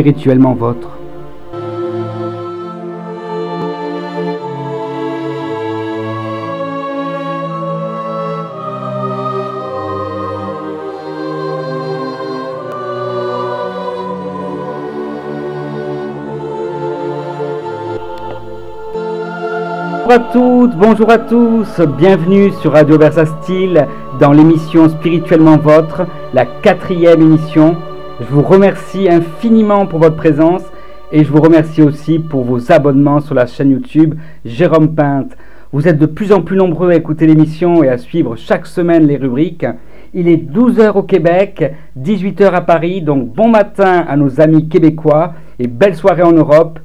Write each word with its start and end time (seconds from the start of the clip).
spirituellement 0.00 0.54
vôtre. 0.54 0.88
Bonjour 19.92 20.12
à 20.12 20.18
toutes, 20.32 20.76
bonjour 20.76 21.10
à 21.10 21.18
tous, 21.18 21.80
bienvenue 21.98 22.52
sur 22.62 22.72
Radio 22.72 22.96
Versa 22.98 23.26
Style 23.26 23.86
dans 24.18 24.32
l'émission 24.32 24.88
Spirituellement 24.88 25.58
Votre, 25.58 26.06
la 26.32 26.46
quatrième 26.46 27.20
émission. 27.20 27.76
Je 28.20 28.26
vous 28.26 28.42
remercie 28.42 29.08
infiniment 29.08 29.86
pour 29.86 29.98
votre 29.98 30.16
présence 30.16 30.62
et 31.10 31.24
je 31.24 31.32
vous 31.32 31.40
remercie 31.40 31.80
aussi 31.80 32.18
pour 32.18 32.44
vos 32.44 32.70
abonnements 32.70 33.20
sur 33.20 33.34
la 33.34 33.46
chaîne 33.46 33.70
YouTube 33.70 34.14
Jérôme 34.44 34.94
Pinte. 34.94 35.38
Vous 35.72 35.88
êtes 35.88 35.96
de 35.96 36.04
plus 36.04 36.30
en 36.30 36.42
plus 36.42 36.58
nombreux 36.58 36.90
à 36.90 36.96
écouter 36.96 37.26
l'émission 37.26 37.82
et 37.82 37.88
à 37.88 37.96
suivre 37.96 38.36
chaque 38.36 38.66
semaine 38.66 39.06
les 39.06 39.16
rubriques. 39.16 39.64
Il 40.12 40.28
est 40.28 40.36
12h 40.36 40.98
au 40.98 41.02
Québec, 41.02 41.72
18h 41.98 42.50
à 42.50 42.60
Paris, 42.60 43.00
donc 43.00 43.32
bon 43.32 43.48
matin 43.48 44.04
à 44.06 44.18
nos 44.18 44.38
amis 44.38 44.68
québécois 44.68 45.32
et 45.58 45.66
belle 45.66 45.96
soirée 45.96 46.22
en 46.22 46.32
Europe 46.32 46.78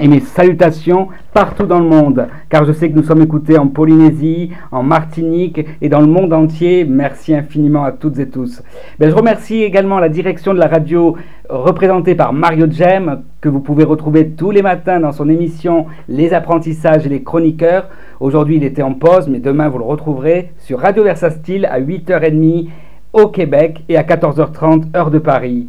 et 0.00 0.08
mes 0.08 0.20
salutations 0.20 1.08
partout 1.32 1.66
dans 1.66 1.78
le 1.78 1.86
monde, 1.86 2.26
car 2.48 2.64
je 2.64 2.72
sais 2.72 2.90
que 2.90 2.96
nous 2.96 3.04
sommes 3.04 3.22
écoutés 3.22 3.58
en 3.58 3.68
Polynésie, 3.68 4.50
en 4.72 4.82
Martinique 4.82 5.64
et 5.80 5.88
dans 5.88 6.00
le 6.00 6.06
monde 6.06 6.32
entier. 6.32 6.84
Merci 6.84 7.34
infiniment 7.34 7.84
à 7.84 7.92
toutes 7.92 8.18
et 8.18 8.28
tous. 8.28 8.62
Ben, 8.98 9.10
je 9.10 9.14
remercie 9.14 9.62
également 9.62 9.98
la 9.98 10.08
direction 10.08 10.54
de 10.54 10.58
la 10.58 10.66
radio 10.66 11.16
représentée 11.48 12.14
par 12.14 12.32
Mario 12.32 12.66
Jem, 12.70 13.22
que 13.40 13.48
vous 13.48 13.60
pouvez 13.60 13.84
retrouver 13.84 14.30
tous 14.30 14.50
les 14.50 14.62
matins 14.62 15.00
dans 15.00 15.12
son 15.12 15.28
émission 15.28 15.86
Les 16.08 16.32
apprentissages 16.32 17.06
et 17.06 17.10
les 17.10 17.22
chroniqueurs. 17.22 17.88
Aujourd'hui, 18.20 18.56
il 18.56 18.64
était 18.64 18.82
en 18.82 18.94
pause, 18.94 19.28
mais 19.28 19.38
demain, 19.38 19.68
vous 19.68 19.78
le 19.78 19.84
retrouverez 19.84 20.52
sur 20.58 20.80
Radio 20.80 21.04
Versa 21.04 21.30
Style 21.30 21.66
à 21.66 21.80
8h30 21.80 22.68
au 23.12 23.28
Québec 23.28 23.84
et 23.88 23.96
à 23.96 24.02
14h30 24.02 24.96
heure 24.96 25.10
de 25.10 25.18
Paris. 25.18 25.68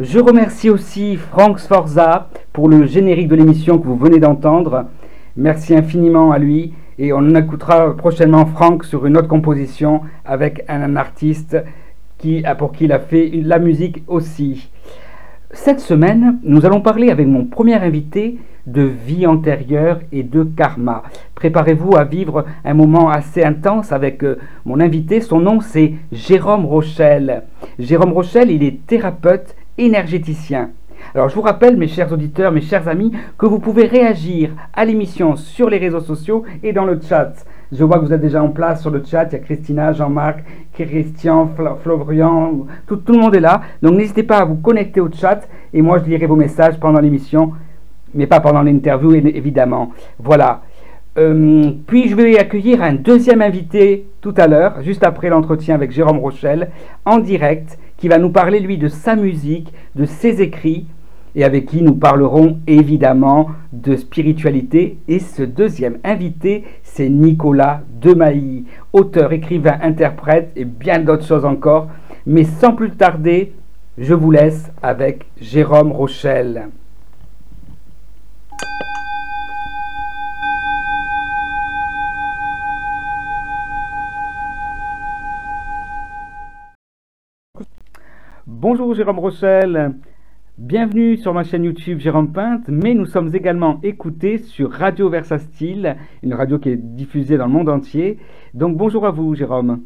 Je 0.00 0.18
remercie 0.18 0.70
aussi 0.70 1.18
Franck 1.18 1.60
Sforza 1.60 2.30
pour 2.54 2.70
le 2.70 2.86
générique 2.86 3.28
de 3.28 3.34
l'émission 3.34 3.76
que 3.76 3.86
vous 3.86 3.98
venez 3.98 4.18
d'entendre. 4.18 4.86
Merci 5.36 5.74
infiniment 5.74 6.32
à 6.32 6.38
lui 6.38 6.72
et 6.98 7.12
on 7.12 7.34
écoutera 7.34 7.94
prochainement 7.94 8.46
Franck 8.46 8.86
sur 8.86 9.04
une 9.04 9.18
autre 9.18 9.28
composition 9.28 10.00
avec 10.24 10.64
un, 10.68 10.96
artiste 10.96 11.58
qui, 12.16 12.42
pour 12.56 12.72
qui 12.72 12.86
il 12.86 12.92
a 12.92 12.98
fait 12.98 13.30
la 13.44 13.58
musique 13.58 14.02
aussi. 14.08 14.70
Cette 15.50 15.80
semaine, 15.80 16.38
nous 16.44 16.64
allons 16.64 16.80
parler 16.80 17.10
avec 17.10 17.26
mon 17.26 17.44
premier 17.44 17.74
invité 17.74 18.38
de 18.66 18.82
vie 18.82 19.26
antérieure 19.26 20.00
et 20.12 20.22
de 20.22 20.44
karma. 20.44 21.02
Préparez-vous 21.34 21.96
à 21.96 22.04
vivre 22.04 22.46
un 22.64 22.72
moment 22.72 23.10
assez 23.10 23.42
intense 23.42 23.92
avec 23.92 24.22
euh, 24.22 24.38
mon 24.64 24.80
invité. 24.80 25.20
Son 25.20 25.40
nom 25.40 25.60
c'est 25.60 25.92
Jérôme 26.10 26.64
Rochelle. 26.64 27.42
Jérôme 27.78 28.12
Rochelle, 28.12 28.50
il 28.50 28.62
est 28.62 28.86
thérapeute 28.86 29.56
énergéticien. 29.80 30.70
Alors 31.14 31.28
je 31.28 31.34
vous 31.34 31.40
rappelle, 31.40 31.76
mes 31.76 31.88
chers 31.88 32.12
auditeurs, 32.12 32.52
mes 32.52 32.60
chers 32.60 32.86
amis, 32.86 33.12
que 33.38 33.46
vous 33.46 33.58
pouvez 33.58 33.86
réagir 33.86 34.50
à 34.74 34.84
l'émission 34.84 35.34
sur 35.34 35.68
les 35.70 35.78
réseaux 35.78 36.00
sociaux 36.00 36.44
et 36.62 36.72
dans 36.72 36.84
le 36.84 37.00
chat. 37.00 37.32
Je 37.72 37.84
vois 37.84 37.98
que 37.98 38.04
vous 38.04 38.12
êtes 38.12 38.20
déjà 38.20 38.42
en 38.42 38.48
place 38.48 38.80
sur 38.80 38.90
le 38.90 39.02
chat. 39.04 39.24
Il 39.30 39.32
y 39.32 39.36
a 39.36 39.38
Christina, 39.38 39.92
Jean-Marc, 39.92 40.44
Christian, 40.74 41.50
Florian, 41.82 42.66
tout, 42.86 42.96
tout, 42.96 43.12
le 43.12 43.18
monde 43.18 43.34
est 43.34 43.40
là. 43.40 43.62
Donc 43.82 43.94
n'hésitez 43.94 44.22
pas 44.22 44.38
à 44.38 44.44
vous 44.44 44.56
connecter 44.56 45.00
au 45.00 45.10
chat 45.10 45.48
et 45.72 45.82
moi 45.82 45.98
je 45.98 46.10
lirai 46.10 46.26
vos 46.26 46.36
messages 46.36 46.78
pendant 46.78 47.00
l'émission, 47.00 47.52
mais 48.14 48.26
pas 48.26 48.40
pendant 48.40 48.62
l'interview 48.62 49.14
évidemment. 49.14 49.92
Voilà. 50.18 50.62
Euh, 51.18 51.72
puis 51.86 52.08
je 52.08 52.14
vais 52.14 52.38
accueillir 52.38 52.82
un 52.82 52.94
deuxième 52.94 53.42
invité 53.42 54.06
tout 54.20 54.34
à 54.36 54.46
l'heure, 54.46 54.80
juste 54.82 55.02
après 55.02 55.28
l'entretien 55.28 55.74
avec 55.74 55.90
Jérôme 55.90 56.18
Rochelle, 56.18 56.70
en 57.04 57.18
direct 57.18 57.78
qui 58.00 58.08
va 58.08 58.18
nous 58.18 58.30
parler, 58.30 58.60
lui, 58.60 58.78
de 58.78 58.88
sa 58.88 59.14
musique, 59.14 59.72
de 59.94 60.06
ses 60.06 60.40
écrits, 60.42 60.86
et 61.36 61.44
avec 61.44 61.66
qui 61.66 61.82
nous 61.82 61.94
parlerons 61.94 62.58
évidemment 62.66 63.50
de 63.72 63.94
spiritualité. 63.94 64.98
Et 65.06 65.20
ce 65.20 65.42
deuxième 65.42 65.98
invité, 66.02 66.64
c'est 66.82 67.08
Nicolas 67.08 67.82
Demailly, 68.00 68.64
auteur, 68.92 69.32
écrivain, 69.32 69.78
interprète 69.82 70.50
et 70.56 70.64
bien 70.64 70.98
d'autres 70.98 71.26
choses 71.26 71.44
encore. 71.44 71.88
Mais 72.26 72.44
sans 72.44 72.72
plus 72.72 72.90
tarder, 72.90 73.52
je 73.98 74.14
vous 74.14 74.30
laisse 74.30 74.72
avec 74.82 75.26
Jérôme 75.40 75.92
Rochelle. 75.92 76.68
Bonjour 88.62 88.92
Jérôme 88.92 89.18
Rochelle, 89.18 89.94
bienvenue 90.58 91.16
sur 91.16 91.32
ma 91.32 91.44
chaîne 91.44 91.64
YouTube 91.64 91.98
Jérôme 91.98 92.30
Pinte, 92.30 92.68
mais 92.68 92.92
nous 92.92 93.06
sommes 93.06 93.34
également 93.34 93.80
écoutés 93.82 94.36
sur 94.36 94.70
Radio 94.70 95.08
Versa 95.08 95.38
Style, 95.38 95.96
une 96.22 96.34
radio 96.34 96.58
qui 96.58 96.68
est 96.68 96.76
diffusée 96.76 97.38
dans 97.38 97.46
le 97.46 97.52
monde 97.52 97.70
entier. 97.70 98.18
Donc 98.52 98.76
bonjour 98.76 99.06
à 99.06 99.12
vous 99.12 99.34
Jérôme. 99.34 99.80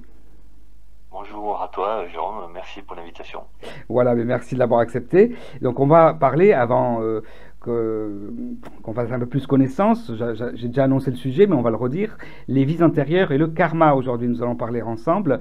Bonjour 1.12 1.62
à 1.62 1.69
toi 1.69 2.05
Jérôme, 2.09 2.51
merci 2.53 2.83
pour 2.83 2.97
l'invitation. 2.97 3.43
Voilà, 3.89 4.17
mais 4.17 4.25
merci 4.25 4.57
de 4.57 4.59
l'avoir 4.59 4.81
accepté. 4.81 5.37
Donc 5.62 5.79
on 5.79 5.87
va 5.87 6.12
parler 6.12 6.53
avant 6.53 7.01
euh, 7.01 7.21
qu'on 7.61 8.93
fasse 8.93 9.12
un 9.12 9.21
peu 9.21 9.27
plus 9.27 9.47
connaissance. 9.47 10.11
J'ai 10.55 10.67
déjà 10.67 10.83
annoncé 10.83 11.12
le 11.12 11.17
sujet, 11.17 11.47
mais 11.47 11.55
on 11.55 11.62
va 11.62 11.71
le 11.71 11.77
redire. 11.77 12.19
Les 12.49 12.65
vies 12.65 12.83
antérieures 12.83 13.31
et 13.31 13.39
le 13.39 13.47
karma. 13.47 13.95
Aujourd'hui, 13.95 14.27
nous 14.27 14.43
allons 14.43 14.56
parler 14.56 14.83
ensemble. 14.83 15.39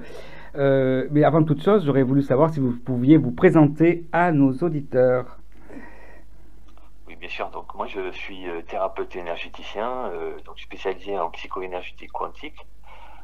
Euh, 0.56 1.08
mais 1.10 1.24
avant 1.24 1.42
toute 1.42 1.62
chose, 1.62 1.84
j'aurais 1.84 2.02
voulu 2.02 2.22
savoir 2.22 2.50
si 2.50 2.60
vous 2.60 2.72
pouviez 2.72 3.16
vous 3.16 3.32
présenter 3.32 4.04
à 4.12 4.30
nos 4.30 4.52
auditeurs. 4.58 5.38
Oui, 7.08 7.16
bien 7.16 7.28
sûr. 7.28 7.50
Donc, 7.50 7.74
moi, 7.74 7.86
je 7.86 8.12
suis 8.12 8.48
euh, 8.48 8.62
thérapeute 8.62 9.16
énergéticien, 9.16 10.10
euh, 10.12 10.36
donc 10.44 10.60
spécialisé 10.60 11.18
en 11.18 11.30
psycho-énergétique 11.30 12.12
quantique. 12.12 12.66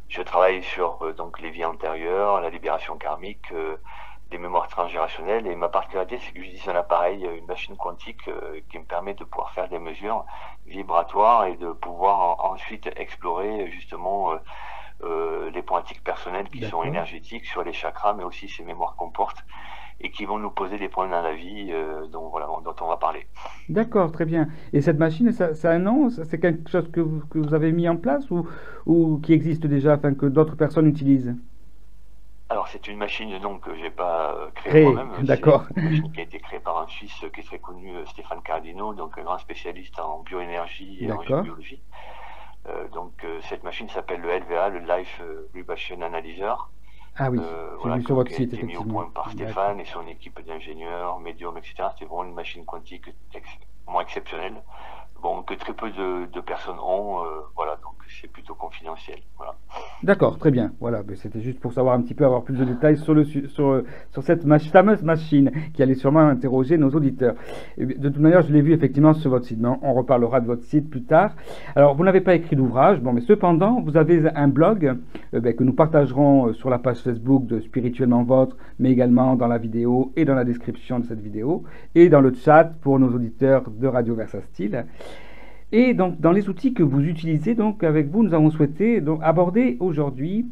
Je 0.09 0.23
travaille 0.23 0.63
sur 0.65 1.15
donc 1.15 1.41
les 1.41 1.51
vies 1.51 1.65
antérieures, 1.65 2.41
la 2.41 2.51
libération 2.51 2.97
karmique, 2.97 3.55
les 4.33 4.39
mémoires 4.39 4.67
transgénérationnelles. 4.67 5.47
Et 5.47 5.55
ma 5.55 5.69
particularité, 5.69 6.19
c'est 6.19 6.33
que 6.33 6.41
j'utilise 6.43 6.69
un 6.69 6.75
appareil, 6.75 7.25
une 7.39 7.47
machine 7.47 7.77
quantique 7.77 8.29
qui 8.69 8.79
me 8.81 8.85
permet 8.85 9.15
de 9.15 9.23
pouvoir 9.23 9.53
faire 9.53 9.69
des 9.69 9.79
mesures 9.79 10.25
vibratoires 10.67 11.45
et 11.45 11.55
de 11.55 11.71
pouvoir 11.71 12.45
ensuite 12.45 12.91
explorer 12.97 13.71
justement 13.71 14.33
euh, 15.03 15.51
les 15.51 15.63
pointiques 15.63 16.05
personnelles 16.05 16.49
qui 16.49 16.65
sont 16.67 16.83
énergétiques 16.83 17.47
sur 17.47 17.63
les 17.63 17.73
chakras, 17.73 18.15
mais 18.15 18.25
aussi 18.25 18.49
ces 18.49 18.65
mémoires 18.65 18.97
qu'on 18.97 19.11
porte 19.11 19.45
et 20.01 20.11
qui 20.11 20.25
vont 20.25 20.39
nous 20.39 20.51
poser 20.51 20.79
des 20.79 20.89
problèmes 20.89 21.13
dans 21.13 21.23
la 21.23 21.35
vie 21.35 21.69
euh, 21.71 22.07
dont, 22.07 22.29
voilà, 22.29 22.47
dont 22.65 22.75
on 22.81 22.87
va 22.87 22.97
parler. 22.97 23.27
D'accord, 23.69 24.11
très 24.13 24.25
bien. 24.25 24.49
Et 24.73 24.81
cette 24.81 24.99
machine, 24.99 25.31
ça, 25.33 25.55
ça 25.55 25.71
a 25.71 25.75
un 25.75 25.79
nom? 25.79 26.09
C'est 26.11 26.41
quelque 26.41 26.71
chose 26.71 26.91
que 26.91 27.01
vous, 27.01 27.21
que 27.29 27.39
vous, 27.39 27.55
avez 27.55 27.73
mis 27.73 27.89
en 27.89 27.97
place 27.97 28.31
ou, 28.31 28.49
ou 28.87 29.19
qui 29.19 29.33
existe 29.33 29.67
déjà 29.67 29.95
afin 29.95 30.15
que 30.15 30.27
d'autres 30.27 30.57
personnes 30.57 30.87
utilisent? 30.87 31.35
Alors 32.49 32.67
c'est 32.67 32.89
une 32.89 32.97
machine 32.97 33.39
donc 33.39 33.61
que 33.61 33.77
j'ai 33.77 33.91
pas 33.91 34.35
euh, 34.35 34.51
créée 34.55 34.83
moi-même. 34.83 35.25
D'accord. 35.25 35.67
Une 35.77 35.85
machine 35.85 36.13
qui 36.13 36.21
a 36.21 36.25
été 36.25 36.41
créée 36.41 36.59
par 36.59 36.83
un 36.83 36.87
Suisse 36.89 37.25
qui 37.33 37.41
est 37.41 37.45
très 37.45 37.61
connu, 37.61 37.91
Stéphane 38.07 38.43
Cardino, 38.43 38.93
donc 38.93 39.17
un 39.19 39.23
grand 39.23 39.39
spécialiste 39.39 40.01
en 40.01 40.23
bioénergie 40.23 40.99
et 41.01 41.13
en 41.13 41.19
biologie. 41.19 41.81
Euh, 42.69 42.89
donc 42.89 43.13
euh, 43.25 43.41
cette 43.49 43.63
machine 43.63 43.89
s'appelle 43.89 44.21
le 44.21 44.39
LVA, 44.39 44.69
le 44.69 44.81
Life 44.81 45.21
euh, 45.23 45.49
Vibration 45.55 46.01
Analyzer. 46.03 46.71
Ah 47.17 47.29
oui, 47.29 47.41
voilà, 47.81 48.01
sur 48.03 48.15
votre 48.15 48.31
site, 48.31 48.63
mis 48.63 48.77
au 48.77 48.85
point 48.85 49.11
par 49.13 49.31
Stéphane 49.33 49.81
et 49.81 49.85
son 49.85 50.07
équipe 50.07 50.41
d'ingénieurs, 50.47 51.19
médiums, 51.19 51.59
etc. 51.59 51.89
C'est 51.99 52.05
vraiment 52.05 52.25
une 52.25 52.35
machine 52.35 52.65
quantique 52.65 53.11
vraiment 53.85 54.01
exceptionnelle 54.01 54.63
bon, 55.21 55.43
que 55.43 55.55
très 55.55 55.73
peu 55.73 55.91
de, 55.91 56.41
personnes 56.41 56.79
ont. 56.81 57.25
Euh, 57.25 57.41
voilà, 57.55 57.77
donc 57.77 57.95
c'est 58.21 58.31
plutôt 58.31 58.55
confidentiel. 58.55 59.19
D'accord, 60.03 60.39
très 60.39 60.51
bien. 60.51 60.73
Voilà, 60.81 61.03
c'était 61.17 61.41
juste 61.41 61.61
pour 61.61 61.73
savoir 61.73 61.95
un 61.95 62.03
petit 62.03 62.15
peu, 62.15 62.25
avoir 62.25 62.43
plus 62.43 62.57
de 62.57 62.65
détails 62.65 62.97
sur, 62.97 63.15
cette 64.23 64.43
fameuse 64.71 65.03
machine 65.03 65.51
qui 65.75 65.83
allait 65.83 65.95
sûrement 65.95 66.27
interroger 66.27 66.79
nos 66.79 66.91
auditeurs. 66.91 67.35
de 67.79 68.09
toute 68.09 68.19
manière, 68.19 68.43
je 68.43 68.53
l'ai 68.53 68.63
vu 68.63 68.73
effectivement 68.73 69.15
sur 69.15 69.31
votre 69.31 69.47
site, 69.47 69.59
on, 69.63 69.95
reparlera 69.95 70.41
de 70.41 70.47
votre 70.47 70.65
site 70.65 70.89
plus 70.89 71.03
tard. 71.03 71.35
Alors, 71.77 71.95
vous 71.95 72.05
n'avez 72.05 72.21
pas 72.21 72.35
écrit 72.35 72.57
d'ouvrage, 72.57 73.01
bon, 73.01 73.13
mais 73.13 73.21
cependant, 73.21 73.81
vous 73.81 73.97
avez 73.97 74.23
un 74.35 74.49
blog 74.49 74.97
euh, 75.35 75.41
ben, 75.41 75.55
que 75.55 75.65
nous 75.65 75.75
partagerons 75.75 76.49
euh, 76.49 76.53
sur 76.55 76.71
la 76.71 76.79
page 76.79 76.99
Facebook 76.99 77.47
de 77.47 77.61
Spirituellement 77.61 78.23
Votre, 78.23 78.57
mais 78.79 78.91
également 78.91 79.37
dans 79.37 79.47
la 79.47 79.59
vidéo 79.59 80.13
et 80.17 80.25
dans 80.25 80.35
la 80.35 80.45
description 80.45 80.99
de 80.99 81.07
cette 81.07 81.21
vidéo, 81.21 81.65
et 81.95 82.09
dans 82.09 82.21
le 82.21 82.33
chat 82.35 82.73
pour 82.81 82.99
nos 82.99 83.15
auditeurs 83.15 83.65
de 83.71 83.87
Radio 83.87 84.15
Versa 84.15 84.41
Style. 84.53 84.85
Et 85.73 85.95
donc, 85.95 86.21
dans 86.21 86.33
les 86.33 86.49
outils 86.49 86.75
que 86.75 86.83
vous 86.83 87.01
utilisez, 87.01 87.55
donc 87.55 87.85
avec 87.85 88.09
vous, 88.09 88.25
nous 88.25 88.35
avons 88.35 88.51
souhaité 88.51 89.01
donc, 89.01 89.21
aborder 89.23 89.77
aujourd'hui 89.79 90.47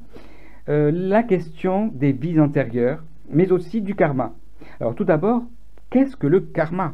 euh, 0.68 0.92
la 0.94 1.24
question 1.24 1.88
des 1.88 2.12
vies 2.12 2.40
antérieures, 2.40 3.02
mais 3.28 3.50
aussi 3.50 3.80
du 3.80 3.96
karma. 3.96 4.32
Alors, 4.80 4.94
tout 4.94 5.04
d'abord, 5.04 5.42
qu'est-ce 5.90 6.14
que 6.14 6.28
le 6.28 6.40
karma? 6.40 6.92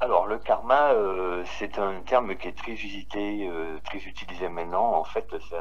Alors, 0.00 0.26
le 0.26 0.38
karma, 0.38 0.92
euh, 0.92 1.44
c'est 1.58 1.78
un 1.78 2.00
terme 2.06 2.34
qui 2.34 2.48
est 2.48 2.56
très 2.56 2.72
visité, 2.72 3.48
euh, 3.48 3.78
très 3.84 3.98
utilisé 3.98 4.48
maintenant. 4.48 4.94
En 4.94 5.04
fait, 5.04 5.26
c'est 5.48 5.56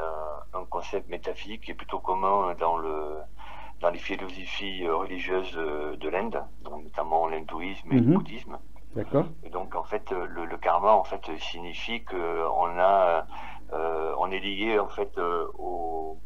un, 0.57 0.65
concept 0.69 1.09
métaphysique 1.09 1.61
qui 1.61 1.71
est 1.71 1.75
plutôt 1.75 1.99
commun 1.99 2.55
dans 2.59 3.89
les 3.89 3.97
philosophies 3.99 4.87
religieuses 4.87 5.53
de 5.53 6.09
l'Inde, 6.09 6.41
notamment 6.63 7.27
l'hindouisme 7.27 7.91
et 7.91 7.95
le 7.95 8.01
mhm. 8.01 8.13
bouddhisme. 8.13 8.57
D'accord. 8.95 9.25
Et 9.43 9.49
donc, 9.49 9.75
en 9.75 9.83
fait, 9.83 10.11
le, 10.11 10.57
karma, 10.57 10.91
en 10.91 11.03
fait, 11.03 11.29
signifie 11.39 12.03
qu'on 12.03 12.79
a, 12.79 13.25
on 13.71 14.31
est 14.31 14.39
lié, 14.39 14.79
en 14.79 14.87
fait, 14.87 15.17
au, 15.57 16.17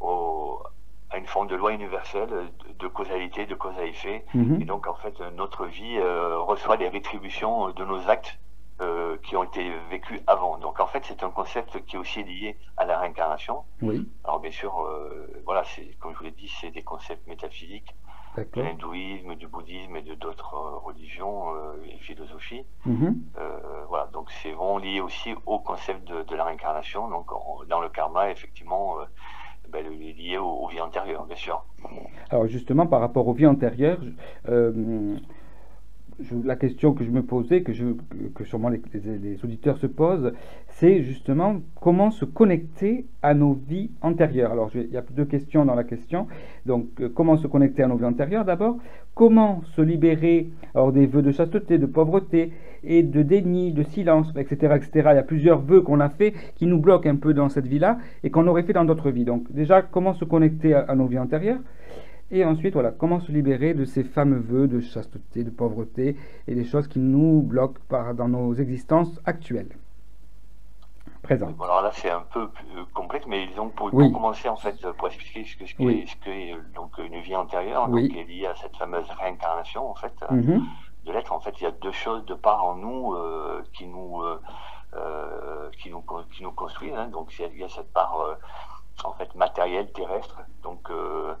au 0.00 0.62
à 1.10 1.18
une 1.18 1.26
forme 1.26 1.48
de 1.48 1.56
loi 1.56 1.72
universelle 1.72 2.28
de, 2.78 2.88
causalité, 2.88 3.46
de 3.46 3.54
cause 3.54 3.76
à 3.78 3.84
effet. 3.84 4.24
Mhm. 4.34 4.62
Et 4.62 4.64
donc, 4.64 4.86
en 4.86 4.94
fait, 4.94 5.20
notre 5.36 5.66
vie 5.66 5.98
euh, 5.98 6.38
reçoit 6.38 6.76
des 6.76 6.88
rétributions 6.88 7.70
de 7.70 7.84
nos 7.84 8.08
actes 8.08 8.38
euh, 8.80 9.16
qui 9.24 9.36
ont 9.36 9.44
été 9.44 9.72
vécus 9.90 10.20
avant. 10.26 10.58
Donc, 10.58 10.78
en 10.80 10.86
fait, 10.86 11.02
c'est 11.04 11.22
un 11.22 11.30
concept 11.30 11.84
qui 11.84 11.96
est 11.96 11.98
aussi 11.98 12.22
lié 12.22 12.56
à 12.76 12.84
la 12.84 12.98
réincarnation. 12.98 13.64
Oui. 13.82 14.08
Alors, 14.24 14.40
bien 14.40 14.52
sûr, 14.52 14.80
euh, 14.80 15.42
voilà, 15.44 15.64
c'est 15.64 15.96
comme 15.98 16.12
je 16.12 16.18
vous 16.18 16.24
l'ai 16.24 16.30
dit, 16.30 16.50
c'est 16.60 16.70
des 16.70 16.82
concepts 16.82 17.26
métaphysiques 17.26 17.94
de 18.36 18.60
l'hindouisme, 18.60 19.34
du 19.34 19.46
bouddhisme 19.48 19.96
et 19.96 20.02
de 20.02 20.14
d'autres 20.14 20.54
religions 20.84 21.46
et 21.84 21.98
philosophies. 21.98 22.64
Mhm. 22.86 23.22
voilà, 23.88 24.06
donc 24.12 24.30
c'est 24.42 24.52
vraiment 24.52 24.78
lié 24.78 25.00
aussi 25.00 25.34
au 25.46 25.58
concept 25.58 26.08
de, 26.08 26.34
la 26.36 26.44
réincarnation. 26.44 27.08
Donc, 27.08 27.26
dans 27.68 27.80
le 27.80 27.88
karma, 27.88 28.30
effectivement 28.30 28.96
ben, 29.72 29.86
lié 29.88 30.38
aux, 30.38 30.66
vies 30.68 30.80
antérieures, 30.80 31.26
bien 31.26 31.36
sûr. 31.36 31.64
Alors 32.30 32.46
justement, 32.46 32.86
par 32.86 33.00
rapport 33.00 33.26
aux 33.26 33.32
vies 33.32 33.46
antérieures, 33.46 34.00
la 36.44 36.56
question 36.56 36.92
que 36.92 37.04
je 37.04 37.10
me 37.10 37.22
posais, 37.22 37.62
que, 37.62 37.72
que 38.34 38.44
sûrement 38.44 38.68
les, 38.68 38.80
auditeurs 39.44 39.78
se 39.78 39.86
posent, 39.86 40.32
c'est 40.68 41.02
justement 41.02 41.56
comment 41.80 42.10
se 42.10 42.24
connecter 42.24 43.06
à 43.22 43.34
nos 43.34 43.54
vies 43.54 43.90
antérieures. 44.02 44.52
Alors, 44.52 44.70
il 44.74 44.90
y 44.90 44.96
a 44.96 45.04
deux 45.10 45.24
questions 45.24 45.64
dans 45.64 45.74
la 45.74 45.84
question. 45.84 46.26
Donc, 46.66 46.88
euh, 47.00 47.08
comment 47.08 47.36
se 47.36 47.46
connecter 47.46 47.82
à 47.82 47.88
nos 47.88 47.96
vies 47.96 48.04
antérieures 48.04 48.44
d'abord? 48.44 48.78
Comment 49.14 49.62
se 49.76 49.82
libérer 49.82 50.50
alors, 50.74 50.92
des 50.92 51.06
vœux 51.06 51.22
de 51.22 51.32
chasteté, 51.32 51.78
de 51.78 51.86
pauvreté 51.86 52.52
et 52.82 53.02
de 53.02 53.22
déni, 53.22 53.72
de 53.72 53.82
silence, 53.82 54.32
etc. 54.36 54.74
etc. 54.76 54.90
Il 55.12 55.16
y 55.16 55.18
a 55.18 55.22
plusieurs 55.22 55.60
vœux 55.60 55.82
qu'on 55.82 56.00
a 56.00 56.08
fait 56.08 56.32
qui 56.56 56.66
nous 56.66 56.78
bloquent 56.78 57.10
un 57.10 57.16
peu 57.16 57.34
dans 57.34 57.48
cette 57.48 57.66
vie-là 57.66 57.98
et 58.24 58.30
qu'on 58.30 58.46
aurait 58.46 58.62
fait 58.62 58.72
dans 58.72 58.84
d'autres 58.84 59.10
vies. 59.10 59.24
Donc, 59.24 59.50
déjà, 59.52 59.82
comment 59.82 60.14
se 60.14 60.24
connecter 60.24 60.74
à 60.74 60.94
nos 60.94 61.06
vies 61.06 61.18
antérieures? 61.18 61.60
Et 62.30 62.44
ensuite, 62.44 62.74
voilà, 62.74 62.92
comment 62.92 63.20
se 63.20 63.32
libérer 63.32 63.74
de 63.74 63.84
ces 63.84 64.04
fameux 64.04 64.38
vœux 64.38 64.68
de 64.68 64.80
chasteté, 64.80 65.42
de 65.42 65.50
pauvreté 65.50 66.16
et 66.46 66.54
des 66.54 66.64
choses 66.64 66.86
qui 66.86 67.00
nous 67.00 67.42
bloquent 67.42 67.80
par, 67.88 68.14
dans 68.14 68.28
nos 68.28 68.54
existences 68.54 69.20
actuelles. 69.24 69.76
Présent. 71.22 71.48
alors 71.62 71.82
là, 71.82 71.90
c'est 71.92 72.10
un 72.10 72.24
peu 72.32 72.48
plus 72.48 72.66
euh, 72.78 72.84
complexe, 72.94 73.26
mais 73.26 73.46
disons, 73.46 73.68
pour, 73.68 73.90
pour, 73.90 74.12
commencer, 74.12 74.48
en 74.48 74.56
fait, 74.56 74.74
pour 74.92 75.08
expliquer 75.08 75.44
ce 75.44 75.56
que, 75.56 75.66
ce 75.66 75.82
est, 75.82 76.06
ce 76.06 76.16
que 76.16 76.30
est 76.30 76.56
donc, 76.74 76.96
une 76.98 77.20
vie 77.20 77.36
antérieure, 77.36 77.88
donc, 77.88 78.08
qui 78.08 78.18
est 78.18 78.24
liée 78.24 78.46
à 78.46 78.54
cette 78.54 78.76
fameuse 78.76 79.08
réincarnation, 79.10 79.90
en 79.90 79.94
fait, 79.94 80.14
euh, 80.22 80.34
mhm. 80.34 80.64
de 81.04 81.12
l'être. 81.12 81.32
En 81.32 81.40
fait, 81.40 81.60
il 81.60 81.64
y 81.64 81.66
a 81.66 81.72
deux 81.72 81.92
choses 81.92 82.24
de 82.24 82.34
part 82.34 82.64
en 82.64 82.76
nous 82.76 83.14
euh, 83.14 83.62
qui 83.72 83.86
nous. 83.86 84.22
qui 85.78 85.90
nous 85.90 86.02
qui 86.32 86.42
nous 86.42 86.50
construisent 86.50 86.96
hein. 86.96 87.06
donc 87.06 87.32
il 87.38 87.58
y 87.58 87.64
a 87.64 87.68
cette 87.68 87.92
part 87.92 88.16
en 89.04 89.12
fait 89.12 89.34
matériel 89.34 89.90
terrestre 89.92 90.40
donc 90.62 90.90
euh, 90.90 91.34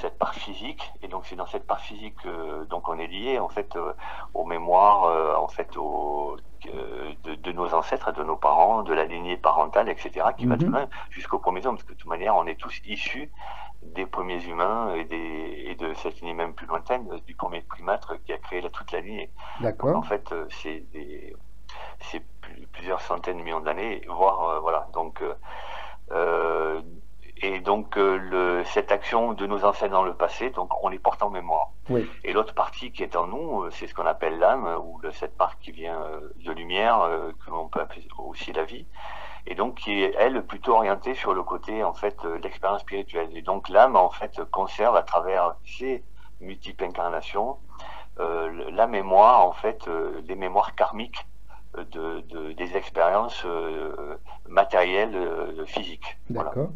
cette 0.00 0.18
part 0.18 0.34
physique. 0.34 0.92
Et 1.02 1.08
donc 1.08 1.26
c'est 1.26 1.36
dans 1.36 1.46
cette 1.46 1.66
part 1.66 1.80
physique 1.80 2.18
euh, 2.26 2.64
donc 2.66 2.88
on 2.88 2.98
est 2.98 3.06
lié 3.06 3.38
en 3.38 3.48
fait 3.48 3.76
euh, 3.76 3.92
aux 4.34 4.44
mémoires 4.44 5.40
en 5.40 5.48
fait 5.48 5.76
au, 5.76 6.36
de, 6.64 7.52
nos 7.52 7.74
ancêtres 7.74 8.12
de 8.12 8.22
nos 8.22 8.36
parents 8.36 8.82
de 8.82 8.92
la 8.92 9.04
lignée 9.04 9.36
parentale 9.36 9.88
etc 9.88 10.26
qui 10.36 10.46
va 10.46 10.56
mhm. 10.56 10.88
jusqu'au 11.10 11.38
premier 11.38 11.64
homme. 11.66 11.76
Parce 11.76 11.84
que 11.84 11.92
de 11.92 11.98
toute 11.98 12.10
manière 12.10 12.36
on 12.36 12.46
est 12.46 12.58
tous 12.58 12.80
issus 12.86 13.30
des 13.82 14.06
premiers 14.06 14.42
humains 14.44 14.94
et, 14.94 15.04
des, 15.04 15.64
et 15.68 15.74
de 15.76 15.94
cette 15.94 16.20
lignée 16.20 16.34
même 16.34 16.54
plus 16.54 16.66
lointaine 16.66 17.08
du 17.26 17.34
premier 17.34 17.60
primate 17.60 18.04
qui 18.24 18.32
a 18.32 18.38
créé 18.38 18.62
toute 18.70 18.90
la 18.92 19.00
lignée. 19.00 19.30
D'accord. 19.60 19.96
En 19.96 20.02
fait 20.02 20.34
c'est 20.50 20.84
c'est 22.00 22.22
plusieurs 22.72 23.00
centaines 23.00 23.38
de 23.38 23.42
millions 23.42 23.60
d'années 23.60 24.02
voire 24.08 24.60
voilà. 24.60 24.88
Donc 24.92 25.22
euh, 25.22 25.34
et 27.42 27.60
donc 27.60 27.98
euh, 27.98 28.16
le, 28.16 28.64
cette 28.64 28.90
action 28.92 29.34
de 29.34 29.46
nos 29.46 29.64
ancêtres 29.64 29.92
dans 29.92 30.04
le 30.04 30.14
passé, 30.14 30.50
donc 30.50 30.82
on 30.82 30.88
les 30.88 30.98
porte 30.98 31.22
en 31.22 31.30
mémoire. 31.30 31.68
Oui. 31.90 32.08
Et 32.24 32.32
l'autre 32.32 32.54
partie 32.54 32.92
qui 32.92 33.02
est 33.02 33.14
en 33.14 33.26
nous, 33.26 33.62
euh, 33.62 33.70
c'est 33.70 33.86
ce 33.86 33.94
qu'on 33.94 34.06
appelle 34.06 34.38
l'âme, 34.38 34.66
ou 34.82 35.00
cette 35.12 35.36
part 35.36 35.58
qui 35.58 35.70
vient 35.72 36.00
de 36.44 36.52
lumière, 36.52 37.08
que 37.44 37.50
l'on 37.50 37.68
peut 37.68 37.80
appeler 37.80 38.06
aussi 38.18 38.52
la 38.52 38.64
vie, 38.64 38.86
et 39.46 39.54
donc 39.54 39.76
qui 39.76 40.02
est 40.02 40.14
elle 40.18 40.44
plutôt 40.46 40.72
orientée 40.72 41.14
sur 41.14 41.34
le 41.34 41.42
côté 41.42 41.84
en 41.84 41.92
fait 41.92 42.16
l'expérience 42.42 42.80
spirituelle. 42.80 43.28
Et 43.34 43.42
donc 43.42 43.68
l'âme 43.68 43.96
en 43.96 44.10
fait 44.10 44.42
conserve 44.50 44.96
à 44.96 45.02
travers 45.02 45.56
ses 45.64 46.02
multiples 46.40 46.84
incarnations 46.84 47.58
euh, 48.18 48.70
la 48.70 48.86
mémoire 48.86 49.46
en 49.46 49.52
fait, 49.52 49.88
les 50.26 50.36
mémoires 50.36 50.74
karmiques 50.74 51.26
de, 51.84 52.52
des 52.52 52.76
expériences 52.76 53.44
euh, 53.44 54.16
matérielles 54.48 55.14
euh, 55.14 55.64
physiques. 55.66 56.18
D'accord. 56.30 56.68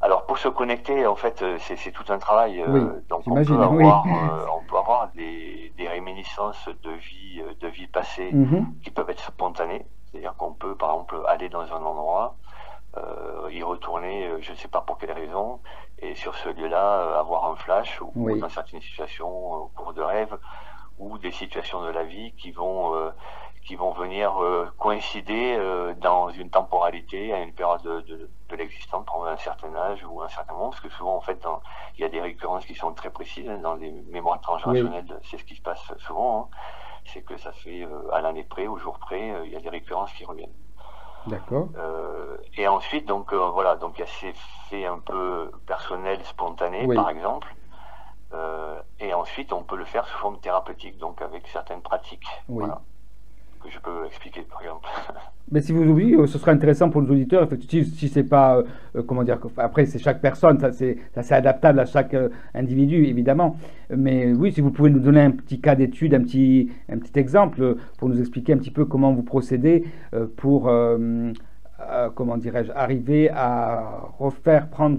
Alors 0.00 0.26
pour 0.26 0.38
se 0.38 0.48
connecter, 0.48 1.06
en 1.06 1.14
fait, 1.14 1.42
euh, 1.42 1.58
c'est 1.60 1.92
tout 1.92 2.12
un 2.12 2.18
travail. 2.18 2.62
donc 3.08 3.22
on 3.26 3.44
peut 3.44 3.60
avoir, 3.60 4.04
on 4.56 4.68
peut 4.68 4.76
avoir 4.76 5.10
des, 5.14 5.72
des, 5.76 5.88
réminiscences 5.88 6.68
de 6.82 6.90
vie, 6.90 7.42
de 7.60 7.68
vie 7.68 7.86
passée 7.86 8.32
mhm. 8.32 8.74
qui 8.82 8.90
peuvent 8.90 9.10
être 9.10 9.22
spontanées. 9.22 9.86
C'est-à-dire 10.10 10.34
qu'on 10.36 10.52
peut, 10.52 10.74
par 10.74 10.90
exemple, 10.90 11.16
aller 11.28 11.48
dans 11.48 11.72
un 11.72 11.82
endroit, 11.82 12.36
y 13.50 13.62
retourner, 13.62 14.28
je 14.40 14.50
ne 14.50 14.56
sais 14.56 14.68
pas 14.68 14.82
pour 14.82 14.98
quelle 14.98 15.12
raison, 15.12 15.60
et 15.98 16.14
sur 16.14 16.34
ce 16.34 16.50
lieu-là, 16.50 17.18
avoir 17.18 17.50
un 17.50 17.56
flash 17.56 18.00
ou, 18.02 18.38
dans 18.38 18.48
certaines 18.50 18.82
situations, 18.82 19.54
au 19.54 19.70
cours 19.74 19.94
de 19.94 20.02
rêve, 20.02 20.36
ou 20.98 21.18
des 21.18 21.32
situations 21.32 21.82
de 21.82 21.90
la 21.90 22.04
vie 22.04 22.32
qui 22.32 22.52
vont 22.52 22.94
euh, 22.94 23.10
qui 23.64 23.76
vont 23.76 23.92
venir 23.92 24.42
euh, 24.42 24.68
coïncider 24.78 25.56
euh, 25.56 25.94
dans 25.94 26.30
une 26.30 26.50
temporalité 26.50 27.32
à 27.32 27.40
une 27.40 27.52
période 27.52 27.82
de, 27.82 28.00
de, 28.00 28.30
de 28.48 28.56
l'existence, 28.56 29.04
pendant 29.06 29.26
un 29.26 29.36
certain 29.36 29.72
âge 29.76 30.04
ou 30.04 30.20
un 30.20 30.28
certain 30.28 30.52
moment, 30.52 30.70
parce 30.70 30.80
que 30.80 30.90
souvent 30.90 31.16
en 31.16 31.20
fait 31.20 31.46
il 31.96 32.00
y 32.00 32.04
a 32.04 32.08
des 32.08 32.20
récurrences 32.20 32.66
qui 32.66 32.74
sont 32.74 32.92
très 32.92 33.10
précises 33.10 33.48
hein, 33.48 33.58
dans 33.58 33.74
les 33.74 33.92
mémoires 34.10 34.40
transgénérationnelles, 34.40 35.20
c'est 35.30 35.38
ce 35.38 35.44
qui 35.44 35.54
se 35.54 35.62
passe 35.62 35.92
souvent, 35.98 36.50
hein. 36.52 36.56
c'est 37.04 37.22
que 37.22 37.36
ça 37.36 37.52
fait 37.52 37.86
à 38.12 38.20
l'année 38.20 38.42
près, 38.42 38.66
au 38.66 38.78
jour 38.78 38.98
près, 38.98 39.32
il 39.44 39.52
y 39.52 39.56
a 39.56 39.60
des 39.60 39.70
récurrences 39.70 40.12
qui 40.12 40.24
reviennent. 40.24 40.54
D'accord. 41.28 41.68
et 42.56 42.66
ensuite 42.66 43.06
donc 43.06 43.32
voilà 43.32 43.76
donc 43.76 43.96
il 43.96 44.00
y 44.00 44.02
a 44.02 44.08
ces 44.08 44.32
faits 44.68 44.86
un 44.86 44.98
peu 44.98 45.52
personnels, 45.66 46.20
spontanés 46.24 46.92
par 46.92 47.10
exemple. 47.10 47.54
Euh, 48.34 48.80
et 49.00 49.12
ensuite, 49.14 49.52
on 49.52 49.62
peut 49.62 49.76
le 49.76 49.84
faire 49.84 50.06
sous 50.06 50.18
forme 50.18 50.38
thérapeutique, 50.38 50.98
donc 50.98 51.20
avec 51.22 51.46
certaines 51.48 51.82
pratiques. 51.82 52.26
Voilà, 52.48 52.80
que 53.62 53.70
je 53.70 53.78
peux 53.78 54.06
expliquer, 54.06 54.42
par 54.42 54.62
exemple. 54.62 54.88
Mais 55.50 55.60
si 55.60 55.72
vous 55.72 55.82
oubliez, 55.82 56.16
ce 56.26 56.38
sera 56.38 56.52
intéressant 56.52 56.88
pour 56.88 57.02
nos 57.02 57.10
auditeurs. 57.12 57.46
Si, 57.68 57.84
si 57.84 58.08
c'est 58.08 58.24
pas, 58.24 58.56
euh, 58.56 58.62
euh, 58.96 59.02
comment 59.02 59.22
dire, 59.22 59.38
après 59.58 59.84
c'est 59.84 59.98
chaque 59.98 60.20
personne, 60.20 60.58
ça 60.58 60.72
c'est, 60.72 60.96
ça 61.20 61.36
adaptable 61.36 61.80
à 61.80 61.84
chaque 61.84 62.16
individu 62.54 63.04
évidemment. 63.04 63.56
Mais 63.90 64.32
oui, 64.32 64.52
si 64.52 64.62
vous 64.62 64.70
pouvez 64.70 64.88
nous 64.88 65.00
donner 65.00 65.20
un 65.20 65.32
petit 65.32 65.60
cas 65.60 65.74
d'étude, 65.74 66.14
un 66.14 66.22
petit, 66.22 66.72
un 66.88 66.98
petit 66.98 67.18
exemple 67.18 67.76
pour 67.98 68.08
nous 68.08 68.18
expliquer 68.18 68.54
un 68.54 68.58
petit 68.58 68.70
peu 68.70 68.86
comment 68.86 69.12
vous 69.12 69.24
procédez 69.24 69.84
pour 70.36 70.70
euh, 71.90 72.10
comment 72.10 72.36
dirais-je, 72.36 72.72
arriver 72.72 73.30
à 73.30 74.08
refaire 74.18 74.68
prendre 74.68 74.98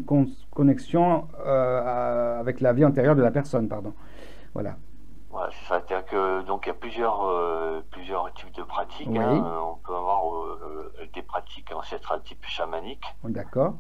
connexion 0.52 1.28
euh, 1.46 2.40
avec 2.40 2.62
la 2.62 2.74
vie 2.74 2.86
antérieure 2.86 3.16
de 3.16 3.22
la 3.22 3.32
personne, 3.32 3.68
pardon. 3.68 3.94
Voilà. 4.54 4.76
Voilà, 5.30 5.50
c'est 5.52 5.68
ça. 5.68 5.82
C'est-à-dire 5.88 6.06
que 6.06 6.42
donc 6.44 6.66
il 6.66 6.70
y 6.70 6.72
a 6.72 6.76
plusieurs 6.76 7.24
euh, 7.24 7.82
plusieurs 7.90 8.32
types 8.34 8.54
de 8.56 8.62
pratiques. 8.62 9.18
Hein. 9.18 9.44
On 9.64 9.76
peut 9.84 9.96
avoir 9.96 10.22
des 11.14 11.22
pratiques 11.24 11.74
ancestrales 11.74 12.22
type 12.22 12.46
chamanique. 12.46 13.04
D'accord. 13.24 13.74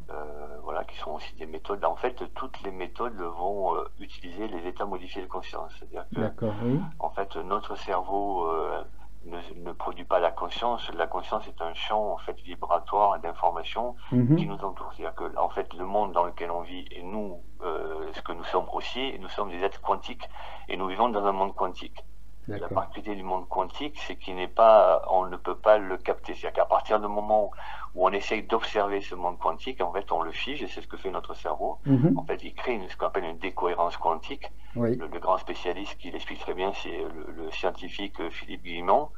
voilà, 0.63 0.83
qui 0.85 0.97
sont 0.97 1.11
aussi 1.11 1.35
des 1.35 1.45
méthodes. 1.45 1.85
En 1.85 1.95
fait, 1.95 2.23
toutes 2.33 2.59
les 2.63 2.71
méthodes 2.71 3.19
vont 3.37 3.75
utiliser 3.99 4.47
les 4.47 4.67
états 4.67 4.85
modifiés 4.85 5.21
de 5.21 5.27
conscience. 5.27 5.71
C'est-à-dire 5.77 6.35
que, 6.35 6.45
oui. 6.63 6.79
en 6.97 7.11
fait, 7.11 7.35
notre 7.35 7.77
cerveau 7.77 8.47
ne, 9.25 9.37
ne, 9.63 9.71
produit 9.71 10.05
pas 10.05 10.19
la 10.19 10.31
conscience. 10.31 10.91
La 10.93 11.07
conscience 11.07 11.47
est 11.47 11.61
un 11.61 11.73
champ 11.73 12.13
en 12.13 12.17
fait 12.17 12.39
vibratoire 12.41 13.19
d'information 13.19 13.95
mhm. 14.11 14.35
qui 14.35 14.45
nous 14.45 14.57
entoure. 14.63 14.91
C'est-à-dire 14.95 15.15
que 15.15 15.37
en 15.37 15.49
fait 15.49 15.73
le 15.73 15.85
monde 15.85 16.11
dans 16.11 16.23
lequel 16.25 16.51
on 16.51 16.61
vit 16.61 16.85
et 16.91 17.03
nous, 17.03 17.41
euh, 17.61 18.11
ce 18.13 18.21
que 18.21 18.31
nous 18.31 18.43
sommes 18.45 18.67
aussi, 18.73 19.17
nous 19.19 19.29
sommes 19.29 19.49
des 19.49 19.63
êtres 19.63 19.81
quantiques 19.81 20.29
et 20.67 20.77
nous 20.77 20.87
vivons 20.87 21.09
dans 21.09 21.25
un 21.25 21.31
monde 21.31 21.55
quantique. 21.55 22.03
La 22.47 22.67
particularité 22.67 23.15
du 23.15 23.23
monde 23.23 23.47
quantique, 23.47 23.97
c'est 24.05 24.17
qu'il 24.17 24.35
n'est 24.35 24.49
pas, 24.49 25.03
on 25.09 25.27
ne 25.27 25.37
peut 25.37 25.55
pas 25.55 25.77
le 25.77 25.97
capter. 25.97 26.33
C'est-à-dire 26.33 26.63
qu'à 26.63 26.65
partir 26.65 26.99
du 26.99 27.07
moment 27.07 27.51
où 27.95 28.05
on 28.07 28.11
essaye 28.11 28.43
d'observer 28.43 28.99
ce 29.01 29.15
monde 29.15 29.39
quantique, 29.39 29.81
en 29.81 29.93
fait, 29.93 30.11
on 30.11 30.21
le 30.21 30.31
fige, 30.31 30.61
et 30.61 30.67
c'est 30.67 30.81
ce 30.81 30.87
que 30.87 30.97
fait 30.97 31.11
notre 31.11 31.33
cerveau. 31.35 31.77
Mhm. 31.85 32.17
En 32.17 32.25
fait, 32.25 32.43
il 32.43 32.53
crée 32.53 32.73
une, 32.73 32.89
ce 32.89 32.97
qu'on 32.97 33.07
appelle 33.07 33.23
une 33.23 33.37
décohérence 33.37 33.95
quantique. 33.97 34.51
Le, 34.75 34.95
grand 35.19 35.37
spécialiste 35.37 35.97
qui 35.99 36.11
l'explique 36.11 36.39
très 36.39 36.53
bien, 36.53 36.73
c'est 36.73 36.97
le, 37.37 37.51
scientifique 37.51 38.29
Philippe 38.31 38.63
Guillemont. 38.63 39.09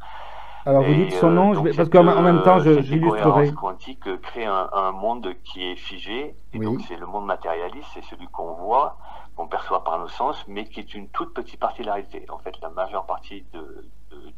Alors 0.66 0.84
vous 0.84 0.94
dites 0.96 1.14
son 1.14 1.30
nom, 1.30 1.66
euh, 1.66 1.72
parce 1.76 1.90
qu'en 1.90 2.04
même 2.04 2.42
temps, 2.42 2.60
je 2.60 2.82
j'illustrerai. 2.82 3.54
quantique 3.54 4.22
crée 4.22 4.46
un, 4.46 4.92
monde 4.92 5.34
qui 5.44 5.64
est 5.64 5.76
figé, 5.76 6.36
et 6.54 6.60
donc 6.60 6.82
c'est 6.88 6.98
le 6.98 7.06
monde 7.06 7.26
matérialiste, 7.26 7.88
c'est 7.94 8.04
celui 8.06 8.28
qu'on 8.28 8.54
voit, 8.54 8.98
qu'on 9.36 9.48
perçoit 9.48 9.84
par 9.84 10.00
nos 10.00 10.08
sens, 10.08 10.44
mais 10.48 10.66
qui 10.66 10.80
est 10.80 10.94
une 10.96 11.08
toute 11.10 11.34
petite 11.34 11.60
partie 11.60 11.82
de 11.82 11.88
la 11.88 11.94
réalité. 11.94 12.26
En 12.30 12.40
fait, 12.40 12.60
la 12.62 12.70
majeure 12.70 13.06
partie 13.06 13.46
de, 13.54 13.86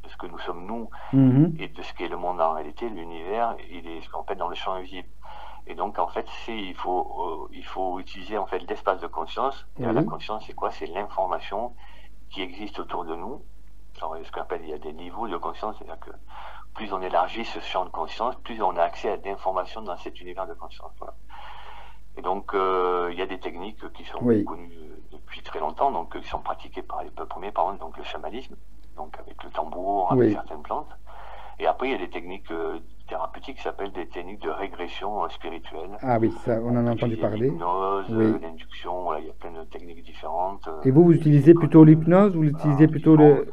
ce 0.07 0.17
que 0.17 0.27
nous 0.27 0.39
sommes 0.39 0.65
nous 0.65 0.89
mhm. 1.13 1.55
et 1.60 1.67
de 1.67 1.81
ce 1.81 1.93
qu'est 1.93 2.07
le 2.07 2.17
monde 2.17 2.41
en 2.41 2.53
réalité, 2.53 2.89
l'univers, 2.89 3.55
il 3.72 3.88
est 3.88 4.01
ce 4.01 4.10
qu'on 4.10 4.22
appelle 4.22 4.38
dans 4.38 4.50
le 4.50 4.55
champ 4.55 4.74
invisible. 4.74 5.07
Et 5.67 5.75
donc, 5.75 6.00
en 6.00 6.07
fait, 6.07 6.25
il 6.48 6.75
faut, 6.75 7.48
euh, 7.50 7.53
il 7.53 7.65
faut 7.65 8.00
utiliser 8.00 8.38
en 8.38 8.46
fait 8.46 8.60
l'espace 8.69 9.01
de 9.01 9.07
conscience. 9.07 9.65
La 9.77 10.03
conscience, 10.03 10.43
c'est 10.48 10.53
quoi? 10.53 10.72
C'est 10.72 10.88
l'information 10.88 11.74
qui 12.29 12.41
existe 12.41 12.79
autour 12.79 13.05
de 13.05 13.15
nous. 13.15 13.41
Ce 14.00 14.32
qu'on 14.32 14.42
appelle, 14.42 14.62
il 14.63 14.70
y 14.70 14.74
a 14.74 14.77
des 14.77 14.94
niveaux 14.94 15.27
de 15.27 15.38
conscience, 15.38 15.75
c'est-à-dire 15.77 16.00
que 16.00 16.12
plus 16.75 16.94
on 16.94 17.01
élargit 17.01 17.44
ce 17.46 17.60
champ 17.60 17.86
de 17.86 17.89
conscience, 17.89 18.36
plus 18.44 18.62
on 18.62 18.75
a 18.77 18.84
accès 18.84 19.10
à 19.12 19.18
des 19.18 19.32
informations 19.32 19.82
dans 19.82 19.98
cet 19.98 20.22
univers 20.22 20.48
de 20.48 20.54
conscience. 20.54 20.92
Et 22.18 22.22
donc, 22.22 22.54
euh, 22.54 23.10
il 23.12 23.18
y 23.18 23.22
a 23.22 23.25
des 23.25 23.39
techniques 23.39 23.92
qui 23.94 24.04
sont 24.06 24.20
connues 24.20 24.72
euh, 24.75 24.98
depuis 25.12 25.42
très 25.42 25.60
longtemps, 25.60 25.92
donc 25.92 26.20
qui 26.20 26.27
sont 26.27 26.39
pratiquées 26.39 26.82
par 26.82 27.04
les 27.04 27.10
peuples 27.10 27.30
premiers, 27.30 27.51
par 27.51 27.66
exemple, 27.66 27.82
donc 27.82 27.98
le 27.98 28.04
chamanisme, 28.04 28.56
donc 28.96 29.18
avec 29.20 29.44
le 29.44 29.50
tambour, 29.50 30.12
avec 30.12 30.32
certaines 30.32 30.62
plantes. 30.62 30.89
Et 31.60 31.66
après, 31.66 31.88
il 31.88 31.92
y 31.94 31.96
a 31.96 31.98
des 31.98 32.10
techniques 32.10 32.51
euh, 32.51 32.80
thérapeutiques 33.08 33.58
qui 33.58 33.63
s'appellent 33.63 33.92
des 33.92 34.08
techniques 34.08 34.42
de 34.42 34.50
régression 34.50 35.27
spirituelle. 35.30 35.98
Ah 36.01 36.20
oui, 36.20 36.32
ça, 36.46 36.60
on 36.63 36.77
en 36.77 36.86
a 36.86 36.92
entendu 36.92 37.18
parler. 37.18 37.50
L'hypnose, 37.50 38.10
l'induction, 38.10 39.16
il 39.18 39.25
y 39.25 39.30
a 39.30 39.34
plein 39.34 39.51
de 39.51 39.63
techniques 39.63 40.04
différentes. 40.04 40.70
Et 40.86 40.92
vous, 40.92 41.04
vous 41.04 41.13
utilisez 41.13 41.56
plutôt 41.56 41.84
l'hypnose 41.84 42.36
ou 42.36 42.42
vous 42.42 42.50
utilisez 42.50 42.86
ah, 42.86 42.88
plutôt 42.88 43.16
le... 43.16 43.48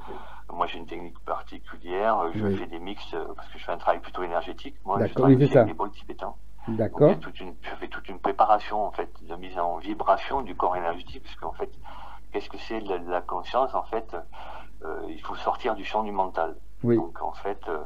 Moi, 0.54 0.66
j'ai 0.66 0.78
une 0.78 0.86
technique 0.86 1.18
particulière. 1.20 2.30
Je 2.34 2.48
fais 2.56 2.66
des 2.66 2.78
mix 2.78 3.02
parce 3.36 3.48
que 3.48 3.58
je 3.58 3.64
fais 3.64 3.72
un 3.72 3.78
travail 3.78 4.00
plutôt 4.00 4.22
énergétique. 4.22 4.76
Moi, 4.84 5.04
je 5.06 5.12
travaille 5.12 5.34
avec 5.34 5.66
des 5.66 5.74
bols 5.74 5.90
tibétains. 5.90 6.34
D'accord. 6.68 7.10
Je 7.10 7.74
fais 7.78 7.88
toute 7.88 8.08
une 8.08 8.18
préparation 8.18 8.86
en 8.86 8.90
fait 8.90 9.10
de 9.22 9.36
mise 9.36 9.58
en 9.58 9.76
vibration 9.78 10.40
du 10.40 10.54
corps 10.54 10.76
énergétique, 10.76 11.22
parce 11.22 11.36
qu'en 11.36 11.52
fait, 11.52 11.70
qu'est-ce 12.32 12.48
que 12.48 12.56
c'est 12.58 12.80
la, 12.80 13.20
conscience? 13.20 13.74
En 13.74 13.82
fait, 13.82 14.16
euh, 14.82 15.02
il 15.08 15.20
faut 15.20 15.34
sortir 15.36 15.74
du 15.74 15.84
champ 15.84 16.02
du 16.02 16.12
mental. 16.12 16.56
Oui. 16.82 16.96
Donc 16.96 17.20
en 17.20 17.32
fait, 17.32 17.60
euh, 17.68 17.84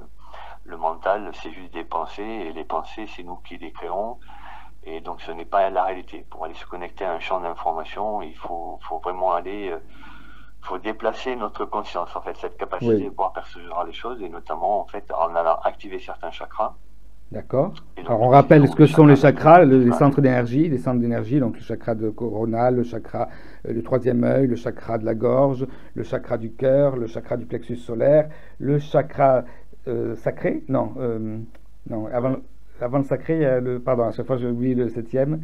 le 0.65 0.77
mental, 0.77 1.31
c'est 1.35 1.53
juste 1.53 1.73
des 1.73 1.85
pensées, 1.85 2.23
et 2.23 2.53
les 2.53 2.65
pensées, 2.65 3.07
c'est 3.17 3.25
nous 3.25 3.37
qui 3.37 3.57
les 3.59 3.73
créons. 3.73 4.19
Et 4.85 5.01
donc 5.01 5.21
ce 5.23 5.33
n'est 5.33 5.45
pas 5.45 5.69
la 5.71 5.83
réalité. 5.83 6.25
Pour 6.31 6.45
aller 6.45 6.55
se 6.55 6.67
connecter 6.67 7.05
à 7.05 7.13
un 7.13 7.21
champ 7.21 7.41
d'information, 7.41 8.23
il 8.23 8.37
faut, 8.37 8.79
faut 8.83 8.99
vraiment 8.99 9.33
aller, 9.33 9.71
euh, 9.71 9.81
faut 10.69 10.79
déplacer 10.79 11.35
notre 11.35 11.65
conscience 11.65 12.15
en 12.15 12.21
fait, 12.21 12.37
cette 12.37 12.57
capacité 12.59 13.05
de 13.05 13.09
pouvoir 13.09 13.33
percevoir 13.33 13.85
les 13.87 13.93
choses, 13.93 14.21
et 14.23 14.29
notamment 14.29 14.83
en 14.83 14.87
fait 14.87 15.05
en 15.13 15.35
allant 15.35 15.59
activer 15.65 15.99
certains 15.99 16.31
chakras. 16.31 16.75
D'accord. 17.33 17.75
Alors 17.99 18.23
on 18.23 18.29
rappelle 18.29 18.67
ce 18.69 18.75
que 18.75 18.87
sont 18.87 19.07
les 19.07 19.17
chakras, 19.17 19.65
les 19.65 19.93
centres 19.93 20.21
d'énergie, 20.23 20.69
les 20.69 20.79
centres 20.79 21.01
d'énergie, 21.01 21.41
donc 21.41 21.57
le 21.57 21.63
chakra 21.63 21.95
de 21.95 22.09
corona, 22.09 22.71
le 22.71 22.85
chakra 22.85 23.29
euh, 23.67 23.73
du 23.75 23.83
troisième 23.83 24.25
œil, 24.25 24.47
le 24.47 24.57
chakra 24.57 24.97
de 24.97 25.05
la 25.05 25.15
gorge, 25.15 25.67
le 25.95 26.03
chakra 26.05 26.39
du 26.39 26.53
cœur, 26.53 26.97
le 26.97 27.07
chakra 27.07 27.37
du 27.37 27.45
plexus 27.45 27.77
solaire, 27.77 28.29
le 28.59 28.79
chakra 28.79 29.45
euh, 29.89 30.17
sacré, 30.17 30.65
non, 30.69 30.95
euh, 30.99 31.39
non, 31.89 32.07
avant, 32.07 32.37
avant 32.81 32.99
le 32.99 33.05
sacré, 33.05 33.61
le, 33.61 33.79
pardon, 33.79 34.05
à 34.05 34.13
chaque 34.13 34.27
fois 34.27 34.39
j'ai 34.39 34.49
oublié 34.49 34.75
le 34.75 34.89
septième, 34.89 35.41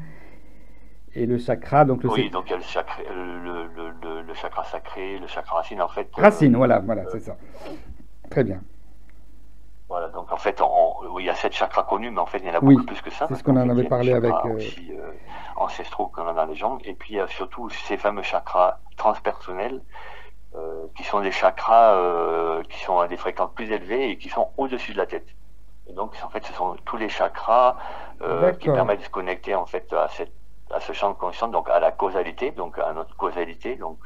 et 1.14 1.26
le 1.26 1.38
chakra, 1.38 1.85
donc 1.85 2.02
le 2.02 2.11
Oui, 2.11 2.30
donc 2.30 2.44
il 2.47 2.50
y 2.50 2.54
a 2.54 2.56
le, 2.59 2.62
chakra, 2.62 3.02
le, 3.11 4.23
le, 4.23 4.35
chakra 4.35 4.64
sacré, 4.64 5.18
le 5.18 5.26
chakra 5.26 5.56
racine, 5.56 5.80
en 5.80 5.88
fait. 5.88 6.09
Racine, 6.14 6.56
voilà, 6.56 6.80
voilà, 6.80 7.04
c'est 7.11 7.21
ça. 7.21 7.37
Très 8.30 8.44
bien. 8.44 8.61
Voilà, 9.88 10.09
donc 10.09 10.33
en 10.33 10.37
fait, 10.37 10.61
il 11.18 11.25
y 11.25 11.28
a 11.28 11.35
sept 11.35 11.52
chakras 11.52 11.85
connus, 11.85 12.11
mais 12.11 12.21
en 12.21 12.26
fait, 12.26 12.38
il 12.38 12.47
y 12.47 12.50
en 12.50 12.54
a 12.54 12.61
beaucoup 12.61 12.85
plus 12.85 13.00
que 13.00 13.11
ça. 13.11 13.26
C'est 13.28 13.37
ce 13.37 13.44
qu'on 13.44 13.56
en 13.56 13.68
avait 13.68 13.85
parlé 13.85 14.12
avec. 14.12 14.33
Euh... 14.33 14.56
Aussi, 14.56 14.92
euh, 14.92 15.12
ancestraux 15.56 16.09
qu'on 16.09 16.26
a 16.26 16.33
dans 16.33 16.47
les 16.47 16.56
jambes. 16.56 16.80
Et 16.85 16.94
puis, 16.94 17.14
il 17.14 17.16
y 17.16 17.21
a 17.21 17.28
surtout 17.28 17.71
ces 17.71 17.97
fameux 17.97 18.23
chakras 18.23 18.78
transpersonnels, 18.97 19.80
euh, 20.56 20.87
qui 20.97 21.04
sont 21.04 21.21
des 21.21 21.33
chakras 21.33 21.94
euh, 21.94 22.62
qui 22.68 22.80
sont 22.80 22.99
à 22.99 23.09
des 23.09 23.16
fréquences 23.16 23.52
plus 23.54 23.71
élevées 23.71 24.11
et 24.11 24.18
qui 24.18 24.28
sont 24.28 24.50
au-dessus 24.56 24.92
de 24.92 24.99
la 24.99 25.06
tête. 25.06 25.26
Et 25.88 25.92
donc, 25.92 26.14
en 26.25 26.28
fait, 26.28 26.44
ce 26.44 26.52
sont 26.52 26.76
tous 26.85 26.97
les 26.97 27.09
chakras 27.09 27.76
euh, 28.23 28.52
qui 28.52 28.71
permettent 28.71 29.00
de 29.00 29.04
se 29.04 29.11
connecter 29.11 29.54
en 29.54 29.66
fait 29.66 29.92
à, 29.92 30.09
cette, 30.09 30.33
à 30.71 30.80
ce 30.80 30.92
champ 30.92 31.11
de 31.11 31.16
conscience, 31.16 31.50
donc 31.50 31.68
à 31.68 31.78
la 31.80 31.92
causalité, 31.92 32.50
donc 32.50 32.78
à 32.78 32.92
notre 32.92 33.16
causalité, 33.16 33.76
donc 33.76 33.99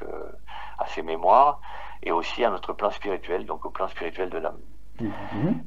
à 0.78 0.86
ces 0.86 1.02
mémoires, 1.02 1.60
et 2.02 2.12
aussi 2.12 2.44
à 2.44 2.50
notre 2.50 2.72
plan 2.72 2.90
spirituel, 2.90 3.46
donc 3.46 3.64
au 3.64 3.70
plan 3.70 3.88
spirituel 3.88 4.30
de 4.30 4.38
l'âme. 4.38 4.60
Mhm. 5.00 5.64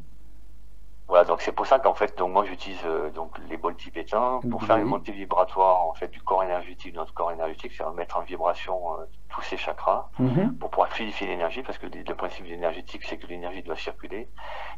Voilà, 1.07 1.25
donc 1.25 1.41
c'est 1.41 1.51
pour 1.51 1.67
ça 1.67 1.77
qu'en 1.79 1.93
fait, 1.93 2.17
donc 2.17 2.31
moi 2.31 2.45
j'utilise 2.45 2.79
euh, 2.86 3.10
donc 3.10 3.38
les 3.50 3.57
bols 3.57 3.75
tibétains 3.75 4.39
pour 4.50 4.63
faire 4.63 4.77
une 4.77 4.86
montée 4.86 5.12
vibratoire 5.12 5.86
en 5.86 5.93
fait 5.93 6.07
du 6.07 6.21
corps 6.21 6.41
énergétique, 6.41 6.93
de 6.93 7.00
notre 7.00 7.13
corps 7.13 7.33
énergétique, 7.33 7.74
c'est 7.77 7.83
mettre 7.98 8.17
en 8.17 8.21
vibration 8.21 8.93
euh, 8.93 9.03
tous 9.27 9.41
ces 9.41 9.57
chakras 9.57 10.10
mhm. 10.19 10.55
pour 10.57 10.69
pouvoir 10.69 10.88
fluidifier 10.88 11.27
l'énergie, 11.27 11.63
parce 11.63 11.77
que 11.77 11.88
le 11.88 12.15
principe 12.15 12.45
énergétique 12.45 13.03
c'est 13.03 13.17
que 13.17 13.27
l'énergie 13.27 13.62
doit 13.62 13.75
circuler. 13.75 14.29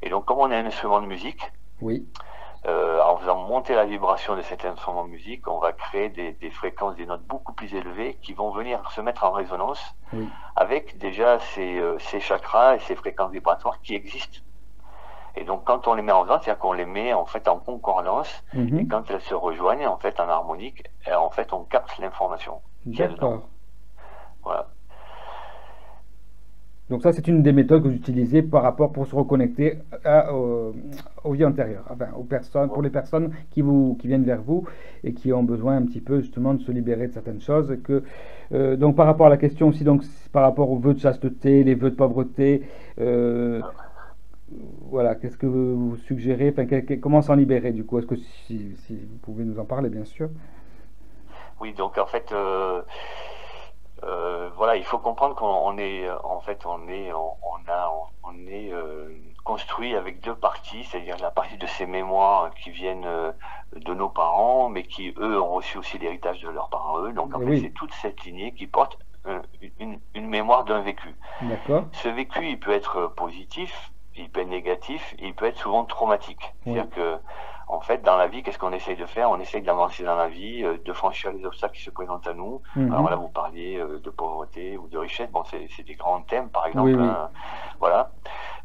Et 0.02 0.10
donc 0.10 0.26
comme 0.26 0.40
on 0.40 0.50
est 0.50 0.56
un 0.56 0.66
instrument 0.66 1.02
de 1.02 1.06
musique, 1.06 1.52
oui. 1.82 2.08
Euh, 2.66 3.02
en 3.02 3.18
faisant 3.18 3.38
monter 3.44 3.76
la 3.76 3.84
vibration 3.84 4.38
de 4.38 4.42
cet 4.42 4.64
instrument 4.64 5.04
de 5.04 5.10
musique, 5.10 5.50
on 5.50 5.60
va 5.60 5.74
créer 5.74 6.08
des, 6.10 6.50
fréquences, 6.50 6.96
des 6.96 7.06
notes 7.06 7.24
beaucoup 7.24 7.52
plus 7.52 7.74
élevées 7.76 8.18
qui 8.22 8.34
vont 8.34 8.52
venir 8.52 8.90
se 8.92 9.02
mettre 9.02 9.26
en 9.26 9.32
résonance 9.32 9.96
avec 10.56 10.98
déjà 10.98 11.40
ces, 11.40 11.82
ces 12.00 12.22
chakras 12.22 12.76
et 12.76 12.80
ces 12.80 12.96
fréquences 12.96 13.32
vibratoires 13.32 13.82
qui 13.82 13.96
existent 13.96 14.40
et 15.36 15.44
donc, 15.46 15.64
quand 15.64 15.88
on 15.88 15.96
les 15.96 16.02
met 16.02 16.12
en 16.12 16.22
résonance, 16.22 16.44
c'est-à-dire 16.44 16.60
qu'on 16.60 16.74
les 16.74 16.86
met 16.86 17.14
en 17.14 17.26
fait 17.26 17.48
en 17.48 17.58
concordance, 17.58 18.44
mhm. 18.54 18.80
et 18.80 18.88
quand 18.88 19.10
elles 19.10 19.22
se 19.22 19.34
rejoignent 19.34 19.88
en 19.88 19.98
fait 19.98 20.20
en 20.20 20.30
harmonique, 20.30 20.84
euh, 21.08 21.16
en 21.16 21.30
fait, 21.30 21.54
on 21.54 21.64
capte 21.64 21.98
l'information. 21.98 22.62
D'accord. 22.86 23.42
Voilà. 24.44 24.68
Donc 26.94 27.02
ça, 27.02 27.12
c'est 27.12 27.28
une 27.28 27.42
des 27.42 27.54
méthodes 27.54 27.82
que 27.82 27.88
vous 27.88 27.96
utilisez 27.96 28.44
par 28.44 28.62
rapport 28.62 28.92
pour 28.92 29.08
se 29.08 29.16
reconnecter 29.16 29.80
à, 30.06 30.32
aux 30.32 30.74
vies 31.32 31.44
antérieures, 31.44 31.86
enfin, 31.90 32.10
aux 32.16 32.24
personnes, 32.24 32.70
pour 32.70 32.84
les 32.84 32.92
personnes 32.92 33.32
qui, 33.50 33.64
vous, 33.64 33.98
qui 34.00 34.06
viennent 34.06 34.26
vers 34.26 34.44
vous 34.44 34.68
et 35.04 35.16
qui 35.16 35.34
ont 35.34 35.42
besoin 35.42 35.76
un 35.76 35.82
petit 35.88 36.02
peu 36.02 36.22
justement 36.22 36.54
de 36.54 36.62
se 36.62 36.72
libérer 36.72 37.08
de 37.08 37.14
certaines 37.14 37.42
choses. 37.42 37.76
Euh, 38.52 38.76
donc 38.76 38.96
par 38.96 39.08
rapport 39.08 39.26
à 39.26 39.30
la 39.32 39.38
question 39.38 39.70
aussi, 39.70 39.84
donc 39.84 40.04
par 40.32 40.44
rapport 40.44 40.70
aux 40.70 40.78
vœux 40.78 40.94
de 40.94 41.00
chasteté, 41.00 41.64
les 41.64 41.74
vœux 41.74 41.90
de 41.90 41.96
pauvreté, 41.96 42.62
euh, 43.02 43.60
voilà, 44.92 45.16
qu'est-ce 45.16 45.38
que 45.38 45.48
vous 45.48 45.98
suggérez 45.98 46.54
Comment 47.02 47.24
s'en 47.24 47.34
libérer 47.34 47.72
du 47.72 47.86
coup? 47.86 47.98
Est-ce 47.98 48.06
que 48.06 48.18
si, 48.46 48.76
vous 48.90 49.18
pouvez 49.24 49.46
nous 49.46 49.58
en 49.58 49.66
parler, 49.66 49.90
bien 49.90 50.06
sûr? 50.06 50.30
Oui, 51.60 51.74
donc 51.74 51.98
en 51.98 52.06
fait, 52.06 52.32
euh, 52.32 52.84
euh, 54.06 54.50
voilà, 54.56 54.76
il 54.76 54.84
faut 54.84 54.98
comprendre 54.98 55.36
qu'on 55.36 55.78
est, 55.78 56.10
en 56.24 56.40
fait, 56.42 56.66
on 56.66 56.88
est, 56.88 57.12
on, 57.14 57.36
a, 57.68 57.92
on 58.24 58.48
est 58.48 58.72
euh, 58.72 59.16
construit 59.44 59.96
avec 59.96 60.22
deux 60.22 60.36
parties, 60.36 60.84
c'est-à-dire 60.84 61.18
la 61.22 61.32
partie 61.32 61.58
de 61.58 61.68
ces 61.68 61.86
mémoires 61.86 62.54
qui 62.56 62.72
viennent 62.72 63.08
de 63.76 63.94
nos 63.94 64.10
parents, 64.10 64.70
mais 64.70 64.84
qui 64.84 65.14
eux 65.18 65.42
ont 65.42 65.54
reçu 65.54 65.78
aussi 65.78 65.98
l'héritage 65.98 66.42
de 66.42 66.50
leurs 66.50 66.70
parents 66.70 67.00
eux. 67.00 67.14
Donc 67.14 67.36
en 67.36 67.40
fait, 67.40 67.60
c'est 67.60 67.74
toute 67.74 67.94
cette 67.94 68.24
lignée 68.24 68.54
qui 68.54 68.68
porte 68.68 68.98
une, 69.80 70.00
une, 70.16 70.28
mémoire 70.28 70.66
d'un 70.66 70.82
vécu. 70.82 71.16
Ce 71.94 72.10
vécu, 72.10 72.46
il 72.46 72.60
peut 72.60 72.72
être 72.72 73.08
positif, 73.16 73.92
il 74.16 74.30
peut 74.30 74.42
être 74.42 74.50
négatif, 74.50 75.16
il 75.20 75.34
peut 75.34 75.46
être 75.46 75.58
souvent 75.58 75.86
traumatique. 75.86 76.54
C'est-à-dire 76.64 76.90
que, 76.90 77.18
en 77.68 77.80
fait, 77.80 78.04
dans 78.04 78.18
la 78.18 78.28
vie, 78.28 78.44
qu'est-ce 78.44 78.60
qu'on 78.60 78.74
essaye 78.74 78.96
de 78.96 79.06
faire? 79.06 79.30
On 79.30 79.40
essaye 79.40 79.62
d'avancer 79.62 80.04
dans 80.04 80.16
la 80.16 80.28
vie, 80.28 80.64
euh, 80.64 80.78
de 80.84 80.94
franchir 80.94 81.32
les 81.32 81.46
obstacles 81.46 81.76
qui 81.76 81.84
se 81.84 81.90
présentent 81.90 82.28
à 82.28 82.34
nous. 82.34 82.62
Mhm. 82.76 82.92
Alors 82.92 83.10
là, 83.10 83.16
vous 83.16 83.30
parliez 83.30 83.78
euh, 83.78 84.00
de 84.00 84.10
pauvreté 84.10 84.78
ou 84.78 84.88
de 84.88 84.98
richesse. 84.98 85.30
Bon, 85.32 85.44
c'est 85.46 85.84
des 85.84 85.96
grands 85.96 86.22
thèmes, 86.22 86.50
par 86.50 86.68
exemple. 86.68 87.00
Hein. 87.00 87.30
voilà. 87.80 88.12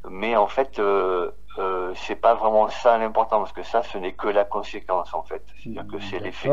Mais 0.08 0.36
en 0.36 0.46
fait, 0.46 0.78
euh, 0.78 1.30
euh, 1.58 1.92
c'est 1.94 2.16
pas 2.16 2.34
vraiment 2.34 2.68
ça 2.68 2.98
l'important, 2.98 3.38
parce 3.38 3.52
que 3.52 3.62
ça, 3.62 3.82
ce 3.82 3.98
n'est 3.98 4.12
que 4.12 4.28
la 4.28 4.44
conséquence, 4.44 5.14
en 5.14 5.22
fait. 5.22 5.44
C'est-à-dire 5.62 5.86
que 5.86 6.00
c'est 6.00 6.18
l'effet. 6.18 6.50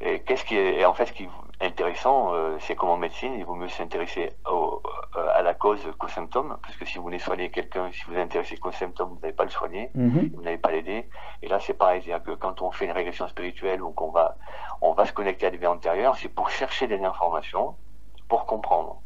Et 0.00 0.20
qu'est-ce 0.20 0.44
qui 0.44 0.56
est, 0.56 0.84
en 0.84 0.94
fait, 0.94 1.06
ce 1.06 1.12
qui 1.12 1.28
intéressant, 1.62 2.34
euh, 2.34 2.56
c'est 2.60 2.74
comme 2.74 2.90
en 2.90 2.96
médecine, 2.96 3.34
il 3.34 3.44
vaut 3.44 3.54
mieux 3.54 3.68
s'intéresser 3.68 4.32
euh, 4.46 5.28
à 5.34 5.42
la 5.42 5.54
cause 5.54 5.80
qu'au 5.98 6.08
symptôme, 6.08 6.56
parce 6.62 6.76
que 6.76 6.84
si 6.84 6.98
vous 6.98 7.04
voulez 7.04 7.18
soigner 7.18 7.50
quelqu'un, 7.50 7.90
si 7.92 8.04
vous 8.04 8.14
vous 8.14 8.18
intéressez 8.18 8.56
qu'au 8.56 8.72
symptôme, 8.72 9.10
vous 9.10 9.18
n'allez 9.20 9.32
pas 9.32 9.44
le 9.44 9.50
soigner, 9.50 9.90
mhm. 9.94 10.30
vous 10.34 10.42
n'allez 10.42 10.58
pas 10.58 10.72
l'aider. 10.72 11.08
Et 11.42 11.48
là, 11.48 11.60
c'est 11.60 11.74
pareil, 11.74 12.02
c'est-à-dire 12.02 12.24
que 12.24 12.32
quand 12.32 12.62
on 12.62 12.70
fait 12.70 12.86
une 12.86 12.92
régression 12.92 13.28
spirituelle 13.28 13.82
ou 13.82 13.90
qu'on 13.90 14.10
va, 14.10 14.36
on 14.80 14.92
va 14.92 15.06
se 15.06 15.12
connecter 15.12 15.46
à 15.46 15.50
des 15.50 15.56
vies 15.56 15.66
antérieures, 15.66 16.16
c'est 16.16 16.28
pour 16.28 16.50
chercher 16.50 16.86
des 16.86 17.02
informations, 17.02 17.76
pour 18.28 18.46
comprendre. 18.46 18.98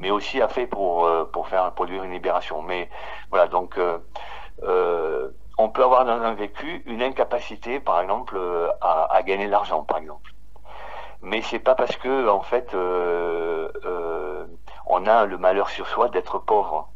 mais 0.00 0.10
aussi 0.10 0.40
a 0.40 0.48
fait 0.48 0.66
pour, 0.66 1.04
euh, 1.04 1.24
pour 1.32 1.48
faire 1.48 1.70
produire 1.72 2.02
une 2.02 2.12
libération. 2.12 2.62
Mais 2.62 2.88
voilà, 3.30 3.46
donc 3.46 3.78
euh, 3.78 5.30
on 5.58 5.68
peut 5.68 5.84
avoir 5.84 6.04
dans 6.04 6.20
un 6.20 6.34
vécu 6.34 6.82
une 6.86 7.02
incapacité, 7.02 7.78
par 7.78 8.00
exemple, 8.00 8.38
à, 8.80 9.14
à 9.14 9.22
gagner 9.22 9.46
de 9.46 9.50
l'argent, 9.50 9.84
par 9.84 9.98
exemple. 9.98 10.33
Mais 11.24 11.42
c'est 11.42 11.58
pas 11.58 11.74
parce 11.74 11.96
que 11.96 12.28
en 12.28 12.42
fait 12.42 12.74
on 14.86 15.06
a 15.06 15.24
le 15.24 15.38
malheur 15.38 15.70
sur 15.70 15.86
soi 15.88 16.08
d'être 16.08 16.38
pauvre 16.38 16.88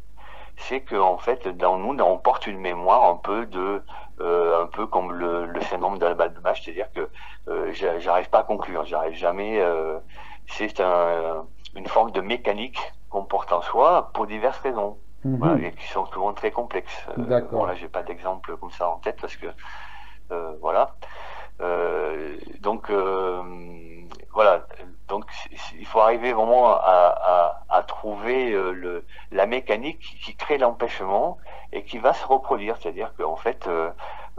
c'est 0.59 0.81
qu'en 0.81 1.17
fait, 1.17 1.47
dans 1.47 1.77
nous, 1.77 1.97
on 2.03 2.17
porte 2.17 2.47
une 2.47 2.59
mémoire 2.59 3.05
un 3.05 3.15
peu 3.15 3.45
de, 3.45 3.81
euh, 4.19 4.63
un 4.63 4.67
peu 4.67 4.85
comme 4.85 5.13
le, 5.13 5.45
le 5.45 5.61
syndrome 5.61 5.97
de 5.97 6.05
la 6.05 6.13
balle 6.13 6.33
de 6.33 6.39
match, 6.41 6.63
c'est-à-dire 6.63 6.91
que 6.93 7.09
euh, 7.47 7.71
j'arrive 7.73 8.29
pas 8.29 8.39
à 8.39 8.43
conclure, 8.43 8.85
j'arrive 8.85 9.15
jamais. 9.15 9.59
Euh, 9.59 9.97
c'est 10.47 10.79
un, 10.81 11.45
une 11.75 11.87
forme 11.87 12.11
de 12.11 12.21
mécanique 12.21 12.79
qu'on 13.09 13.23
porte 13.23 13.51
en 13.53 13.61
soi 13.61 14.11
pour 14.13 14.27
diverses 14.27 14.59
raisons, 14.59 14.97
mhm. 15.23 15.37
voilà, 15.37 15.67
et 15.67 15.71
qui 15.71 15.87
sont 15.87 16.05
souvent 16.07 16.33
très 16.33 16.51
complexes. 16.51 17.05
Euh, 17.17 17.23
D'accord. 17.23 17.65
Bon, 17.65 17.73
j'ai 17.75 17.87
pas 17.87 18.03
d'exemple 18.03 18.57
comme 18.57 18.71
ça 18.71 18.89
en 18.89 18.97
tête 18.97 19.17
parce 19.21 19.37
que 19.37 19.47
euh, 20.31 20.53
voilà. 20.61 20.95
Donc 22.61 22.89
voilà, 24.33 24.65
donc 25.07 25.25
il 25.77 25.85
faut 25.85 25.99
arriver 25.99 26.33
vraiment 26.33 26.69
à 26.69 27.83
trouver 27.87 28.51
euh, 28.51 28.71
le, 28.71 29.05
la 29.31 29.45
mécanique 29.45 29.99
qui 30.23 30.35
crée 30.35 30.57
l'empêchement 30.57 31.37
et 31.71 31.83
qui 31.83 31.97
va 31.97 32.13
se 32.13 32.25
reproduire. 32.25 32.77
C'est-à-dire 32.77 33.13
qu'en 33.17 33.35
fait, 33.35 33.67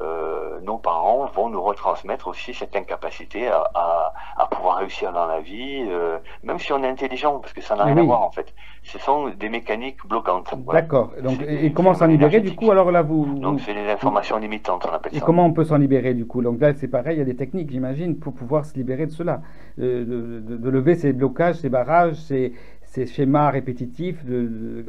euh, 0.00 0.50
euh, 0.60 0.60
nos 0.64 0.78
parents 0.78 1.26
vont 1.34 1.48
nous 1.48 1.62
retransmettre 1.62 2.28
aussi 2.28 2.54
cette 2.54 2.74
incapacité 2.76 3.48
à, 3.48 3.64
à, 3.74 4.12
à 4.36 4.46
pouvoir 4.46 4.78
réussir 4.78 5.12
dans 5.12 5.26
la 5.26 5.40
vie, 5.40 5.86
euh, 5.88 6.18
même 6.42 6.58
si 6.58 6.72
on 6.72 6.82
est 6.82 6.88
intelligent, 6.88 7.38
parce 7.38 7.52
que 7.52 7.60
ça 7.60 7.76
n'a 7.76 7.84
rien 7.84 7.96
à 7.96 8.02
voir 8.02 8.22
en 8.22 8.30
fait. 8.30 8.54
Ce 8.82 8.98
sont 8.98 9.28
des 9.28 9.48
mécaniques 9.48 10.06
bloquantes. 10.06 10.54
D'accord. 10.72 11.12
Donc, 11.22 11.38
et, 11.46 11.72
comment 11.72 11.94
s'en 11.94 12.06
libérer 12.06 12.40
du 12.40 12.54
coup 12.54 12.70
Alors 12.70 12.90
là, 12.90 13.02
vous. 13.02 13.38
Donc, 13.38 13.60
c'est 13.60 13.74
des 13.74 13.88
informations 13.88 14.38
limitantes, 14.38 14.86
on 14.90 14.94
appelle 14.94 15.12
et 15.12 15.18
ça. 15.18 15.24
Et 15.24 15.26
comment 15.26 15.44
on 15.46 15.52
peut 15.52 15.64
s'en 15.64 15.76
libérer 15.76 16.14
du 16.14 16.26
coup? 16.26 16.42
Donc 16.42 16.60
là, 16.60 16.72
c'est 16.74 16.88
pareil, 16.88 17.16
il 17.16 17.18
y 17.18 17.22
a 17.22 17.26
des 17.26 17.36
techniques, 17.36 17.70
j'imagine, 17.70 18.18
pour 18.18 18.34
pouvoir 18.34 18.64
se 18.64 18.74
libérer 18.74 19.06
de 19.06 19.12
cela, 19.12 19.40
de, 19.78 20.04
de, 20.04 20.56
de, 20.56 20.70
lever 20.70 20.94
ces 20.94 21.12
blocages, 21.12 21.56
ces 21.56 21.68
barrages, 21.68 22.14
ces, 22.14 22.54
ces 22.82 23.06
schémas 23.06 23.50
répétitifs 23.50 24.24
de, 24.24 24.86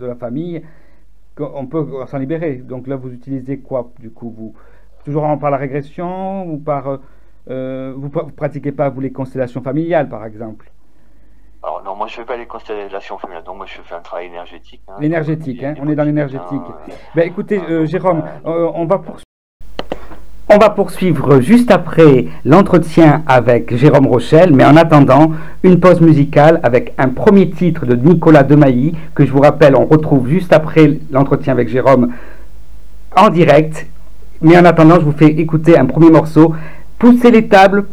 de 0.00 0.06
la 0.06 0.14
famille 0.14 0.62
on 1.38 1.66
peut 1.66 1.86
s'en 2.06 2.18
libérer. 2.18 2.56
Donc 2.56 2.86
là, 2.86 2.96
vous 2.96 3.12
utilisez 3.12 3.58
quoi 3.58 3.90
du 3.98 4.10
coup 4.10 4.30
vous? 4.30 4.54
Toujours 5.04 5.38
par 5.38 5.50
la 5.50 5.56
régression 5.56 6.46
ou 6.46 6.58
par. 6.58 6.88
Euh, 6.88 6.96
euh 7.50 7.92
vous 7.96 8.08
ne 8.08 8.30
pratiquez 8.30 8.72
pas, 8.72 8.88
vous, 8.88 9.00
les 9.00 9.12
constellations 9.12 9.62
familiales, 9.62 10.08
par 10.08 10.24
exemple? 10.24 10.70
Alors 11.64 11.82
non, 11.82 11.96
moi 11.96 12.08
je 12.08 12.16
fais 12.16 12.24
pas 12.26 12.36
les 12.36 12.44
constellations 12.46 13.16
familiales, 13.16 13.44
donc 13.44 13.56
moi 13.56 13.66
je 13.66 13.80
fais 13.80 13.94
un 13.94 14.00
travail 14.00 14.26
énergétique. 14.26 14.82
Hein, 14.86 14.96
l'énergétique, 15.00 15.62
hein, 15.62 15.74
on 15.80 15.88
est 15.88 15.94
dans 15.94 16.04
l'énergétique. 16.04 16.44
Hein, 16.52 16.92
ben, 17.14 17.26
écoutez, 17.26 17.58
euh, 17.58 17.86
Jérôme, 17.86 18.22
euh, 18.44 18.70
on 18.74 18.84
va 18.84 18.98
poursuivre. 18.98 19.23
On 20.50 20.58
va 20.58 20.68
poursuivre 20.68 21.40
juste 21.40 21.70
après 21.70 22.26
l'entretien 22.44 23.22
avec 23.26 23.74
Jérôme 23.76 24.06
Rochelle, 24.06 24.52
mais 24.52 24.64
en 24.64 24.76
attendant, 24.76 25.32
une 25.62 25.80
pause 25.80 26.02
musicale 26.02 26.60
avec 26.62 26.92
un 26.98 27.08
premier 27.08 27.48
titre 27.48 27.86
de 27.86 27.96
Nicolas 27.96 28.42
Demailly, 28.42 28.94
que 29.14 29.24
je 29.24 29.32
vous 29.32 29.40
rappelle, 29.40 29.74
on 29.74 29.86
retrouve 29.86 30.28
juste 30.28 30.52
après 30.52 30.98
l'entretien 31.10 31.54
avec 31.54 31.70
Jérôme 31.70 32.10
en 33.16 33.30
direct. 33.30 33.86
Mais 34.42 34.58
en 34.58 34.66
attendant, 34.66 34.96
je 34.96 35.06
vous 35.06 35.12
fais 35.12 35.28
écouter 35.28 35.78
un 35.78 35.86
premier 35.86 36.10
morceau. 36.10 36.54
Poussez 36.98 37.30
les 37.30 37.48
tables, 37.48 37.86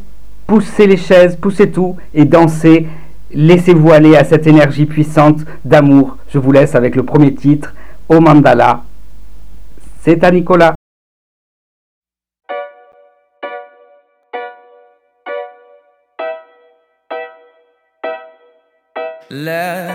poussez 0.45 0.87
les 0.87 0.97
chaises, 0.97 1.37
poussez 1.37 1.71
tout 1.71 1.95
et 2.13 2.25
dansez. 2.25 2.85
Laissez-vous 3.33 3.91
aller 3.93 4.17
à 4.17 4.25
cette 4.25 4.45
énergie 4.45 4.85
puissante 4.85 5.39
d'amour. 5.63 6.17
Je 6.27 6.37
vous 6.37 6.51
laisse 6.51 6.75
avec 6.75 6.97
le 6.97 7.03
premier 7.03 7.33
titre, 7.33 7.73
Au 8.09 8.19
Mandala. 8.19 8.83
C'est 10.01 10.21
à 10.25 10.31
Nicolas. 10.31 10.73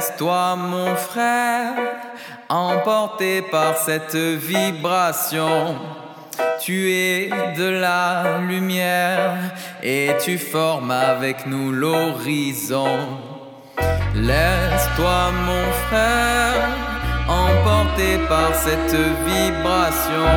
Laisse-toi, 0.07 0.55
mon 0.55 0.95
frère, 0.95 1.73
emporter 2.49 3.43
par 3.43 3.77
cette 3.77 4.15
vibration. 4.15 5.75
Tu 6.61 6.93
es 6.93 7.31
de 7.57 7.69
la 7.69 8.39
lumière 8.39 9.35
et 9.83 10.11
tu 10.25 10.39
formes 10.39 10.93
avec 10.93 11.45
nous 11.47 11.73
l'horizon. 11.73 12.99
Laisse-toi, 14.15 15.33
mon 15.45 15.73
frère, 15.89 16.69
emporter 17.27 18.19
par 18.29 18.55
cette 18.55 18.97
vibration. 19.27 20.31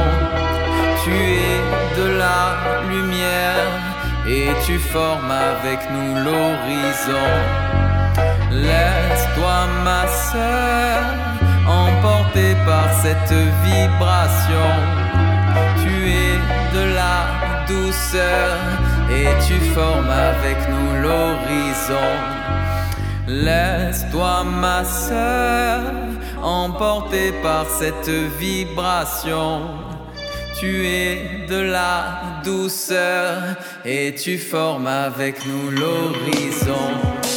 Tu 1.04 1.12
es 1.12 2.02
de 2.02 2.18
la 2.18 2.58
lumière 2.90 3.70
et 4.28 4.50
tu 4.66 4.80
formes 4.80 5.32
avec 5.32 5.80
nous 5.92 6.16
l'horizon. 6.16 7.89
Laisse-toi 8.52 9.68
ma 9.84 10.08
sœur 10.08 11.04
emporter 11.68 12.56
par 12.66 12.92
cette 13.02 13.34
vibration. 13.64 14.72
Tu 15.84 16.10
es 16.10 16.40
de 16.74 16.96
la 16.96 17.66
douceur 17.68 18.58
et 19.12 19.28
tu 19.48 19.60
formes 19.76 20.10
avec 20.10 20.58
nous 20.68 21.02
l'horizon. 21.04 22.10
Laisse-toi 23.28 24.44
ma 24.44 24.84
sœur 24.84 25.82
emporter 26.42 27.32
par 27.44 27.68
cette 27.70 28.10
vibration. 28.40 29.62
Tu 30.60 30.88
es 30.88 31.46
de 31.48 31.62
la 31.62 32.42
douceur 32.44 33.56
et 33.86 34.16
tu 34.16 34.40
formes 34.40 34.88
avec 34.88 35.46
nous 35.46 35.70
l'horizon. 35.70 37.29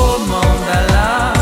Oh 0.00 0.18
mandala 0.30 1.37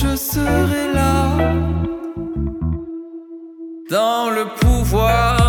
je 0.00 0.16
serai 0.16 0.92
là 0.94 1.36
dans 3.90 4.30
le 4.30 4.44
pouvoir. 4.60 5.39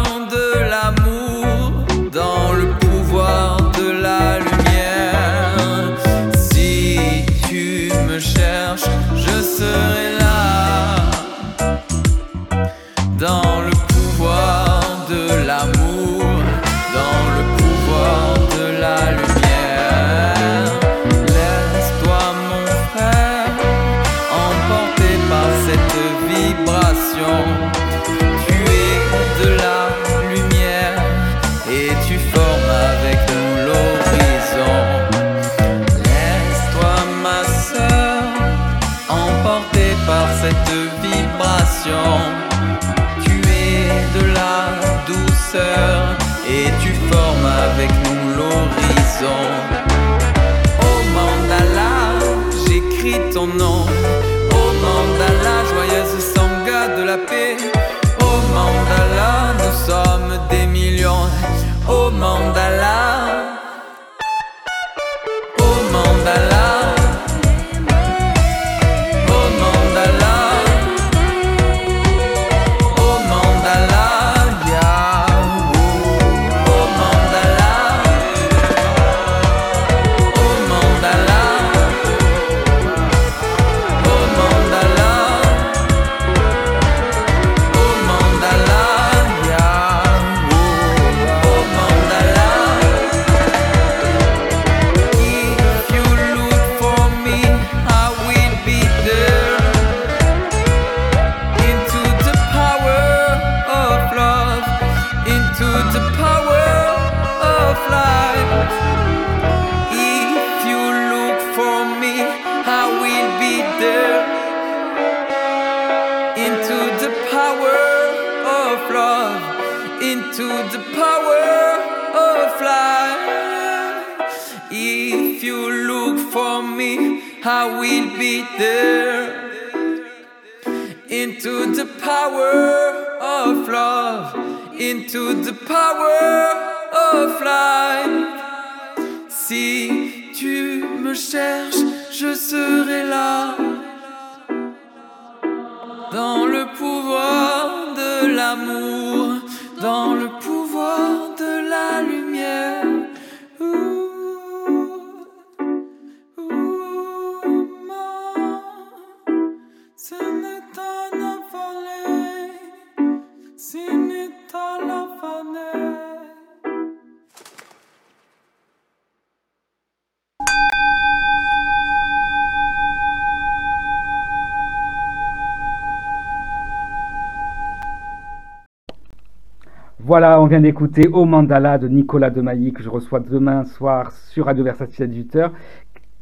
Voilà, 180.12 180.42
on 180.42 180.46
vient 180.46 180.60
d'écouter 180.60 181.08
Au 181.08 181.24
Mandala 181.24 181.78
de 181.78 181.88
Nicolas 181.88 182.30
Demailly 182.30 182.74
que 182.74 182.84
je 182.84 182.90
reçois 182.90 183.22
demain 183.22 183.64
soir 183.64 184.12
sur 184.12 184.48
Radio 184.48 184.62
Versatile 184.62 185.06
à 185.06 185.08
18h. 185.08 185.52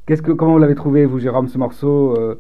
Qu'est-ce 0.06 0.22
que, 0.22 0.32
comment 0.32 0.52
vous 0.52 0.60
l'avez 0.60 0.76
trouvé, 0.76 1.06
vous, 1.06 1.18
Jérôme, 1.18 1.48
ce 1.48 1.58
morceau 1.58 2.16
euh? 2.16 2.40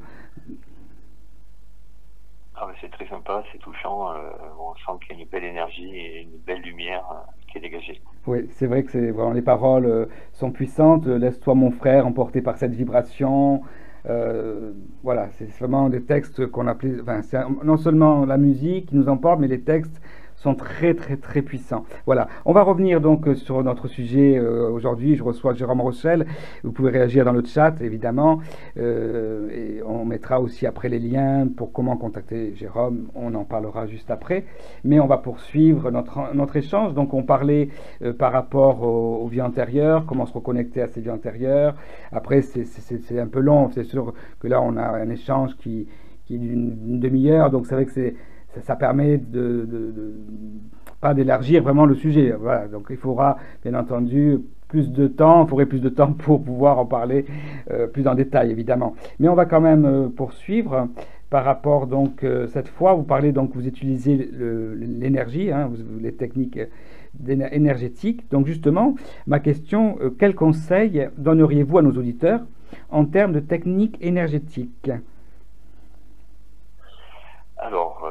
Ah, 2.53 2.67
C'est 2.79 2.91
très 2.91 3.07
sympa, 3.07 3.43
c'est 3.51 3.57
touchant. 3.57 4.11
Euh, 4.11 4.29
on 4.59 4.75
sent 4.75 4.99
qu'il 5.01 5.15
y 5.15 5.19
a 5.19 5.23
une 5.23 5.27
belle 5.27 5.43
énergie 5.43 5.89
et 5.89 6.21
une 6.21 6.37
belle 6.45 6.61
lumière 6.61 7.03
euh, 7.11 7.15
qui 7.51 7.57
est 7.57 7.61
dégagée. 7.61 7.99
Oui, 8.27 8.45
c'est 8.51 8.67
vrai 8.67 8.83
que 8.83 8.91
c'est, 8.91 9.09
vraiment, 9.09 9.31
les 9.31 9.41
paroles 9.41 10.07
sont 10.33 10.51
puissantes. 10.51 11.07
Laisse-toi, 11.07 11.55
mon 11.55 11.71
frère, 11.71 12.05
emporté 12.05 12.43
par 12.43 12.57
cette 12.57 12.75
vibration. 12.75 13.63
voilà, 15.01 15.29
c'est 15.31 15.49
vraiment 15.57 15.89
des 15.89 16.03
textes 16.03 16.45
qu'on 16.45 16.67
appelait. 16.67 17.01
Enfin, 17.01 17.23
c'est 17.23 17.39
non 17.63 17.77
seulement 17.77 18.23
la 18.27 18.37
musique 18.37 18.89
qui 18.89 18.95
nous 18.95 19.09
emporte, 19.09 19.39
mais 19.39 19.47
les 19.47 19.61
textes 19.61 19.99
sont 20.39 20.55
très 20.55 20.93
très 20.93 21.17
très 21.17 21.41
puissants. 21.41 21.83
Voilà, 22.05 22.27
on 22.45 22.53
va 22.53 22.63
revenir 22.63 23.01
donc 23.01 23.27
euh, 23.27 23.35
sur 23.35 23.61
notre 23.61 23.87
sujet 23.87 24.37
euh, 24.37 24.69
aujourd'hui. 24.69 25.15
Je 25.15 25.23
reçois 25.23 25.53
Jérôme 25.53 25.81
Rochelle. 25.81 26.25
Vous 26.63 26.71
pouvez 26.71 26.91
réagir 26.91 27.25
dans 27.25 27.33
le 27.33 27.43
chat 27.43 27.75
évidemment. 27.81 28.39
Euh, 28.77 29.49
et 29.49 29.83
on 29.83 30.05
mettra 30.05 30.39
aussi 30.39 30.65
après 30.65 30.87
les 30.87 30.99
liens 30.99 31.47
pour 31.55 31.73
comment 31.73 31.97
contacter 31.97 32.53
Jérôme. 32.55 33.09
On 33.15 33.35
en 33.35 33.43
parlera 33.43 33.85
juste 33.85 34.11
après. 34.11 34.45
Mais 34.85 34.99
on 35.01 35.07
va 35.07 35.17
poursuivre 35.17 35.91
notre, 35.91 36.33
notre 36.33 36.55
échange. 36.55 36.93
Donc 36.93 37.13
on 37.13 37.23
parlait 37.23 37.69
par 38.17 38.31
rapport 38.31 38.83
aux, 38.83 39.27
vies 39.27 39.41
antérieures, 39.41 40.05
comment 40.05 40.25
se 40.25 40.33
reconnecter 40.33 40.81
à 40.81 40.87
ces 40.87 41.01
vies 41.01 41.11
antérieures. 41.11 41.75
Après 42.11 42.41
c'est 42.41 43.19
un 43.19 43.27
peu 43.27 43.39
long. 43.39 43.69
C'est 43.71 43.83
sûr 43.83 44.13
que 44.39 44.47
là 44.47 44.61
on 44.61 44.77
a 44.77 44.87
un 44.87 45.09
échange 45.09 45.57
qui, 45.57 45.87
qui 46.25 46.35
est 46.35 46.37
d'une 46.37 46.99
demi-heure. 46.99 47.51
Donc 47.51 47.65
c'est 47.65 47.75
vrai 47.75 47.85
que 47.85 47.91
c'est 47.91 48.15
ça, 48.63 48.75
permet 48.75 49.17
de, 49.17 49.67
pas 51.01 51.13
d'élargir 51.13 51.63
vraiment 51.63 51.85
le 51.85 51.95
sujet. 51.95 52.33
Voilà, 52.39 52.67
donc 52.67 52.87
il 52.89 52.97
faudra 52.97 53.37
bien 53.63 53.73
entendu 53.73 54.39
plus 54.69 54.91
de 54.91 55.07
temps, 55.07 55.43
il 55.43 55.49
faudrait 55.49 55.65
plus 55.65 55.81
de 55.81 55.89
temps 55.89 56.13
pour 56.13 56.41
pouvoir 56.43 56.79
en 56.79 56.85
parler 56.85 57.25
euh, 57.71 57.87
plus 57.87 58.07
en 58.07 58.15
détail 58.15 58.51
évidemment. 58.51 58.95
Mais 59.19 59.27
on 59.27 59.35
va 59.35 59.45
quand 59.45 59.61
même 59.61 59.85
euh, 59.85 60.07
poursuivre 60.07 60.87
par 61.29 61.43
rapport 61.43 61.87
donc 61.87 62.23
euh, 62.23 62.47
cette 62.47 62.69
fois 62.69 62.93
vous 62.93 63.03
parlez 63.03 63.31
donc 63.31 63.51
vous 63.53 63.67
utilisez 63.67 64.15
l'énergie, 64.77 65.51
hein, 65.51 65.69
les 65.99 66.13
techniques 66.13 66.59
énergétiques. 67.27 68.29
Donc 68.31 68.45
justement 68.45 68.95
ma 69.27 69.39
question 69.39 69.97
quel 70.17 70.35
conseil 70.35 71.09
donneriez-vous 71.17 71.79
à 71.79 71.81
nos 71.81 71.91
auditeurs 71.91 72.41
en 72.91 73.05
termes 73.05 73.33
de 73.33 73.39
techniques 73.39 73.97
énergétiques? 74.01 74.91
Alors 77.57 78.07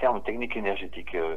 termes 0.00 0.22
techniques 0.22 0.56
énergétiques, 0.56 1.14
euh, 1.14 1.36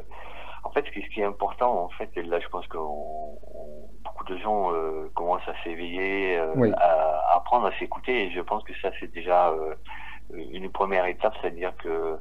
en 0.64 0.70
fait, 0.70 0.84
ce 0.86 1.08
qui, 1.10 1.20
est 1.20 1.24
important, 1.24 1.84
en 1.84 1.88
fait, 1.90 2.10
et 2.16 2.22
là, 2.22 2.40
je 2.40 2.48
pense 2.48 2.66
que 2.66 2.78
beaucoup 2.78 4.24
de 4.26 4.36
gens 4.38 4.72
euh, 4.72 5.10
commencent 5.14 5.46
à 5.46 5.54
s'éveiller, 5.62 6.38
euh, 6.38 6.72
à, 6.78 7.36
apprendre 7.36 7.66
à 7.66 7.78
s'écouter, 7.78 8.24
et 8.24 8.30
je 8.30 8.40
pense 8.40 8.64
que 8.64 8.72
ça, 8.80 8.90
c'est 8.98 9.12
déjà 9.12 9.52
une 10.32 10.70
première 10.70 11.04
étape, 11.04 11.34
c'est-à-dire 11.40 11.76
que 11.76 12.18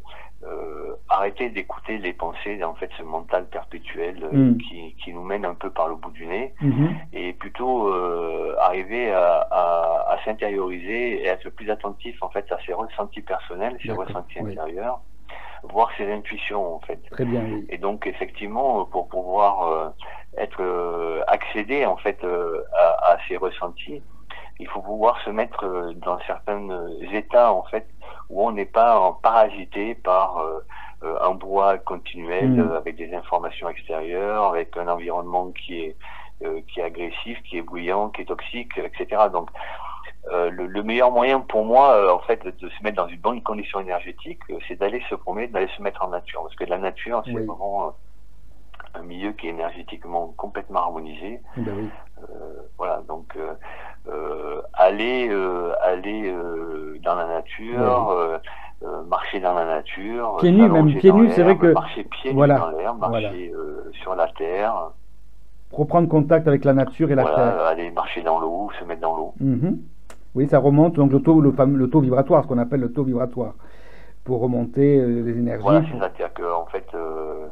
arrêter 1.08 1.50
d'écouter 1.50 1.98
les 1.98 2.12
pensées, 2.12 2.62
en 2.66 2.74
fait, 2.74 2.90
ce 2.98 3.04
mental 3.04 3.48
perpétuel 3.48 4.28
mm. 4.30 4.58
qui, 4.58 5.14
nous 5.14 5.24
mène 5.24 5.46
un 5.46 5.54
peu 5.54 5.70
par 5.70 5.88
le 5.88 5.96
bout 5.96 6.12
du 6.12 6.26
nez, 6.26 6.54
mm-hmm. 6.62 6.96
et 7.14 7.32
plutôt 7.32 7.94
arriver 8.60 9.10
à, 9.14 10.18
s'intérioriser 10.26 11.22
et 11.22 11.28
être 11.28 11.50
plus 11.50 11.70
attentif, 11.70 12.22
en 12.22 12.30
fait, 12.30 12.52
à 12.52 12.58
ses 12.66 12.74
ressentis 12.74 13.22
personnels, 13.22 13.78
ses 13.82 13.94
ressentis 13.94 14.40
intérieurs 14.40 15.00
voir 15.64 15.90
ses 15.98 16.12
intuitions 16.12 16.76
en 16.76 16.80
fait. 16.82 17.00
Très 17.12 17.26
bien. 17.26 17.62
Et 17.70 17.78
donc 17.78 18.06
effectivement, 18.06 18.86
pour 18.86 19.08
pouvoir 19.08 19.68
euh, 19.68 19.90
être 20.38 20.62
euh, 20.62 21.22
accéder 21.28 21.86
en 21.86 21.98
fait 21.98 22.24
euh, 22.24 22.64
à, 22.74 23.14
à, 23.14 23.18
ces 23.28 23.38
ressentis, 23.38 24.02
il 24.60 24.68
faut 24.68 24.82
pouvoir 24.82 25.20
se 25.24 25.30
mettre 25.30 25.94
dans 25.96 26.20
certains 26.28 26.68
états 27.12 27.52
en 27.52 27.64
fait 27.64 27.88
où 28.30 28.46
on 28.48 28.52
n'est 28.52 28.66
pas 28.66 29.18
parasité 29.22 29.96
par 29.96 30.44
un 31.02 31.34
bois 31.34 31.78
continuel 31.80 32.52
mm. 32.52 32.72
avec 32.74 32.96
des 32.96 33.14
informations 33.14 33.68
extérieures, 33.68 34.44
avec 34.44 34.78
un 34.78 34.88
environnement 34.88 35.52
qui 35.52 35.82
est 35.82 35.96
qui 36.68 36.82
est 36.82 36.84
agressif, 36.84 37.42
qui 37.44 37.58
est 37.58 37.62
bouillant, 37.62 38.10
qui 38.10 38.22
est 38.22 38.26
toxique, 38.26 38.78
etc. 38.78 39.24
Donc 39.32 39.50
euh, 40.32 40.50
le, 40.50 40.84
meilleur 40.84 41.12
moyen 41.12 41.42
pour 41.42 41.66
moi, 41.66 41.96
euh, 41.96 42.14
en 42.14 42.20
fait, 42.20 42.46
de, 42.46 42.70
se 42.70 42.84
mettre 42.84 42.96
dans 42.96 43.08
une 43.08 43.20
bonne 43.20 43.42
condition 43.42 43.82
énergétique, 43.82 44.40
euh, 44.50 44.58
c'est 44.68 44.80
d'aller 44.80 45.04
se 45.10 45.16
promener, 45.16 45.48
d'aller 45.48 45.68
se 45.76 45.82
mettre 45.82 46.04
en 46.04 46.10
nature. 46.10 46.44
Parce 46.44 46.56
que 46.56 46.64
la 46.64 46.78
nature, 46.78 47.24
c'est 47.26 47.34
vraiment 47.34 47.94
un 48.96 49.04
milieu 49.04 49.34
qui 49.34 49.48
est 49.48 49.50
énergétiquement 49.50 50.34
complètement 50.38 50.80
harmonisé. 50.80 51.42
Ben 51.58 51.90
voilà, 52.78 53.02
donc 53.08 53.38
aller, 54.74 55.30
aller 55.82 56.34
dans 57.02 57.16
la 57.16 57.28
nature. 57.28 58.40
marcher 59.08 59.40
dans 59.40 59.54
la 59.54 59.66
nature, 59.66 60.38
pieds 60.40 60.52
nus, 60.52 60.70
même 60.70 60.94
pieds 60.96 61.12
nus, 61.12 61.32
c'est 61.32 61.44
vrai 61.44 61.58
que 61.58 61.68
marcher 61.74 62.04
pieds 62.04 62.34
nus 62.34 62.48
dans 62.48 62.70
l'air, 62.72 62.96
marcher 62.96 63.54
sur 64.02 64.16
la 64.16 64.28
terre, 64.28 64.92
reprendre 65.72 66.08
contact 66.08 66.48
avec 66.48 66.64
la 66.64 66.74
nature 66.74 67.12
et 67.12 67.16
la 67.16 67.24
voilà, 67.24 67.38
terre. 67.38 67.62
aller 67.66 67.92
marcher 67.92 68.22
dans 68.22 68.40
l'eau, 68.40 68.70
se 68.80 68.86
mettre 68.86 69.02
dans 69.02 69.16
l'eau. 69.18 69.34
Mhm. 69.40 69.80
Oui, 70.36 70.48
ça 70.50 70.60
remonte 70.60 70.96
donc 70.96 71.12
le 71.12 71.22
taux, 71.22 71.42
le, 71.42 71.52
fameux- 71.52 71.78
le 71.78 71.90
taux 71.90 72.02
vibratoire, 72.02 72.44
ce 72.44 72.48
qu'on 72.48 72.58
appelle 72.58 72.82
le 72.82 72.92
taux 72.92 73.04
vibratoire, 73.04 73.54
pour 74.24 74.42
remonter 74.42 75.00
euh, 75.00 75.24
les 75.24 75.38
énergies. 75.38 75.64
Voilà, 75.64 75.84
c'est 75.84 76.00
ça. 76.00 76.12
C'est-à-dire 76.16 76.34
qu'en 76.34 76.66
fait, 76.66 76.88
euh, 76.96 77.48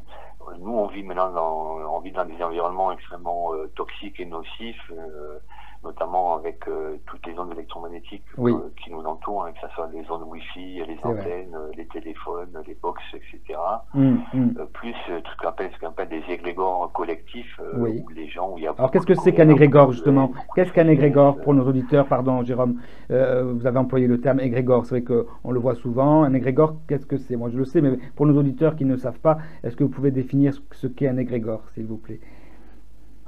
nous, 0.60 0.74
on 0.74 0.88
vit 0.88 1.04
maintenant 1.04 1.32
dans, 1.32 1.96
on 1.96 2.00
vit 2.00 2.12
dans 2.12 2.26
des 2.26 2.42
environnements 2.44 2.92
extrêmement 2.92 3.54
euh, 3.54 3.68
toxiques 3.76 4.20
et 4.20 4.26
nocifs, 4.26 4.92
euh, 4.92 5.38
notamment 5.84 6.36
avec 6.36 6.68
euh, 6.68 6.98
toutes 7.08 7.26
les 7.26 7.38
ondes 7.40 7.52
électromagnétiques 7.54 8.24
Oui. 8.38 8.52
euh, 8.54 8.70
qui 8.84 8.92
nous 8.92 9.02
entourent, 9.02 9.46
hein, 9.46 9.52
que 9.52 9.68
ce 9.68 9.74
soit 9.74 9.90
les 9.94 10.10
ondes 10.12 10.24
Wi-Fi, 10.28 10.84
les 10.88 11.00
antennes, 11.04 11.56
euh, 11.56 11.72
les 11.78 11.86
téléphones, 11.88 12.50
les 12.68 12.76
box, 12.82 13.02
etc. 13.14 13.60
Hum, 13.96 14.22
hum. 14.34 14.54
Euh, 14.60 14.66
plus 14.74 14.94
euh, 15.10 15.20
ce 15.24 15.38
qu'on 15.42 15.48
appelle, 15.50 15.72
ce 15.74 15.80
qu'on 15.80 15.88
appelle 15.88 16.10
des 16.10 16.24
égrégores 16.30 16.92
collectifs, 16.94 17.60
Oui. 17.78 18.04
où 18.06 18.10
les 18.10 18.28
gens, 18.28 18.52
où 18.54 18.58
il 18.58 18.64
y 18.64 18.68
a 18.68 18.74
Alors 18.78 18.92
qu'est-ce 18.92 19.06
que 19.06 19.16
c'est 19.16 19.34
qu'un 19.34 19.50
égrégore 19.50 19.92
justement 19.92 20.32
Qu'est-ce 20.56 20.72
qu'un 20.74 20.88
égrégore 20.88 21.38
pour 21.42 21.54
nos 21.54 21.68
auditeurs 21.68 22.08
Pardon 22.08 22.44
Jérôme, 22.44 22.80
Euh, 23.10 23.52
vous 23.54 23.66
avez 23.68 23.78
employé 23.78 24.08
le 24.08 24.22
terme 24.22 24.40
égrégore, 24.40 24.86
c'est 24.86 25.02
vrai 25.02 25.04
qu'on 25.04 25.52
le 25.52 25.60
voit 25.60 25.76
souvent. 25.76 26.24
Un 26.24 26.34
égrégore, 26.34 26.76
qu'est-ce 26.88 27.06
que 27.06 27.18
c'est? 27.18 27.36
Moi 27.36 27.50
je 27.50 27.58
le 27.58 27.66
sais, 27.66 27.82
mais 27.82 27.98
pour 28.16 28.26
nos 28.26 28.38
auditeurs 28.40 28.76
qui 28.76 28.86
ne 28.86 28.96
savent 28.96 29.20
pas, 29.20 29.38
est-ce 29.64 29.76
que 29.76 29.84
vous 29.84 29.90
pouvez 29.90 30.12
définir 30.12 30.54
ce 30.72 30.88
qu'est 30.88 31.08
un 31.08 31.18
égrégore, 31.18 31.62
s'il 31.74 31.86
vous 31.86 31.98
plaît? 31.98 32.20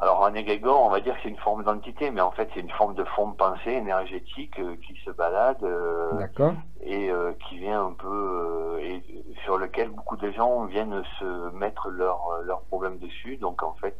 Alors 0.03 0.25
un 0.25 0.33
égrégore, 0.33 0.81
on 0.85 0.89
va 0.89 0.99
dire 0.99 1.15
que 1.15 1.21
c'est 1.23 1.29
une 1.29 1.37
forme 1.37 1.63
d'entité, 1.63 2.11
mais 2.11 2.19
en 2.19 2.31
fait 2.31 2.49
c'est 2.53 2.59
une 2.59 2.69
forme 2.71 2.93
de 2.93 3.05
fond 3.15 3.29
de 3.29 3.35
pensée 3.37 3.71
énergétique 3.71 4.59
euh, 4.59 4.75
qui 4.85 4.99
se 5.05 5.11
balade 5.11 5.63
euh, 5.63 6.27
et 6.81 7.09
euh, 7.09 7.31
qui 7.47 7.59
vient 7.59 7.85
un 7.85 7.93
peu 7.93 8.79
et 8.81 9.01
sur 9.45 9.57
lequel 9.57 9.87
beaucoup 9.91 10.17
de 10.17 10.29
gens 10.31 10.65
viennent 10.65 11.01
se 11.19 11.55
mettre 11.55 11.87
leurs 11.89 12.19
leurs 12.43 12.63
problèmes 12.63 12.97
dessus. 12.97 13.37
Donc 13.37 13.63
en 13.63 13.75
fait, 13.75 13.95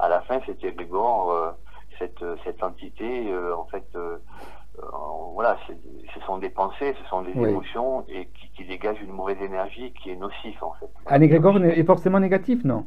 à 0.00 0.08
la 0.08 0.22
fin, 0.22 0.40
cet 0.44 0.64
égrégore, 0.64 1.30
euh, 1.30 1.52
cette 2.00 2.24
cette 2.42 2.60
entité, 2.64 3.32
en 3.56 3.66
fait, 3.66 3.86
voilà, 5.34 5.56
ce 6.14 6.20
sont 6.26 6.38
des 6.38 6.50
pensées, 6.50 6.96
ce 7.00 7.08
sont 7.08 7.22
des 7.22 7.32
Oui. 7.36 7.50
émotions 7.50 8.04
et 8.08 8.26
qui, 8.26 8.50
qui 8.56 8.64
dégagent 8.64 9.00
une 9.00 9.12
mauvaise 9.12 9.40
énergie 9.40 9.92
qui 10.02 10.10
est 10.10 10.16
nocive 10.16 10.58
en 10.62 10.72
fait. 10.80 10.90
Un 11.06 11.20
égrégore 11.20 11.58
est 11.62 11.84
forcément 11.84 12.18
négatif, 12.18 12.64
non? 12.64 12.86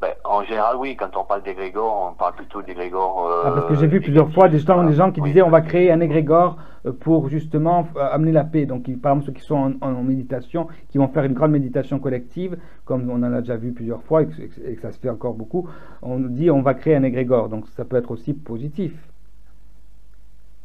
Ben, 0.00 0.12
en 0.24 0.42
général, 0.44 0.76
oui, 0.78 0.96
quand 0.96 1.14
on 1.14 1.24
parle 1.24 1.42
d'égrégore, 1.42 2.08
on 2.10 2.14
parle 2.14 2.32
plutôt 2.34 2.62
d'égrégore. 2.62 3.26
euh, 3.28 3.42
Ah, 3.44 3.50
Parce 3.50 3.66
que 3.66 3.74
j'ai 3.74 3.86
vu 3.86 4.00
plusieurs 4.00 4.30
fois 4.30 4.48
des 4.48 4.58
gens, 4.58 4.82
des 4.84 4.94
gens 4.94 5.12
qui 5.12 5.20
Oui. 5.20 5.28
disaient 5.28 5.42
on 5.42 5.50
va 5.50 5.60
créer 5.60 5.92
un 5.92 6.00
égrégore 6.00 6.56
euh, 6.86 6.92
pour 6.92 7.28
justement 7.28 7.86
euh, 7.96 8.08
amener 8.10 8.32
la 8.32 8.44
paix. 8.44 8.64
Donc, 8.64 8.84
par 9.02 9.12
exemple, 9.12 9.26
ceux 9.26 9.32
qui 9.34 9.42
sont 9.46 9.74
en, 9.82 9.86
en 9.86 10.02
méditation, 10.02 10.68
qui 10.88 10.96
vont 10.96 11.08
faire 11.08 11.24
une 11.24 11.34
grande 11.34 11.50
méditation 11.50 11.98
collective, 11.98 12.56
comme 12.86 13.10
on 13.10 13.16
en 13.22 13.30
a 13.34 13.40
déjà 13.42 13.56
vu 13.58 13.72
plusieurs 13.72 14.02
fois 14.04 14.22
et 14.22 14.26
que, 14.28 14.40
et 14.66 14.74
que 14.76 14.80
ça 14.80 14.90
se 14.90 14.98
fait 14.98 15.10
encore 15.10 15.34
beaucoup, 15.34 15.68
on 16.00 16.18
dit 16.18 16.50
on 16.50 16.62
va 16.62 16.72
créer 16.72 16.96
un 16.96 17.02
égrégore. 17.02 17.50
Donc, 17.50 17.66
ça 17.76 17.84
peut 17.84 17.96
être 17.96 18.10
aussi 18.10 18.32
positif. 18.32 18.92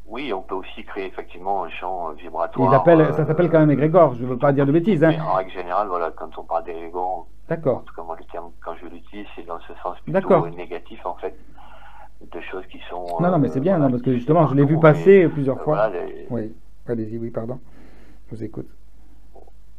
Oui, 0.08 0.32
on 0.32 0.44
peut 0.44 0.56
aussi 0.56 0.84
créer 0.86 1.08
effectivement 1.08 1.66
un 1.66 1.70
champ 1.70 2.10
euh, 2.10 2.14
vibratoire. 2.14 2.72
Ils 2.72 2.76
appellent, 2.76 3.02
euh, 3.02 3.12
ça 3.12 3.26
s'appelle 3.26 3.50
quand 3.50 3.60
même 3.60 3.72
égrégore. 3.72 4.14
Je 4.16 4.24
ne 4.24 4.30
veux 4.30 4.38
pas 4.38 4.54
dire 4.54 4.66
de 4.66 4.72
bêtises. 4.72 5.02
Mais 5.02 5.18
Hein. 5.18 5.24
en 5.30 5.34
règle 5.34 5.52
générale, 5.52 5.88
voilà, 5.90 6.12
quand 6.16 6.30
on 6.38 6.44
parle 6.44 6.64
d'égrégore, 6.64 7.28
en 7.48 7.50
D'accord. 7.50 7.84
tout 7.84 7.94
cas 7.94 8.04
moi 8.04 8.16
le 8.20 8.26
terme 8.26 8.52
quand 8.64 8.76
je 8.82 8.88
l'utilise, 8.88 9.28
c'est 9.36 9.46
dans 9.46 9.60
ce 9.62 9.74
sens 9.84 9.98
plutôt 10.02 10.48
négatif 10.50 11.06
en 11.06 11.16
fait, 11.16 11.36
de 12.22 12.42
choses 12.42 12.66
qui 12.68 12.80
sont. 12.90 13.22
Non, 13.22 13.32
non, 13.32 13.40
mais 13.40 13.50
euh, 13.50 13.52
c'est 13.52 13.60
bien, 13.60 13.74
voilà, 13.78 13.86
non, 13.86 13.92
parce 13.92 14.04
que 14.04 14.14
justement, 14.14 14.48
je 14.48 14.56
l'ai 14.56 14.66
vu 14.66 14.80
passer 14.80 15.28
plusieurs 15.30 15.60
euh, 15.60 15.64
fois. 15.64 15.76
voilà, 15.90 16.06
les- 16.06 16.28
Oui, 16.32 16.54
allez-y, 16.88 17.18
oui, 17.18 17.30
pardon. 17.30 17.60
Je 18.32 18.36
vous 18.36 18.44
écoute. 18.44 18.68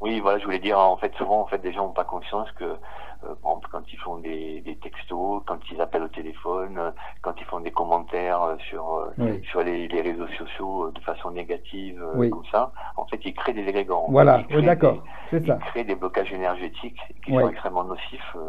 Oui, 0.00 0.20
voilà, 0.20 0.38
je 0.38 0.44
voulais 0.44 0.58
dire, 0.58 0.78
en 0.78 0.96
fait, 0.98 1.12
souvent, 1.14 1.40
en 1.40 1.46
fait, 1.46 1.62
les 1.64 1.72
gens 1.72 1.86
n'ont 1.86 1.92
pas 1.92 2.04
conscience 2.04 2.50
que, 2.52 2.76
euh, 3.24 3.28
par 3.42 3.52
exemple, 3.52 3.68
quand 3.72 3.82
ils 3.92 3.98
font 3.98 4.18
des, 4.18 4.60
des 4.62 4.76
textos, 4.76 5.42
quand 5.46 5.58
ils 5.72 5.80
appellent 5.80 6.02
au 6.04 6.08
téléphone, 6.08 6.76
euh, 6.78 6.90
quand 7.22 7.34
ils 7.40 7.44
font 7.46 7.60
des 7.60 7.70
commentaires 7.70 8.42
euh, 8.42 8.56
sur, 8.70 8.84
euh, 8.94 9.10
Oui. 9.18 9.40
sur 9.50 9.62
les, 9.62 9.88
les 9.88 10.00
réseaux 10.00 10.26
sociaux 10.38 10.86
euh, 10.86 10.92
de 10.92 11.00
façon 11.00 11.30
négative, 11.30 12.02
euh, 12.02 12.12
Oui. 12.18 12.30
comme 12.30 12.44
ça, 12.52 12.72
en 12.96 13.06
fait, 13.06 13.20
ils 13.24 13.34
créent 13.34 13.52
des 13.54 13.62
égrégores. 13.62 14.08
En 14.08 14.12
Voilà, 14.12 14.42
oui, 14.54 14.64
d'accord, 14.64 14.94
des- 14.94 15.00
c'est 15.30 15.46
ça. 15.46 15.58
Ils 15.60 15.64
créent 15.70 15.84
des 15.84 15.94
blocages 15.96 16.32
énergétiques 16.32 16.98
qui 17.24 17.32
sont 17.32 17.48
extrêmement 17.48 17.84
nocifs, 17.84 18.36
euh, 18.36 18.40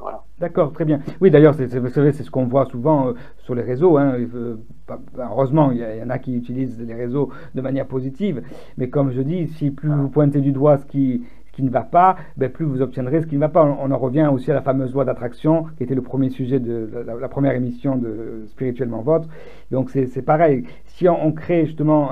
voilà. 0.00 0.22
D'accord, 0.38 0.72
très 0.72 0.84
bien. 0.84 1.00
Oui, 1.20 1.30
d'ailleurs, 1.30 1.54
c'est 1.54 1.68
ce 1.68 2.30
qu'on 2.30 2.46
voit 2.46 2.66
souvent 2.66 3.08
euh, 3.08 3.12
sur 3.38 3.54
les 3.54 3.62
réseaux. 3.62 3.96
hein. 3.96 4.12
Euh, 4.18 4.56
pas- 4.86 4.98
heureusement, 5.18 5.70
il 5.70 5.78
y, 5.78 6.02
en 6.02 6.10
a 6.10 6.18
qui 6.18 6.36
utilisent 6.36 6.78
les 6.80 6.94
réseaux 6.94 7.30
de 7.54 7.60
manière 7.62 7.86
positive. 7.86 8.42
Mais 8.76 8.90
comme 8.90 9.10
je 9.12 9.22
dis, 9.22 9.48
si 9.48 9.70
plus 9.70 9.88
vous 9.88 10.08
pointez 10.10 10.40
du 10.42 10.52
doigt 10.52 10.76
ce 10.76 10.84
qui, 10.84 11.24
qui 11.56 11.62
ne 11.62 11.70
va 11.70 11.80
pas, 11.80 12.16
ben, 12.36 12.50
plus 12.50 12.66
vous 12.66 12.82
obtiendrez 12.82 13.22
ce 13.22 13.26
qui 13.26 13.34
ne 13.34 13.40
va 13.40 13.48
pas. 13.48 13.64
On, 13.64 13.90
en 13.90 13.98
revient 13.98 14.28
aussi 14.30 14.50
à 14.50 14.54
la 14.54 14.60
fameuse 14.60 14.92
loi 14.92 15.06
d'attraction, 15.06 15.64
qui 15.76 15.84
était 15.84 15.94
le 15.94 16.02
premier 16.02 16.28
sujet 16.28 16.60
de 16.60 16.88
la, 17.06 17.28
première 17.28 17.54
émission 17.54 17.96
de 17.96 18.44
Spirituellement 18.48 19.00
Votre. 19.00 19.26
Donc 19.70 19.90
c'est 19.90 20.22
pareil. 20.22 20.64
Si 20.84 21.08
on, 21.08 21.32
crée 21.32 21.64
justement 21.64 22.10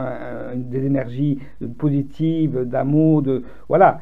des 0.55 0.87
énergies 0.87 1.39
positives, 1.79 2.65
d'amour, 2.65 3.23
de 3.23 3.43
voilà, 3.69 4.01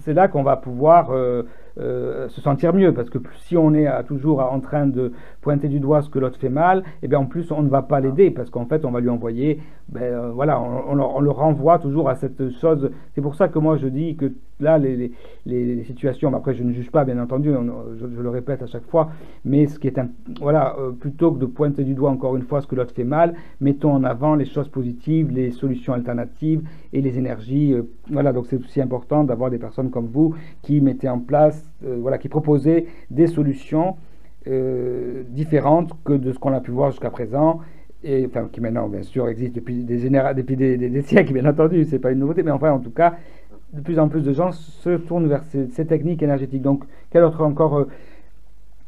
c'est 0.00 0.14
là 0.14 0.28
qu'on 0.28 0.42
va 0.42 0.56
pouvoir 0.56 1.10
euh, 1.10 1.44
euh, 1.78 2.28
se 2.30 2.40
sentir 2.40 2.72
mieux 2.72 2.94
parce 2.94 3.10
que 3.10 3.18
si 3.44 3.56
on 3.56 3.74
est 3.74 3.86
toujours 4.04 4.40
en 4.40 4.60
train 4.60 4.86
de 4.86 5.12
pointer 5.42 5.68
du 5.68 5.78
doigt 5.78 6.00
ce 6.00 6.08
que 6.08 6.18
l'autre 6.18 6.38
fait 6.38 6.48
mal, 6.48 6.82
et 7.02 7.08
bien 7.08 7.18
en 7.18 7.26
plus 7.26 7.52
on 7.52 7.62
ne 7.62 7.68
va 7.68 7.82
pas 7.82 8.00
l'aider 8.00 8.30
parce 8.30 8.48
qu'en 8.48 8.64
fait 8.64 8.84
on 8.84 8.90
va 8.90 9.00
lui 9.00 9.10
envoyer, 9.10 9.60
ben, 9.88 10.02
euh, 10.02 10.30
voilà, 10.30 10.60
on, 10.60 10.94
le- 10.94 11.30
renvoie 11.30 11.78
toujours 11.78 12.08
à 12.08 12.14
cette 12.14 12.50
chose. 12.60 12.90
C'est 13.14 13.20
pour 13.20 13.34
ça 13.34 13.48
que 13.48 13.58
moi 13.58 13.76
je 13.76 13.88
dis 13.88 14.16
que 14.16 14.32
là 14.58 14.78
les, 14.78 15.12
les, 15.44 15.84
situations, 15.84 16.34
après 16.34 16.54
je 16.54 16.62
ne 16.62 16.72
juge 16.72 16.90
pas 16.90 17.04
bien 17.04 17.20
entendu, 17.22 17.52
je, 18.00 18.06
le 18.06 18.30
répète 18.30 18.62
à 18.62 18.66
chaque 18.66 18.86
fois, 18.86 19.10
mais 19.44 19.66
ce 19.66 19.78
qui 19.78 19.86
est 19.86 19.98
un, 19.98 20.08
voilà, 20.40 20.76
euh, 20.78 20.92
plutôt 20.92 21.32
que 21.32 21.38
de 21.38 21.46
pointer 21.46 21.84
du 21.84 21.92
doigt 21.94 22.10
encore 22.10 22.36
une 22.36 22.42
fois 22.42 22.62
ce 22.62 22.66
que 22.66 22.74
l'autre 22.74 22.94
fait 22.94 23.04
mal, 23.04 23.34
mettons 23.60 23.92
en 23.92 24.02
avant 24.02 24.34
les 24.34 24.46
choses 24.46 24.68
positives, 24.68 25.30
les 25.30 25.50
solutions 25.50 25.92
alternatives 25.92 26.62
et 26.94 27.02
les 27.02 27.18
énergies. 27.18 27.76
voilà, 28.10 28.32
donc 28.32 28.46
c'est 28.46 28.56
aussi 28.56 28.80
important 28.80 29.24
d'avoir 29.24 29.50
des 29.50 29.58
personnes 29.58 29.90
comme 29.90 30.06
vous 30.06 30.34
qui 30.62 30.80
mettaient 30.80 31.08
en 31.08 31.20
place, 31.20 31.65
euh, 31.84 31.98
voilà, 32.00 32.18
qui 32.18 32.28
proposaient 32.28 32.86
des 33.10 33.26
solutions 33.26 33.96
euh, 34.46 35.22
différentes 35.28 35.92
que 36.04 36.12
de 36.12 36.32
ce 36.32 36.38
qu'on 36.38 36.52
a 36.52 36.60
pu 36.60 36.70
voir 36.70 36.90
jusqu'à 36.90 37.10
présent. 37.10 37.60
Et, 38.04 38.24
enfin, 38.26 38.48
qui 38.50 38.60
maintenant, 38.60 38.88
bien 38.88 39.02
sûr, 39.02 39.28
existent 39.28 39.56
depuis 39.56 39.82
des, 39.82 40.08
depuis 40.08 40.56
des, 40.56 41.02
siècles, 41.06 41.32
bien 41.32 41.46
entendu, 41.46 41.84
c'est 41.84 41.98
pas 41.98 42.12
une 42.12 42.20
nouveauté, 42.20 42.42
mais 42.42 42.50
enfin, 42.50 42.70
en 42.70 42.78
tout 42.78 42.90
cas, 42.90 43.16
de 43.72 43.80
plus 43.80 43.98
en 43.98 44.08
plus 44.08 44.22
de 44.22 44.32
gens 44.32 44.52
se 44.52 44.96
tournent 44.96 45.26
vers 45.26 45.42
ces, 45.44 45.86
techniques 45.86 46.22
énergétiques. 46.22 46.62
Donc, 46.62 46.84
quelle 47.10 47.24
autre 47.24 47.42
encore 47.42 47.78
euh, 47.78 47.88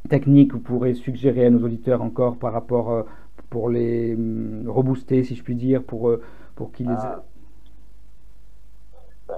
technique 0.08 0.52
vous 0.52 0.60
pourrez 0.60 0.94
suggérer 0.94 1.46
à 1.46 1.50
nos 1.50 1.64
auditeurs 1.64 2.02
encore 2.02 2.36
par 2.36 2.52
rapport, 2.52 3.04
pour 3.50 3.68
les 3.68 4.14
hum, 4.14 4.64
rebooster, 4.66 5.24
si 5.24 5.34
je 5.34 5.42
puis 5.42 5.54
dire, 5.54 5.82
pour, 5.82 6.12
pour 6.54 6.72
qu'ils... 6.72 6.88
Ah. 6.90 7.24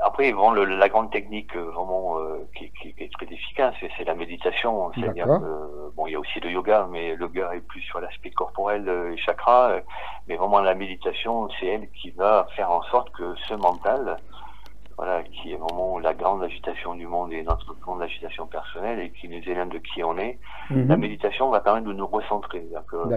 Après, 0.02 0.32
bon, 0.32 0.52
le- 0.52 0.64
la 0.64 0.88
grande 0.88 1.10
technique 1.10 1.54
euh, 1.56 1.70
vraiment 1.72 2.18
euh, 2.18 2.48
qui, 2.56 2.70
qui- 2.80 2.94
qui 2.94 3.02
est 3.04 3.12
très 3.12 3.26
efficace, 3.26 3.74
c'est- 3.80 4.04
la 4.04 4.14
méditation. 4.14 4.92
C'est-à-dire 4.94 5.26
que 5.40 5.90
bon, 5.96 6.06
il 6.06 6.12
y 6.12 6.16
a 6.16 6.20
aussi 6.20 6.38
le 6.40 6.50
yoga, 6.50 6.86
mais 6.90 7.16
le 7.16 7.22
yoga 7.26 7.54
est 7.54 7.60
plus 7.60 7.80
sur 7.82 8.00
l'aspect 8.00 8.30
corporel 8.30 8.88
euh, 8.88 9.12
et 9.12 9.16
chakra. 9.16 9.72
Mais 10.28 10.36
vraiment, 10.36 10.60
la 10.60 10.74
méditation, 10.74 11.48
c'est 11.58 11.66
elle 11.66 11.90
qui 11.90 12.10
va 12.12 12.46
faire 12.54 12.70
en 12.70 12.82
sorte 12.84 13.10
que 13.10 13.34
ce 13.48 13.54
mental, 13.54 14.20
voilà, 15.00 15.22
qui 15.22 15.50
est 15.52 15.56
vraiment 15.56 15.98
la 15.98 16.12
grande 16.12 16.42
agitation 16.42 16.94
du 16.94 17.06
monde 17.06 17.32
et 17.32 17.42
notre 17.42 17.72
grande 17.80 18.02
agitation 18.02 18.46
personnelle 18.46 18.98
et 19.00 19.10
qui 19.12 19.28
nous 19.30 19.40
éloigne 19.50 19.70
de 19.70 19.78
qui 19.78 20.04
on 20.04 20.18
est, 20.18 20.38
Mhm. 20.68 20.88
la 20.88 20.96
méditation 20.98 21.48
va 21.48 21.60
permettre 21.60 21.86
de 21.86 21.94
nous 21.94 22.06
recentrer, 22.06 22.62
que 22.86 23.08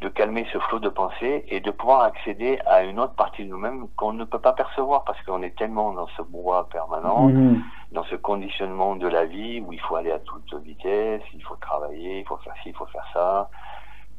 de 0.00 0.08
calmer 0.08 0.44
ce 0.52 0.58
flot 0.58 0.80
de 0.80 0.88
pensée 0.88 1.44
et 1.46 1.60
de 1.60 1.70
pouvoir 1.70 2.00
accéder 2.02 2.58
à 2.66 2.82
une 2.82 2.98
autre 2.98 3.14
partie 3.14 3.44
de 3.44 3.48
nous-mêmes 3.50 3.86
qu'on 3.96 4.12
ne 4.12 4.24
peut 4.24 4.40
pas 4.40 4.54
percevoir 4.54 5.04
parce 5.04 5.22
qu'on 5.22 5.40
est 5.42 5.56
tellement 5.56 5.92
dans 5.92 6.08
ce 6.16 6.22
brouhaha 6.22 6.64
permanent, 6.64 7.28
Mhm. 7.28 7.62
dans 7.92 8.04
ce 8.04 8.16
conditionnement 8.16 8.96
de 8.96 9.06
la 9.06 9.24
vie 9.24 9.60
où 9.64 9.72
il 9.72 9.80
faut 9.80 9.94
aller 9.94 10.10
à 10.10 10.18
toute 10.18 10.52
vitesse, 10.64 11.22
il 11.32 11.42
faut 11.44 11.56
travailler, 11.60 12.18
il 12.20 12.24
faut 12.26 12.38
faire 12.38 12.54
ci, 12.64 12.70
il 12.70 12.74
faut 12.74 12.86
faire 12.86 13.06
ça, 13.14 13.50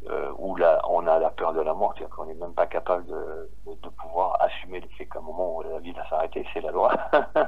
euh, 0.09 0.31
où 0.39 0.55
là 0.55 0.81
on 0.89 1.05
a 1.07 1.19
la 1.19 1.29
peur 1.29 1.53
de 1.53 1.61
la 1.61 1.73
mort, 1.73 1.93
c'est-à-dire 1.95 2.15
qu'on 2.15 2.25
n'est 2.25 2.33
même 2.33 2.53
pas 2.53 2.65
capable 2.65 3.05
de, 3.05 3.49
de, 3.67 3.71
de 3.81 3.89
pouvoir 3.89 4.37
assumer 4.41 4.79
le 4.79 4.87
fait 4.97 5.05
qu'à 5.05 5.19
un 5.19 5.21
moment 5.21 5.57
où 5.57 5.61
la 5.63 5.79
vie 5.79 5.91
va 5.91 6.07
s'arrêter, 6.09 6.45
c'est 6.53 6.61
la 6.61 6.71
loi, 6.71 6.91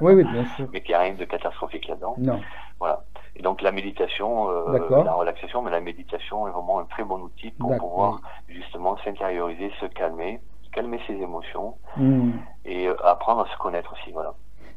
Oui, 0.01 0.13
oui, 0.13 0.23
bien 0.23 0.45
sûr. 0.55 0.67
mais 0.73 0.81
qu'il 0.81 0.89
n'y 0.91 0.95
a 0.95 0.99
rien 0.99 1.13
de 1.15 1.25
catastrophique 1.25 1.87
là-dedans. 1.87 2.15
Non. 2.19 2.39
Voilà. 2.79 3.03
Et 3.35 3.41
donc 3.41 3.61
la 3.63 3.71
méditation, 3.71 4.49
euh, 4.49 5.03
la 5.03 5.13
relaxation, 5.13 5.61
mais 5.63 5.71
la 5.71 5.79
méditation 5.81 6.47
est 6.47 6.51
vraiment 6.51 6.79
un 6.79 6.85
très 6.85 7.03
bon 7.03 7.19
outil 7.21 7.49
pour 7.51 7.75
pouvoir 7.77 8.21
justement 8.47 8.95
s'intérioriser, 8.97 9.71
se 9.81 9.87
calmer, 9.87 10.39
calmer 10.71 10.99
ses 11.07 11.13
émotions 11.13 11.75
Mhm. 11.97 12.33
et 12.65 12.87
euh, 12.87 12.95
apprendre 13.03 13.41
à 13.41 13.51
se 13.51 13.57
connaître 13.57 13.93
aussi. 13.93 14.11
Voilà. 14.11 14.33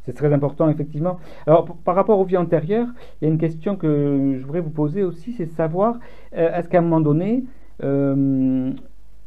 C'est 0.07 0.15
très 0.15 0.33
important, 0.33 0.69
effectivement. 0.69 1.19
Alors, 1.47 1.67
par 1.85 1.97
rapport 1.97 2.19
aux 2.21 2.25
vies 2.25 2.37
antérieures, 2.37 2.87
il 3.21 3.27
y 3.27 3.31
a 3.31 3.33
une 3.35 3.39
question 3.41 3.77
que 3.77 4.37
je 4.39 4.45
voudrais 4.47 4.61
vous 4.61 4.71
poser 4.71 5.03
aussi, 5.03 5.33
c'est 5.33 5.47
de 5.47 5.51
savoir, 5.51 5.97
euh, 6.37 6.53
est-ce 6.55 6.69
qu'à 6.69 6.79
un 6.79 6.83
moment 6.83 7.01
donné, 7.01 7.43
euh, 7.83 8.73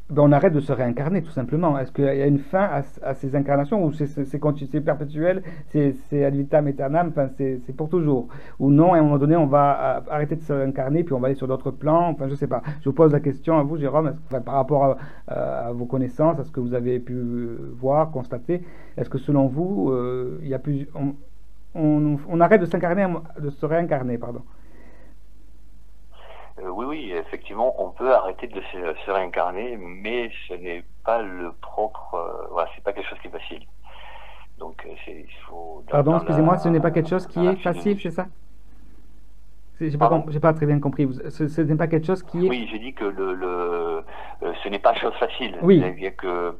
ben, 0.10 0.24
on 0.24 0.32
arrête 0.32 0.54
de 0.54 0.60
se 0.60 0.74
réincarner 0.74 1.22
tout 1.22 1.30
simplement. 1.30 1.78
Est-ce 1.78 1.92
qu'il 1.92 2.06
y 2.06 2.08
a 2.08 2.26
une 2.26 2.40
fin 2.40 2.68
à, 3.04 3.14
ces 3.14 3.36
incarnations 3.36 3.86
ou 3.86 3.94
c'est 3.94 4.82
perpétuel, 4.82 5.44
c'est 5.68 6.26
ad 6.26 6.34
vitam 6.34 6.66
aeternam, 6.66 7.10
enfin, 7.10 7.30
c'est 7.38 7.76
pour 7.76 7.90
toujours 7.90 8.28
Ou 8.60 8.72
non, 8.72 8.94
à 8.94 8.98
un 8.98 9.04
moment 9.04 9.20
donné, 9.20 9.36
on 9.36 9.46
va 9.46 10.04
arrêter 10.10 10.36
de 10.36 10.42
se 10.42 10.52
réincarner 10.52 11.04
puis 11.04 11.14
on 11.14 11.20
va 11.20 11.28
aller 11.28 11.36
sur 11.36 11.48
d'autres 11.48 11.70
plans 11.70 12.10
Enfin, 12.10 12.28
je 12.28 12.34
sais 12.34 12.48
pas. 12.48 12.64
Je 12.82 12.90
vous 12.90 12.96
pose 12.96 13.12
la 13.12 13.20
question 13.20 13.60
à 13.60 13.64
vous, 13.64 13.78
Jérôme, 13.78 14.16
par 14.30 14.56
rapport 14.56 14.98
à, 15.28 15.72
vos 15.74 15.86
connaissances, 15.86 16.40
à 16.40 16.44
ce 16.44 16.52
que 16.52 16.60
vous 16.60 16.74
avez 16.74 17.00
pu 17.00 17.22
voir, 17.80 18.10
constater. 18.10 18.64
Est-ce 18.98 19.12
que 19.12 19.20
selon 19.20 19.46
vous, 19.46 19.92
euh, 19.92 20.40
il 20.42 20.48
y 20.48 20.56
a 20.56 20.60
plus, 20.60 20.88
on, 21.76 22.18
on 22.28 22.40
arrête 22.42 22.62
de 22.62 22.66
s'incarner, 22.66 23.06
de 23.40 23.52
se 23.52 23.66
réincarner, 23.66 24.18
pardon 24.18 24.42
euh, 26.64 26.70
oui, 26.70 26.86
oui, 26.86 27.12
effectivement, 27.12 27.76
on 27.82 27.92
peut 27.92 28.14
arrêter 28.14 28.48
de 28.48 28.62
se, 28.72 29.12
réincarner, 29.12 29.78
mais 29.78 30.32
ce 30.48 30.54
n'est 30.54 30.84
pas 31.06 31.22
le 31.22 31.52
propre. 31.62 32.16
Euh, 32.16 32.48
voilà, 32.52 32.70
c'est 32.76 32.84
pas 32.84 32.94
quelque 32.94 33.10
chose 33.10 33.20
qui 33.20 33.28
est 33.28 33.32
facile. 33.32 33.66
Donc, 34.58 34.86
euh, 34.86 34.90
c'est, 35.06 35.26
il 35.28 35.44
faut. 35.48 35.84
Pardon, 35.90 36.18
excusez-moi, 36.18 36.58
ce 36.58 36.70
n'est 36.70 36.80
pas 36.80 36.92
quelque 36.92 37.10
chose 37.10 37.28
qui 37.28 37.46
est 37.46 37.56
facile, 37.58 38.00
c'est 38.02 38.12
ça? 38.12 38.28
J'ai 39.80 39.98
pas, 39.98 40.10
pas 40.10 40.54
très 40.54 40.66
bien 40.66 40.80
compris. 40.82 41.08
Ce, 41.30 41.62
n'est 41.62 41.76
pas 41.76 41.88
quelque 41.88 42.08
chose 42.08 42.22
qui 42.24 42.46
est. 42.46 42.50
Oui, 42.50 42.68
j'ai 42.70 42.80
dit 42.80 42.94
que 42.94 43.06
le, 43.06 43.34
le 43.34 44.04
ce 44.62 44.68
n'est 44.68 44.80
pas 44.80 44.94
chose 44.96 45.14
facile. 45.14 45.58
Oui. 45.62 45.80
C'est-à-dire 45.80 46.16
que 46.18 46.58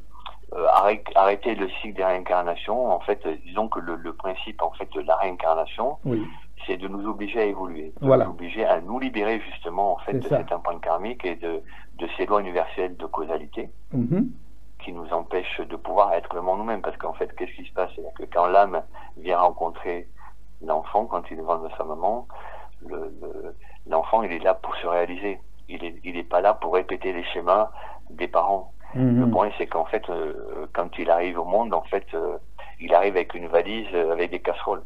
arrêter 1.14 1.54
le 1.54 1.68
cycle 1.80 1.96
des 1.96 2.04
réincarnations, 2.04 2.90
en 2.90 2.98
fait, 3.00 3.20
disons 3.44 3.68
que 3.68 3.78
le, 3.78 3.94
le, 3.94 4.14
principe 4.14 4.60
en 4.62 4.72
fait 4.72 4.88
de 4.94 5.00
la 5.02 5.14
réincarnation, 5.16 5.98
oui 6.04 6.26
c'est 6.66 6.76
de 6.76 6.88
nous 6.88 7.08
obliger 7.08 7.40
à 7.40 7.44
évoluer, 7.44 7.92
de 8.00 8.06
nous 8.06 8.12
obliger 8.12 8.64
à 8.64 8.80
nous 8.80 8.98
libérer 8.98 9.40
justement 9.40 9.92
en 9.94 9.98
fait 9.98 10.14
de 10.14 10.28
cet 10.28 10.52
empreinte 10.52 10.82
karmique 10.82 11.24
et 11.24 11.36
de, 11.36 11.62
de 11.98 12.08
ces 12.16 12.26
lois 12.26 12.40
universelles 12.40 12.96
de 12.96 13.06
causalité 13.06 13.70
mm-hmm. 13.94 14.26
qui 14.82 14.92
nous 14.92 15.08
empêchent 15.12 15.60
de 15.60 15.76
pouvoir 15.76 16.12
être 16.14 16.28
vraiment 16.28 16.56
nous-mêmes. 16.56 16.82
Parce 16.82 16.96
qu'en 16.96 17.12
fait, 17.12 17.34
qu'est-ce 17.36 17.52
qui 17.52 17.64
se 17.64 17.72
passe? 17.72 17.90
C'est 17.94 18.14
que 18.14 18.32
quand 18.32 18.46
l'âme 18.46 18.82
vient 19.18 19.38
rencontrer 19.38 20.08
l'enfant, 20.62 21.06
quand 21.06 21.22
il 21.30 21.34
est 21.34 21.40
devant 21.40 21.60
sa 21.76 21.84
maman, 21.84 22.26
l'enfant 23.86 24.22
il 24.22 24.32
est 24.32 24.42
là 24.42 24.54
pour 24.54 24.74
se 24.76 24.86
réaliser. 24.86 25.40
Il 25.68 25.84
est, 25.84 26.00
il 26.04 26.16
est 26.16 26.24
pas 26.24 26.40
là 26.40 26.54
pour 26.54 26.74
répéter 26.74 27.12
les 27.12 27.24
schémas 27.24 27.70
des 28.10 28.28
parents. 28.28 28.72
Mm-hmm. 28.96 29.20
Le 29.20 29.30
point 29.30 29.50
c'est 29.56 29.66
qu'en 29.66 29.84
fait, 29.84 30.08
euh, 30.10 30.66
quand 30.72 30.98
il 30.98 31.10
arrive 31.10 31.38
au 31.38 31.44
monde, 31.44 31.72
en 31.74 31.82
fait, 31.82 32.06
euh, 32.14 32.38
il 32.80 32.92
arrive 32.94 33.14
avec 33.14 33.34
une 33.34 33.46
valise 33.46 33.86
euh, 33.94 34.12
avec 34.12 34.30
des 34.30 34.40
casseroles. 34.40 34.82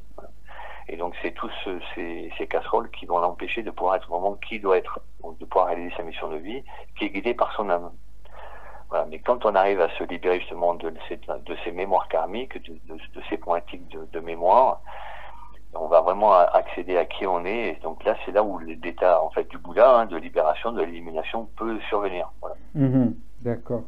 Et 0.89 0.97
donc 0.97 1.15
c'est 1.23 1.33
tous 1.33 1.51
ces, 1.95 2.47
casseroles 2.49 2.91
qui 2.91 3.07
vont 3.07 3.19
l'empêcher 3.19 3.63
de 3.63 3.71
pouvoir 3.71 3.97
être 3.97 4.09
vraiment 4.09 4.35
qui 4.35 4.61
doit 4.61 4.77
être, 4.77 5.01
de 5.41 5.45
pouvoir 5.45 5.69
réaliser 5.69 5.95
sa 5.97 6.03
mission 6.03 6.29
de 6.29 6.37
vie, 6.37 6.63
qui 6.99 7.07
est 7.07 7.11
guidée 7.11 7.35
par 7.35 7.55
son 7.55 7.71
âme. 7.71 7.91
Voilà. 8.91 9.07
Mais 9.07 9.19
quand 9.19 9.47
on 9.47 9.55
arrive 9.55 9.81
à 9.81 9.89
se 9.97 10.05
libérer 10.05 10.41
justement 10.41 10.75
de, 10.75 10.91
de 10.91 11.57
ces 11.65 11.73
mémoires 11.73 12.07
karmiques, 12.09 12.63
de, 12.63 12.79
de, 12.87 13.23
ces 13.31 13.39
pointiques 13.39 13.89
de, 13.89 14.07
de, 14.13 14.21
mémoire, 14.21 14.83
on 15.75 15.89
va 15.89 16.03
vraiment 16.03 16.33
accéder 16.33 16.99
à 16.99 17.07
qui 17.07 17.27
on 17.27 17.45
est. 17.45 17.69
Et 17.69 17.79
donc 17.83 18.05
là, 18.05 18.15
c'est 18.25 18.33
là 18.33 18.45
où 18.45 18.59
l'état 18.59 19.23
en 19.23 19.31
fait 19.31 19.49
du 19.49 19.59
Bouddha, 19.59 20.01
hein, 20.01 20.07
de 20.07 20.17
libération, 20.17 20.71
de 20.73 20.83
l'élimination, 20.83 21.49
peut 21.57 21.81
survenir. 21.89 22.31
Voilà. 22.41 22.57
Mm-hmm. 22.77 23.15
D'accord. 23.41 23.85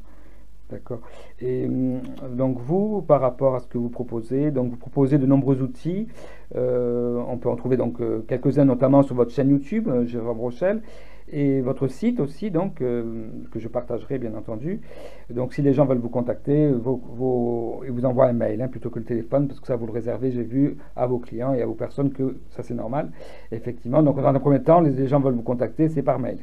D'accord. 0.71 1.01
Et 1.41 1.67
hum, 1.67 2.01
donc 2.37 2.59
vous, 2.59 3.01
par 3.03 3.21
rapport 3.21 3.55
à 3.55 3.61
ce 3.61 3.69
que 3.69 3.79
vous 3.79 3.89
proposez, 3.89 4.51
donc 4.51 4.71
vous 4.71 4.77
proposez 4.77 5.19
de 5.19 5.27
nombreux 5.27 5.63
outils. 5.63 6.09
Euh, 6.57 7.23
on 7.29 7.37
peut 7.39 7.49
en 7.49 7.57
trouver 7.57 7.77
donc 7.77 8.01
euh, 8.01 8.21
quelques-uns, 8.27 8.65
notamment 8.65 9.03
sur 9.03 9.15
votre 9.15 9.31
chaîne 9.31 9.51
YouTube, 9.51 9.89
euh, 9.89 10.07
Jérôme 10.07 10.41
Rochelle, 10.41 10.83
et 11.29 11.61
votre 11.61 11.89
site 11.89 12.21
aussi, 12.21 12.53
donc 12.53 12.77
que 12.77 13.59
je 13.59 13.67
partagerai 13.67 14.17
bien 14.19 14.33
entendu. 14.37 14.81
Donc 15.29 15.55
si 15.55 15.63
les 15.63 15.73
gens 15.73 15.85
veulent 15.85 15.99
vous 15.99 16.09
contacter, 16.09 16.69
ils 16.69 16.77
vous 16.77 18.05
envoient 18.05 18.27
un 18.27 18.33
mail 18.33 18.63
hein, 18.63 18.69
plutôt 18.69 18.91
que 18.91 19.01
le 19.01 19.05
téléphone, 19.05 19.49
parce 19.49 19.59
que 19.59 19.67
ça 19.67 19.75
vous 19.75 19.87
le 19.87 19.93
réservez, 19.93 20.31
j'ai 20.31 20.45
vu 20.45 20.77
à 20.95 21.09
vos 21.09 21.19
clients 21.19 21.53
et 21.53 21.63
à 21.63 21.67
vos 21.67 21.75
personnes 21.75 22.13
que 22.13 22.37
ça 22.51 22.63
c'est 22.63 22.75
normal. 22.75 23.11
Effectivement. 23.51 24.05
Donc 24.05 24.21
dans 24.21 24.29
un 24.29 24.39
premier 24.39 24.63
temps, 24.63 24.81
les 24.81 25.09
gens 25.09 25.19
veulent 25.19 25.35
vous 25.35 25.43
contacter, 25.43 25.89
c'est 25.89 26.05
par 26.05 26.21
mail. 26.21 26.39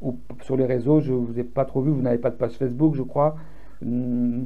Ou 0.00 0.16
sur 0.42 0.56
les 0.56 0.64
réseaux, 0.64 1.00
je 1.00 1.12
vous 1.12 1.36
ai 1.40 1.44
pas 1.44 1.64
trop 1.64 1.80
vu, 1.80 1.90
vous 1.90 2.02
n'avez 2.02 2.18
pas 2.18 2.30
de 2.30 2.36
page 2.36 2.52
Facebook, 2.52 2.94
je 2.94 3.02
crois. 3.02 3.34
Hmm. 3.82 4.44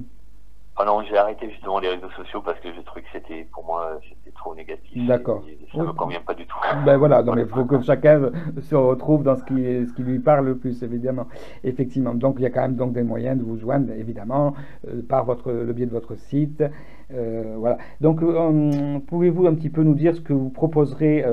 Ah 0.76 0.84
non, 0.84 1.02
j'ai 1.08 1.16
arrêté 1.16 1.48
justement 1.50 1.78
les 1.78 1.88
réseaux 1.88 2.10
sociaux 2.16 2.42
parce 2.44 2.58
que 2.58 2.72
je 2.74 2.80
trouvais 2.80 3.02
que 3.02 3.08
c'était, 3.12 3.46
pour 3.52 3.64
moi, 3.64 4.00
c'était 4.08 4.34
trop 4.34 4.56
négatif. 4.56 5.06
D'accord. 5.06 5.44
Ça 5.72 5.78
ne 5.78 5.84
me 5.84 5.92
convient 5.92 6.20
pas 6.20 6.34
du 6.34 6.46
tout. 6.46 6.56
Ben 6.84 6.96
voilà, 6.96 7.22
donc 7.22 7.36
il 7.38 7.46
faut 7.54 7.64
que 7.64 7.80
chacun 7.80 8.32
se 8.60 8.74
retrouve 8.74 9.22
dans 9.22 9.36
ce 9.36 9.44
qui, 9.44 9.54
ce 9.54 9.92
qui 9.94 10.02
lui 10.02 10.18
parle 10.18 10.46
le 10.46 10.56
plus, 10.56 10.82
évidemment. 10.82 11.28
Effectivement. 11.62 12.12
Donc 12.12 12.36
il 12.38 12.42
y 12.42 12.46
a 12.46 12.50
quand 12.50 12.62
même 12.62 12.74
donc 12.74 12.92
des 12.92 13.04
moyens 13.04 13.38
de 13.38 13.44
vous 13.44 13.56
joindre, 13.56 13.92
évidemment, 13.92 14.54
euh, 14.88 15.00
par 15.08 15.24
votre, 15.24 15.52
le 15.52 15.72
biais 15.72 15.86
de 15.86 15.92
votre 15.92 16.16
site. 16.16 16.64
Euh, 17.12 17.54
voilà. 17.56 17.78
Donc, 18.00 18.20
euh, 18.22 18.98
pouvez-vous 19.06 19.46
un 19.46 19.54
petit 19.54 19.70
peu 19.70 19.84
nous 19.84 19.94
dire 19.94 20.16
ce 20.16 20.20
que 20.20 20.32
vous 20.32 20.50
proposerez 20.50 21.24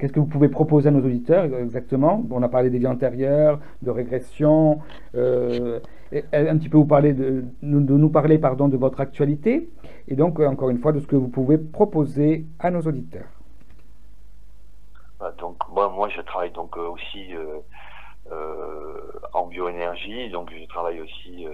Qu'est-ce 0.00 0.14
que 0.14 0.20
vous 0.20 0.26
pouvez 0.26 0.48
proposer 0.48 0.88
à 0.88 0.92
nos 0.92 1.04
auditeurs 1.04 1.44
exactement? 1.58 2.24
On 2.30 2.42
a 2.42 2.48
parlé 2.48 2.70
des 2.70 2.78
vies 2.78 2.86
antérieures, 2.86 3.60
de 3.82 3.90
régression, 3.90 4.78
euh, 5.14 5.78
un 6.12 6.58
petit 6.58 6.68
peu 6.68 6.76
vous 6.76 6.86
parler 6.86 7.12
de, 7.12 7.44
de, 7.62 7.96
nous 7.96 8.10
parler 8.10 8.38
pardon, 8.38 8.68
de 8.68 8.76
votre 8.76 9.00
actualité 9.00 9.68
et 10.08 10.16
donc 10.16 10.40
encore 10.40 10.70
une 10.70 10.78
fois 10.78 10.92
de 10.92 11.00
ce 11.00 11.06
que 11.06 11.16
vous 11.16 11.28
pouvez 11.28 11.58
proposer 11.58 12.44
à 12.58 12.70
nos 12.70 12.80
auditeurs. 12.80 13.28
Bah, 15.18 15.32
donc 15.38 15.56
moi, 15.70 15.88
moi 15.88 16.08
je 16.08 16.20
travaille 16.22 16.50
donc 16.50 16.76
euh, 16.76 16.88
aussi 16.88 17.34
euh, 17.34 17.60
en 19.32 19.46
bioénergie, 19.46 20.30
donc 20.30 20.50
je 20.52 20.66
travaille 20.66 21.00
aussi 21.00 21.46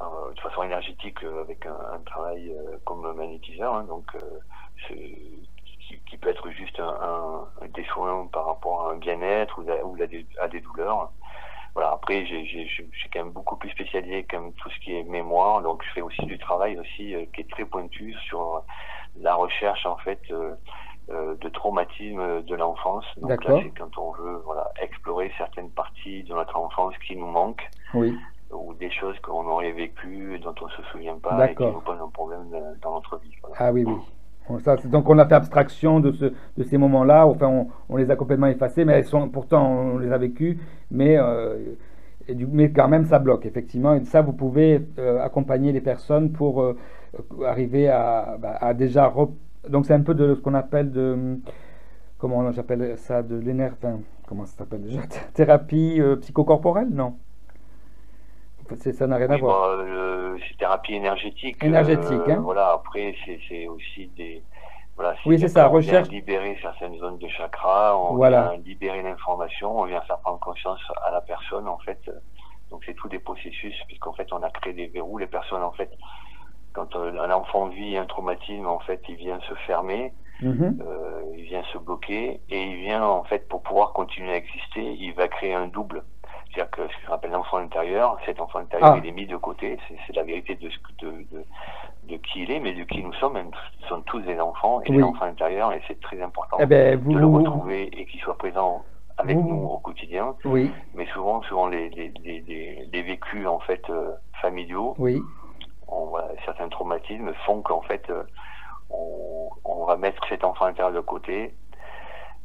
de 0.00 0.40
façon 0.40 0.62
énergétique 0.62 1.18
avec 1.24 1.66
un, 1.66 2.00
travail 2.06 2.52
comme 2.84 3.12
magnétiseur, 3.16 3.74
hein, 3.74 3.84
donc 3.84 4.06
qui, 4.86 6.16
peut 6.18 6.28
être 6.28 6.50
juste 6.50 6.80
un, 6.80 7.46
des 7.74 7.84
soins 7.84 8.28
par 8.32 8.46
rapport 8.46 8.86
à 8.86 8.92
un 8.92 8.96
bien-être 8.96 9.60
ou, 9.60 9.96
à, 10.40 10.48
des, 10.48 10.60
douleurs. 10.60 11.10
Voilà, 11.74 11.92
après, 11.92 12.26
j'ai, 12.26 12.44
je 12.46 12.82
suis 12.82 13.10
quand 13.12 13.24
même 13.24 13.32
beaucoup 13.32 13.56
plus 13.56 13.70
spécialisé 13.70 14.24
comme 14.24 14.52
tout 14.54 14.70
ce 14.70 14.78
qui 14.80 14.94
est 14.96 15.04
mémoire, 15.04 15.62
donc 15.62 15.82
je 15.84 15.92
fais 15.92 16.00
aussi 16.00 16.24
du 16.26 16.38
travail 16.38 16.78
aussi 16.78 17.14
euh, 17.14 17.24
qui 17.34 17.42
est 17.42 17.50
très 17.50 17.64
pointu 17.64 18.14
sur 18.26 18.62
la 19.20 19.34
recherche 19.34 19.86
en 19.86 19.96
fait 19.96 20.20
euh, 20.30 20.54
euh, 21.10 21.36
de 21.36 21.48
traumatisme 21.48 22.42
de 22.42 22.54
l'enfance. 22.54 23.04
Donc 23.16 23.44
là, 23.44 23.60
c'est 23.62 23.78
quand 23.78 23.96
on 23.98 24.12
veut 24.12 24.42
voilà, 24.44 24.70
explorer 24.80 25.32
certaines 25.38 25.70
parties 25.70 26.24
de 26.24 26.34
notre 26.34 26.56
enfance 26.56 26.94
qui 27.06 27.16
nous 27.16 27.30
manquent. 27.30 27.68
Oui 27.94 28.16
ou 28.50 28.72
des 28.72 28.90
choses 28.90 29.14
qu'on 29.20 29.46
aurait 29.46 29.72
vécues 29.72 30.36
et 30.36 30.38
dont 30.38 30.54
on 30.62 30.68
se 30.70 30.82
souvient 30.84 31.18
pas 31.18 31.50
et 31.50 31.54
qui 31.54 31.66
nous 31.66 31.82
posent 31.82 32.00
un 32.00 32.08
problème 32.08 32.48
dans 32.80 32.94
notre 32.94 33.18
vie. 33.18 33.34
Ah 33.58 33.70
oui, 33.70 33.84
oui 33.84 33.92
donc 34.86 35.08
on 35.08 35.18
a 35.18 35.26
fait 35.26 35.34
abstraction 35.34 36.00
de, 36.00 36.12
ce, 36.12 36.26
de 36.26 36.62
ces 36.62 36.78
moments-là, 36.78 37.26
enfin 37.26 37.66
on, 37.88 37.96
les 37.96 38.10
a 38.10 38.16
complètement 38.16 38.46
effacés, 38.46 38.84
mais 38.84 38.94
elles 38.94 39.04
sont, 39.04 39.28
pourtant 39.28 39.94
on 39.94 39.98
les 39.98 40.12
a 40.12 40.18
vécus, 40.18 40.56
mais, 40.90 41.16
euh, 41.18 41.56
mais 42.50 42.70
quand 42.72 42.88
même 42.88 43.04
ça 43.04 43.18
bloque, 43.18 43.46
effectivement. 43.46 43.94
Et 43.94 44.04
ça, 44.04 44.22
vous 44.22 44.32
pouvez 44.32 44.86
euh, 44.98 45.22
accompagner 45.22 45.72
les 45.72 45.80
personnes 45.80 46.32
pour 46.32 46.62
euh, 46.62 46.76
arriver 47.46 47.88
à, 47.88 48.36
bah, 48.40 48.74
déjà... 48.74 49.12
Donc 49.68 49.86
c'est 49.86 49.94
un 49.94 50.00
peu 50.02 50.14
de 50.14 50.34
ce 50.34 50.40
qu'on 50.40 50.54
appelle 50.54 50.90
de... 50.90 51.38
Comment 52.18 52.50
j'appelle 52.52 52.96
ça 52.96 53.22
De 53.22 53.36
l'énergie... 53.36 53.76
comment 54.26 54.44
ça 54.46 54.58
s'appelle 54.58 54.82
déjà? 54.82 55.00
Thérapie 55.34 56.00
psychocorporelle? 56.20 56.88
Non 56.90 57.14
ça 58.76 59.06
n'a 59.06 59.16
rien 59.16 59.30
à 59.30 59.36
voir. 59.36 59.76
Bah, 59.76 59.82
euh, 59.82 60.38
c'est 60.48 60.56
thérapie 60.58 60.94
énergétique. 60.94 61.62
Énergétique, 61.62 62.12
euh, 62.28 62.32
hein. 62.32 62.40
Voilà, 62.42 62.72
après, 62.72 63.14
c'est 63.48 63.66
aussi 63.66 64.08
des. 64.16 64.42
Voilà, 64.96 65.14
oui, 65.26 65.38
c'est 65.38 65.48
ça, 65.48 65.68
on 65.68 65.72
recherche. 65.74 66.08
Vient 66.08 66.18
libérer 66.18 66.58
certaines 66.60 66.98
zones 66.98 67.18
de 67.18 67.28
chakras, 67.28 67.96
on 67.96 68.16
voilà. 68.16 68.48
vient 68.48 68.62
libérer 68.64 69.02
l'information, 69.02 69.78
on 69.78 69.84
vient 69.84 70.00
faire 70.00 70.18
prendre 70.18 70.40
conscience 70.40 70.80
à 71.06 71.12
la 71.12 71.20
personne, 71.20 71.68
en 71.68 71.78
fait. 71.78 72.00
Donc, 72.70 72.82
c'est 72.84 72.94
tout 72.94 73.08
des 73.08 73.20
processus, 73.20 73.74
puisqu'en 73.86 74.12
fait, 74.12 74.32
on 74.32 74.42
a 74.42 74.50
créé 74.50 74.72
des 74.72 74.88
verrous. 74.88 75.18
Les 75.18 75.28
personnes, 75.28 75.62
en 75.62 75.70
fait, 75.70 75.90
quand 76.72 76.96
euh, 76.96 77.12
un 77.20 77.30
enfant 77.30 77.68
vit 77.68 77.96
un 77.96 78.06
traumatisme, 78.06 78.66
en 78.66 78.80
fait, 78.80 79.00
il 79.08 79.16
vient 79.16 79.40
se 79.48 79.54
fermer. 79.66 80.12
Mm-hmm. 80.42 80.80
Euh, 80.82 81.22
il 81.36 81.44
vient 81.44 81.64
se 81.72 81.78
bloquer 81.78 82.40
et 82.48 82.62
il 82.62 82.76
vient 82.76 83.02
en 83.02 83.24
fait 83.24 83.48
pour 83.48 83.60
pouvoir 83.62 83.92
continuer 83.92 84.30
à 84.30 84.36
exister, 84.36 84.82
il 85.00 85.12
va 85.14 85.26
créer 85.26 85.52
un 85.52 85.66
double. 85.66 86.04
C'est-à-dire 86.58 86.88
que 86.88 86.92
ce 86.92 87.06
qu'on 87.06 87.14
appelle 87.14 87.30
l'enfant 87.30 87.58
intérieur, 87.58 88.18
cet 88.26 88.40
enfant 88.40 88.58
intérieur, 88.58 88.94
ah. 88.94 88.98
il 89.00 89.08
est 89.08 89.12
mis 89.12 89.26
de 89.26 89.36
côté. 89.36 89.78
C'est 90.06 90.16
la 90.16 90.24
vérité 90.24 90.56
de, 90.56 90.68
de, 90.68 91.10
de, 91.30 91.44
de, 92.08 92.16
qui 92.16 92.42
il 92.42 92.50
est, 92.50 92.58
mais 92.58 92.72
de 92.72 92.82
qui 92.82 93.00
nous 93.00 93.12
sommes. 93.14 93.38
Nous 93.40 93.86
sommes 93.88 94.02
tous 94.04 94.20
des 94.22 94.40
enfants 94.40 94.80
et 94.82 94.90
des 94.90 95.02
enfants 95.02 95.26
intérieurs, 95.26 95.72
et 95.72 95.80
c'est 95.86 96.00
très 96.00 96.20
important 96.20 96.56
eh 96.58 96.66
ben, 96.66 96.98
vous, 96.98 97.12
de 97.12 97.18
le 97.18 97.26
retrouver 97.26 97.84
et 97.96 98.06
qu'il 98.06 98.20
soit 98.20 98.36
présent 98.36 98.84
avec 99.18 99.36
nous 99.36 99.66
au 99.66 99.78
quotidien. 99.78 100.34
Oui. 100.44 100.72
Mais 100.94 101.06
souvent, 101.06 101.42
souvent 101.42 101.68
les, 101.68 101.90
les, 101.90 102.12
les, 102.24 102.88
les 102.92 103.02
vécus 103.02 103.46
en 103.46 103.60
fait 103.60 103.88
euh, 103.88 104.10
familiaux, 104.42 104.96
oui. 104.98 105.22
on, 105.86 106.12
certains 106.44 106.68
traumatismes 106.68 107.32
font 107.46 107.62
qu'en 107.62 107.82
fait 107.82 108.10
euh, 108.10 108.24
on, 108.90 109.48
on, 109.64 109.84
va 109.84 109.96
mettre 109.96 110.26
cet 110.28 110.42
enfant 110.42 110.64
intérieur 110.64 110.92
de 110.92 111.00
côté 111.00 111.54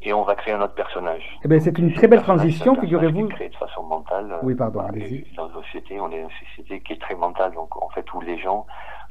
et 0.03 0.13
on 0.13 0.23
va 0.23 0.35
créer 0.35 0.53
un 0.53 0.61
autre 0.61 0.75
personnage. 0.75 1.39
Eh 1.43 1.47
ben, 1.47 1.59
c'est 1.59 1.77
une 1.77 1.93
très 1.93 2.07
belle 2.07 2.21
transition, 2.21 2.75
figurez-vous. 2.79 3.27
Créé 3.29 3.49
de 3.49 3.55
façon 3.55 3.83
mentale. 3.83 4.35
Oui, 4.43 4.55
pardon. 4.55 4.81
Dans 5.35 5.47
une 5.47 5.63
société, 5.63 5.99
on 5.99 6.11
est 6.11 6.19
une 6.19 6.29
société 6.47 6.81
qui 6.81 6.93
est 6.93 7.01
très 7.01 7.15
mentale, 7.15 7.53
donc 7.53 7.75
en 7.81 7.89
fait 7.89 8.05
où 8.13 8.21
les 8.21 8.37
gens 8.39 8.65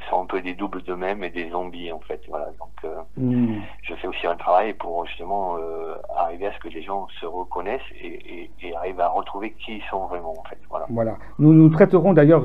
sont 0.09 0.23
un 0.23 0.27
peu 0.27 0.41
des 0.41 0.55
doubles 0.55 0.83
d'eux-mêmes 0.83 1.23
et 1.25 1.31
des 1.31 1.51
zombies 1.51 1.93
en 1.93 2.01
fait. 2.01 2.21
Voilà. 2.29 2.47
Donc 2.59 2.71
euh, 2.85 2.95
hmm. 3.17 3.61
je 3.83 3.95
fais 3.95 4.07
aussi 4.07 4.27
un 4.27 4.37
travail 4.37 4.75
pour 4.75 5.07
justement 5.07 5.57
euh, 5.57 5.95
arriver 6.17 6.47
à 6.47 6.53
ce 6.53 6.59
que 6.59 6.69
les 6.69 6.83
gens 6.83 7.07
se 7.21 7.27
reconnaissent 7.27 7.81
et, 8.01 8.51
et, 8.63 8.75
arrivent 8.77 9.01
à 9.01 9.09
retrouver 9.09 9.53
qui 9.53 9.77
ils 9.77 9.83
sont 9.91 10.07
vraiment 10.07 10.39
en 10.39 10.43
fait. 10.45 10.59
Voilà. 10.71 10.87
voilà. 10.91 11.17
Nous 11.39 11.53
nous 11.53 11.69
traiterons 11.69 12.13
d'ailleurs, 12.13 12.45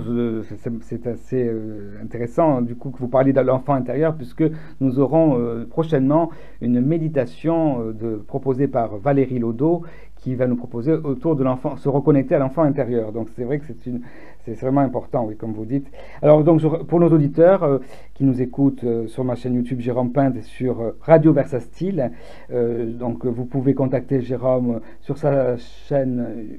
c'est 0.81 1.07
assez 1.07 1.47
euh, 1.47 1.99
intéressant 2.03 2.61
du 2.61 2.75
coup 2.75 2.91
que 2.91 2.99
vous 2.99 3.07
parliez 3.07 3.33
de 3.33 3.41
l'enfant 3.41 3.73
intérieur 3.73 4.15
puisque 4.15 4.43
nous 4.79 4.99
aurons 4.99 5.65
prochainement 5.69 6.29
une 6.61 6.81
méditation 6.81 7.91
de, 7.91 8.15
proposée 8.15 8.67
par 8.67 8.97
Valérie 8.97 9.39
Lodo 9.39 9.83
qui 10.17 10.35
va 10.35 10.47
nous 10.47 10.55
proposer 10.55 10.93
autour 10.93 11.35
de 11.35 11.43
l'enfant, 11.43 11.77
se 11.77 11.87
reconnecter 11.89 12.35
à 12.35 12.39
l'enfant 12.39 12.63
intérieur. 12.63 13.11
Donc 13.11 13.29
c'est 13.35 13.43
vrai 13.43 13.59
que 13.59 13.65
c'est 13.65 13.85
une, 13.85 14.01
c'est 14.55 14.65
vraiment 14.65 14.81
important, 14.81 15.25
oui, 15.25 15.35
comme 15.35 15.53
vous 15.53 15.65
dites. 15.65 15.87
Alors 16.21 16.43
donc 16.43 16.61
pour 16.85 16.99
nos 16.99 17.09
auditeurs 17.09 17.63
euh, 17.63 17.79
qui 18.13 18.23
nous 18.23 18.39
écoutent 18.41 18.83
euh, 18.83 19.07
sur 19.07 19.23
ma 19.23 19.33
chaîne 19.35 19.55
YouTube 19.55 19.79
Jérôme 19.81 20.11
Pinte 20.11 20.41
sur 20.41 20.81
euh, 20.81 20.91
Radio 21.01 21.33
Versa 21.33 21.59
Style, 21.59 22.11
donc 22.49 23.25
vous 23.25 23.45
pouvez 23.45 23.73
contacter 23.73 24.21
Jérôme 24.21 24.81
sur 25.01 25.17
sa 25.17 25.57
chaîne, 25.57 26.57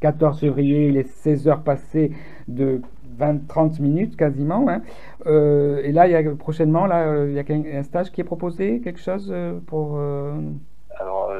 14 0.00 0.40
février, 0.40 0.88
il 0.88 0.96
est 0.96 1.08
16 1.08 1.48
heures 1.48 1.62
passées 1.62 2.12
de 2.48 2.82
20-30 3.18 3.80
minutes 3.80 4.16
quasiment. 4.16 4.68
Hein. 4.68 4.82
Euh, 5.26 5.80
et 5.82 5.92
là, 5.92 6.06
il 6.06 6.12
y 6.12 6.16
a, 6.16 6.34
prochainement, 6.34 6.86
là, 6.86 7.08
euh, 7.08 7.28
il 7.30 7.34
y 7.34 7.38
a 7.74 7.78
un 7.78 7.82
stage 7.82 8.10
qui 8.10 8.20
est 8.20 8.24
proposé, 8.24 8.80
quelque 8.80 9.00
chose 9.00 9.30
euh, 9.32 9.58
pour... 9.66 9.98
Alors, 11.00 11.32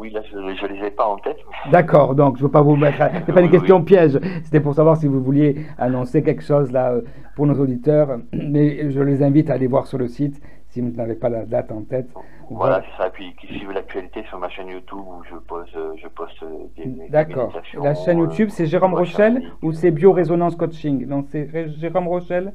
oui, 0.00 0.10
là, 0.10 0.22
je 0.30 0.36
ne 0.38 0.72
les 0.72 0.86
ai 0.86 0.90
pas 0.90 1.04
en 1.04 1.18
tête. 1.18 1.36
D'accord, 1.70 2.14
donc 2.14 2.36
je 2.36 2.42
ne 2.42 2.46
veux 2.46 2.50
pas 2.50 2.62
vous 2.62 2.74
mettre... 2.74 2.98
Ce 3.26 3.32
pas 3.32 3.42
une 3.42 3.50
question 3.50 3.84
piège, 3.84 4.18
c'était 4.44 4.60
pour 4.60 4.74
savoir 4.74 4.96
si 4.96 5.06
vous 5.06 5.22
vouliez 5.22 5.66
annoncer 5.76 6.22
quelque 6.22 6.42
chose 6.42 6.72
là 6.72 6.94
pour 7.36 7.46
nos 7.46 7.60
auditeurs. 7.60 8.18
Mais 8.32 8.90
je 8.90 9.00
les 9.02 9.22
invite 9.22 9.50
à 9.50 9.54
aller 9.54 9.66
voir 9.66 9.86
sur 9.86 9.98
le 9.98 10.08
site 10.08 10.40
si 10.68 10.80
vous 10.80 10.90
n'avez 10.90 11.16
pas 11.16 11.28
la 11.28 11.44
date 11.44 11.70
en 11.70 11.82
tête. 11.82 12.08
Voilà, 12.48 12.80
c'est 12.80 13.02
ça. 13.02 13.08
Et 13.08 13.10
puis, 13.10 13.34
qui 13.38 13.46
suivent 13.48 13.72
l'actualité 13.72 14.24
sur 14.30 14.38
ma 14.38 14.48
chaîne 14.48 14.68
YouTube 14.68 14.98
où 14.98 15.22
je 15.28 15.36
poste, 15.36 15.76
je 16.02 16.08
poste 16.08 16.44
des. 16.76 17.08
D'accord. 17.10 17.52
La 17.82 17.94
chaîne 17.94 18.20
YouTube, 18.20 18.48
c'est 18.50 18.66
Jérôme 18.66 18.94
Rochelle 18.94 19.42
ou 19.62 19.72
c'est 19.72 19.90
Biorésonance 19.90 20.56
Coaching? 20.56 21.06
Non, 21.06 21.24
c'est 21.28 21.68
Jérôme 21.78 22.08
Rochelle? 22.08 22.54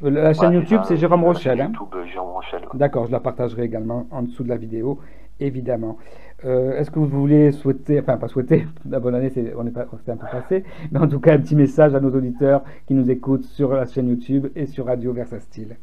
La 0.00 0.32
chaîne 0.32 0.54
YouTube, 0.54 0.80
c'est 0.84 0.96
Jérôme 0.96 1.24
Rochelle. 1.24 1.60
Hein 1.60 1.72
YouTube, 1.74 2.06
Jérôme 2.10 2.32
Rochelle. 2.32 2.62
D'accord, 2.72 3.06
je 3.06 3.12
la 3.12 3.20
partagerai 3.20 3.64
également 3.64 4.06
en 4.10 4.22
dessous 4.22 4.42
de 4.42 4.48
la 4.48 4.56
vidéo, 4.56 4.98
évidemment. 5.40 5.98
Euh, 6.44 6.78
est-ce 6.78 6.90
que 6.90 6.98
vous 6.98 7.06
voulez 7.06 7.52
souhaiter, 7.52 8.00
enfin 8.00 8.16
pas 8.16 8.28
souhaiter, 8.28 8.66
la 8.88 9.00
bonne 9.00 9.14
année, 9.14 9.30
c'est, 9.30 9.54
on 9.56 9.66
est 9.66 9.76
un 9.76 9.84
peu 9.84 10.26
passé, 10.30 10.64
mais 10.90 10.98
en 10.98 11.08
tout 11.08 11.20
cas 11.20 11.34
un 11.34 11.38
petit 11.38 11.56
message 11.56 11.94
à 11.94 12.00
nos 12.00 12.14
auditeurs 12.14 12.62
qui 12.86 12.94
nous 12.94 13.10
écoutent 13.10 13.44
sur 13.44 13.72
la 13.72 13.86
chaîne 13.86 14.08
YouTube 14.08 14.48
et 14.56 14.66
sur 14.66 14.86
Radio 14.86 15.12
Versa 15.12 15.38
Style. 15.40 15.76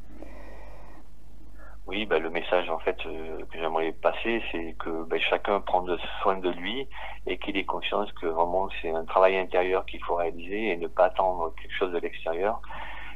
Oui, 1.88 2.06
bah, 2.06 2.20
le 2.20 2.30
message 2.30 2.70
en 2.70 2.80
fait 2.80 2.98
euh, 3.06 3.38
que 3.50 3.58
j'aimerais 3.58 3.94
passer, 3.94 4.42
c'est 4.52 4.76
que 4.78 5.06
bah, 5.06 5.18
chacun 5.20 5.62
prend 5.62 5.86
soin 6.22 6.38
de 6.38 6.50
lui 6.50 6.86
et 7.26 7.38
qu'il 7.38 7.56
ait 7.56 7.64
conscience 7.64 8.12
que 8.14 8.26
vraiment 8.26 8.68
c'est 8.82 8.90
un 8.90 9.06
travail 9.06 9.38
intérieur 9.38 9.86
qu'il 9.86 10.04
faut 10.04 10.16
réaliser 10.16 10.72
et 10.72 10.78
ne 10.78 10.88
pas 10.88 11.06
attendre 11.06 11.54
quelque 11.56 11.74
chose 11.74 11.94
de 11.94 12.00
l'extérieur 12.00 12.62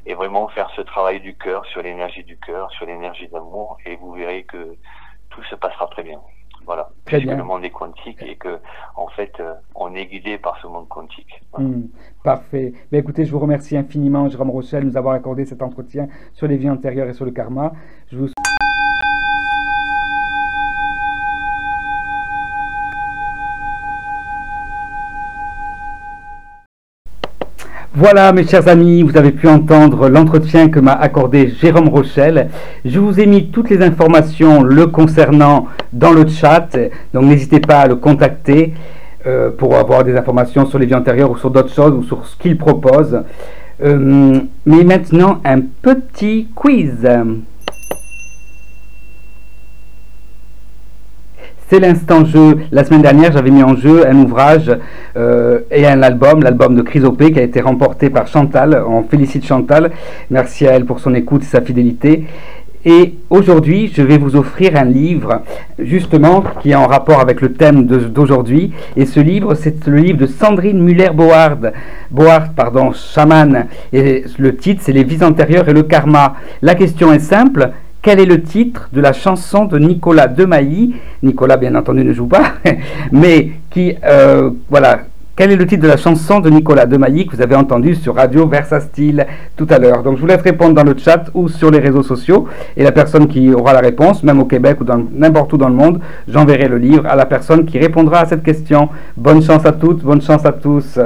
et 0.06 0.14
vraiment 0.14 0.48
faire 0.48 0.70
ce 0.76 0.82
travail 0.82 1.20
du 1.20 1.36
cœur 1.36 1.66
sur 1.66 1.82
l'énergie 1.82 2.24
du 2.24 2.38
cœur, 2.38 2.72
sur 2.72 2.86
l'énergie 2.86 3.28
d'amour 3.28 3.78
et 3.86 3.98
vous 3.98 4.14
verrez 4.14 4.44
que 4.44 4.78
tout 5.32 5.44
se 5.44 5.56
passera 5.56 5.88
très 5.88 6.04
bien. 6.04 6.20
Voilà. 6.66 6.90
Très 7.06 7.20
bien. 7.20 7.36
le 7.36 7.44
monde 7.44 7.64
est 7.64 7.72
quantique 7.72 8.22
et 8.22 8.36
que 8.36 8.60
en 8.96 9.08
fait 9.08 9.34
euh, 9.40 9.54
on 9.76 9.96
est 9.96 10.06
guidé 10.06 10.38
par 10.38 10.60
ce 10.62 10.68
monde 10.68 10.88
quantique. 10.88 11.42
Hmm, 11.58 11.88
parfait. 12.24 12.74
Mais 12.92 13.00
écoutez, 13.00 13.26
je 13.26 13.32
vous 13.32 13.40
remercie 13.40 13.76
infiniment, 13.76 14.30
Jérôme 14.30 14.52
Rochelle, 14.52 14.84
de 14.84 14.90
nous 14.90 14.98
avoir 14.98 15.16
accordé 15.16 15.46
cet 15.46 15.64
entretien 15.64 16.08
sur 16.34 16.48
les 16.48 16.58
vies 16.58 16.70
antérieures 16.70 17.10
et 17.10 17.14
sur 17.14 17.26
le 17.26 17.32
karma. 17.32 17.74
Je 18.12 18.18
vous 18.18 18.28
Voilà 27.94 28.32
mes 28.32 28.48
chers 28.48 28.70
amis, 28.70 29.04
vous 29.04 29.18
avez 29.18 29.34
pu 29.34 29.50
entendre 29.50 30.08
l'entretien 30.08 30.70
que 30.70 30.80
m'a 30.80 30.94
accordé 30.94 31.50
Jérôme 31.50 31.90
Rochelle. 31.90 32.48
Je 32.86 32.98
vous 33.00 33.20
ai 33.20 33.26
mis 33.26 33.48
toutes 33.50 33.70
les 33.70 33.82
informations 33.82 34.64
le 34.64 34.88
concernant 34.88 35.68
dans 35.92 36.14
le 36.14 36.26
chat, 36.26 36.70
donc 37.14 37.26
n'hésitez 37.26 37.60
pas 37.60 37.82
à 37.82 37.88
le 37.88 37.98
contacter 37.98 38.74
euh, 39.28 39.50
pour 39.50 39.76
avoir 39.76 40.06
des 40.06 40.16
informations 40.16 40.66
sur 40.66 40.80
les 40.80 40.86
vies 40.86 40.96
antérieures 40.96 41.32
ou 41.32 41.38
sur 41.38 41.52
d'autres 41.52 41.74
choses 41.74 41.92
ou 41.92 42.04
sur 42.04 42.26
ce 42.26 42.38
qu'il 42.38 42.58
propose. 42.58 43.24
Euh, 43.84 44.40
mais 44.66 44.86
maintenant 44.86 45.42
un 45.44 45.60
petit 45.60 46.48
quiz. 46.56 47.06
C'est 51.72 51.80
l'instant 51.80 52.26
jeu. 52.26 52.58
La 52.74 52.84
semaine 52.84 53.02
dernière, 53.02 53.32
j'avais 53.32 53.50
mis 53.50 53.64
en 53.64 53.78
jeu 53.78 54.06
un 54.06 54.18
ouvrage 54.18 54.70
euh, 55.16 55.60
et 55.72 55.88
un 55.88 56.04
album, 56.04 56.44
l'album 56.44 56.76
de 56.76 56.82
Chrysopée, 56.82 57.32
qui 57.32 57.40
a 57.40 57.44
été 57.44 57.62
remporté 57.62 58.10
par 58.10 58.28
Chantal. 58.28 58.84
On 58.86 59.04
félicite 59.04 59.46
Chantal. 59.46 59.92
Merci 60.30 60.68
à 60.68 60.74
elle 60.74 60.84
pour 60.84 61.00
son 61.00 61.16
écoute 61.16 61.44
et 61.44 61.46
sa 61.46 61.62
fidélité. 61.62 62.26
Et 62.84 63.14
aujourd'hui, 63.30 63.90
je 63.96 64.02
vais 64.02 64.18
vous 64.18 64.36
offrir 64.36 64.76
un 64.76 64.84
livre, 64.84 65.44
justement, 65.80 66.44
qui 66.62 66.72
est 66.72 66.76
en 66.76 66.88
rapport 66.88 67.22
avec 67.22 67.40
le 67.40 67.54
thème 67.54 67.86
d'aujourd'hui. 67.86 68.74
Et 68.98 69.06
ce 69.06 69.22
livre, 69.22 69.54
c'est 69.54 69.88
le 69.88 69.96
livre 69.96 70.18
de 70.18 70.26
Sandrine 70.26 70.84
Muller-Board, 70.84 71.72
Board, 72.10 72.54
pardon, 72.54 72.92
chaman. 72.92 73.68
Et 73.94 74.26
le 74.38 74.58
titre, 74.58 74.82
c'est 74.84 74.92
Les 74.92 75.06
vies 75.06 75.24
antérieures 75.24 75.70
et 75.70 75.74
le 75.74 75.84
karma. 75.84 76.36
La 76.62 76.76
question 76.76 77.14
est 77.14 77.20
simple 77.20 77.72
quel 78.02 78.20
est 78.20 78.26
le 78.26 78.42
titre 78.42 78.90
de 78.92 79.00
la 79.00 79.14
chanson 79.14 79.66
de 79.66 79.78
Nicolas 79.78 80.28
Demailly? 80.28 80.96
Nicolas, 81.22 81.58
bien 81.58 81.76
entendu, 81.76 82.04
ne 82.04 82.14
joue 82.14 82.28
pas, 82.28 82.54
mais 83.12 83.52
qui, 83.70 83.96
euh, 84.04 84.50
voilà, 84.70 85.02
quel 85.36 85.52
est 85.52 85.56
le 85.56 85.66
titre 85.66 85.84
de 85.84 85.88
la 85.88 85.98
chanson 85.98 86.40
de 86.40 86.50
Nicolas 86.50 86.86
Demailly 86.86 87.26
que 87.26 87.36
vous 87.36 87.42
avez 87.42 87.56
entendu 87.56 87.96
sur 87.96 88.16
Radio 88.16 88.48
Versa 88.48 88.80
Style 88.80 89.26
tout 89.56 89.66
à 89.70 89.80
l'heure? 89.80 90.04
Donc 90.04 90.18
je 90.18 90.22
vous 90.22 90.28
laisse 90.28 90.42
répondre 90.42 90.76
dans 90.76 90.84
le 90.84 90.96
chat 90.98 91.26
ou 91.34 91.48
sur 91.48 91.72
les 91.72 91.80
réseaux 91.80 92.04
sociaux. 92.04 92.48
Et 92.76 92.84
la 92.84 92.92
personne 92.92 93.28
qui 93.28 93.54
aura 93.54 93.74
la 93.74 93.80
réponse, 93.80 94.24
même 94.24 94.40
au 94.40 94.46
Québec 94.46 94.78
ou 94.82 94.86
n'importe 95.14 95.54
où 95.54 95.58
dans 95.58 95.70
le 95.70 95.76
monde, 95.76 96.00
j'enverrai 96.28 96.68
le 96.68 96.78
livre 96.78 97.06
à 97.08 97.16
la 97.16 97.26
personne 97.26 97.66
qui 97.66 97.80
répondra 97.80 98.20
à 98.20 98.26
cette 98.26 98.44
question. 98.44 98.90
Bonne 99.16 99.42
chance 99.42 99.66
à 99.66 99.72
toutes, 99.72 100.04
bonne 100.04 100.22
chance 100.22 100.46
à 100.46 100.52
tous. 100.52 101.00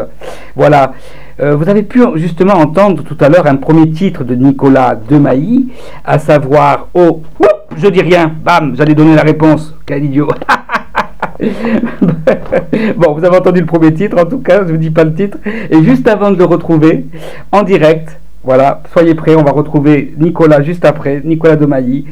Voilà. 0.55 0.93
Euh, 1.41 1.55
vous 1.55 1.67
avez 1.67 1.83
pu 1.83 2.01
justement 2.15 2.53
entendre 2.53 3.03
tout 3.03 3.17
à 3.19 3.27
l'heure 3.27 3.45
un 3.45 3.57
premier 3.57 3.89
titre 3.91 4.23
de 4.23 4.35
Nicolas 4.35 4.95
Demailly, 4.95 5.67
à 6.05 6.17
savoir 6.17 6.87
Oh, 6.93 7.21
je 7.75 7.87
dis 7.87 8.01
rien, 8.01 8.31
bam, 8.43 8.73
j'allais 8.77 8.95
donner 8.95 9.15
la 9.15 9.23
réponse. 9.23 9.75
Quel 9.85 10.05
idiot 10.05 10.29
Bon, 12.95 13.13
vous 13.13 13.25
avez 13.25 13.35
entendu 13.35 13.59
le 13.59 13.65
premier 13.65 13.93
titre, 13.93 14.17
en 14.17 14.25
tout 14.25 14.39
cas, 14.39 14.59
je 14.59 14.67
ne 14.67 14.71
vous 14.71 14.77
dis 14.77 14.91
pas 14.91 15.03
le 15.03 15.13
titre. 15.13 15.37
Et 15.69 15.83
juste 15.83 16.07
avant 16.07 16.31
de 16.31 16.37
le 16.37 16.45
retrouver, 16.45 17.05
en 17.51 17.63
direct, 17.63 18.17
voilà, 18.41 18.81
soyez 18.93 19.13
prêts, 19.13 19.35
on 19.35 19.43
va 19.43 19.51
retrouver 19.51 20.13
Nicolas 20.17 20.61
juste 20.61 20.85
après, 20.85 21.21
Nicolas 21.25 21.57
Demailly. 21.57 22.05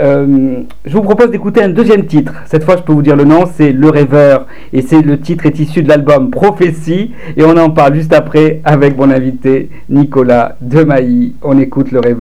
Euh, 0.00 0.62
je 0.84 0.92
vous 0.92 1.02
propose 1.02 1.30
d'écouter 1.30 1.62
un 1.62 1.68
deuxième 1.68 2.06
titre. 2.06 2.32
Cette 2.46 2.64
fois, 2.64 2.76
je 2.76 2.82
peux 2.82 2.92
vous 2.92 3.02
dire 3.02 3.16
le 3.16 3.24
nom, 3.24 3.44
c'est 3.46 3.72
Le 3.72 3.88
Rêveur. 3.88 4.46
Et 4.72 4.82
c'est 4.82 5.02
le 5.02 5.20
titre 5.20 5.46
est 5.46 5.58
issu 5.58 5.82
de 5.82 5.88
l'album 5.88 6.30
Prophétie. 6.30 7.12
Et 7.36 7.44
on 7.44 7.56
en 7.56 7.70
parle 7.70 7.94
juste 7.94 8.12
après 8.12 8.60
avec 8.64 8.96
mon 8.96 9.10
invité 9.10 9.70
Nicolas 9.88 10.56
Demailly. 10.60 11.36
On 11.42 11.58
écoute 11.58 11.92
Le 11.92 12.00
Rêveur. 12.00 12.18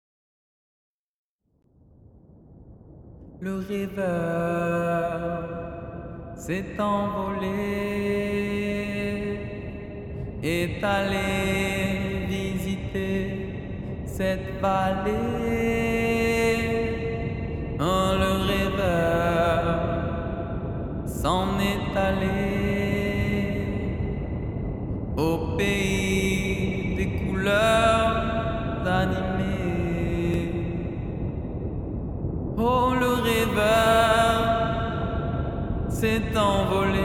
Le 3.40 3.56
rêveur 3.68 5.42
s'est 6.36 6.64
envolé, 6.78 7.48
est 10.44 10.84
allé 10.84 12.26
visiter 12.28 13.50
cette 14.06 14.60
vallée 14.60 15.31
allé 21.96 22.46
au 25.16 25.56
pays 25.56 26.94
des 26.96 27.10
couleurs 27.26 28.86
animées. 28.86 30.50
Oh, 32.58 32.92
le 32.98 33.14
rêveur 33.28 34.36
s'est 35.88 36.36
envolé 36.36 37.02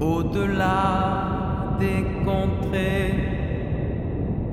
au-delà 0.00 1.76
des 1.78 2.04
contrées, 2.24 3.14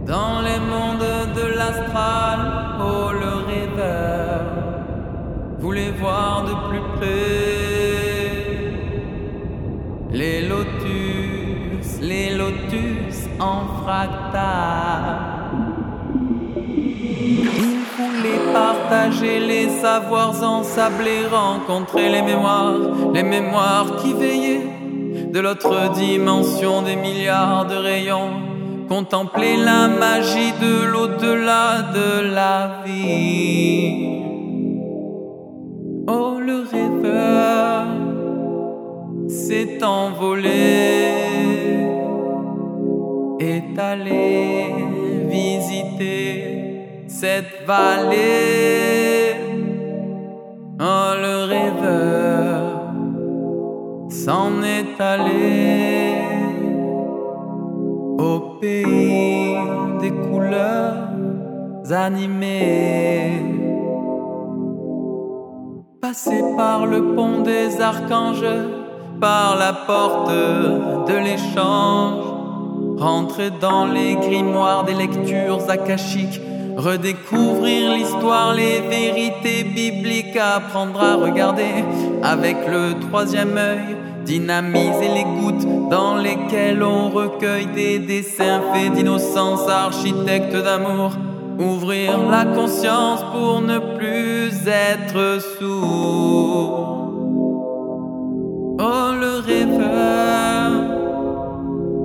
dans 0.06 0.42
les 0.42 0.60
mondes 0.60 1.34
de 1.36 1.46
l'astral. 1.58 2.40
Oh, 2.80 3.12
le 3.12 3.34
rêveur 3.52 4.71
voulait 5.62 5.92
voir 5.92 6.44
de 6.44 6.54
plus 6.70 6.82
près 6.98 7.82
les 10.12 10.42
lotus, 10.42 12.00
les 12.02 12.36
lotus 12.36 13.30
en 13.40 13.84
fractal. 13.84 15.20
Il 16.66 17.80
voulait 17.98 18.54
partager 18.54 19.40
les 19.40 19.70
savoirs 19.70 20.44
ensablés, 20.44 21.28
rencontrer 21.32 22.10
les 22.10 22.24
mémoires, 22.24 23.14
les 23.14 23.24
mémoires 23.24 23.98
qui 24.02 24.14
veillaient 24.14 24.68
de 25.32 25.40
l'autre 25.40 25.92
dimension 25.94 26.82
des 26.82 26.96
milliards 26.96 27.68
de 27.68 27.76
rayons, 27.76 28.32
contempler 28.90 29.58
la 29.58 29.88
magie 29.88 30.54
de 30.60 30.86
l'au-delà 30.86 31.84
de 31.94 32.34
la 32.34 32.82
vie. 32.84 34.31
Oh, 36.08 36.40
le 36.40 36.64
rêveur 36.64 37.86
s'est 39.28 39.84
envolé, 39.84 40.50
est 43.40 43.78
allé 43.78 44.66
visiter 45.30 47.06
cette 47.08 47.66
vallée. 47.68 49.36
Oh, 50.80 51.14
le 51.22 51.46
rêveur 51.46 52.94
s'en 54.10 54.64
est 54.64 55.00
allé 55.00 56.16
au 58.18 58.58
pays 58.60 59.56
des 60.02 60.12
couleurs 60.12 61.10
animées. 61.92 63.61
Passer 66.02 66.44
par 66.58 66.88
le 66.88 67.14
pont 67.14 67.42
des 67.42 67.80
archanges, 67.80 68.44
par 69.20 69.56
la 69.56 69.72
porte 69.72 70.32
de 70.32 71.14
l'échange, 71.14 72.26
rentrer 72.98 73.52
dans 73.52 73.86
les 73.86 74.16
grimoires 74.16 74.84
des 74.84 74.96
lectures 74.96 75.70
akashiques, 75.70 76.42
redécouvrir 76.76 77.92
l'histoire, 77.92 78.56
les 78.56 78.80
vérités 78.82 79.64
bibliques, 79.64 80.36
apprendre 80.38 81.04
à 81.04 81.18
regarder 81.18 81.86
avec 82.24 82.58
le 82.68 83.00
troisième 83.08 83.56
œil, 83.56 83.96
dynamiser 84.26 85.08
les 85.14 85.24
gouttes 85.24 85.90
dans 85.92 86.16
lesquelles 86.16 86.82
on 86.82 87.10
recueille 87.10 87.68
des 87.68 88.00
dessins 88.00 88.62
faits 88.74 88.94
d'innocence, 88.94 89.70
architecte 89.70 90.56
d'amour. 90.56 91.12
Ouvrir 91.62 92.18
la 92.32 92.46
conscience 92.46 93.24
pour 93.32 93.62
ne 93.62 93.78
plus 93.96 94.52
être 94.68 95.40
sourd. 95.60 97.14
Oh, 98.80 99.12
le 99.24 99.34
rêveur 99.46 100.72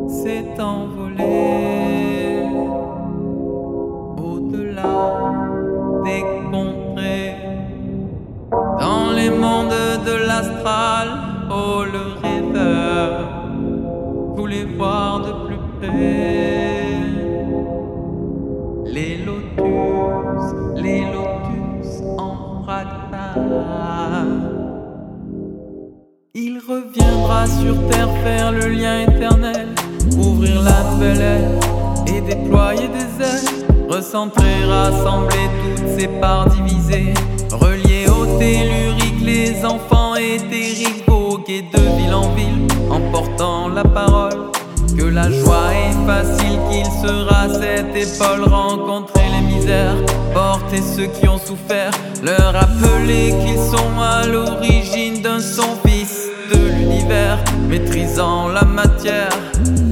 s'est 0.09 0.61
envolé 0.61 2.43
au-delà 4.23 4.99
des 6.05 6.23
contrées, 6.51 7.37
dans 8.79 9.11
les 9.17 9.31
mondes 9.31 9.73
de 10.05 10.15
l'astral. 10.27 11.09
Oh, 11.51 11.83
le 11.91 12.03
rêveur 12.21 12.36
sur 27.61 27.89
terre 27.89 28.09
faire 28.25 28.53
le 28.53 28.69
lien 28.69 29.03
éternel, 29.03 29.69
ouvrir 30.19 30.63
la 30.63 31.05
ère 31.05 31.51
et 32.07 32.21
déployer 32.21 32.89
des 32.89 33.25
ailes, 33.25 33.67
recentrer, 33.89 34.65
rassembler 34.69 35.49
toutes 35.63 35.99
ces 35.99 36.09
parts 36.09 36.49
divisées, 36.49 37.15
relier 37.53 38.07
au 38.09 38.39
tellurique 38.39 39.21
les 39.23 39.65
enfants 39.65 40.15
éthériques, 40.17 41.05
voguer 41.09 41.63
de 41.63 41.81
ville 41.97 42.15
en 42.15 42.33
ville, 42.35 42.67
en 42.91 43.01
portant 43.11 43.69
la 43.69 43.85
parole. 43.85 44.51
Que 44.97 45.05
la 45.05 45.31
joie 45.31 45.75
est 45.75 46.07
facile, 46.07 46.59
qu'il 46.71 46.87
sera 46.87 47.49
cette 47.49 47.95
épaule, 47.95 48.45
rencontrer 48.49 49.25
les 49.31 49.55
misères, 49.55 49.97
porter 50.33 50.81
ceux 50.81 51.07
qui 51.07 51.29
ont 51.29 51.39
souffert, 51.39 51.91
leur 52.23 52.53
rappeler 52.53 53.35
qu'ils 53.45 53.59
sont 53.59 54.01
à 54.01 54.27
l'origine 54.27 55.21
d'un 55.21 55.41
son 55.41 55.77
fils 55.85 56.31
maîtrisant 57.69 58.49
la 58.49 58.63
matière, 58.65 59.29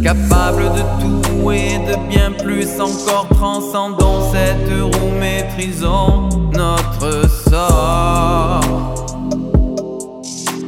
capable 0.02 0.64
de 0.72 0.82
tout 1.00 1.50
et 1.52 1.78
de 1.78 1.96
bien 2.08 2.32
plus 2.32 2.80
encore, 2.80 3.26
transcendant 3.30 4.20
cette 4.32 4.70
roue, 4.70 5.10
maîtrisons 5.18 6.28
notre 6.52 7.28
sort. 7.28 8.60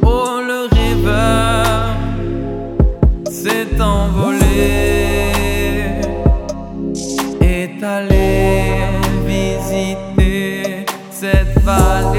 Oh 0.03 0.39
le 0.41 0.67
rêveur 0.75 1.65
s'est 3.29 3.81
envolé, 3.81 5.31
est 7.41 7.83
allé 7.83 8.75
visiter 9.25 10.85
cette 11.11 11.59
vallée. 11.63 12.16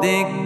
Des 0.00 0.39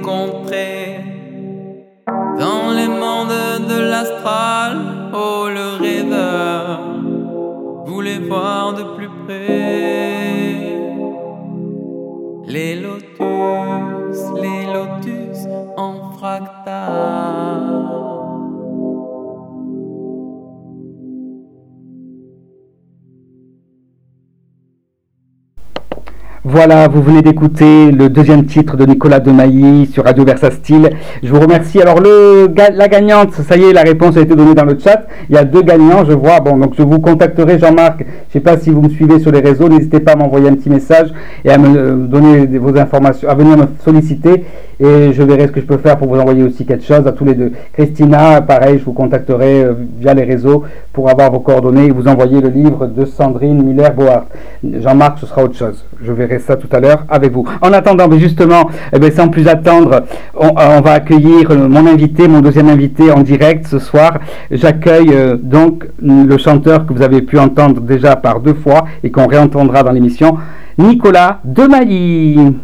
Voilà, 26.55 26.87
vous 26.87 27.03
venez 27.03 27.21
d'écouter 27.21 27.91
le 27.91 28.09
deuxième 28.09 28.47
titre 28.47 28.77
de 28.77 28.87
Nicolas 28.87 29.19
Demailly 29.19 29.87
sur 29.87 30.05
Radio 30.05 30.25
Versa 30.25 30.53
Style. 30.53 30.89
Je 31.21 31.29
vous 31.29 31.41
remercie. 31.41 31.83
Alors, 31.83 32.01
la 32.01 32.87
gagnante, 32.87 33.33
ça 33.33 33.57
y 33.57 33.65
est, 33.65 33.73
la 33.73 33.83
réponse 33.83 34.17
a 34.17 34.21
été 34.21 34.37
donnée 34.37 34.55
dans 34.55 34.65
le 34.65 34.79
chat. 34.79 35.05
Il 35.29 35.35
y 35.35 35.39
a 35.39 35.43
deux 35.43 35.63
gagnants, 35.63 36.05
je 36.05 36.13
vois. 36.13 36.39
Bon, 36.39 36.57
donc 36.57 36.75
je 36.79 36.85
vous 36.85 37.01
contacterai, 37.01 37.59
Jean-Marc. 37.59 37.99
Je 37.99 38.05
ne 38.05 38.33
sais 38.35 38.39
pas 38.39 38.57
si 38.57 38.71
vous 38.71 38.83
me 38.83 38.89
suivez 38.89 39.19
sur 39.19 39.33
les 39.33 39.41
réseaux. 39.41 39.69
N'hésitez 39.69 39.99
pas 39.99 40.13
à 40.13 40.17
m'envoyer 40.17 40.49
un 40.49 40.55
petit 40.55 40.71
message 40.71 41.09
et 41.45 41.51
à 41.51 41.59
me 41.59 41.77
euh, 41.77 41.95
donner 42.07 42.47
vos 42.47 42.79
informations, 42.79 43.29
à 43.29 43.35
venir 43.35 43.57
me 43.57 43.65
solliciter. 43.85 44.45
Et 44.81 45.13
je 45.13 45.23
verrai 45.23 45.47
ce 45.47 45.53
que 45.53 45.61
je 45.61 45.67
peux 45.67 45.79
faire 45.79 45.97
pour 45.97 46.09
vous 46.09 46.19
envoyer 46.19 46.43
aussi 46.43 46.65
quelque 46.67 46.85
chose 46.85 47.07
à 47.07 47.13
tous 47.13 47.25
les 47.25 47.35
deux. 47.35 47.53
Christina, 47.73 48.41
pareil, 48.43 48.79
je 48.79 48.85
vous 48.85 48.93
contacterai 48.93 49.65
euh, 49.65 49.75
via 49.99 50.15
les 50.15 50.25
réseaux 50.25 50.65
pour 50.93 51.09
avoir 51.11 51.31
vos 51.31 51.41
coordonnées 51.41 51.87
et 51.87 51.91
vous 51.91 52.09
envoyer 52.09 52.41
le 52.41 52.49
livre 52.49 52.87
de 52.87 53.05
Sandrine 53.05 53.63
Muller-Boart. 53.63 54.27
Jean-Marc, 54.65 55.19
ce 55.19 55.27
sera 55.27 55.45
autre 55.45 55.57
chose. 55.57 55.85
Je 56.03 56.13
verrai 56.13 56.39
ça 56.39 56.57
tout 56.57 56.69
à 56.73 56.81
l'heure 56.81 57.05
avec 57.09 57.33
vous. 57.33 57.47
En 57.63 57.73
attendant, 57.73 58.09
mais 58.09 58.19
justement, 58.19 58.69
eh 58.93 58.99
bien, 58.99 59.11
sans 59.11 59.29
plus 59.29 59.49
attendre, 59.49 60.05
on, 60.35 60.81
va 60.81 60.93
accueillir 60.93 61.51
mon 61.57 61.87
invité, 61.87 62.29
mon 62.29 62.41
deuxième 62.41 62.69
invité 62.69 63.11
en 63.11 63.23
direct 63.23 63.67
ce 63.67 63.79
soir. 63.79 64.19
J'accueille 64.51 65.11
euh, 65.13 65.37
donc 65.41 65.87
le 66.03 66.37
chanteur 66.37 66.87
que 66.87 66.93
vous 66.93 67.03
avez 67.03 67.23
pu 67.23 67.39
entendre 67.39 67.81
déjà 67.81 68.17
par 68.17 68.41
deux 68.41 68.55
fois 68.55 68.85
et 69.03 69.11
qu'on 69.11 69.27
réentendra 69.27 69.83
dans 69.83 69.93
l'émission, 69.93 70.37
Nicolas 70.79 71.41
Demailly. 71.45 72.55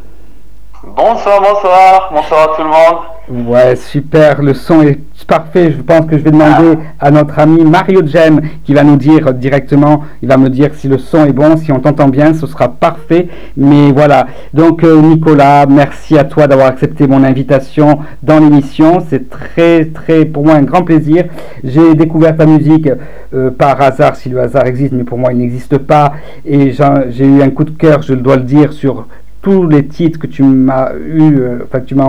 Bonsoir, 0.83 1.43
bonsoir, 1.43 2.11
bonsoir 2.11 2.53
à 2.53 2.57
tout 2.57 2.63
le 2.63 2.69
monde. 2.69 3.47
Ouais, 3.49 3.77
super, 3.77 4.41
le 4.41 4.55
son 4.55 4.81
est 4.81 4.99
parfait. 5.27 5.73
Je 5.73 5.83
pense 5.83 6.07
que 6.07 6.17
je 6.17 6.23
vais 6.25 6.31
demander 6.31 6.79
à 6.99 7.11
notre 7.11 7.39
ami 7.39 7.63
Mario 7.65 8.01
Gem 8.07 8.41
qui 8.65 8.73
va 8.73 8.83
nous 8.83 8.97
dire 8.97 9.35
directement, 9.35 10.05
il 10.23 10.29
va 10.29 10.39
me 10.39 10.49
dire 10.49 10.71
si 10.75 10.89
le 10.89 10.97
son 10.97 11.27
est 11.27 11.35
bon, 11.35 11.59
si 11.59 11.71
on 11.71 11.81
t'entend 11.81 12.09
bien, 12.09 12.33
ce 12.33 12.47
sera 12.47 12.69
parfait. 12.69 13.29
Mais 13.59 13.93
voilà, 13.93 14.27
donc 14.55 14.83
euh, 14.83 15.03
Nicolas, 15.03 15.67
merci 15.67 16.17
à 16.17 16.25
toi 16.25 16.47
d'avoir 16.47 16.69
accepté 16.69 17.07
mon 17.07 17.25
invitation 17.25 17.99
dans 18.23 18.39
l'émission. 18.39 19.05
C'est 19.07 19.29
très, 19.29 19.85
très, 19.85 20.25
pour 20.25 20.47
moi, 20.47 20.55
un 20.55 20.63
grand 20.63 20.83
plaisir. 20.83 21.27
J'ai 21.63 21.95
découvert 21.95 22.35
ta 22.35 22.47
musique 22.47 22.89
euh, 23.35 23.51
par 23.51 23.83
hasard, 23.83 24.17
si 24.17 24.31
le 24.31 24.41
hasard 24.41 24.67
existe, 24.67 24.95
mais 24.95 25.05
pour 25.05 25.19
moi, 25.19 25.35
il 25.35 25.41
n'existe 25.41 25.77
pas. 25.77 26.15
Et 26.47 26.73
j'ai 26.73 27.27
eu 27.27 27.43
un 27.43 27.51
coup 27.51 27.65
de 27.65 27.71
cœur, 27.71 28.01
je 28.01 28.15
dois 28.15 28.37
le 28.37 28.45
dire, 28.45 28.73
sur 28.73 29.07
tous 29.43 29.67
les 29.67 29.87
titres 29.87 30.19
que 30.19 30.27
tu 30.27 30.43
m'as 30.43 30.93
eu, 30.95 31.39
euh, 31.39 31.59
enfin 31.65 31.81
tu 31.81 31.95
m'as 31.95 32.09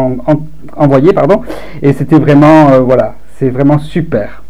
envoyé, 0.76 1.14
pardon, 1.14 1.42
et 1.82 1.94
c'était 1.94 2.20
vraiment, 2.20 2.70
euh, 2.70 2.80
voilà, 2.80 3.16
c'est 3.38 3.50
vraiment 3.50 3.80
super. 3.80 4.44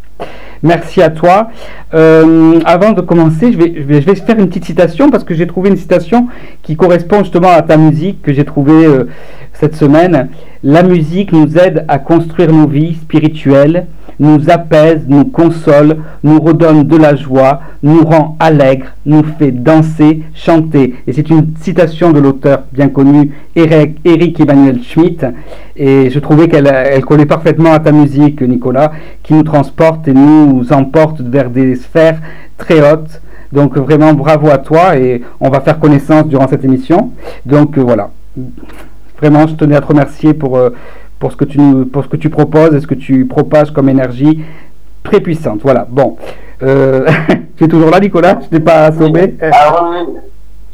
Merci 0.64 1.02
à 1.02 1.10
toi. 1.10 1.50
Euh, 1.92 2.60
avant 2.64 2.92
de 2.92 3.00
commencer, 3.00 3.50
je 3.52 3.58
vais, 3.58 3.74
je, 3.76 3.82
vais, 3.82 4.00
je 4.00 4.06
vais, 4.06 4.14
faire 4.14 4.38
une 4.38 4.48
petite 4.48 4.64
citation 4.64 5.10
parce 5.10 5.24
que 5.24 5.34
j'ai 5.34 5.48
trouvé 5.48 5.70
une 5.70 5.76
citation 5.76 6.28
qui 6.62 6.76
correspond 6.76 7.18
justement 7.24 7.50
à 7.50 7.62
ta 7.62 7.76
musique 7.76 8.22
que 8.22 8.32
j'ai 8.32 8.44
trouvée 8.44 8.86
cette 9.54 9.74
semaine. 9.74 10.28
La 10.62 10.84
musique 10.84 11.32
nous 11.32 11.58
aide 11.58 11.84
à 11.88 11.98
construire 11.98 12.52
nos 12.52 12.68
vies 12.68 12.94
spirituelles 12.94 13.86
nous 14.18 14.50
apaise, 14.50 15.02
nous 15.08 15.24
console, 15.24 15.98
nous 16.22 16.40
redonne 16.40 16.84
de 16.84 16.96
la 16.96 17.14
joie, 17.16 17.60
nous 17.82 18.04
rend 18.04 18.36
allègres, 18.38 18.86
nous 19.06 19.22
fait 19.38 19.52
danser, 19.52 20.22
chanter. 20.34 20.94
Et 21.06 21.12
c'est 21.12 21.28
une 21.30 21.54
citation 21.60 22.12
de 22.12 22.20
l'auteur 22.20 22.64
bien 22.72 22.88
connu 22.88 23.32
Eric, 23.56 24.40
Emmanuel 24.40 24.82
Schmitt. 24.82 25.26
Et 25.76 26.10
je 26.10 26.18
trouvais 26.18 26.48
qu'elle 26.48 26.66
elle 26.66 27.04
collait 27.04 27.26
parfaitement 27.26 27.72
à 27.72 27.80
ta 27.80 27.92
musique, 27.92 28.42
Nicolas, 28.42 28.92
qui 29.22 29.34
nous 29.34 29.42
transporte 29.42 30.08
et 30.08 30.14
nous 30.14 30.72
emporte 30.72 31.20
vers 31.20 31.50
des 31.50 31.76
sphères 31.76 32.20
très 32.58 32.80
hautes. 32.80 33.20
Donc 33.52 33.76
vraiment 33.76 34.14
bravo 34.14 34.48
à 34.48 34.58
toi 34.58 34.96
et 34.96 35.22
on 35.40 35.50
va 35.50 35.60
faire 35.60 35.78
connaissance 35.78 36.26
durant 36.26 36.48
cette 36.48 36.64
émission. 36.64 37.10
Donc 37.44 37.76
euh, 37.76 37.82
voilà. 37.82 38.10
Vraiment, 39.18 39.46
je 39.46 39.54
tenais 39.54 39.76
à 39.76 39.80
te 39.80 39.86
remercier 39.86 40.34
pour, 40.34 40.56
euh, 40.56 40.70
pour 41.22 41.30
ce 41.30 41.36
que 41.36 41.44
tu, 41.44 41.60
pour 41.92 42.02
ce 42.02 42.08
que 42.08 42.16
tu 42.16 42.30
proposes 42.30 42.74
et 42.74 42.80
ce 42.80 42.86
que 42.88 42.96
tu 42.96 43.26
propages 43.26 43.70
comme 43.70 43.88
énergie 43.88 44.44
très 45.04 45.20
puissante. 45.20 45.60
Voilà, 45.62 45.86
bon. 45.88 46.16
Euh, 46.64 47.08
tu 47.56 47.62
es 47.62 47.68
toujours 47.68 47.90
là, 47.90 48.00
Nicolas? 48.00 48.40
Je 48.42 48.48
t'ai 48.48 48.58
pas 48.58 48.86
assommé. 48.86 49.36
Ah 49.52 49.84
oui, 49.84 50.16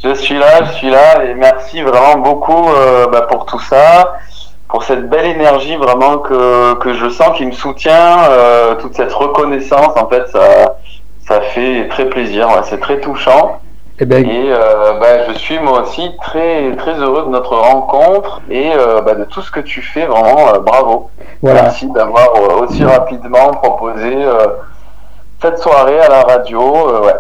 je 0.03 0.15
suis 0.15 0.39
là, 0.39 0.65
je 0.65 0.73
suis 0.73 0.89
là, 0.89 1.23
et 1.23 1.35
merci 1.35 1.83
vraiment 1.83 2.17
beaucoup 2.23 2.67
euh, 2.67 3.09
bah, 3.13 3.27
pour 3.31 3.45
tout 3.45 3.61
ça, 3.61 4.15
pour 4.71 4.85
cette 4.85 5.11
belle 5.11 5.27
énergie 5.27 5.77
vraiment 5.77 6.17
que, 6.17 6.77
que 6.77 6.95
je 6.95 7.11
sens 7.11 7.37
qui 7.37 7.45
me 7.45 7.53
soutient, 7.53 8.25
euh, 8.31 8.75
toute 8.77 8.95
cette 8.95 9.13
reconnaissance, 9.13 9.93
en 9.97 10.09
fait, 10.09 10.29
ça, 10.29 10.79
ça 11.27 11.43
fait 11.43 11.89
très 11.91 12.07
plaisir, 12.07 12.49
c'est 12.65 12.81
très 12.81 13.01
touchant. 13.01 13.61
Eh 14.01 14.05
ben, 14.05 14.25
et 14.25 14.53
euh, 14.53 14.93
bah, 15.01 15.27
je 15.29 15.39
suis 15.39 15.59
moi 15.59 15.83
aussi 15.83 16.13
très 16.23 16.71
très 16.77 16.95
heureux 16.95 17.25
de 17.25 17.31
notre 17.31 17.57
rencontre 17.57 18.41
et 18.49 18.71
euh, 18.73 19.01
bah, 19.01 19.17
de 19.17 19.25
tout 19.25 19.41
ce 19.41 19.51
que 19.51 19.59
tu 19.59 19.83
fais. 19.83 20.07
Vraiment, 20.07 20.55
euh, 20.55 20.61
bravo. 20.61 21.11
Merci 21.43 21.91
d'avoir 21.91 22.29
aussi 22.61 22.85
rapidement 22.85 23.51
proposé 23.61 24.13
cette 25.41 25.59
soirée 25.59 25.99
à 26.01 26.09
la 26.09 26.23
radio. 26.23 26.63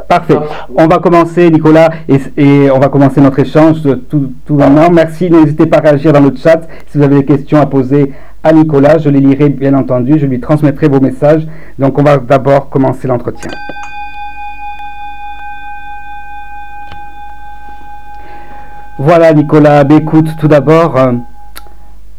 Parfait. 0.08 0.38
On 0.76 0.86
va 0.86 0.98
commencer, 0.98 1.50
Nicolas, 1.50 1.88
et, 2.08 2.70
on 2.70 2.78
va 2.78 2.88
commencer 2.88 3.20
notre 3.20 3.38
échange 3.38 3.76
tout, 4.08 4.32
tout 4.44 4.54
maintenant. 4.54 4.90
Merci. 4.90 5.30
N'hésitez 5.30 5.66
pas 5.66 5.78
à 5.78 5.80
réagir 5.80 6.12
dans 6.12 6.20
le 6.20 6.32
chat 6.36 6.60
si 6.88 6.98
vous 6.98 7.04
avez 7.04 7.16
des 7.16 7.24
questions 7.24 7.60
à 7.60 7.66
poser 7.66 8.12
à 8.42 8.52
Nicolas. 8.52 8.98
Je 8.98 9.08
les 9.08 9.20
lirai, 9.20 9.48
bien 9.48 9.74
entendu. 9.74 10.18
Je 10.18 10.26
lui 10.26 10.40
transmettrai 10.40 10.88
vos 10.88 11.00
messages. 11.00 11.46
Donc, 11.78 11.98
on 11.98 12.02
va 12.02 12.18
d'abord 12.18 12.68
commencer 12.68 13.06
l'entretien. 13.06 13.50
Voilà 19.00 19.32
Nicolas, 19.32 19.84
bah, 19.84 19.94
écoute, 19.94 20.26
tout 20.40 20.48
d'abord, 20.48 20.96
euh, 20.96 21.12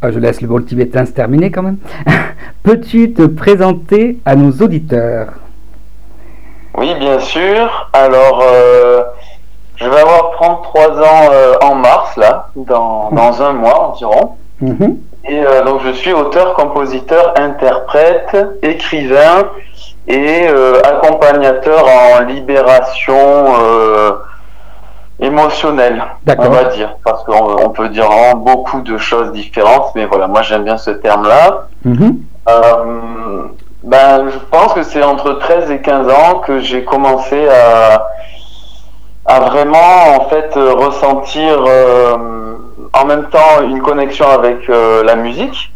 ah, 0.01 0.11
je 0.11 0.19
laisse 0.19 0.39
le 0.39 0.47
vol 0.47 0.63
tibétain 0.63 1.05
se 1.05 1.11
terminer 1.11 1.51
quand 1.51 1.61
même. 1.61 1.77
Peux-tu 2.63 3.11
te 3.11 3.23
présenter 3.23 4.17
à 4.25 4.37
nos 4.37 4.51
auditeurs? 4.63 5.27
Oui, 6.77 6.95
bien 6.95 7.19
sûr. 7.19 7.89
Alors, 7.91 8.41
euh, 8.49 9.03
je 9.75 9.89
vais 9.89 9.99
avoir 9.99 10.31
33 10.31 11.01
ans 11.01 11.29
euh, 11.33 11.53
en 11.63 11.75
mars, 11.75 12.15
là, 12.15 12.47
dans, 12.55 13.11
dans 13.11 13.41
un 13.41 13.51
mois 13.51 13.89
environ. 13.89 14.35
Mhm. 14.61 14.99
Et 15.27 15.43
donc, 15.65 15.81
je 15.83 15.91
suis 15.91 16.13
auteur, 16.13 16.53
compositeur, 16.53 17.33
interprète, 17.37 18.37
écrivain 18.63 19.49
et 20.07 20.47
accompagnateur 20.85 21.85
en 21.85 22.23
libération 22.23 23.15
émotionnel, 25.19 26.01
on 26.37 26.49
va 26.49 26.63
dire, 26.65 26.95
parce 27.03 27.23
qu'on 27.23 27.69
peut 27.69 27.89
dire 27.89 28.05
vraiment 28.05 28.35
beaucoup 28.35 28.81
de 28.81 28.97
choses 28.97 29.31
différentes, 29.31 29.91
mais 29.95 30.05
voilà, 30.05 30.27
moi 30.27 30.41
j'aime 30.41 30.63
bien 30.63 30.77
ce 30.77 30.91
terme-là. 30.91 31.67
Mhm. 31.83 32.19
Euh, 32.47 33.43
ben, 33.83 34.29
je 34.29 34.37
pense 34.49 34.73
que 34.73 34.83
c'est 34.83 35.03
entre 35.03 35.33
13 35.33 35.71
et 35.71 35.81
15 35.81 36.09
ans 36.09 36.39
que 36.45 36.59
j'ai 36.59 36.83
commencé 36.83 37.47
à, 37.49 38.07
à 39.25 39.39
vraiment 39.41 40.17
en 40.17 40.29
fait 40.29 40.53
ressentir 40.55 41.63
euh, 41.67 42.17
en 42.93 43.05
même 43.05 43.25
temps 43.29 43.61
une 43.63 43.81
connexion 43.81 44.29
avec 44.29 44.69
euh, 44.69 45.03
la 45.03 45.15
musique. 45.15 45.73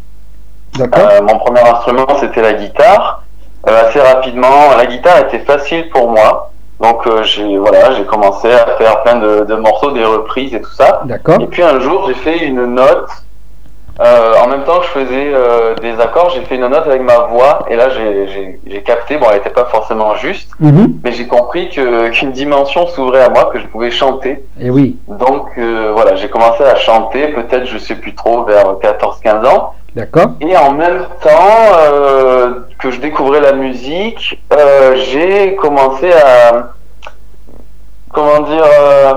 mon 0.78 1.38
premier 1.38 1.60
instrument 1.60 2.06
c'était 2.18 2.42
la 2.42 2.54
guitare. 2.54 3.22
assez 3.66 4.00
rapidement, 4.00 4.74
la 4.76 4.86
guitare 4.86 5.18
était 5.18 5.40
facile 5.40 5.90
pour 5.90 6.10
moi. 6.10 6.50
Donc 6.80 7.06
euh, 7.06 7.22
j'ai 7.22 7.56
voilà, 7.56 7.92
j'ai 7.92 8.04
commencé 8.04 8.50
à 8.50 8.76
faire 8.76 9.02
plein 9.02 9.16
de, 9.16 9.54
morceaux, 9.54 9.92
des 9.92 10.04
reprises 10.04 10.54
et 10.54 10.60
tout 10.60 10.72
ça. 10.72 11.02
D'accord. 11.04 11.40
Et 11.40 11.46
puis 11.46 11.62
un 11.62 11.80
jour, 11.80 12.06
j'ai 12.08 12.14
fait 12.14 12.38
une 12.44 12.74
note. 12.74 13.08
Euh, 14.00 14.34
en 14.42 14.48
même 14.48 14.64
temps 14.64 14.80
que 14.80 14.86
je 14.86 14.90
faisais 14.90 15.30
euh, 15.32 15.76
des 15.76 16.00
accords, 16.00 16.30
j'ai 16.30 16.40
fait 16.42 16.56
une 16.56 16.66
note 16.66 16.84
avec 16.84 17.00
ma 17.00 17.18
voix 17.18 17.64
et 17.70 17.76
là 17.76 17.90
j'ai 17.90 18.82
capté. 18.82 19.18
Bon, 19.18 19.26
elle 19.30 19.36
n'était 19.36 19.50
pas 19.50 19.66
forcément 19.66 20.16
juste, 20.16 20.50
mhm. 20.58 20.98
mais 21.04 21.12
j'ai 21.12 21.28
compris 21.28 21.68
que 21.68 22.08
qu'une 22.08 22.32
dimension 22.32 22.88
s'ouvrait 22.88 23.22
à 23.22 23.28
moi, 23.28 23.50
que 23.52 23.60
je 23.60 23.66
pouvais 23.68 23.92
chanter. 23.92 24.44
Et 24.60 24.68
oui. 24.68 24.96
Donc 25.06 25.56
voilà, 25.56 26.16
j'ai 26.16 26.28
commencé 26.28 26.64
à 26.64 26.74
chanter. 26.74 27.28
Peut-être, 27.28 27.66
je 27.66 27.78
sais 27.78 27.94
plus 27.94 28.16
trop, 28.16 28.42
vers 28.42 28.64
14-15 28.82 29.46
ans. 29.46 29.74
D'accord. 29.94 30.32
Et 30.40 30.56
en 30.56 30.72
même 30.72 31.06
temps 31.20 31.78
euh, 31.78 32.54
que 32.80 32.90
je 32.90 32.98
découvrais 32.98 33.40
la 33.40 33.52
musique, 33.52 34.42
euh, 34.52 34.96
j'ai 34.96 35.54
commencé 35.54 36.12
à, 36.12 36.72
comment 38.12 38.40
dire, 38.40 38.64
euh, 38.64 39.14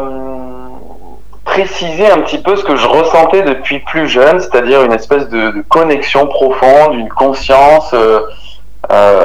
préciser 1.46 2.12
un 2.12 2.20
petit 2.20 2.38
peu 2.38 2.56
ce 2.56 2.64
que 2.64 2.76
je 2.76 2.88
ressentais 2.88 3.42
depuis 3.42 3.80
plus 3.80 4.08
jeune, 4.08 4.40
c'est-à-dire 4.40 4.84
une 4.84 4.94
espèce 4.94 5.28
de, 5.30 5.64
connexion 5.68 6.28
profonde, 6.28 6.94
une 6.94 7.10
conscience 7.10 7.96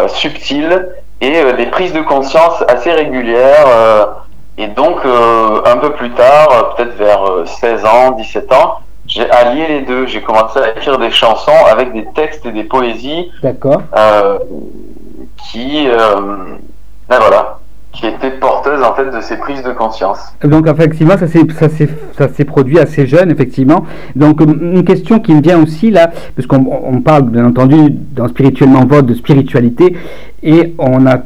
subtile 0.08 0.88
et 1.20 1.52
des 1.52 1.66
prises 1.66 1.92
de 1.92 2.00
conscience 2.00 2.64
assez 2.66 2.92
régulières. 2.92 4.24
et 4.56 4.68
donc, 4.68 5.00
un 5.04 5.76
peu 5.76 5.92
plus 5.92 6.10
tard, 6.12 6.74
peut-être 6.76 6.94
vers 6.96 7.20
16 7.44 7.84
ans, 7.84 8.10
17 8.12 8.52
ans, 8.52 8.78
j'ai 9.14 9.30
allié 9.30 9.66
les 9.68 9.82
deux. 9.82 10.06
J'ai 10.06 10.22
commencé 10.22 10.58
à 10.58 10.70
écrire 10.70 10.98
des 10.98 11.10
chansons 11.10 11.50
avec 11.70 11.92
des 11.92 12.06
textes 12.14 12.46
et 12.46 12.52
des 12.52 12.64
poésies. 12.64 13.30
D'accord. 13.42 13.82
Euh, 13.96 14.38
qui, 15.50 15.86
euh, 15.86 16.56
ben 17.08 17.18
voilà, 17.18 17.58
qui 17.92 18.06
étaient 18.06 18.30
porteuses 18.30 18.82
en 18.82 18.94
fait 18.94 19.10
de 19.10 19.20
ces 19.20 19.36
prises 19.36 19.62
de 19.62 19.72
conscience. 19.72 20.18
Donc 20.42 20.66
effectivement, 20.66 21.18
ça 21.18 21.26
s'est 21.26 21.44
ça 21.58 21.68
ça 22.16 22.28
s'est 22.28 22.44
produit 22.44 22.78
assez 22.78 23.06
jeune 23.06 23.30
effectivement. 23.30 23.84
Donc 24.16 24.40
une 24.40 24.84
question 24.84 25.20
qui 25.20 25.34
me 25.34 25.42
vient 25.42 25.62
aussi 25.62 25.90
là, 25.90 26.10
parce 26.34 26.46
qu'on 26.46 27.02
parle 27.02 27.24
bien 27.24 27.44
entendu 27.44 27.90
dans 27.90 28.28
spirituellement 28.28 28.86
vote 28.86 29.06
de 29.06 29.14
spiritualité 29.14 29.94
et 30.42 30.74
on 30.78 31.06
a 31.06 31.18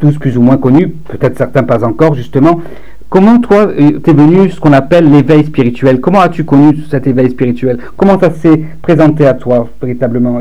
tous 0.00 0.16
plus 0.18 0.38
ou 0.38 0.42
moins 0.42 0.58
connu, 0.58 0.90
peut-être 1.08 1.36
certains 1.36 1.64
pas 1.64 1.84
encore 1.84 2.14
justement, 2.14 2.60
comment 3.08 3.38
toi, 3.40 3.66
t'es 4.02 4.12
venu 4.12 4.50
ce 4.50 4.60
qu'on 4.60 4.72
appelle 4.72 5.10
l'éveil 5.10 5.44
spirituel? 5.44 6.00
Comment 6.00 6.20
as-tu 6.20 6.44
connu 6.44 6.78
cet 6.90 7.06
éveil 7.06 7.30
spirituel? 7.30 7.78
Comment 7.96 8.18
ça 8.18 8.30
s'est 8.30 8.60
présenté 8.82 9.26
à 9.26 9.34
toi, 9.34 9.68
véritablement? 9.80 10.40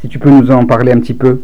Si 0.00 0.08
tu 0.08 0.18
peux 0.18 0.30
nous 0.30 0.50
en 0.50 0.64
parler 0.64 0.92
un 0.92 1.00
petit 1.00 1.14
peu. 1.14 1.40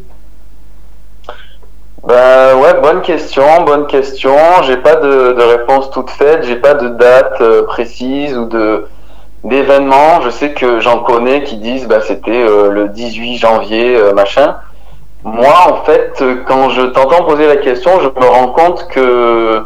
Ben 2.07 2.57
ouais, 2.57 2.75
bonne 2.83 3.01
question, 3.01 3.63
bonne 3.65 3.87
question. 3.87 4.37
J'ai 4.65 4.77
pas 4.77 4.97
de, 4.97 5.43
réponse 5.43 5.91
toute 5.91 6.11
faite, 6.11 6.45
j'ai 6.45 6.57
pas 6.57 6.75
de 6.75 6.89
date 6.89 7.41
euh, 7.41 7.63
précise 7.65 8.37
ou 8.37 8.45
de 8.45 8.87
d'événement. 9.43 10.21
Je 10.23 10.29
sais 10.29 10.53
que 10.53 10.81
j'en 10.81 10.99
connais 10.99 11.45
qui 11.45 11.57
disent 11.57 11.89
bah 11.89 12.01
c'était 12.03 12.43
euh, 12.43 12.71
le 12.71 12.89
18 12.89 13.39
janvier 13.39 13.97
euh, 13.97 14.13
machin. 14.13 14.57
Moi 15.23 15.55
en 15.67 15.85
fait, 15.85 16.23
quand 16.47 16.69
je 16.69 16.83
t'entends 16.83 17.25
poser 17.25 17.47
la 17.47 17.57
question, 17.57 17.93
je 18.01 18.21
me 18.21 18.27
rends 18.27 18.49
compte 18.49 18.87
que 18.89 19.63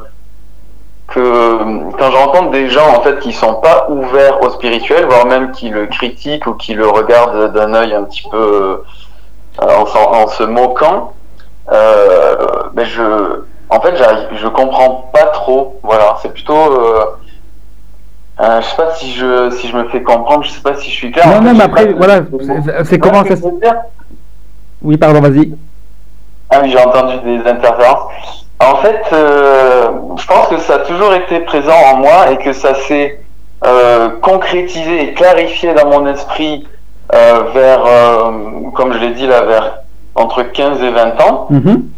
que 1.09 1.91
quand 1.99 2.11
je 2.11 2.17
rencontre 2.17 2.51
des 2.51 2.69
gens 2.69 2.89
en 2.97 3.01
fait 3.03 3.19
qui 3.21 3.33
sont 3.33 3.55
pas 3.55 3.87
ouverts 3.89 4.43
au 4.43 4.51
spirituel, 4.51 5.07
voire 5.07 5.27
même 5.27 5.53
qui 5.53 5.71
le 5.71 5.87
critiquent 5.87 6.47
ou 6.47 6.55
qui 6.55 6.75
le 6.75 6.87
regardent 6.87 7.53
d'un 7.53 7.75
œil 7.75 7.95
un 7.95 8.05
petit 8.05 8.29
peu 8.31 8.83
en, 9.59 9.85
en 9.85 10.27
se 10.29 10.43
moquant, 10.45 11.15
euh, 11.73 12.37
mais 12.75 12.85
je, 12.85 13.43
en 13.71 13.81
fait, 13.81 13.95
je 14.33 14.49
comprends 14.49 15.11
pas 15.13 15.25
trop. 15.27 15.81
Voilà, 15.83 16.17
c'est 16.23 16.33
plutôt. 16.33 16.55
Euh, 16.55 17.05
euh, 18.41 18.61
je 18.61 18.67
sais 18.67 18.77
pas 18.77 18.95
si 18.95 19.13
je, 19.13 19.51
si 19.51 19.69
je 19.69 19.77
me 19.77 19.89
fais 19.89 20.03
comprendre, 20.03 20.45
je 20.45 20.51
sais 20.51 20.61
pas 20.61 20.77
si 20.77 20.91
je 20.91 20.95
suis 20.95 21.11
clair. 21.11 21.27
Non, 21.27 21.41
non, 21.41 21.55
mais 21.55 21.65
après, 21.65 21.93
voilà, 21.93 22.21
c'est 22.85 22.99
comment 22.99 23.25
ça 23.25 23.37
se. 23.37 23.43
Oui, 24.81 24.97
pardon, 24.97 25.21
vas-y. 25.21 25.55
Ah 26.51 26.61
oui, 26.63 26.71
j'ai 26.71 26.79
entendu 26.79 27.19
des 27.25 27.51
interférences. 27.51 28.47
En 28.61 28.77
fait, 28.77 29.03
je 29.11 30.27
pense 30.27 30.49
que 30.49 30.59
ça 30.59 30.75
a 30.75 30.79
toujours 30.81 31.15
été 31.15 31.41
présent 31.41 31.77
en 31.93 31.99
moi 31.99 32.33
et 32.33 32.39
que 32.39 32.53
ça 32.53 32.75
s'est 32.75 33.21
concrétisé 34.21 35.05
et 35.05 35.15
clarifié 35.15 35.75
dans 35.75 35.89
mon 35.89 36.07
esprit 36.07 36.67
vers, 37.11 37.85
comme 38.75 38.93
je 38.93 38.99
l'ai 38.99 39.11
dit 39.11 39.27
là, 39.27 39.43
vers 39.43 39.79
entre 40.15 40.43
15 40.43 40.83
et 40.83 40.91
20 40.91 41.21
ans. 41.23 41.47
Mhm. 41.51 41.91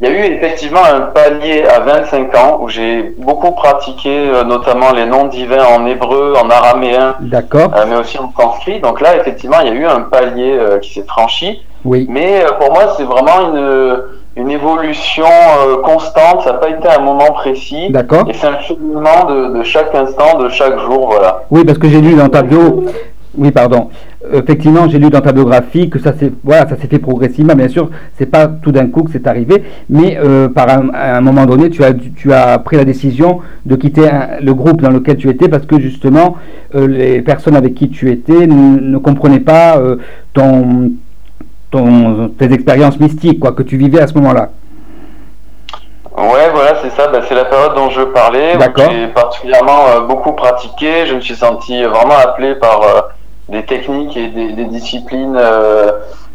Il 0.00 0.08
y 0.08 0.12
a 0.12 0.14
eu 0.14 0.32
effectivement 0.32 0.84
un 0.84 1.00
palier 1.00 1.64
à 1.64 1.80
25 1.80 2.34
ans 2.36 2.58
où 2.60 2.68
j'ai 2.68 3.02
beaucoup 3.18 3.50
pratiqué 3.50 4.28
euh, 4.28 4.44
notamment 4.44 4.92
les 4.92 5.06
noms 5.06 5.26
divins 5.26 5.64
en 5.64 5.86
hébreu, 5.86 6.34
en 6.40 6.48
araméen, 6.48 7.16
D'accord. 7.18 7.72
Euh, 7.76 7.84
mais 7.88 7.96
aussi 7.96 8.16
en 8.16 8.32
sanskrit. 8.38 8.78
Donc 8.78 9.00
là, 9.00 9.16
effectivement, 9.16 9.56
il 9.60 9.66
y 9.66 9.70
a 9.70 9.74
eu 9.74 9.86
un 9.86 10.02
palier 10.02 10.56
euh, 10.56 10.78
qui 10.78 10.94
s'est 10.94 11.06
franchi. 11.06 11.64
Oui. 11.84 12.06
Mais 12.08 12.44
pour 12.60 12.72
moi, 12.72 12.94
c'est 12.96 13.02
vraiment 13.02 13.52
une, 13.52 14.02
une 14.38 14.50
évolution 14.50 15.26
constante. 15.84 16.42
Ça 16.44 16.52
n'a 16.52 16.58
pas 16.58 16.70
été 16.70 16.88
un 16.88 17.02
moment 17.02 17.32
précis. 17.32 17.90
D'accord. 17.90 18.24
Et 18.28 18.34
c'est 18.34 18.46
un 18.46 18.60
cheminement 18.60 19.24
de, 19.28 19.58
de, 19.58 19.62
chaque 19.64 19.94
instant, 19.94 20.38
de 20.38 20.48
chaque 20.48 20.78
jour, 20.78 21.08
voilà. 21.10 21.44
Oui, 21.50 21.64
parce 21.64 21.78
que 21.78 21.88
j'ai 21.88 22.00
lu 22.00 22.14
dans 22.14 22.28
ta 22.28 22.42
bio. 22.42 22.84
Oui, 23.36 23.50
pardon 23.50 23.90
effectivement, 24.32 24.88
j'ai 24.88 24.98
lu 24.98 25.10
dans 25.10 25.20
ta 25.20 25.32
biographie 25.32 25.88
que 25.88 25.98
ça 25.98 26.12
s'est 26.12 26.32
voilà, 26.42 26.68
ça 26.68 26.76
s'est 26.76 26.88
fait 26.88 26.98
progressivement. 26.98 27.54
Bien 27.54 27.68
sûr, 27.68 27.90
c'est 28.16 28.26
pas 28.26 28.46
tout 28.46 28.72
d'un 28.72 28.86
coup 28.86 29.02
que 29.02 29.10
c'est 29.12 29.26
arrivé, 29.26 29.62
mais 29.88 30.18
euh, 30.18 30.48
par 30.48 30.68
un, 30.68 30.90
à 30.92 31.16
un 31.16 31.20
moment 31.20 31.46
donné, 31.46 31.70
tu 31.70 31.84
as 31.84 31.92
tu 31.94 32.32
as 32.32 32.58
pris 32.58 32.76
la 32.76 32.84
décision 32.84 33.40
de 33.66 33.76
quitter 33.76 34.08
le 34.40 34.54
groupe 34.54 34.82
dans 34.82 34.90
lequel 34.90 35.16
tu 35.16 35.28
étais 35.28 35.48
parce 35.48 35.66
que 35.66 35.78
justement, 35.78 36.36
euh, 36.74 36.86
les 36.86 37.22
personnes 37.22 37.56
avec 37.56 37.74
qui 37.74 37.88
tu 37.90 38.10
étais 38.10 38.46
ne, 38.46 38.98
comprenaient 38.98 39.40
pas 39.40 39.78
euh, 39.78 39.96
ton, 40.34 40.92
ton 41.70 42.28
tes 42.38 42.52
expériences 42.52 42.98
mystiques 42.98 43.40
quoi 43.40 43.52
que 43.52 43.62
tu 43.62 43.76
vivais 43.76 44.00
à 44.00 44.06
ce 44.06 44.14
moment-là. 44.14 44.50
Ouais, 46.16 46.50
voilà, 46.52 46.74
c'est 46.82 46.90
ça. 46.90 47.08
Bah, 47.08 47.20
c'est 47.28 47.34
la 47.34 47.44
période 47.44 47.74
dont 47.74 47.90
je 47.90 48.02
parlais. 48.02 48.54
J'ai 48.76 49.06
particulièrement 49.08 50.00
beaucoup 50.08 50.32
pratiqué. 50.32 51.06
Je 51.06 51.14
me 51.14 51.20
suis 51.20 51.36
senti 51.36 51.84
vraiment 51.84 52.16
appelé 52.16 52.56
par 52.56 52.80
des 53.48 53.64
techniques 53.64 54.16
et 54.16 54.28
des, 54.28 54.64
disciplines 54.64 55.36
euh, 55.36 55.92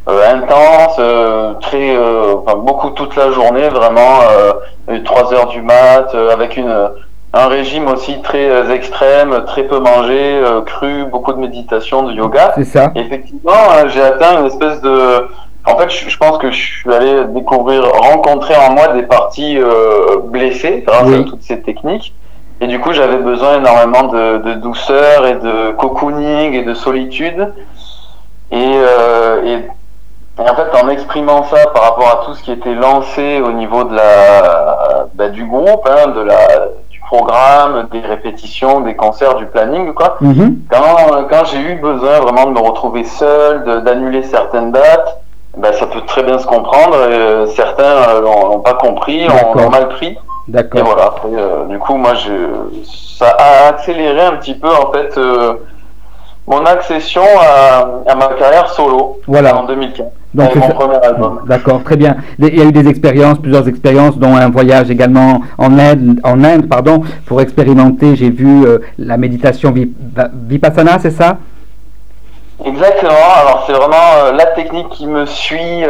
euh, 0.10 0.34
intenses, 0.34 0.96
euh, 1.00 1.54
très, 1.62 1.96
enfin, 1.98 2.56
beaucoup 2.58 2.90
toute 2.92 3.16
la 3.16 3.32
journée, 3.32 3.70
vraiment, 3.70 4.20
3 5.06 5.34
heures 5.34 5.48
du 5.48 5.62
mat, 5.62 6.14
avec 6.16 6.58
une, 6.58 6.90
un 7.34 7.48
régime 7.48 7.88
aussi 7.88 8.22
très 8.22 8.72
extrême, 8.72 9.44
très 9.46 9.64
peu 9.64 9.80
mangé, 9.80 10.42
cru, 10.66 11.06
beaucoup 11.06 11.34
de 11.34 11.40
méditation, 11.40 12.04
de 12.04 12.14
yoga. 12.14 12.54
C'est 12.56 12.66
ça. 12.66 12.92
effectivement, 12.96 13.52
j'ai 13.88 14.02
atteint 14.02 14.40
une 14.40 14.46
espèce 14.46 14.82
de 14.82 15.28
en 15.66 15.78
fait, 15.78 15.90
je, 15.90 16.18
pense 16.18 16.40
que 16.40 16.52
je 16.52 16.62
suis 16.62 16.94
allé 16.94 17.24
découvrir, 17.30 17.86
rencontrer 17.86 18.54
en 18.56 18.74
moi 18.74 18.90
des 18.90 19.04
parties 19.04 19.58
blessées 20.26 20.84
grâce 20.86 21.08
à 21.08 21.24
toutes 21.24 21.42
ces 21.42 21.62
techniques. 21.62 22.14
Et 22.64 22.68
du 22.68 22.80
coup, 22.80 22.94
j'avais 22.94 23.18
besoin 23.18 23.58
énormément 23.58 24.04
de, 24.04 24.54
douceur 24.54 25.26
et 25.26 25.36
de 25.36 25.72
cocooning 25.74 26.54
et 26.54 26.64
de 26.64 26.74
solitude. 26.74 27.54
Euh, 28.54 29.44
et, 29.44 30.42
en 30.42 30.56
fait, 30.56 30.82
en 30.82 30.88
exprimant 30.88 31.44
ça 31.44 31.68
par 31.74 31.84
rapport 31.84 32.08
à 32.08 32.26
tout 32.26 32.36
ce 32.36 32.44
qui 32.44 32.54
était 32.54 32.74
lancé 32.74 33.42
au 33.42 33.52
niveau 33.52 33.84
de 33.84 33.96
la, 33.96 35.08
bah, 35.14 35.28
du 35.28 35.46
groupe, 35.46 35.86
hein, 35.88 36.12
de 36.12 36.22
la, 36.22 36.38
des 37.92 38.00
répétitions, 38.00 38.82
des 38.82 38.96
concerts, 38.96 39.36
du 39.36 39.46
planning, 39.46 39.94
quoi. 39.94 40.18
Mm-hmm. 40.22 40.56
Quand, 40.70 41.24
quand 41.30 41.46
j'ai 41.46 41.60
eu 41.60 41.76
besoin 41.76 42.20
vraiment 42.20 42.46
de 42.46 42.52
me 42.52 42.60
retrouver 42.60 43.04
seul, 43.04 43.84
d'annuler 43.84 44.24
certaines 44.24 44.72
dates, 44.72 45.24
bah, 45.58 45.72
ça 45.74 45.86
peut 45.86 46.02
très 46.02 46.24
bien 46.24 46.40
se 46.40 46.48
comprendre. 46.48 46.96
Euh, 46.96 47.46
certains 47.48 47.84
euh, 47.84 48.22
l'ont 48.22 48.60
pas 48.60 48.74
compris, 48.74 49.28
l'ont 49.28 49.70
mal 49.70 49.90
pris. 49.90 50.18
D'accord. 50.48 50.82
Et 50.82 50.84
voilà. 50.84 51.16
Euh, 51.26 51.66
du 51.66 51.80
coup, 51.80 51.96
moi, 51.96 52.14
je, 52.16 52.32
ça 52.84 53.30
a 53.30 53.68
accéléré 53.70 54.22
un 54.22 54.34
petit 54.38 54.56
peu 54.56 54.70
en 54.70 54.92
fait 54.92 55.18
mon 56.48 56.66
accession 56.66 57.24
à, 57.40 58.16
ma 58.16 58.28
carrière 58.40 58.70
solo. 58.70 59.20
Voilà. 59.28 59.56
En 59.56 59.64
2015. 59.64 60.08
Donc, 60.34 60.56
mon 60.56 60.70
premier 60.70 60.96
album. 60.96 61.42
D'accord, 61.48 61.84
très 61.84 61.96
bien. 61.96 62.18
Il 62.40 62.58
y 62.58 62.62
a 62.62 62.66
eu 62.66 62.72
des 62.72 62.88
expériences, 62.88 63.40
plusieurs 63.40 63.68
expériences, 63.68 64.18
dont 64.18 64.36
un 64.36 64.50
voyage 64.50 64.90
également 64.90 65.42
en 65.58 65.78
Inde, 65.78 66.20
en 66.24 66.44
Inde 66.44 66.68
pardon, 66.68 67.02
pour 67.26 67.42
expérimenter. 67.42 68.16
J'ai 68.16 68.30
vu 68.32 68.66
euh, 68.66 68.80
la 68.98 69.18
méditation 69.18 69.74
vipassana, 69.74 70.98
c'est 71.00 71.12
ça? 71.12 71.38
Exactement. 72.66 73.12
Alors 73.42 73.64
c'est 73.68 73.74
vraiment 73.74 74.32
la 74.36 74.46
technique 74.48 74.90
qui 74.90 75.06
me 75.06 75.26
suit 75.26 75.82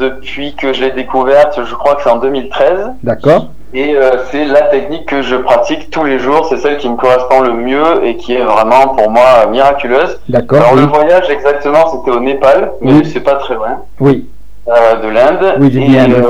depuis 0.00 0.54
que 0.56 0.72
je 0.72 0.80
l'ai 0.80 0.90
découverte. 0.90 1.60
Je 1.64 1.74
crois 1.74 1.94
que 1.94 2.02
c'est 2.02 2.10
en 2.10 2.18
2013. 2.18 2.92
D'accord. 3.02 3.48
Et 3.72 3.94
euh, 3.94 4.24
c'est 4.30 4.46
la 4.46 4.62
technique 4.62 5.06
que 5.06 5.22
je 5.22 5.36
pratique 5.36 5.90
tous 5.90 6.04
les 6.04 6.18
jours, 6.18 6.46
c'est 6.48 6.56
celle 6.56 6.78
qui 6.78 6.88
me 6.88 6.96
correspond 6.96 7.40
le 7.40 7.52
mieux 7.52 8.04
et 8.04 8.16
qui 8.16 8.34
est 8.34 8.42
vraiment 8.42 8.94
pour 8.96 9.10
moi 9.10 9.46
miraculeuse. 9.48 10.18
D'accord. 10.28 10.58
Alors 10.58 10.74
le 10.74 10.82
voyage 10.82 11.30
exactement, 11.30 11.86
c'était 11.92 12.10
au 12.10 12.20
Népal, 12.20 12.72
mais 12.80 13.04
c'est 13.04 13.20
pas 13.20 13.36
très 13.36 13.54
loin. 13.54 13.82
Oui. 14.00 14.26
Euh, 14.68 15.02
de 15.02 15.08
l'Inde. 15.08 15.54
Oui, 15.60 15.70
j'ai 15.72 15.80
bien. 15.80 16.10
Euh, 16.10 16.22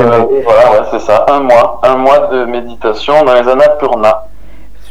voilà, 0.45 0.70
ouais, 0.70 0.86
c'est 0.91 1.01
ça, 1.01 1.26
un 1.30 1.41
mois, 1.41 1.80
un 1.82 1.97
mois 1.97 2.28
de 2.30 2.45
méditation 2.45 3.24
dans 3.24 3.34
les 3.34 3.49
Annapurna. 3.49 4.26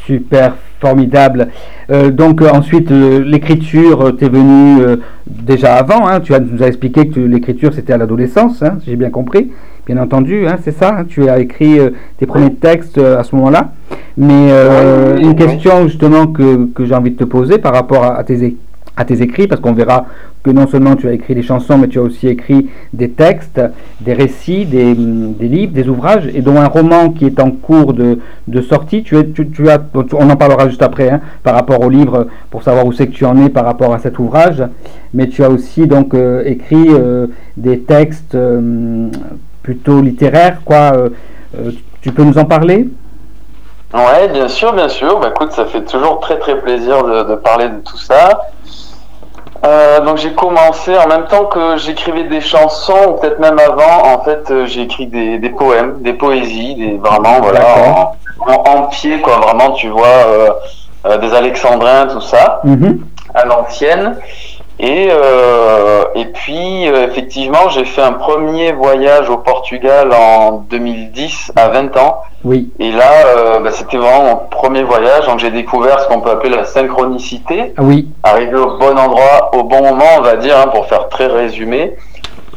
Super, 0.06 0.54
formidable. 0.80 1.50
Euh, 1.92 2.10
donc 2.10 2.42
ensuite, 2.42 2.90
l'écriture, 2.90 4.16
t'es 4.18 4.28
venu 4.28 4.98
déjà 5.28 5.76
avant. 5.76 6.08
Hein, 6.08 6.20
tu 6.20 6.34
as, 6.34 6.40
nous 6.40 6.64
as 6.64 6.68
expliqué 6.68 7.10
que 7.10 7.20
l'écriture 7.20 7.74
c'était 7.74 7.94
à 7.94 7.98
l'adolescence, 7.98 8.64
hein, 8.64 8.80
j'ai 8.86 8.96
bien 8.96 9.12
compris 9.12 9.52
bien 9.90 10.00
entendu, 10.00 10.48
hein, 10.48 10.58
c'est 10.64 10.72
ça, 10.72 10.98
hein, 11.00 11.06
tu 11.10 11.28
as 11.30 11.40
écrit 11.40 11.80
euh, 11.80 11.90
tes 12.18 12.28
premiers 12.28 12.54
textes 12.54 13.00
euh, 13.00 13.18
à 13.18 13.24
ce 13.24 13.36
moment-là. 13.36 13.72
Mais 14.18 14.50
euh, 14.52 15.18
une 15.18 15.36
question 15.36 15.88
justement 15.88 16.28
que, 16.28 16.68
que 16.76 16.86
j'ai 16.86 16.94
envie 16.94 17.10
de 17.10 17.18
te 17.18 17.24
poser 17.24 17.58
par 17.58 17.74
rapport 17.74 18.04
à, 18.04 18.24
tes, 18.24 18.56
à 18.96 19.04
tes 19.04 19.24
écrits, 19.24 19.48
parce 19.48 19.62
qu'on 19.62 19.74
verra 19.74 20.06
que 20.44 20.52
non 20.52 20.68
seulement 20.68 20.96
tu 20.96 21.08
as 21.08 21.14
écrit 21.14 21.34
des 21.34 21.42
chansons, 21.42 21.80
mais 21.80 21.88
tu 21.88 21.98
as 21.98 22.04
aussi 22.04 22.28
écrit 22.28 22.70
des 22.94 23.10
textes, 23.10 23.60
des 24.02 24.14
récits, 24.14 24.66
des, 24.66 24.94
des 24.94 25.48
livres, 25.48 25.74
des 25.74 25.90
ouvrages, 25.90 26.30
et 26.36 26.42
dont 26.42 26.58
un 26.58 26.68
roman 26.68 27.10
qui 27.10 27.26
est 27.26 27.40
en 27.40 27.50
cours 27.50 27.94
de, 27.94 28.20
de 28.48 28.62
sortie. 28.62 29.02
Tu, 29.02 29.18
es, 29.18 29.26
tu, 29.32 29.70
as, 29.70 29.82
on 30.14 30.30
en 30.30 30.36
parlera 30.36 30.70
juste 30.70 30.84
après, 30.84 31.10
hein, 31.10 31.20
par 31.42 31.56
rapport 31.56 31.84
au 31.84 31.90
livre, 31.90 32.28
pour 32.52 32.62
savoir 32.62 32.86
où 32.86 32.92
c'est 32.92 33.08
que 33.08 33.14
tu 33.14 33.26
en 33.26 33.44
es 33.44 33.50
par 33.50 33.66
rapport 33.66 33.92
à 33.92 33.98
cet 33.98 34.20
ouvrage. 34.20 34.64
Mais 35.16 35.28
tu 35.30 35.44
as 35.44 35.50
aussi 35.50 35.88
donc 35.88 36.14
écrit 36.46 36.90
des 37.58 37.80
textes 37.80 38.38
plutôt 39.64 40.02
littéraire, 40.02 40.60
quoi. 40.66 40.94
Euh, 40.94 41.10
euh, 41.58 41.72
tu 42.02 42.12
peux 42.12 42.24
nous 42.24 42.38
en 42.38 42.46
parler? 42.46 42.88
Ouais, 43.94 44.28
bien 44.32 44.48
sûr, 44.48 44.74
bien 44.74 44.90
sûr. 44.90 45.20
Bah, 45.20 45.30
écoute, 45.30 45.52
ça 45.52 45.66
fait 45.66 45.84
toujours 45.84 46.20
très 46.20 46.38
très 46.40 46.60
plaisir 46.60 47.04
de, 47.04 47.36
parler 47.36 47.70
de 47.70 47.80
tout 47.80 47.98
ça. 47.98 48.42
Euh, 49.66 50.00
donc 50.06 50.16
j'ai 50.18 50.32
commencé 50.32 50.98
en 50.98 51.08
même 51.08 51.26
temps 51.26 51.46
que 51.46 51.76
j'écrivais 51.76 52.24
des 52.24 52.40
chansons, 52.40 53.10
ou 53.10 53.14
peut-être 53.16 53.40
même 53.40 53.60
avant, 53.60 54.14
en 54.14 54.24
fait 54.24 54.66
j'ai 54.68 54.84
écrit 54.84 55.08
des, 55.08 55.50
poèmes, 55.50 56.02
des 56.02 56.14
poésies, 56.14 56.76
des 56.76 56.98
vraiment 56.98 57.42
voilà 57.42 58.14
en, 58.40 58.84
pied 58.84 59.20
quoi, 59.20 59.40
vraiment 59.40 59.72
tu 59.74 59.90
vois 59.90 61.20
des 61.20 61.34
alexandrins 61.34 62.08
tout 62.08 62.22
ça, 62.22 62.62
mhm. 62.64 63.02
à 63.34 63.44
l'ancienne. 63.44 64.16
Et, 64.80 65.10
euh, 65.12 66.06
et 66.16 66.26
puis, 66.26 66.88
euh, 66.88 67.06
effectivement, 67.06 67.68
j'ai 67.70 67.84
fait 67.84 68.02
un 68.02 68.14
premier 68.14 68.72
voyage 68.72 69.30
au 69.30 69.38
Portugal 69.38 70.10
en 70.14 70.64
2010, 70.70 71.52
à 71.58 71.68
20 71.68 71.98
ans. 71.98 72.22
Oui. 72.46 72.72
Et 72.80 72.94
là, 72.94 73.12
euh, 73.26 73.60
bah, 73.60 73.72
c'était 73.72 73.98
vraiment 73.98 74.24
mon 74.24 74.36
premier 74.50 74.84
voyage. 74.84 75.26
Donc, 75.26 75.40
j'ai 75.40 75.52
découvert 75.52 76.00
ce 76.00 76.08
qu'on 76.08 76.22
peut 76.22 76.30
appeler 76.30 76.56
la 76.56 76.64
synchronicité. 76.64 77.74
Ah 77.76 77.82
oui. 77.84 78.08
Arriver 78.24 78.56
au 78.56 78.78
bon 78.78 78.98
endroit, 78.98 79.52
au 79.54 79.64
bon 79.64 79.82
moment, 79.82 80.06
on 80.18 80.22
va 80.22 80.38
dire, 80.38 80.58
hein, 80.58 80.70
pour 80.70 80.86
faire 80.88 81.10
très 81.10 81.28
résumé. 81.28 81.98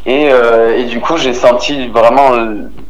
Et, 0.07 0.29
euh, 0.31 0.79
et 0.79 0.85
du 0.85 1.01
coup, 1.01 1.17
j'ai 1.17 1.35
senti 1.35 1.89
vraiment 1.89 2.31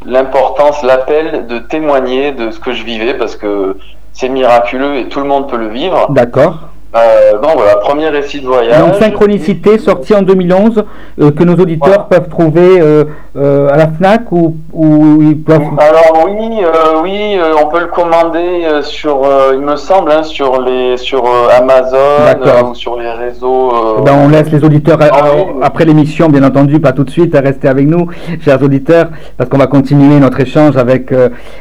l'importance, 0.05 0.83
l'appel 0.83 1.47
de 1.47 1.59
témoigner 1.59 2.33
de 2.33 2.51
ce 2.51 2.59
que 2.59 2.73
je 2.73 2.85
vivais 2.85 3.15
parce 3.15 3.37
que 3.37 3.79
c'est 4.13 4.29
miraculeux 4.29 4.97
et 4.97 5.09
tout 5.09 5.21
le 5.21 5.27
monde 5.27 5.49
peut 5.49 5.57
le 5.57 5.69
vivre. 5.69 6.11
D'accord. 6.11 6.55
Euh, 6.95 7.39
donc 7.39 7.53
voilà, 7.57 7.77
premier 7.77 8.09
récit 8.09 8.41
de 8.41 8.47
voyage. 8.47 8.79
Donc 8.79 8.97
Synchronicité, 8.97 9.79
sorti 9.79 10.15
en 10.15 10.21
2011, 10.21 10.85
euh, 11.21 11.31
que 11.31 11.43
nos 11.43 11.55
auditeurs 11.55 12.07
peuvent 12.09 12.29
trouver 12.29 12.81
euh, 12.83 13.05
euh, 13.35 13.71
à 13.71 13.79
la 13.79 13.87
FNAC 13.87 14.31
ou, 14.31 14.57
ou 14.75 15.23
ils 15.23 15.41
peuvent... 15.41 15.63
Alors 15.79 16.27
oui, 16.27 16.61
oui, 17.03 17.39
on 17.63 17.69
peut 17.69 17.81
le 17.81 17.87
commander 17.87 18.67
sur, 18.83 19.23
il 19.55 19.61
me 19.61 19.77
semble, 19.77 20.13
hein, 20.13 20.23
sur, 20.23 20.61
les, 20.61 20.99
sur 20.99 21.25
Amazon 21.57 22.71
ou 22.71 22.75
sur 22.75 22.99
les 23.01 23.11
réseaux. 23.11 23.97
Eh 23.99 24.03
ben, 24.03 24.13
on 24.27 24.29
laisse 24.29 24.51
les 24.51 24.63
auditeurs 24.63 24.99
ah 25.01 25.23
après 25.63 25.87
l'émission, 25.87 26.29
bien 26.29 26.45
entendu, 26.45 26.79
pas 26.79 26.93
tout 26.93 27.05
de 27.05 27.11
suite, 27.11 27.35
à 27.35 27.41
rester 27.41 27.69
avec 27.69 27.87
nous, 27.87 28.09
chers 28.45 28.63
auditeurs, 28.63 29.07
parce 29.39 29.49
qu'on 29.49 29.59
va 29.59 29.67
continuer 29.67 30.21
notre 30.21 30.41
échange 30.41 30.77
avec 30.77 31.15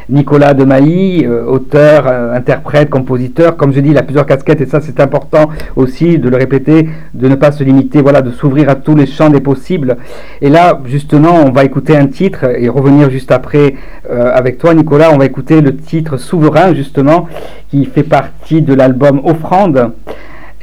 Nicolas 0.10 0.54
Demailly, 0.54 1.26
auteur, 1.26 2.06
interprète, 2.08 2.90
compositeur. 2.90 3.56
Comme 3.56 3.72
je 3.72 3.80
dis, 3.80 3.92
il 3.92 3.98
a 3.98 4.04
plusieurs 4.04 4.26
casquettes 4.26 4.60
et 4.60 4.66
ça 4.66 4.82
c'est 4.82 5.00
important 5.00 5.21
aussi 5.76 6.18
de 6.18 6.30
le 6.30 6.38
répéter, 6.38 6.90
de 7.14 7.28
ne 7.28 7.36
pas 7.36 7.52
se 7.52 7.64
limiter, 7.64 8.02
voilà, 8.02 8.22
de 8.22 8.32
s'ouvrir 8.32 8.70
à 8.70 8.76
tous 8.76 8.96
les 8.96 9.06
champs 9.06 9.30
des 9.30 9.42
possibles. 9.42 9.98
Et 10.42 10.50
là, 10.50 10.80
justement, 10.86 11.36
on 11.46 11.52
va 11.52 11.64
écouter 11.64 11.96
un 11.96 12.08
titre 12.08 12.46
et 12.46 12.70
revenir 12.70 13.10
juste 13.10 13.32
après 13.32 13.76
euh, 14.10 14.32
avec 14.34 14.58
toi, 14.58 14.74
Nicolas. 14.74 15.12
On 15.14 15.18
va 15.18 15.26
écouter 15.26 15.62
le 15.62 15.76
titre 15.76 16.18
Souverain, 16.18 16.74
justement, 16.74 17.28
qui 17.70 17.86
fait 17.86 18.04
partie 18.04 18.62
de 18.62 18.74
l'album 18.74 19.22
Offrande. 19.24 19.92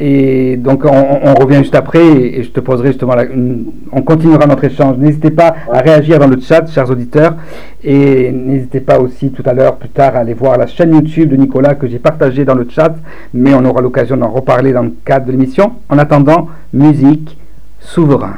Et 0.00 0.56
donc 0.56 0.84
on, 0.84 1.34
revient 1.34 1.58
juste 1.58 1.74
après 1.74 2.04
et, 2.06 2.42
je 2.42 2.50
te 2.50 2.60
poserai 2.60 2.88
justement, 2.88 3.14
on 3.92 4.02
continuera 4.02 4.46
notre 4.46 4.64
échange. 4.64 4.96
N'hésitez 4.96 5.30
pas 5.30 5.54
à 5.72 5.80
réagir 5.80 6.18
dans 6.18 6.28
le 6.28 6.38
chat, 6.40 6.66
chers 6.66 6.88
auditeurs, 6.88 7.34
et 7.82 8.30
n'hésitez 8.30 8.80
pas 8.80 9.00
aussi 9.00 9.30
tout 9.30 9.42
à 9.44 9.52
l'heure, 9.52 9.76
plus 9.76 9.88
tard, 9.88 10.14
à 10.14 10.20
aller 10.20 10.34
voir 10.34 10.56
la 10.56 10.66
chaîne 10.66 10.94
YouTube 10.94 11.30
de 11.30 11.36
Nicolas 11.36 11.74
que 11.74 11.88
j'ai 11.88 11.98
partagée 11.98 12.44
dans 12.44 12.54
le 12.54 12.66
chat, 12.70 12.94
mais 13.34 13.54
on 13.54 13.64
aura 13.64 13.80
l'occasion 13.80 14.16
d'en 14.16 14.30
reparler 14.30 14.72
dans 14.72 14.82
le 14.82 14.92
cadre 15.04 15.26
de 15.26 15.32
l'émission. 15.32 15.72
En 15.88 15.98
attendant, 15.98 16.48
musique, 16.72 17.36
souverain. 17.80 18.36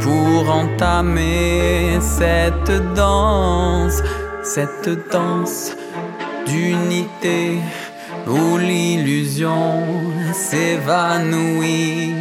Pour 0.00 0.50
entamer 0.50 1.98
cette 2.00 2.94
danse, 2.94 4.02
cette 4.42 4.88
danse 5.10 5.76
d'unité 6.46 7.58
où 8.26 8.56
l'illusion 8.56 9.82
s'évanouit 10.32 12.14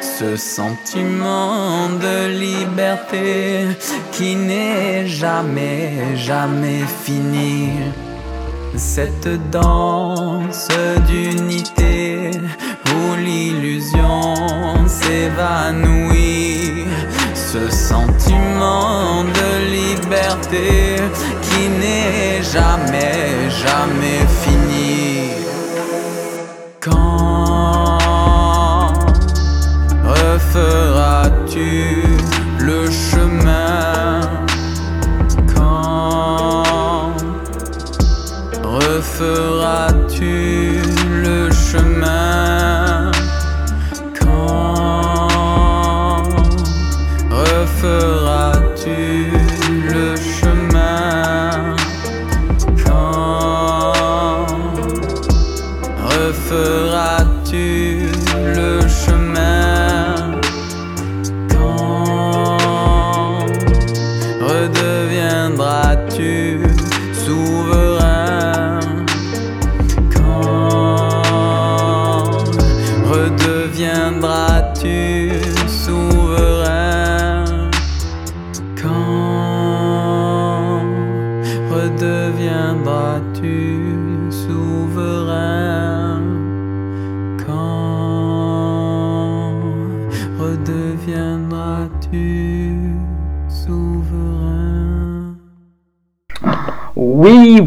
ce 0.00 0.36
sentiment 0.36 1.88
de 1.88 2.28
liberté 2.38 3.66
qui 4.12 4.36
n'est 4.36 5.06
jamais, 5.06 6.16
jamais 6.16 6.84
fini. 7.04 7.70
Cette 8.76 9.50
danse 9.50 10.68
d'unité 11.08 12.30
où 12.94 13.16
l'illusion 13.16 14.34
s'évanouit. 14.86 16.84
Ce 17.34 17.68
sentiment 17.70 19.24
de 19.24 19.50
liberté 19.78 20.96
qui 21.42 21.68
n'est 21.80 22.42
jamais, 22.42 23.50
jamais 23.50 24.24
fini. 24.42 25.30
Quand 26.80 27.98
referas-tu 30.04 31.72
le 32.58 32.90
chemin? 32.90 34.20
Quand 35.54 37.12
referas 38.62 39.89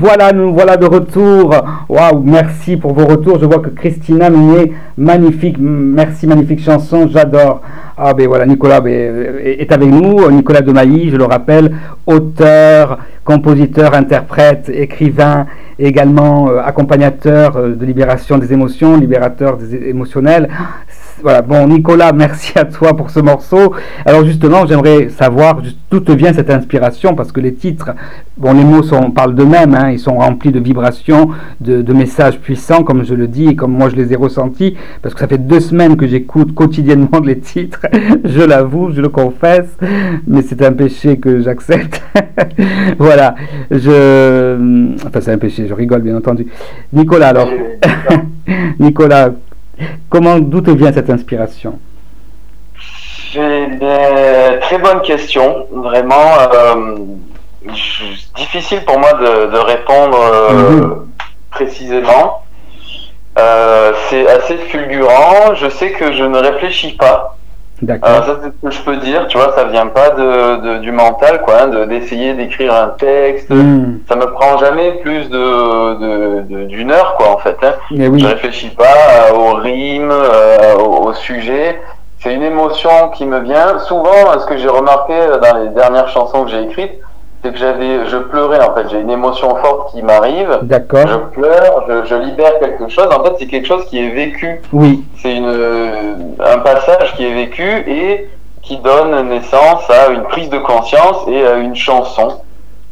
voilà, 0.04 0.34
nous 0.34 0.54
voilà 0.54 0.76
de 0.76 0.86
retour. 0.86 1.56
Waouh, 1.88 2.22
merci 2.26 2.76
pour 2.76 2.93
vos 2.93 3.06
retours. 3.06 3.39
Je 3.39 3.45
vois 3.45 3.60
que 3.60 3.70
Christina 3.70 4.28
est 4.28 4.72
magnifique, 4.97 5.56
merci, 5.58 6.28
magnifique 6.28 6.60
chanson, 6.62 7.08
j'adore. 7.08 7.62
Ah 7.97 8.14
ben 8.14 8.28
voilà, 8.28 8.45
Nicolas 8.45 8.82
ben, 8.82 9.38
est 9.41 9.72
avec 9.72 9.88
nous, 9.89 10.30
Nicolas 10.30 10.60
Demailly, 10.60 11.10
je 11.10 11.16
le 11.16 11.24
rappelle, 11.24 11.74
auteur, 12.06 12.99
compositeur, 13.24 13.93
interprète, 13.93 14.70
écrivain, 14.74 15.45
également 15.80 16.49
euh, 16.49 16.60
accompagnateur 16.60 17.56
euh, 17.56 17.74
de 17.74 17.86
libération 17.86 18.38
des 18.38 18.51
émotions, 18.51 18.97
libérateur 18.97 19.56
des 19.56 19.88
émotionnels. 19.88 20.49
Voilà, 21.22 21.41
bon 21.41 21.68
Nicolas, 21.68 22.11
merci 22.11 22.57
à 22.57 22.66
toi 22.66 22.95
pour 22.95 23.09
ce 23.09 23.20
morceau. 23.20 23.74
Alors 24.05 24.26
justement, 24.26 24.66
j'aimerais 24.66 25.09
savoir 25.09 25.61
d'où 25.91 25.99
te 25.99 26.11
vient 26.11 26.34
cette 26.34 26.49
inspiration, 26.49 27.16
parce 27.16 27.32
que 27.32 27.39
les 27.39 27.53
titres, 27.53 27.91
bon 28.38 28.53
les 28.53 28.64
mots 28.64 28.84
sont, 28.84 29.11
parlent 29.11 29.36
d'eux-mêmes, 29.36 29.76
hein, 29.76 29.91
ils 29.91 29.99
sont 29.99 30.16
remplis 30.16 30.51
de 30.51 30.59
vibrations, 30.59 31.30
de, 31.61 31.93
messages 31.93 32.39
puissants, 32.39 32.84
comme 32.84 33.05
je 33.05 33.14
le 33.14 33.28
dis, 33.28 33.47
et 33.47 33.55
comme 33.55 33.72
moi 33.72 33.89
je 33.89 33.95
les 33.95 34.11
ai 34.11 34.16
ressentis, 34.16 34.76
parce 35.01 35.14
que 35.14 35.22
ça 35.22 35.28
fait 35.28 35.38
deux 35.38 35.59
semaines 35.59 35.95
que 35.95 36.07
j'écoute 36.07 36.53
quotidiennement 36.53 37.20
les 37.24 37.39
titres, 37.39 37.86
je 38.26 38.41
l'avoue, 38.41 38.91
je 38.91 39.01
le 39.01 39.09
confesse, 39.09 39.78
mais 40.28 40.41
c'est 40.41 40.61
un 40.64 40.74
péché 40.74 41.20
que 41.20 41.41
j'accepte. 41.41 42.01
voilà, 42.97 43.36
je... 43.72 44.95
Enfin 45.07 45.22
c'est 45.22 45.32
un 45.32 45.38
péché, 45.38 45.68
je 45.68 45.74
rigole 45.74 46.01
bien 46.01 46.18
entendu. 46.18 46.47
Nicolas 46.91 47.30
alors, 47.30 47.49
Nicolas, 48.80 49.32
Comment, 50.09 50.39
d'où 50.39 50.61
te 50.61 50.71
vient 50.71 50.93
cette 50.93 51.09
inspiration? 51.09 51.80
J'ai 53.32 53.67
des 53.67 54.59
très 54.61 54.78
bonnes 54.78 55.01
questions, 55.01 55.65
vraiment. 55.71 56.38
Euh, 56.53 56.95
difficile 58.36 58.84
pour 58.86 58.99
moi 58.99 59.13
de, 59.13 59.57
répondre 59.57 60.19
euh, 60.19 60.51
mhm. 60.51 61.07
précisément. 61.49 62.43
Euh, 63.39 63.93
c'est 64.09 64.28
assez 64.30 64.57
fulgurant. 64.57 65.55
Je 65.55 65.69
sais 65.69 65.91
que 65.91 66.13
je 66.13 66.24
ne 66.24 66.38
réfléchis 66.38 66.93
pas. 66.93 67.38
D'accord. 67.84 68.25
ça, 68.25 68.39
c'est 68.41 68.47
ce 68.47 68.65
que 68.65 68.71
je 68.71 68.81
peux 68.81 68.97
dire. 68.97 69.27
Tu 69.27 69.38
vois, 69.38 69.53
ça 69.53 69.65
vient 69.65 69.88
pas 69.88 70.11
de, 70.11 70.79
du 70.79 70.91
mental, 70.91 71.41
quoi, 71.41 71.63
hein, 71.63 71.86
d'essayer 71.86 72.34
d'écrire 72.34 72.73
un 72.73 72.89
texte. 72.97 73.49
Hmm. 73.49 73.99
Ça 74.07 74.15
me 74.15 74.25
prend 74.31 74.57
jamais 74.57 74.93
plus 75.01 75.29
de, 75.29 76.65
d'une 76.65 76.91
heure, 76.91 77.15
quoi, 77.17 77.31
en 77.31 77.38
fait. 77.38 77.57
Hein. 77.61 77.73
Eh 77.91 78.07
oui. 78.07 78.21
Je 78.21 78.27
réfléchis 78.27 78.69
pas 78.69 78.84
euh, 78.84 79.36
aux 79.36 79.53
rimes, 79.55 80.11
euh, 80.11 80.75
au, 80.75 81.09
au, 81.09 81.13
sujet. 81.13 81.81
C'est 82.19 82.34
une 82.34 82.43
émotion 82.43 83.09
qui 83.13 83.25
me 83.25 83.39
vient. 83.39 83.79
Souvent, 83.79 84.39
ce 84.39 84.45
que 84.45 84.57
j'ai 84.57 84.69
remarqué 84.69 85.13
dans 85.41 85.57
les 85.59 85.69
dernières 85.69 86.07
chansons 86.07 86.45
que 86.45 86.51
j'ai 86.51 86.63
écrites, 86.63 86.99
c'est 87.43 87.51
que 87.51 87.57
j'avais, 87.57 88.07
je 88.07 88.17
pleurais 88.17 88.61
en 88.61 88.73
fait. 88.73 88.89
J'ai 88.89 89.01
une 89.01 89.09
émotion 89.09 89.55
forte 89.55 89.91
qui 89.91 90.01
m'arrive. 90.01 90.59
D'accord. 90.63 91.07
Je 91.07 91.39
pleure, 91.39 92.05
je, 92.05 92.15
libère 92.15 92.57
quelque 92.59 92.87
chose. 92.87 93.07
En 93.07 93.23
fait, 93.23 93.33
c'est 93.39 93.47
quelque 93.47 93.67
chose 93.67 93.85
qui 93.85 93.99
est 93.99 94.11
vécu. 94.11 94.61
Oui. 94.71 95.03
C'est 95.17 95.35
une, 95.35 96.35
un 96.39 96.57
passage 96.59 97.13
qui 97.15 97.25
est 97.25 97.33
vécu 97.33 97.63
et 97.63 98.29
qui 98.61 98.77
donne 98.77 99.27
naissance 99.27 99.89
à 99.89 100.11
une 100.11 100.23
prise 100.23 100.49
de 100.49 100.59
conscience 100.59 101.27
et 101.27 101.45
à 101.45 101.57
une 101.57 101.75
chanson. 101.75 102.39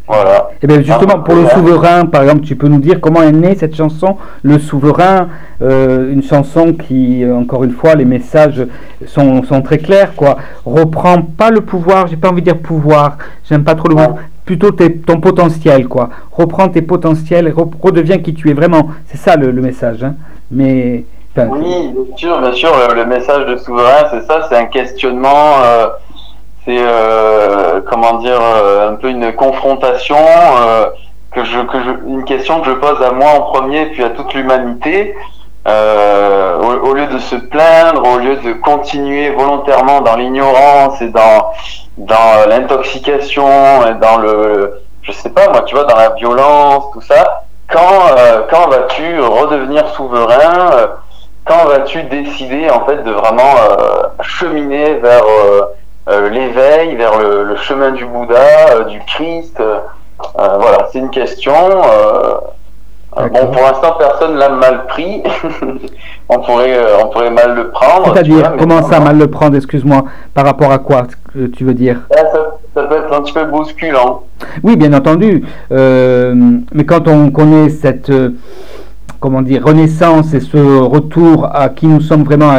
Voilà. 0.08 0.50
Et 0.54 0.58
eh 0.64 0.68
bien 0.68 0.82
justement, 0.82 1.20
pour 1.20 1.36
le 1.36 1.48
souverain, 1.48 2.06
par 2.06 2.24
exemple, 2.24 2.42
tu 2.42 2.58
peux 2.58 2.68
nous 2.68 2.80
dire 2.80 3.00
comment 3.00 3.22
est 3.22 3.32
née 3.32 3.56
cette 3.56 3.76
chanson 3.76 4.18
Le 4.44 4.60
souverain, 4.60 5.30
euh, 5.62 6.12
une 6.12 6.24
chanson 6.24 6.74
qui, 6.74 7.24
euh, 7.24 7.34
encore 7.38 7.64
une 7.64 7.72
fois, 7.72 7.96
les 7.96 8.04
messages 8.04 8.66
sont, 9.06 9.44
sont, 9.44 9.62
très 9.62 9.78
clairs, 9.78 10.14
quoi. 10.16 10.38
Reprends 10.66 11.22
pas 11.22 11.50
le 11.50 11.62
pouvoir, 11.62 12.08
j'ai 12.08 12.18
pas 12.18 12.30
envie 12.30 12.42
de 12.42 12.52
dire 12.52 12.58
pouvoir, 12.58 13.18
j'aime 13.48 13.64
pas 13.64 13.76
trop 13.76 13.88
le 13.88 13.96
mot, 13.96 14.18
plutôt 14.58 14.72
ton 14.72 15.22
potentiel, 15.22 15.88
quoi. 15.88 16.10
Reprends 16.34 16.68
tes 16.68 16.82
potentiels, 16.82 17.54
redeviens 17.82 18.18
qui 18.18 18.34
tu 18.34 18.50
es 18.50 18.54
vraiment. 18.54 18.90
C'est 19.06 19.18
ça 19.18 19.38
le, 19.38 19.54
message, 19.54 20.04
hein. 20.04 20.16
Mais. 20.52 21.06
oui, 21.38 21.94
bien 21.94 22.18
sûr, 22.18 22.42
bien 22.42 22.52
sûr, 22.52 22.72
le, 22.94 23.06
message 23.06 23.46
de 23.46 23.56
souverain, 23.56 24.10
c'est 24.12 24.24
ça, 24.24 24.48
c'est 24.50 24.58
un 24.58 24.66
questionnement. 24.66 25.62
Euh, 25.64 25.88
c'est 26.66 26.78
euh, 26.78 27.80
comment 27.90 28.16
dire 28.20 28.40
euh, 28.40 28.92
un 28.92 28.96
peu 28.96 29.10
une 29.10 29.32
confrontation 29.34 30.18
que 31.32 31.44
je 31.44 31.58
une 32.08 32.24
question 32.26 32.60
que 32.60 32.68
je 32.68 32.76
pose 32.76 33.02
à 33.02 33.14
moi 33.14 33.30
en 33.38 33.42
premier 33.54 33.88
puis 33.88 34.04
à 34.04 34.10
toute 34.10 34.32
l'humanité 34.36 35.16
au, 35.66 36.94
lieu 36.94 37.08
de 37.08 37.18
se 37.18 37.36
plaindre 37.36 38.04
au 38.08 38.20
lieu 38.20 38.36
de 38.36 38.54
continuer 38.54 39.32
volontairement 39.32 40.02
dans 40.02 40.16
l'ignorance 40.18 41.02
et 41.02 41.08
dans 41.08 41.46
dans 41.98 42.48
l'intoxication 42.48 43.48
dans 44.00 44.18
le 44.18 44.82
je 45.02 45.12
sais 45.12 45.30
pas 45.30 45.50
moi 45.50 45.62
tu 45.64 45.76
vois 45.76 45.84
dans 45.86 45.96
la 45.96 46.10
violence 46.12 46.86
tout 46.94 47.02
ça 47.02 47.44
quand 47.70 48.16
quand 48.50 48.70
vas-tu 48.70 49.20
redevenir 49.20 49.88
souverain 49.90 50.72
quand 51.46 51.66
vas-tu 51.66 52.04
décider 52.04 52.70
en 52.70 52.86
fait 52.86 53.04
de 53.04 53.12
vraiment 53.12 53.56
cheminer 54.22 54.96
vers 54.96 55.24
euh, 56.10 56.30
l'éveil, 56.30 56.96
vers 56.96 57.18
le, 57.20 57.56
chemin 57.58 57.92
du 57.92 58.06
Bouddha, 58.06 58.72
euh, 58.72 58.84
du 58.86 59.00
Christ. 59.02 59.60
Euh, 59.60 59.80
voilà, 60.36 60.90
c'est 60.92 61.00
une 61.00 61.12
question. 61.12 61.54
Bon, 63.16 63.48
pour 63.52 63.62
l'instant, 63.62 63.96
personne 64.00 64.36
l'a 64.36 64.50
mal 64.50 64.86
pris. 64.88 65.22
on, 66.30 66.40
pourrait, 66.40 66.78
on 67.04 67.08
pourrait 67.10 67.30
mal 67.30 67.56
le 67.56 67.70
prendre. 67.70 68.14
C'est-à-dire, 68.14 68.54
comment 68.58 68.82
ça, 68.84 69.00
mal 69.00 69.18
le 69.18 69.28
prendre, 69.28 69.58
excuse-moi, 69.58 70.06
par 70.34 70.46
rapport 70.46 70.72
à 70.72 70.78
quoi 70.78 71.04
tu 71.54 71.64
veux 71.66 71.74
dire? 71.74 72.02
Ça, 72.74 72.84
peut 72.84 72.96
être 72.96 73.14
un 73.14 73.22
petit 73.22 73.34
peu 73.34 73.46
bousculant. 73.46 74.24
Oui, 74.64 74.78
bien 74.78 74.94
entendu. 74.94 75.44
mais 75.70 76.86
quand 76.86 77.08
on 77.08 77.32
connaît 77.32 77.70
cette 77.70 78.12
comment 79.22 79.44
dire, 79.44 79.64
renaissance 79.64 80.34
et 80.34 80.40
ce 80.40 80.80
retour 80.80 81.48
à 81.54 81.70
qui 81.70 81.86
nous 81.88 82.02
sommes 82.02 82.24
vraiment, 82.24 82.52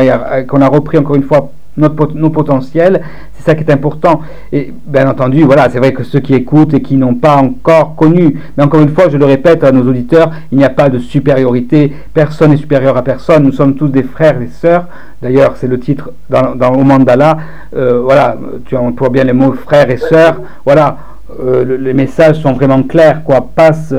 qu'on 0.49 0.63
a 0.63 0.69
repris 0.69 0.97
encore 0.97 1.17
une 1.17 1.25
fois 1.25 1.51
notre, 1.77 2.15
nos 2.15 2.31
potentiels, 2.31 3.03
c'est 3.35 3.45
ça 3.45 3.55
qui 3.55 3.65
est 3.65 3.73
important. 3.73 4.21
Et 4.53 4.73
bien 4.87 5.09
entendu, 5.09 5.43
voilà, 5.43 5.69
c'est 5.71 5.79
vrai 5.79 5.93
que 5.93 6.05
ceux 6.05 6.21
qui 6.21 6.35
écoutent 6.35 6.75
et 6.75 6.83
qui 6.83 6.97
n'ont 6.97 7.15
pas 7.15 7.37
encore 7.37 7.95
connu, 7.97 8.41
mais 8.57 8.65
encore 8.65 8.81
une 8.81 8.91
fois, 8.91 9.09
je 9.09 9.17
le 9.17 9.25
répète 9.25 9.65
à 9.65 9.73
nos 9.73 9.89
auditeurs, 9.89 10.31
il 10.51 10.59
n'y 10.59 10.65
a 10.65 10.71
pas 10.71 10.89
de 10.89 10.99
supériorité, 10.99 11.93
personne 12.15 12.51
n'est 12.51 12.57
supérieur 12.57 12.97
à 12.97 13.03
personne, 13.03 13.45
nous 13.45 13.53
sommes 13.53 13.75
tous 13.75 13.89
des 13.89 14.03
frères 14.03 14.41
et 14.41 14.49
sœurs. 14.49 14.87
D'ailleurs, 15.23 15.57
c'est 15.57 15.69
le 15.69 15.79
titre 15.79 16.11
dans, 16.29 16.55
dans 16.55 16.73
au 16.73 16.83
mandala, 16.83 17.39
euh, 17.77 18.01
voilà, 18.03 18.37
tu 18.67 18.77
emploies 18.77 19.11
bien 19.11 19.25
les 19.25 19.33
mots 19.33 19.53
frères 19.53 19.91
et 19.91 19.99
sœurs, 19.99 20.41
voilà. 20.65 20.99
Euh, 21.41 21.79
les 21.79 21.95
messages 21.95 22.41
sont 22.41 22.53
vraiment 22.53 22.83
clairs, 22.83 23.25
quoi. 23.25 23.49
Passe, 23.55 23.95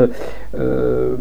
euh, 0.59 1.15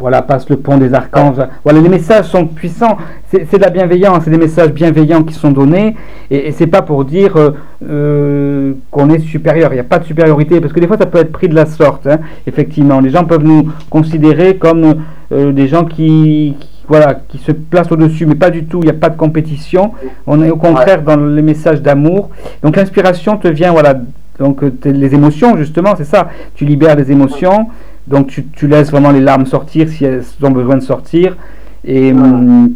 voilà, 0.00 0.22
passe 0.22 0.48
le 0.48 0.56
pont 0.56 0.78
des 0.78 0.94
archanges. 0.94 1.36
Voilà, 1.62 1.80
les 1.80 1.88
messages 1.88 2.24
sont 2.26 2.46
puissants. 2.46 2.96
C'est 3.30 3.58
de 3.58 3.62
la 3.62 3.70
bienveillance, 3.70 4.24
c'est 4.24 4.30
des 4.30 4.38
messages 4.38 4.72
bienveillants 4.72 5.22
qui 5.22 5.34
sont 5.34 5.52
donnés. 5.52 5.94
Et, 6.30 6.48
et 6.48 6.52
c'est 6.52 6.66
pas 6.66 6.82
pour 6.82 7.04
dire 7.04 7.36
euh, 7.36 7.50
euh, 7.88 8.72
qu'on 8.90 9.10
est 9.10 9.20
supérieur. 9.20 9.72
Il 9.72 9.74
n'y 9.74 9.80
a 9.80 9.84
pas 9.84 9.98
de 9.98 10.04
supériorité, 10.04 10.60
parce 10.60 10.72
que 10.72 10.80
des 10.80 10.86
fois 10.86 10.96
ça 10.96 11.06
peut 11.06 11.18
être 11.18 11.32
pris 11.32 11.48
de 11.48 11.54
la 11.54 11.66
sorte. 11.66 12.06
Hein, 12.06 12.18
effectivement, 12.46 13.00
les 13.00 13.10
gens 13.10 13.24
peuvent 13.24 13.44
nous 13.44 13.70
considérer 13.90 14.56
comme 14.56 15.02
euh, 15.32 15.52
des 15.52 15.68
gens 15.68 15.84
qui, 15.84 16.56
voilà, 16.88 17.20
qui 17.28 17.38
se 17.38 17.52
placent 17.52 17.92
au-dessus, 17.92 18.26
mais 18.26 18.34
pas 18.34 18.50
du 18.50 18.64
tout. 18.64 18.80
Il 18.82 18.86
n'y 18.86 18.90
a 18.90 18.94
pas 18.94 19.10
de 19.10 19.16
compétition. 19.16 19.92
On 20.26 20.42
est 20.42 20.50
au 20.50 20.56
contraire 20.56 21.02
dans 21.02 21.16
les 21.16 21.42
messages 21.42 21.82
d'amour. 21.82 22.30
Donc 22.62 22.76
l'inspiration 22.76 23.36
te 23.36 23.48
vient, 23.48 23.72
voilà. 23.72 23.94
Donc 24.38 24.62
les 24.84 25.14
émotions, 25.14 25.58
justement, 25.58 25.94
c'est 25.96 26.04
ça. 26.04 26.30
Tu 26.54 26.64
libères 26.64 26.96
les 26.96 27.12
émotions. 27.12 27.68
Donc 28.10 28.26
tu, 28.26 28.44
tu, 28.44 28.66
laisses 28.66 28.90
vraiment 28.90 29.12
les 29.12 29.20
larmes 29.20 29.46
sortir 29.46 29.88
si 29.88 30.04
elles 30.04 30.24
ont 30.42 30.50
besoin 30.50 30.76
de 30.76 30.82
sortir. 30.82 31.36
Et, 31.84 32.10
hum, 32.12 32.74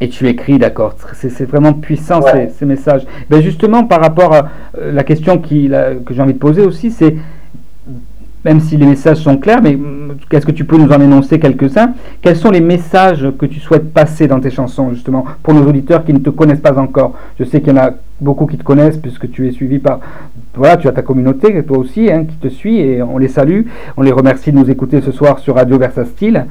et 0.00 0.08
tu 0.08 0.28
écris, 0.28 0.58
d'accord. 0.58 0.96
C'est 1.14 1.44
vraiment 1.44 1.72
puissant 1.72 2.20
ces, 2.58 2.66
messages. 2.66 3.06
Ben 3.30 3.40
justement, 3.40 3.84
par 3.84 4.00
rapport 4.00 4.34
à 4.34 4.50
euh, 4.76 4.90
la 4.92 5.04
question 5.04 5.38
qui, 5.38 5.70
que 6.04 6.12
j'ai 6.12 6.20
envie 6.20 6.34
de 6.34 6.38
poser 6.38 6.62
aussi, 6.62 6.90
c'est 6.90 7.14
même 8.44 8.58
si 8.58 8.76
les 8.76 8.86
messages 8.86 9.18
sont 9.18 9.36
clairs, 9.36 9.62
mais 9.62 9.78
qu'est-ce 10.28 10.46
que 10.46 10.52
tu 10.52 10.64
peux 10.64 10.76
nous 10.76 10.92
en 10.92 11.00
énoncer 11.00 11.38
quelques-uns? 11.38 11.92
Quels 12.20 12.36
sont 12.36 12.50
les 12.50 12.60
messages 12.60 13.26
que 13.38 13.46
tu 13.46 13.60
souhaites 13.60 13.92
passer 13.92 14.26
dans 14.26 14.40
tes 14.40 14.50
chansons, 14.50 14.90
justement, 14.90 15.24
pour 15.42 15.54
nos 15.54 15.66
auditeurs 15.66 16.04
qui 16.04 16.12
ne 16.12 16.18
te 16.18 16.30
connaissent 16.30 16.60
pas 16.60 16.78
encore? 16.78 17.14
Je 17.38 17.44
sais 17.44 17.60
qu'il 17.60 17.74
y 17.74 17.78
en 17.78 17.82
a 17.82 17.90
beaucoup 18.22 18.46
qui 18.46 18.56
te 18.56 18.62
connaissent 18.62 18.96
puisque 18.96 19.30
tu 19.30 19.48
es 19.48 19.50
suivi 19.50 19.78
par 19.78 20.00
voilà 20.54 20.76
tu 20.76 20.86
as 20.86 20.92
ta 20.92 21.02
communauté 21.02 21.62
toi 21.64 21.78
aussi 21.78 22.10
hein, 22.10 22.24
qui 22.24 22.36
te 22.36 22.48
suit 22.48 22.78
et 22.78 23.02
on 23.02 23.18
les 23.18 23.28
salue. 23.28 23.62
On 23.96 24.02
les 24.02 24.12
remercie 24.12 24.52
de 24.52 24.58
nous 24.58 24.70
écouter 24.70 25.00
ce 25.00 25.10
soir 25.10 25.38
sur 25.38 25.56
Radio 25.56 25.78
Versa 25.78 26.04
Style. 26.04 26.46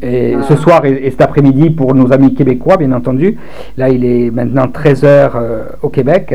Et 0.00 0.36
ce 0.48 0.56
soir 0.56 0.84
et, 0.84 1.10
cet 1.10 1.20
après-midi 1.20 1.70
pour 1.70 1.94
nos 1.94 2.12
amis 2.12 2.34
québécois 2.34 2.76
bien 2.76 2.92
entendu. 2.92 3.36
Là 3.76 3.88
il 3.88 4.04
est 4.04 4.30
maintenant 4.30 4.66
13h 4.66 5.04
euh, 5.34 5.64
au 5.82 5.88
Québec 5.88 6.34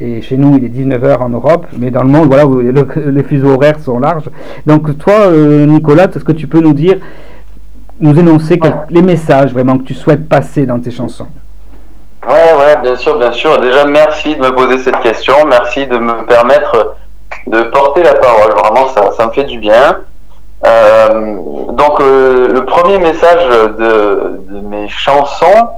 et 0.00 0.22
chez 0.22 0.36
nous 0.36 0.56
il 0.56 0.64
est 0.64 0.68
19h 0.68 1.18
en 1.18 1.28
Europe. 1.28 1.66
Mais 1.78 1.90
dans 1.90 2.02
le 2.02 2.08
monde 2.08 2.28
voilà 2.28 2.44
les 3.06 3.22
fuseaux 3.24 3.54
horaires 3.54 3.80
sont 3.80 3.98
larges. 3.98 4.30
Donc 4.66 4.96
toi 4.98 5.14
euh, 5.26 5.66
Nicolas 5.66 6.03
est-ce 6.04 6.24
que 6.24 6.32
tu 6.32 6.46
peux 6.46 6.60
nous 6.60 6.74
dire 6.74 6.98
nous 8.00 8.18
énoncer 8.18 8.58
les 8.90 9.02
messages 9.02 9.52
vraiment 9.52 9.78
que 9.78 9.84
tu 9.84 9.94
souhaites 9.94 10.28
passer 10.28 10.66
dans 10.66 10.80
tes 10.80 10.90
chansons? 10.90 11.28
Ouais, 12.26 12.54
ouais, 12.58 12.76
bien 12.82 12.96
sûr, 12.96 13.18
bien 13.18 13.32
sûr. 13.32 13.60
Déjà, 13.60 13.84
merci 13.84 14.34
de 14.34 14.40
me 14.40 14.54
poser 14.54 14.78
cette 14.78 14.98
question. 15.00 15.34
Merci 15.46 15.86
de 15.86 15.98
me 15.98 16.24
permettre 16.26 16.96
de 17.46 17.62
porter 17.64 18.02
la 18.02 18.14
parole. 18.14 18.52
Vraiment, 18.52 18.88
ça, 18.88 19.12
ça 19.12 19.26
me 19.26 19.32
fait 19.32 19.44
du 19.44 19.58
bien. 19.58 19.98
Euh, 20.66 21.36
donc, 21.72 22.00
euh, 22.00 22.48
le 22.48 22.64
premier 22.64 22.98
message 22.98 23.46
de, 23.46 24.40
de, 24.48 24.60
mes 24.60 24.88
chansons, 24.88 25.68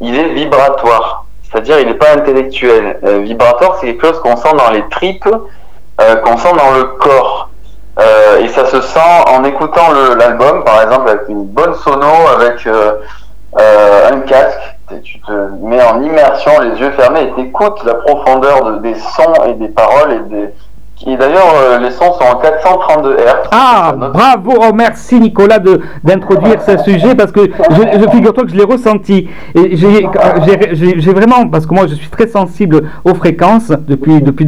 il 0.00 0.16
est 0.16 0.30
vibratoire. 0.30 1.26
C'est-à-dire, 1.44 1.78
il 1.78 1.86
n'est 1.86 1.94
pas 1.94 2.12
intellectuel. 2.14 2.98
Euh, 3.04 3.20
vibratoire, 3.20 3.76
c'est 3.80 3.86
quelque 3.86 4.06
chose 4.08 4.20
qu'on 4.20 4.36
sent 4.36 4.56
dans 4.58 4.70
les 4.70 4.82
tripes, 4.90 5.28
qu'on 6.24 6.36
sent 6.36 6.52
dans 6.58 6.76
le 6.76 6.84
corps. 6.98 7.50
Et 7.98 8.48
ça 8.48 8.66
se 8.66 8.80
sent 8.80 9.24
en 9.28 9.44
écoutant 9.44 9.92
l'album, 10.18 10.64
par 10.64 10.82
exemple, 10.82 11.08
avec 11.08 11.28
une 11.28 11.44
bonne 11.44 11.74
sono, 11.74 12.06
avec 12.36 12.66
un 13.56 14.20
casque. 14.20 14.60
Tu 15.02 15.18
te 15.20 15.32
mets 15.62 15.82
en 15.82 16.02
immersion, 16.02 16.60
les 16.60 16.78
yeux 16.78 16.90
fermés, 16.92 17.22
et 17.22 17.32
t'écoutes 17.32 17.82
la 17.84 17.94
profondeur 17.94 18.64
de, 18.64 18.78
des 18.78 18.94
sons 18.94 19.32
et 19.46 19.54
des 19.54 19.68
paroles 19.68 20.12
et 20.12 20.18
des, 20.28 20.54
et 21.06 21.16
d'ailleurs, 21.16 21.54
euh, 21.56 21.78
les 21.80 21.90
sons 21.90 22.12
sont 22.14 22.24
en 22.24 22.36
432 22.36 23.16
Hz. 23.16 23.48
Ah, 23.50 23.94
bravo, 23.96 24.52
oh, 24.56 24.72
merci 24.72 25.18
Nicolas 25.18 25.58
d'introduire 26.02 26.62
ce 26.62 26.78
sujet 26.78 27.14
parce 27.16 27.32
que 27.32 27.40
je, 27.42 28.10
figure-toi 28.10 28.44
que 28.44 28.50
je 28.50 28.56
l'ai 28.56 28.64
ressenti. 28.64 29.28
J'ai 29.54 31.12
vraiment, 31.12 31.48
parce 31.48 31.66
que 31.66 31.74
moi 31.74 31.86
je 31.88 31.94
suis 31.94 32.08
très 32.08 32.28
sensible 32.28 32.82
aux 33.04 33.14
fréquences 33.14 33.72
depuis, 33.86 34.22
depuis 34.22 34.46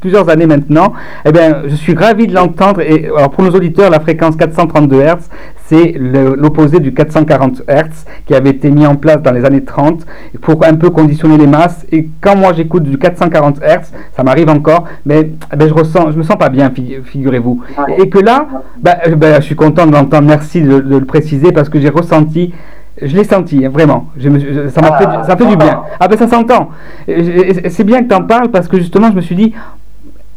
plusieurs 0.00 0.28
années 0.30 0.46
maintenant, 0.46 0.92
eh 1.24 1.32
bien, 1.32 1.62
je 1.66 1.74
suis 1.74 1.94
ravi 1.94 2.26
de 2.28 2.34
l'entendre. 2.34 2.80
Et 2.80 3.06
alors 3.06 3.30
pour 3.30 3.42
nos 3.42 3.50
auditeurs, 3.50 3.90
la 3.90 4.00
fréquence 4.00 4.36
432 4.36 5.02
Hz, 5.02 5.28
c'est 5.68 5.94
l'opposé 5.98 6.80
du 6.80 6.94
440 6.94 7.62
Hz 7.68 8.06
qui 8.26 8.34
avait 8.34 8.50
été 8.50 8.70
mis 8.70 8.86
en 8.86 8.96
place 8.96 9.20
dans 9.20 9.32
les 9.32 9.44
années 9.44 9.64
30 9.64 10.06
pour 10.40 10.64
un 10.64 10.74
peu 10.74 10.88
conditionner 10.88 11.36
les 11.36 11.46
masses. 11.46 11.84
Et 11.92 12.08
quand 12.22 12.36
moi 12.36 12.52
j'écoute 12.54 12.84
du 12.84 12.96
440 12.96 13.58
Hz, 13.58 13.92
ça 14.16 14.22
m'arrive 14.22 14.48
encore, 14.48 14.84
mais 15.04 15.32
eh 15.52 15.68
je 15.68 15.74
ressens, 15.74 15.97
je 16.10 16.16
me 16.16 16.22
sens 16.22 16.36
pas 16.36 16.48
bien, 16.48 16.72
figurez-vous. 17.04 17.62
Et 17.98 18.08
que 18.08 18.18
là, 18.18 18.46
ben, 18.80 18.96
ben, 19.16 19.36
je 19.40 19.46
suis 19.46 19.56
content 19.56 19.86
de 19.86 19.92
l'entendre, 19.92 20.26
merci 20.26 20.60
de, 20.60 20.76
le 20.76 21.04
préciser 21.04 21.52
parce 21.52 21.68
que 21.68 21.80
j'ai 21.80 21.90
ressenti 21.90 22.52
je 23.00 23.16
l'ai 23.16 23.22
senti, 23.22 23.64
hein, 23.64 23.68
vraiment. 23.68 24.08
Je 24.16 24.28
ça 24.70 24.80
m'a 24.80 24.98
fait, 24.98 25.04
ça 25.24 25.36
fait 25.36 25.46
du 25.46 25.56
bien. 25.56 25.82
Ah 26.00 26.08
ben 26.08 26.18
ça 26.18 26.26
s'entend. 26.26 26.70
C'est 27.06 27.84
bien 27.84 28.02
que 28.02 28.08
tu 28.08 28.14
en 28.14 28.24
parles 28.24 28.48
parce 28.50 28.66
que 28.66 28.76
justement, 28.76 29.08
je 29.10 29.14
me 29.14 29.20
suis 29.20 29.36
dit, 29.36 29.54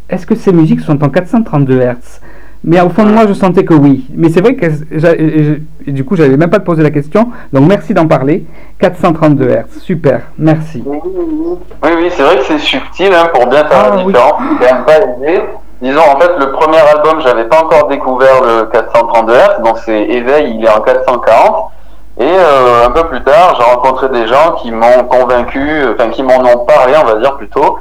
est-ce 0.08 0.28
que 0.28 0.36
ces 0.36 0.52
musiques 0.52 0.82
sont 0.82 1.04
en 1.04 1.10
432 1.10 1.80
Hz 1.80 2.22
mais 2.64 2.80
au 2.80 2.90
fond 2.90 3.04
de 3.04 3.12
moi, 3.12 3.26
je 3.28 3.34
sentais 3.34 3.66
que 3.66 3.74
oui. 3.74 4.06
Mais 4.16 4.30
c'est 4.30 4.42
vrai 4.42 4.56
que 4.56 4.68
du 5.88 6.06
coup, 6.06 6.16
j'avais 6.16 6.38
même 6.38 6.50
pas 6.50 6.60
posé 6.60 6.84
la 6.84 6.92
question. 6.92 7.30
Donc 7.52 7.68
merci 7.68 7.94
d'en 7.94 8.08
parler. 8.08 8.46
432 8.80 9.48
Hz, 9.48 9.80
super, 9.82 10.22
merci. 10.38 10.84
Oui, 10.86 11.00
oui, 11.84 12.10
c'est 12.12 12.24
vrai 12.24 12.38
que 12.38 12.44
c'est 12.44 12.60
subtil 12.60 13.12
hein, 13.14 13.30
pour 13.34 13.48
bien 13.48 13.66
faire 13.66 13.96
la 13.96 14.02
ah, 14.02 14.04
différence. 14.04 14.42
C'est 14.60 14.86
pas 14.86 14.98
aidé. 15.00 15.42
Disons, 15.82 16.02
en 16.02 16.20
fait, 16.20 16.32
le 16.40 16.52
premier 16.52 16.78
album, 16.78 17.22
j'avais 17.22 17.46
pas 17.46 17.64
encore 17.64 17.88
découvert 17.88 18.44
le 18.44 18.66
432 18.66 19.34
Hz, 19.34 19.64
donc 19.64 19.80
c'est 19.84 20.00
Éveil, 20.00 20.56
il 20.58 20.64
est 20.64 20.70
en 20.70 20.82
440. 20.82 21.72
Et 22.20 22.24
euh, 22.24 22.86
un 22.86 22.92
peu 22.92 23.08
plus 23.08 23.24
tard, 23.24 23.56
j'ai 23.58 23.64
rencontré 23.64 24.10
des 24.10 24.28
gens 24.28 24.52
qui 24.62 24.72
m'ont 24.72 25.04
convaincu, 25.10 25.86
enfin 25.94 26.10
qui 26.10 26.22
m'en 26.22 26.40
ont 26.40 26.66
parlé, 26.66 26.94
on 27.02 27.06
va 27.06 27.16
dire 27.16 27.36
plutôt, 27.38 27.80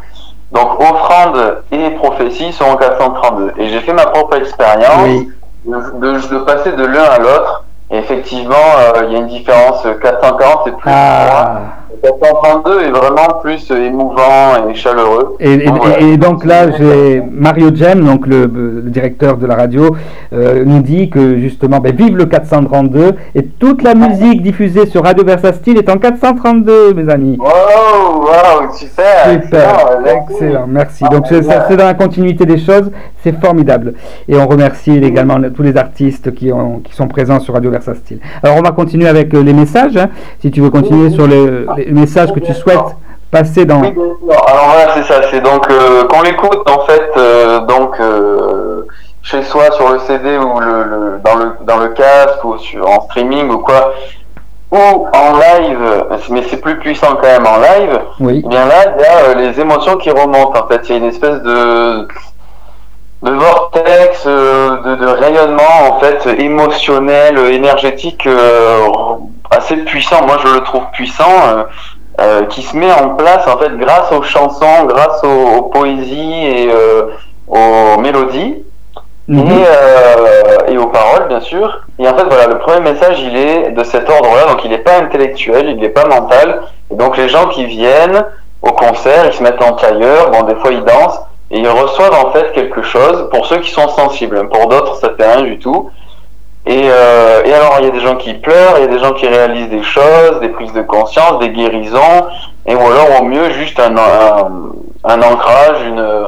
donc, 0.52 0.80
offrande 0.80 1.62
et 1.70 1.90
prophétie 1.90 2.52
sont 2.52 2.64
en 2.64 2.76
432. 2.76 3.52
Et 3.58 3.68
j'ai 3.68 3.80
fait 3.80 3.92
ma 3.92 4.06
propre 4.06 4.36
expérience 4.36 5.24
de, 5.64 6.28
de, 6.28 6.38
passer 6.38 6.72
de 6.72 6.84
l'un 6.84 7.04
à 7.04 7.18
l'autre. 7.18 7.64
Et 7.90 7.98
effectivement, 7.98 8.54
euh, 8.78 9.04
il 9.06 9.12
y 9.12 9.16
a 9.16 9.18
une 9.18 9.28
différence. 9.28 9.82
440, 9.82 10.62
c'est 10.64 10.76
plus. 10.76 10.90
Ah. 10.92 11.60
432 12.02 12.80
est 12.82 12.90
vraiment 12.90 13.40
plus 13.42 13.70
émouvant 13.70 14.68
et 14.68 14.74
chaleureux. 14.74 15.36
Et, 15.40 16.16
donc 16.16 16.44
là, 16.44 16.70
j'ai 16.70 17.22
Mario 17.30 17.74
Jem, 17.74 18.04
donc 18.04 18.26
le, 18.26 18.46
directeur 18.84 19.36
de 19.36 19.46
la 19.46 19.56
radio, 19.56 19.96
euh, 20.32 20.64
nous 20.64 20.80
dit 20.80 21.10
que 21.10 21.38
justement, 21.38 21.80
ben, 21.80 21.94
vive 21.94 22.16
le 22.16 22.26
432 22.26 23.14
et 23.34 23.44
toute 23.44 23.82
la 23.82 23.94
musique 23.94 24.42
diffusée 24.42 24.86
sur 24.86 25.04
Radio 25.04 25.24
Versa 25.24 25.52
Style 25.52 25.78
est 25.78 25.88
en 25.88 25.98
432, 25.98 26.94
mes 26.94 27.12
amis. 27.12 27.36
Wow, 27.38 28.20
wow, 28.20 28.72
super. 28.72 29.42
Super, 29.42 30.00
excellent, 30.04 30.66
merci. 30.66 31.04
Donc 31.10 31.26
c'est 31.28 31.76
dans 31.76 31.84
la 31.84 31.94
continuité 31.94 32.46
des 32.46 32.58
choses, 32.58 32.90
c'est 33.22 33.38
formidable. 33.40 33.94
Et 34.28 34.36
on 34.36 34.46
remercie 34.46 34.92
également 34.92 35.38
tous 35.54 35.62
les 35.62 35.76
artistes 35.76 36.34
qui, 36.34 36.52
ont, 36.52 36.80
qui 36.80 36.94
sont 36.94 37.08
présents 37.08 37.40
sur 37.40 37.54
Radio 37.54 37.70
Versa 37.70 37.94
Style. 37.94 38.20
Alors 38.42 38.56
on 38.56 38.62
va 38.62 38.72
continuer 38.72 39.08
avec 39.08 39.34
euh, 39.34 39.42
les 39.42 39.52
messages, 39.52 39.96
hein. 39.96 40.08
si 40.40 40.50
tu 40.50 40.60
veux 40.60 40.70
continuer 40.70 41.10
sur 41.10 41.26
les 41.26 41.40
message 41.90 42.32
que 42.32 42.40
tu 42.40 42.52
souhaites 42.54 42.96
passer 43.30 43.64
dans. 43.64 43.80
Oui, 43.80 43.94
alors 44.28 44.66
voilà, 44.66 44.94
c'est 44.94 45.04
ça. 45.04 45.20
C'est 45.30 45.40
donc 45.40 45.70
euh, 45.70 46.04
qu'on 46.04 46.22
l'écoute 46.22 46.68
en 46.68 46.86
fait, 46.86 47.10
euh, 47.16 47.60
donc 47.60 47.98
euh, 48.00 48.86
chez 49.22 49.42
soi 49.42 49.70
sur 49.72 49.92
le 49.92 49.98
CD 50.00 50.36
ou 50.38 50.58
le, 50.60 51.20
dans 51.24 51.36
le 51.36 51.52
dans 51.62 51.78
le 51.78 51.88
casque 51.88 52.44
ou 52.44 52.58
sur, 52.58 52.88
en 52.88 53.02
streaming 53.02 53.48
ou 53.50 53.58
quoi, 53.58 53.92
ou 54.72 54.76
en 55.12 55.32
live, 55.38 56.06
mais 56.30 56.42
c'est 56.48 56.60
plus 56.60 56.78
puissant 56.78 57.16
quand 57.20 57.28
même 57.28 57.46
en 57.46 57.58
live. 57.58 58.00
Oui. 58.20 58.42
Eh 58.44 58.48
bien 58.48 58.66
là, 58.66 58.94
il 58.98 59.02
y 59.02 59.06
a 59.06 59.34
les 59.34 59.60
émotions 59.60 59.96
qui 59.96 60.10
remontent. 60.10 60.60
En 60.60 60.68
fait, 60.68 60.80
il 60.88 60.90
y 60.90 60.94
a 60.94 60.98
une 60.98 61.08
espèce 61.08 61.42
de 61.42 62.08
de 63.22 63.32
vortex, 63.32 64.24
de, 64.26 64.96
de, 64.96 65.06
rayonnement 65.06 65.90
en 65.90 66.00
fait 66.00 66.26
émotionnel, 66.40 67.36
énergétique 67.52 68.26
assez 69.50 69.76
puissant. 69.78 70.26
Moi, 70.26 70.38
je 70.44 70.54
le 70.54 70.60
trouve 70.60 70.84
puissant. 70.92 71.66
Euh, 72.20 72.44
qui 72.46 72.60
se 72.60 72.76
met 72.76 72.92
en 72.92 73.14
place 73.14 73.46
en 73.46 73.56
fait 73.56 73.74
grâce 73.78 74.12
aux 74.12 74.22
chansons, 74.22 74.84
grâce 74.84 75.24
aux, 75.24 75.62
poésies 75.62 76.34
et 76.44 76.70
euh, 76.70 77.04
aux 77.48 77.98
mélodies 77.98 78.62
mhm. 79.26 79.46
et, 79.46 79.64
euh, 79.66 80.58
et, 80.68 80.76
aux 80.76 80.88
paroles 80.88 81.28
bien 81.28 81.40
sûr. 81.40 81.80
Et 81.98 82.06
en 82.06 82.14
fait 82.14 82.24
voilà, 82.24 82.48
le 82.48 82.58
premier 82.58 82.80
message 82.80 83.20
il 83.22 83.34
est 83.34 83.70
de 83.70 83.82
cet 83.84 84.10
ordre-là, 84.10 84.52
donc 84.52 84.62
il 84.64 84.70
n'est 84.70 84.78
pas 84.78 84.98
intellectuel, 84.98 85.70
il 85.70 85.76
n'est 85.76 85.88
pas 85.88 86.04
mental. 86.04 86.60
Et 86.90 86.94
donc 86.96 87.16
les 87.16 87.30
gens 87.30 87.46
qui 87.46 87.64
viennent 87.64 88.22
au 88.60 88.72
concert, 88.72 89.24
ils 89.24 89.32
se 89.32 89.42
mettent 89.42 89.62
en 89.62 89.72
tailleur, 89.72 90.30
bon 90.30 90.42
des 90.42 90.56
fois 90.56 90.72
ils 90.72 90.84
dansent 90.84 91.20
et 91.50 91.60
ils 91.60 91.68
reçoivent 91.68 92.26
en 92.26 92.32
fait 92.32 92.52
quelque 92.52 92.82
chose 92.82 93.30
pour 93.30 93.46
ceux 93.46 93.60
qui 93.60 93.70
sont 93.70 93.88
sensibles. 93.88 94.46
Pour 94.50 94.66
d'autres 94.66 94.96
ça 94.96 95.08
fait 95.16 95.32
rien 95.32 95.42
du 95.42 95.58
tout. 95.58 95.90
Et, 96.66 96.82
euh, 96.84 97.42
et, 97.44 97.52
alors, 97.54 97.76
il 97.80 97.86
y 97.86 97.88
a 97.88 97.90
des 97.90 98.00
gens 98.00 98.16
qui 98.16 98.34
pleurent, 98.34 98.74
il 98.76 98.82
y 98.82 98.84
a 98.84 98.88
des 98.88 98.98
gens 98.98 99.12
qui 99.12 99.26
réalisent 99.26 99.70
des 99.70 99.82
choses, 99.82 100.40
des 100.40 100.50
prises 100.50 100.72
de 100.72 100.82
conscience, 100.82 101.38
des 101.40 101.50
guérisons, 101.50 102.26
et 102.66 102.74
ou 102.74 102.80
alors 102.80 103.22
au 103.22 103.24
mieux 103.24 103.50
juste 103.50 103.80
un, 103.80 103.94
un, 103.96 105.22
ancrage, 105.22 105.82
une, 105.86 106.26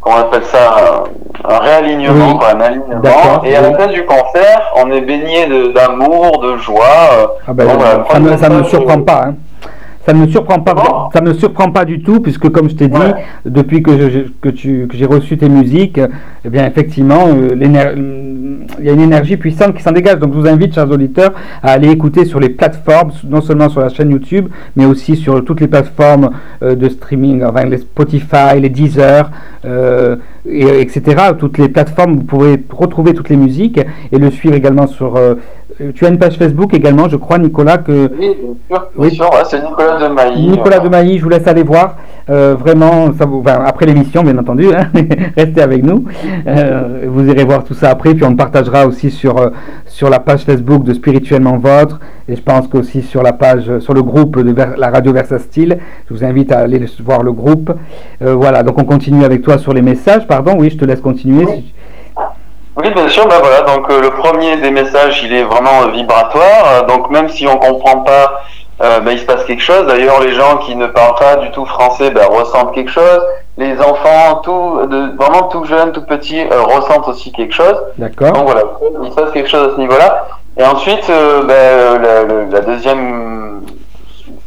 comment 0.00 0.16
on 0.16 0.20
appelle 0.20 0.44
ça, 0.44 1.04
un, 1.46 1.58
réalignement, 1.58 2.40
un 2.42 2.60
alignement. 2.60 3.42
Et 3.44 3.54
à 3.54 3.60
la 3.60 3.76
fin 3.76 3.88
du 3.88 4.06
concert, 4.06 4.72
on 4.76 4.90
est 4.90 5.02
baigné 5.02 5.46
d'amour, 5.74 6.38
de, 6.40 6.56
joie. 6.56 7.36
Ah 7.46 7.52
ben, 7.52 7.68
ça 8.38 8.48
ne 8.48 8.58
me 8.60 8.64
surprend 8.64 9.02
pas. 9.02 9.26
Hein. 9.26 9.34
Ça 10.08 10.14
ne 10.14 10.20
me 10.20 10.28
surprend 10.28 10.60
pas, 10.60 11.10
ça 11.12 11.20
me 11.20 11.34
surprend 11.34 11.70
pas 11.70 11.84
du 11.84 12.00
tout, 12.00 12.20
puisque 12.20 12.48
comme 12.48 12.70
je 12.70 12.76
t'ai 12.76 12.88
dit, 12.88 12.96
depuis 13.44 13.82
que, 13.82 13.90
que, 14.40 14.48
tu, 14.48 14.86
que 14.88 14.96
j'ai 14.96 15.04
reçu 15.04 15.36
tes 15.36 15.50
musiques, 15.50 16.00
eh 16.46 16.48
bien 16.48 16.66
effectivement, 16.66 17.26
euh, 17.28 17.50
il 18.80 18.86
y 18.86 18.88
a 18.88 18.92
une 18.92 19.00
énergie 19.02 19.36
puissante 19.36 19.74
qui 19.74 19.82
s'en 19.82 19.92
dégage. 19.92 20.18
Donc 20.18 20.32
je 20.32 20.38
vous 20.38 20.48
invite, 20.48 20.74
chers 20.74 20.90
auditeurs, 20.90 21.34
à 21.62 21.72
aller 21.72 21.90
écouter 21.90 22.24
sur 22.24 22.40
les 22.40 22.48
plateformes, 22.48 23.10
non 23.28 23.42
seulement 23.42 23.68
sur 23.68 23.82
la 23.82 23.90
chaîne 23.90 24.10
YouTube, 24.10 24.48
mais 24.76 24.86
aussi 24.86 25.14
sur 25.14 25.44
toutes 25.44 25.60
les 25.60 25.68
plateformes 25.68 26.30
euh, 26.62 26.74
de 26.74 26.88
streaming, 26.88 27.44
enfin 27.44 27.66
les 27.66 27.76
Spotify, 27.76 28.58
les 28.58 28.70
Deezer, 28.70 29.30
euh, 29.66 30.16
et, 30.48 30.80
etc. 30.80 31.02
Toutes 31.38 31.58
les 31.58 31.68
plateformes, 31.68 32.16
vous 32.16 32.24
pouvez 32.24 32.64
retrouver 32.70 33.12
toutes 33.12 33.28
les 33.28 33.36
musiques 33.36 33.80
et 34.10 34.18
le 34.18 34.30
suivre 34.30 34.54
également 34.54 34.86
sur 34.86 35.16
euh, 35.16 35.34
tu 35.94 36.04
as 36.04 36.08
une 36.08 36.18
page 36.18 36.36
Facebook 36.36 36.74
également, 36.74 37.08
je 37.08 37.16
crois, 37.16 37.38
Nicolas. 37.38 37.78
Que... 37.78 38.10
Oui, 38.96 39.14
sûr, 39.14 39.30
c'est 39.44 39.62
Nicolas 39.62 40.08
de 40.08 40.12
Mailly. 40.12 40.48
Nicolas 40.48 40.80
de 40.80 40.88
Mailly, 40.88 41.18
je 41.18 41.22
vous 41.22 41.28
laisse 41.28 41.46
aller 41.46 41.62
voir. 41.62 41.96
Euh, 42.28 42.56
vraiment, 42.58 43.12
ça 43.16 43.26
vous... 43.26 43.42
après 43.46 43.86
l'émission, 43.86 44.24
bien 44.24 44.36
entendu, 44.38 44.66
hein, 44.74 44.90
restez 45.36 45.62
avec 45.62 45.84
nous. 45.84 46.04
Euh, 46.46 47.04
vous 47.06 47.26
irez 47.28 47.44
voir 47.44 47.62
tout 47.62 47.74
ça 47.74 47.90
après, 47.90 48.14
puis 48.14 48.24
on 48.24 48.30
le 48.30 48.36
partagera 48.36 48.86
aussi 48.86 49.10
sur, 49.10 49.52
sur 49.86 50.10
la 50.10 50.18
page 50.18 50.42
Facebook 50.42 50.82
de 50.82 50.92
Spirituellement 50.94 51.58
Votre, 51.58 52.00
et 52.28 52.34
je 52.34 52.42
pense 52.42 52.66
qu'aussi 52.66 53.02
sur 53.02 53.22
la 53.22 53.32
page, 53.32 53.78
sur 53.78 53.94
le 53.94 54.02
groupe 54.02 54.42
de 54.42 54.54
la 54.76 54.90
radio 54.90 55.12
Versa 55.12 55.38
Style. 55.38 55.78
Je 56.08 56.14
vous 56.14 56.24
invite 56.24 56.50
à 56.50 56.58
aller 56.58 56.84
voir 57.04 57.22
le 57.22 57.32
groupe. 57.32 57.72
voilà, 58.20 58.62
donc 58.64 58.78
on 58.78 58.84
continue 58.84 59.24
avec 59.24 59.42
toi 59.42 59.58
sur 59.58 59.72
les 59.72 59.82
messages. 59.82 60.26
Pardon, 60.26 60.56
oui, 60.58 60.70
je 60.70 60.76
te 60.76 60.84
laisse 60.84 61.00
continuer. 61.00 61.44
Oui, 61.46 61.72
bien 62.82 63.08
sûr. 63.08 63.26
Ben 63.26 63.38
voilà. 63.40 63.62
Donc 63.62 63.90
euh, 63.90 64.00
le 64.00 64.10
premier 64.10 64.56
des 64.56 64.70
messages, 64.70 65.22
il 65.22 65.32
est 65.32 65.42
vraiment 65.42 65.82
euh, 65.82 65.90
vibratoire. 65.90 66.66
Euh, 66.66 66.82
donc 66.86 67.10
même 67.10 67.28
si 67.28 67.46
on 67.46 67.56
comprend 67.56 68.00
pas, 68.00 68.42
ben, 68.80 69.10
il 69.10 69.18
se 69.18 69.24
passe 69.24 69.44
quelque 69.44 69.62
chose. 69.62 69.86
D'ailleurs, 69.88 70.20
les 70.20 70.34
gens 70.34 70.58
qui 70.58 70.76
ne 70.76 70.86
parlent 70.86 71.16
pas 71.16 71.36
du 71.36 71.50
tout 71.50 71.66
français 71.66 72.10
ben, 72.10 72.26
ressentent 72.26 72.72
quelque 72.72 72.90
chose. 72.90 73.20
Les 73.56 73.76
enfants, 73.80 74.36
tout, 74.44 74.86
de, 74.86 75.16
vraiment 75.16 75.48
tout 75.48 75.64
jeunes, 75.64 75.90
tout 75.90 76.04
petits, 76.04 76.44
ressentent 76.44 77.08
aussi 77.08 77.32
quelque 77.32 77.52
chose. 77.52 77.76
D'accord. 77.96 78.32
Donc 78.32 78.44
voilà, 78.44 78.62
il 79.02 79.10
se 79.10 79.16
passe 79.16 79.32
quelque 79.32 79.48
chose 79.48 79.72
à 79.72 79.74
ce 79.74 79.80
niveau-là. 79.80 80.28
Et 80.56 80.64
ensuite, 80.64 81.08
ben, 81.08 82.00
la, 82.00 82.22
la, 82.52 82.60
deuxième 82.60 83.62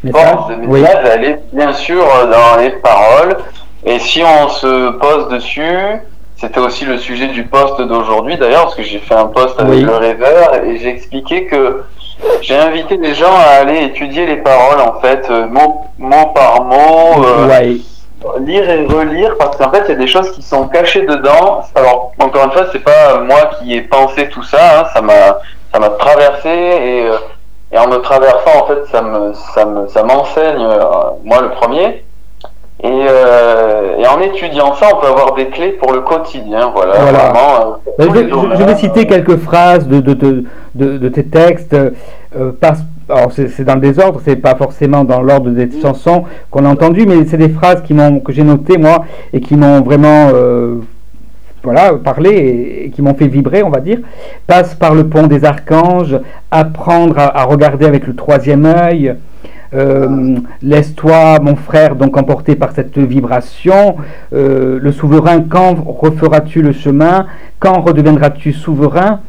force 0.10 0.48
de 0.48 0.56
message, 0.56 1.06
elle 1.14 1.26
est 1.26 1.42
bien 1.52 1.74
sûr 1.74 2.06
dans 2.32 2.62
les 2.62 2.70
paroles. 2.70 3.36
Et 3.84 4.00
si 4.00 4.24
on 4.24 4.48
se 4.48 4.92
pose 4.92 5.28
dessus, 5.28 6.00
c'était 6.42 6.60
aussi 6.60 6.86
le 6.86 6.98
sujet 6.98 7.28
du 7.28 7.44
poste 7.44 7.80
d'aujourd'hui 7.82 8.36
d'ailleurs, 8.36 8.64
parce 8.64 8.76
que 8.76 8.82
j'ai 8.82 8.98
fait 8.98 9.14
un 9.14 9.28
poste 9.28 9.60
avec 9.60 9.80
le 9.80 9.96
rêveur 9.96 10.56
et 10.64 10.78
j'ai 10.78 10.90
expliqué 10.90 11.46
que 11.46 11.84
j'ai 12.42 12.58
invité 12.58 12.98
des 12.98 13.14
gens 13.14 13.32
à 13.32 13.62
aller 13.62 13.84
étudier 13.84 14.26
les 14.26 14.38
paroles 14.38 14.82
en 14.82 15.00
fait, 15.00 15.24
euh, 15.30 15.46
mot, 15.46 15.86
mot 16.00 16.26
par 16.34 16.64
mot, 16.64 17.24
euh, 17.24 17.78
lire 18.40 18.68
et 18.68 18.88
relire, 18.88 19.36
parce 19.38 19.56
qu'en 19.56 19.70
fait 19.72 19.84
il 19.86 19.90
y 19.90 19.92
a 19.92 19.96
des 19.96 20.08
choses 20.08 20.32
qui 20.32 20.42
sont 20.42 20.68
cachées 20.68 21.04
dedans. 21.04 21.62
Alors 21.76 22.12
encore 22.20 22.46
une 22.46 22.52
fois, 22.52 22.66
c'est 22.72 22.84
pas 22.84 23.20
moi 23.20 23.52
qui 23.60 23.76
ai 23.76 23.82
pensé 23.82 24.28
tout 24.30 24.44
ça, 24.44 24.80
hein, 24.80 24.86
ça 24.96 25.02
m'a 25.02 25.38
ça 25.72 25.80
m'a 25.80 25.90
traversé 25.90 26.50
et, 26.50 27.08
euh, 27.08 27.18
et 27.72 27.78
en 27.78 27.88
me 27.88 27.98
traversant 27.98 28.64
en 28.64 28.66
fait 28.66 28.86
ça 28.92 29.04
me 29.04 29.34
ça 29.34 29.66
me 29.66 29.88
ça 29.88 30.02
m'enseigne 30.02 30.68
moi 31.24 31.42
le 31.42 31.52
premier. 31.52 32.04
Et, 32.84 32.88
euh, 32.88 33.98
et, 34.00 34.08
en 34.08 34.20
étudiant 34.22 34.74
ça, 34.74 34.88
on 34.96 35.00
peut 35.00 35.08
avoir 35.08 35.36
des 35.36 35.48
clés 35.48 35.74
pour 35.74 35.94
le 35.94 36.02
quotidien. 36.02 36.72
Voilà. 36.74 36.94
Vraiment, 36.94 37.80
euh, 38.00 38.56
je, 38.58 38.64
vais 38.64 38.76
citer 38.76 39.06
quelques 39.06 39.38
phrases 39.38 39.88
de, 39.88 40.00
de, 40.00 40.14
de, 40.16 40.98
de 40.98 41.10
tes 41.10 41.26
textes. 41.26 41.76
Euh, 41.76 42.52
alors 43.10 43.32
c'est 43.34 43.64
dans 43.66 43.76
le 43.76 43.82
désordre, 43.82 44.22
c'est 44.24 44.38
pas 44.38 44.56
forcément 44.56 45.04
dans 45.04 45.22
l'ordre 45.22 45.50
des 45.50 45.70
chansons 45.82 46.24
qu'on 46.50 46.66
a 46.66 46.70
entendues, 46.70 47.06
mais 47.06 47.26
c'est 47.26 47.38
des 47.38 47.50
phrases 47.50 47.84
qui 47.84 47.94
m'ont 47.94 48.20
que 48.20 48.32
j'ai 48.32 48.44
notées 48.44 48.78
moi 48.78 49.06
et 49.34 49.42
qui 49.42 49.56
m'ont 49.56 49.82
vraiment 49.82 50.30
euh, 50.34 50.78
voilà 51.62 51.94
parlé 51.96 52.86
et, 52.86 52.90
qui 52.90 53.02
m'ont 53.02 53.14
fait 53.14 53.28
vibrer, 53.28 53.64
on 53.64 53.70
va 53.70 53.82
dire. 53.82 54.00
Passe 54.48 54.74
par 54.76 54.96
le 54.96 55.08
pont 55.08 55.28
des 55.28 55.44
archanges, 55.46 56.18
apprendre 56.50 57.20
à, 57.20 57.42
à 57.42 57.44
regarder 57.44 57.86
avec 57.86 58.08
le 58.08 58.16
troisième 58.16 58.66
œil. 58.66 59.16
Euh, 59.74 60.36
laisse-toi, 60.62 61.40
mon 61.42 61.56
frère, 61.56 61.96
donc 61.96 62.18
emporté 62.18 62.56
par 62.56 62.72
cette 62.74 62.98
vibration. 62.98 63.96
Euh, 64.34 64.80
le 64.82 64.92
souverain, 64.92 65.42
quand 65.42 65.76
referas-tu 65.86 66.62
le 66.62 66.74
chemin? 66.74 67.28
Quand 67.60 67.80
redeviendras-tu 67.80 68.52
souverain? 68.52 69.22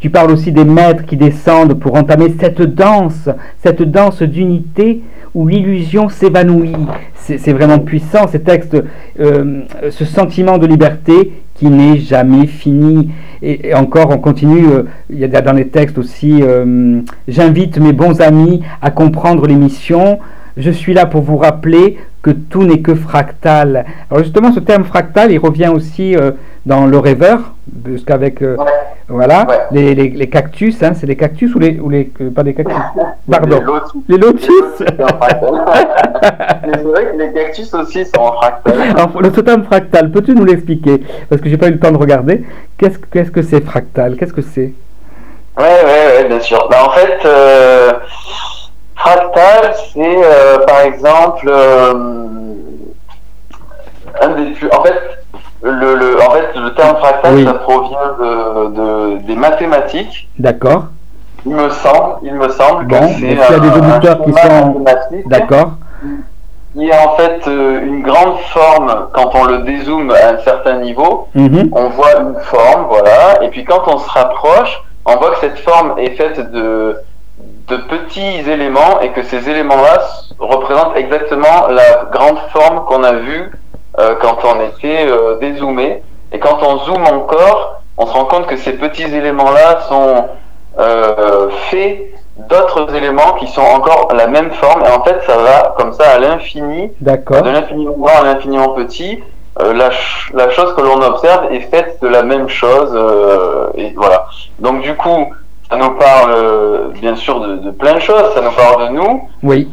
Tu 0.00 0.10
parles 0.10 0.30
aussi 0.30 0.52
des 0.52 0.64
maîtres 0.64 1.04
qui 1.04 1.16
descendent 1.16 1.74
pour 1.74 1.96
entamer 1.96 2.32
cette 2.38 2.62
danse, 2.62 3.28
cette 3.64 3.82
danse 3.82 4.22
d'unité 4.22 5.02
où 5.34 5.48
l'illusion 5.48 6.08
s'évanouit. 6.08 6.76
C'est 7.16 7.52
vraiment 7.52 7.80
puissant, 7.80 8.28
ces 8.28 8.40
textes, 8.40 8.76
euh, 9.18 9.62
ce 9.90 10.04
sentiment 10.04 10.58
de 10.58 10.66
liberté 10.66 11.32
qui 11.56 11.66
n'est 11.66 11.98
jamais 11.98 12.46
fini. 12.46 13.10
Et, 13.42 13.74
encore, 13.74 14.10
on 14.10 14.18
continue, 14.18 14.66
euh, 14.66 14.82
il 15.10 15.18
y 15.18 15.24
a 15.24 15.40
dans 15.40 15.52
les 15.52 15.68
textes 15.68 15.98
aussi, 15.98 16.42
euh, 16.42 17.00
j'invite 17.28 17.78
mes 17.78 17.92
bons 17.92 18.20
amis 18.20 18.62
à 18.82 18.90
comprendre 18.90 19.46
l'émission. 19.46 20.18
Je 20.58 20.70
suis 20.72 20.92
là 20.92 21.06
pour 21.06 21.22
vous 21.22 21.36
rappeler 21.36 21.98
que 22.20 22.30
tout 22.30 22.64
n'est 22.64 22.80
que 22.80 22.94
fractal. 22.94 23.86
Alors 24.10 24.24
justement, 24.24 24.52
ce 24.52 24.58
terme 24.58 24.84
fractal, 24.84 25.30
il 25.30 25.38
revient 25.38 25.70
aussi 25.72 26.16
euh, 26.16 26.32
dans 26.66 26.86
le 26.86 26.98
rêveur, 26.98 27.52
puisqu'avec 27.84 28.42
voilà 29.08 29.46
Les, 29.70 29.94
les, 29.94 30.10
les, 30.10 30.28
cactus, 30.28 30.82
hein, 30.82 30.92
c'est 30.94 31.06
les 31.06 31.16
cactus 31.16 31.54
ou 31.54 31.58
les 31.58 31.80
ou 31.80 31.88
les 31.88 32.04
pas 32.34 32.42
des 32.42 32.52
cactus, 32.54 32.76
pardon, 33.30 33.62
les 34.08 34.18
lotus. 34.18 34.50
c'est 34.78 34.84
vrai 34.84 34.96
que 37.06 37.18
les 37.18 37.32
cactus 37.32 37.72
aussi 37.72 38.04
sont 38.04 38.20
en 38.20 38.32
fractal. 38.32 38.74
Alors, 38.96 39.22
le 39.22 39.30
terme 39.30 39.62
fractal, 39.62 40.10
peux-tu 40.10 40.34
nous 40.34 40.44
l'expliquer? 40.44 41.00
Parce 41.28 41.40
que 41.40 41.48
j'ai 41.48 41.56
pas 41.56 41.68
eu 41.68 41.72
le 41.72 41.78
temps 41.78 41.92
de 41.92 41.96
regarder. 41.96 42.44
Qu'est-ce 42.76 42.98
qu'est-ce 42.98 43.30
que 43.30 43.42
c'est 43.42 43.60
fractal? 43.60 44.16
Qu'est-ce 44.16 44.34
que 44.34 44.42
c'est? 44.42 44.72
Ouais, 45.56 45.84
ouais, 45.84 46.22
ouais, 46.22 46.28
bien 46.28 46.40
sûr. 46.40 46.68
Bah, 46.70 46.84
en 46.86 46.90
fait. 46.90 47.26
Fractal, 48.98 49.74
c'est 49.92 50.24
euh, 50.24 50.58
par 50.66 50.80
exemple 50.80 51.46
euh, 51.48 51.94
un 54.20 54.28
des 54.30 54.50
plus. 54.50 54.68
En 54.72 54.82
fait, 54.82 55.00
le, 55.62 55.94
le, 55.94 56.20
en 56.20 56.30
fait, 56.30 56.48
le 56.56 56.74
terme 56.74 56.96
fractal, 56.96 57.44
ça 57.44 57.54
provient 57.54 58.16
de, 58.18 58.68
de, 58.70 59.18
des 59.26 59.36
mathématiques. 59.36 60.28
D'accord. 60.38 60.86
Il 61.46 61.54
me 61.54 61.70
semble, 61.70 62.16
il 62.24 62.34
me 62.34 62.48
semble 62.48 62.88
que 62.88 62.96
c'est. 62.96 63.20
Il 63.20 63.38
y 63.38 63.40
a 63.40 63.58
des 63.60 63.70
auditeurs 63.70 64.24
qui 64.24 64.32
sont. 64.32 64.84
D'accord. 65.26 65.70
Il 66.74 66.84
y 66.84 66.92
a 66.92 67.08
en 67.08 67.16
fait 67.16 67.40
euh, 67.46 67.80
une 67.86 68.02
grande 68.02 68.38
forme 68.52 69.08
quand 69.12 69.30
on 69.34 69.44
le 69.44 69.58
dézoome 69.60 70.10
à 70.10 70.34
un 70.34 70.38
certain 70.44 70.78
niveau. 70.78 71.28
Mhm. 71.34 71.70
On 71.72 71.88
voit 71.90 72.16
une 72.20 72.36
forme, 72.42 72.86
voilà. 72.88 73.42
Et 73.42 73.48
puis 73.48 73.64
quand 73.64 73.82
on 73.86 73.98
se 73.98 74.10
rapproche, 74.10 74.82
on 75.06 75.16
voit 75.16 75.30
que 75.30 75.38
cette 75.40 75.58
forme 75.60 75.98
est 75.98 76.10
faite 76.10 76.50
de 76.52 76.96
de 77.68 77.76
petits 77.76 78.50
éléments 78.50 79.00
et 79.02 79.10
que 79.10 79.22
ces 79.22 79.48
éléments-là 79.48 79.98
représentent 80.38 80.96
exactement 80.96 81.68
la 81.68 82.06
grande 82.10 82.38
forme 82.52 82.84
qu'on 82.86 83.04
a 83.04 83.12
vue 83.12 83.50
euh, 83.98 84.14
quand 84.20 84.38
on 84.44 84.60
était 84.60 85.06
euh, 85.08 85.38
dézoomé. 85.38 86.02
Et 86.32 86.38
quand 86.38 86.58
on 86.62 86.78
zoome 86.78 87.04
encore, 87.04 87.82
on 87.96 88.06
se 88.06 88.12
rend 88.12 88.24
compte 88.24 88.46
que 88.46 88.56
ces 88.56 88.72
petits 88.72 89.02
éléments-là 89.02 89.80
sont 89.88 90.28
euh, 90.78 91.48
faits 91.70 92.00
d'autres 92.48 92.94
éléments 92.94 93.32
qui 93.34 93.48
sont 93.48 93.62
encore 93.62 94.08
la 94.14 94.28
même 94.28 94.52
forme. 94.52 94.84
Et 94.84 94.90
en 94.90 95.02
fait, 95.02 95.20
ça 95.26 95.36
va 95.36 95.74
comme 95.76 95.92
ça 95.92 96.10
à 96.10 96.18
l'infini, 96.18 96.92
de 97.00 97.50
l'infiniment 97.50 97.92
grand 97.98 98.20
à 98.20 98.24
l'infiniment 98.24 98.70
petit. 98.70 99.22
Euh, 99.60 99.72
la, 99.72 99.90
la, 100.34 100.50
chose 100.50 100.72
que 100.76 100.82
l'on 100.82 101.02
observe 101.02 101.52
est 101.52 101.68
faite 101.68 101.98
de 102.00 102.06
la 102.06 102.22
même 102.22 102.48
chose. 102.48 102.96
et 103.74 103.92
voilà. 103.96 104.26
Donc 104.60 104.82
du 104.82 104.94
coup, 104.94 105.32
ça 105.70 105.76
nous 105.76 105.90
parle 105.90 106.32
euh, 106.32 106.88
bien 107.00 107.14
sûr 107.16 107.40
de, 107.40 107.70
plein 107.70 107.94
de 107.94 108.00
choses, 108.00 108.32
ça 108.34 108.40
nous 108.40 108.52
parle 108.52 108.88
de 108.88 108.92
nous. 108.94 109.28
Oui. 109.42 109.68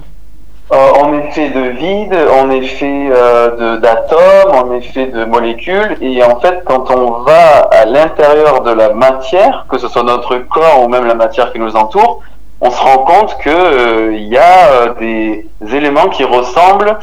Euh, 0.72 0.76
on 1.00 1.14
est 1.20 1.32
fait 1.32 1.50
de 1.50 1.62
vide, 1.62 2.18
on 2.42 2.50
est 2.50 2.64
fait 2.64 3.08
euh, 3.12 3.78
d'atomes, 3.78 4.52
on 4.52 4.74
est 4.74 4.82
fait 4.82 5.08
de 5.08 5.24
molécules, 5.24 5.96
et 6.02 6.24
en 6.24 6.40
fait, 6.40 6.64
quand 6.66 6.90
on 6.90 7.22
va 7.22 7.60
à 7.72 7.86
l'intérieur 7.86 8.62
de 8.62 8.72
la 8.72 8.94
matière, 8.94 9.68
que 9.70 9.78
ce 9.78 9.88
soit 9.88 10.04
notre 10.04 10.38
corps 10.38 10.84
ou 10.84 10.90
même 10.90 11.06
la 11.06 11.14
matière 11.14 11.54
qui 11.54 11.60
nous 11.60 11.76
entoure, 11.76 12.24
on 12.62 12.72
se 12.72 12.82
rend 12.82 13.00
compte 13.00 13.38
que 13.38 14.12
il 14.14 14.28
y 14.28 14.38
a 14.38 14.90
des 15.00 15.48
éléments 15.72 16.08
qui 16.08 16.24
ressemblent 16.24 16.98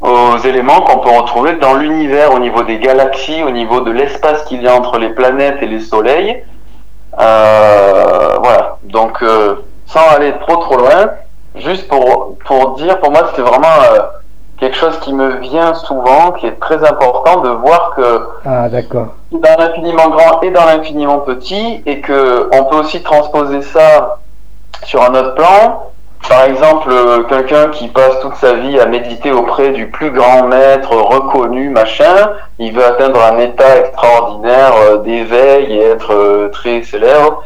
aux 0.00 0.38
éléments 0.38 0.80
qu'on 0.80 0.98
peut 0.98 1.10
retrouver 1.10 1.54
dans 1.54 1.74
l'univers 1.74 2.34
au 2.34 2.38
niveau 2.38 2.62
des 2.62 2.78
galaxies, 2.78 3.42
au 3.42 3.50
niveau 3.50 3.80
de 3.80 3.92
l'espace 3.92 4.44
qu'il 4.44 4.60
y 4.60 4.66
a 4.66 4.74
entre 4.74 4.98
les 4.98 5.10
planètes 5.10 5.58
et 5.62 5.66
les 5.66 5.80
soleils. 5.80 6.42
Euh, 7.18 8.36
voilà. 8.42 8.78
Donc, 8.84 9.22
euh, 9.22 9.56
sans 9.86 10.08
aller 10.16 10.34
trop 10.46 10.56
trop 10.56 10.76
loin, 10.76 11.10
juste 11.56 11.88
pour, 11.88 12.36
pour 12.44 12.74
dire, 12.76 12.98
pour 13.00 13.10
moi, 13.10 13.30
c'est 13.34 13.42
vraiment 13.42 13.66
euh, 13.92 14.00
quelque 14.58 14.76
chose 14.76 14.98
qui 15.00 15.12
me 15.12 15.38
vient 15.38 15.74
souvent, 15.74 16.32
qui 16.32 16.46
est 16.46 16.58
très 16.60 16.84
important 16.84 17.40
de 17.40 17.50
voir 17.50 17.92
que 17.96 18.28
ah, 18.44 18.68
d'accord. 18.68 19.08
dans 19.32 19.56
l'infiniment 19.58 20.08
grand 20.08 20.40
et 20.42 20.50
dans 20.50 20.64
l'infiniment 20.64 21.18
petit, 21.18 21.82
et 21.86 22.00
que 22.00 22.48
on 22.52 22.64
peut 22.64 22.76
aussi 22.76 23.02
transposer 23.02 23.62
ça 23.62 24.18
sur 24.84 25.02
un 25.02 25.14
autre 25.14 25.34
plan, 25.34 25.90
par 26.28 26.44
exemple, 26.44 26.88
euh, 26.90 27.22
quelqu'un 27.24 27.68
qui 27.68 27.88
passe 27.88 28.18
toute 28.20 28.36
sa 28.36 28.54
vie 28.54 28.78
à 28.80 28.86
méditer 28.86 29.30
auprès 29.30 29.70
du 29.70 29.88
plus 29.88 30.10
grand 30.10 30.44
maître 30.44 30.94
reconnu, 30.96 31.68
machin, 31.68 32.30
il 32.58 32.72
veut 32.72 32.84
atteindre 32.84 33.22
un 33.22 33.38
état 33.38 33.78
extraordinaire 33.78 34.72
euh, 34.76 34.96
d'éveil 34.98 35.72
et 35.72 35.82
être 35.82 36.12
euh, 36.14 36.48
très 36.48 36.82
célèbre. 36.82 37.42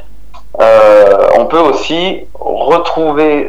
on 1.39 1.47
peut 1.47 1.59
aussi 1.59 2.27
retrouver 2.39 3.49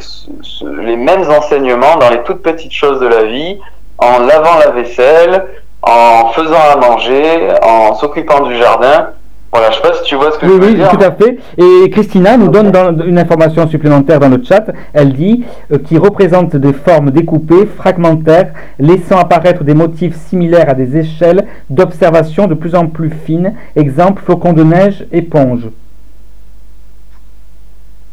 les 0.62 0.96
mêmes 0.96 1.30
enseignements 1.30 1.98
dans 1.98 2.10
les 2.10 2.24
toutes 2.24 2.42
petites 2.42 2.74
choses 2.74 3.00
de 3.00 3.08
la 3.08 3.24
vie, 3.24 3.60
en 3.98 4.20
lavant 4.20 4.58
la 4.58 4.72
vaisselle, 4.72 5.46
en 5.82 6.30
faisant 6.30 6.64
à 6.72 6.76
manger, 6.76 7.50
en 7.62 7.96
s'occupant 7.96 8.42
du 8.42 8.58
jardin. 8.58 9.10
Voilà, 9.52 9.72
je 9.72 9.78
sais 9.78 9.82
pas 9.82 9.94
si 9.94 10.04
tu 10.04 10.16
vois 10.16 10.32
ce 10.32 10.38
que 10.38 10.46
oui, 10.46 10.52
je 10.52 10.58
veux 10.58 10.68
oui, 10.68 10.76
dire. 10.76 10.90
Oui, 10.92 10.98
tout 10.98 11.04
à 11.04 11.12
fait. 11.12 11.40
Et 11.58 11.90
Christina 11.90 12.38
nous 12.38 12.50
donne 12.50 12.72
une 13.08 13.18
information 13.18 13.68
supplémentaire 13.68 14.20
dans 14.20 14.30
le 14.30 14.42
chat. 14.44 14.66
Elle 14.94 15.14
dit 15.14 15.44
euh, 15.72 15.80
qui 15.80 15.98
représente 15.98 16.56
des 16.56 16.74
formes 16.74 17.10
découpées, 17.10 17.66
fragmentaires, 17.66 18.54
laissant 18.78 19.18
apparaître 19.18 19.64
des 19.64 19.74
motifs 19.74 20.16
similaires 20.16 20.70
à 20.70 20.76
des 20.76 20.98
échelles 20.98 21.48
d'observation 21.70 22.46
de 22.46 22.54
plus 22.54 22.76
en 22.76 22.88
plus 22.88 23.10
fines. 23.10 23.56
Exemple 23.76 24.22
flocon 24.24 24.54
de 24.54 24.64
neige, 24.64 25.08
éponge. 25.12 25.68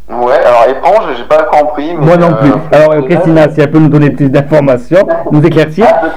Ouais, 0.09 0.39
alors 0.45 0.65
éponge, 0.71 1.17
j'ai 1.19 1.25
pas 1.25 1.43
compris. 1.43 1.93
Moi 1.95 2.17
non 2.17 2.33
plus. 2.41 2.51
Euh, 2.51 2.55
alors 2.73 3.05
Christina, 3.05 3.51
si 3.51 3.61
elle 3.61 3.71
peut 3.71 3.79
nous 3.79 3.89
donner 3.91 4.11
plus 4.11 4.31
d'informations, 4.31 5.07
nous 5.31 5.45
éclaircir. 5.45 5.87
Ah, 5.87 6.13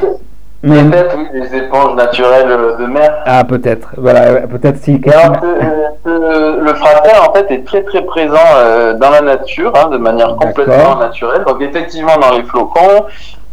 Peut-être, 0.61 1.15
oui, 1.17 1.39
des 1.39 1.55
éponges 1.55 1.95
naturelles 1.95 2.75
de 2.79 2.85
mer. 2.85 3.23
Ah, 3.25 3.45
peut-être. 3.45 3.89
Voilà, 3.95 4.45
peut-être 4.47 4.77
si. 4.77 4.99
Euh, 6.05 6.61
le 6.61 6.73
fractal, 6.73 7.15
en 7.27 7.33
fait, 7.33 7.49
est 7.51 7.65
très 7.65 7.83
très 7.83 8.01
présent 8.01 8.35
euh, 8.55 8.93
dans 8.95 9.09
la 9.09 9.21
nature, 9.21 9.71
hein, 9.75 9.87
de 9.89 9.97
manière 9.97 10.35
complètement 10.35 10.97
naturelle. 10.97 11.45
Donc, 11.47 11.61
effectivement, 11.61 12.17
dans 12.17 12.35
les 12.35 12.43
flocons, 12.43 13.05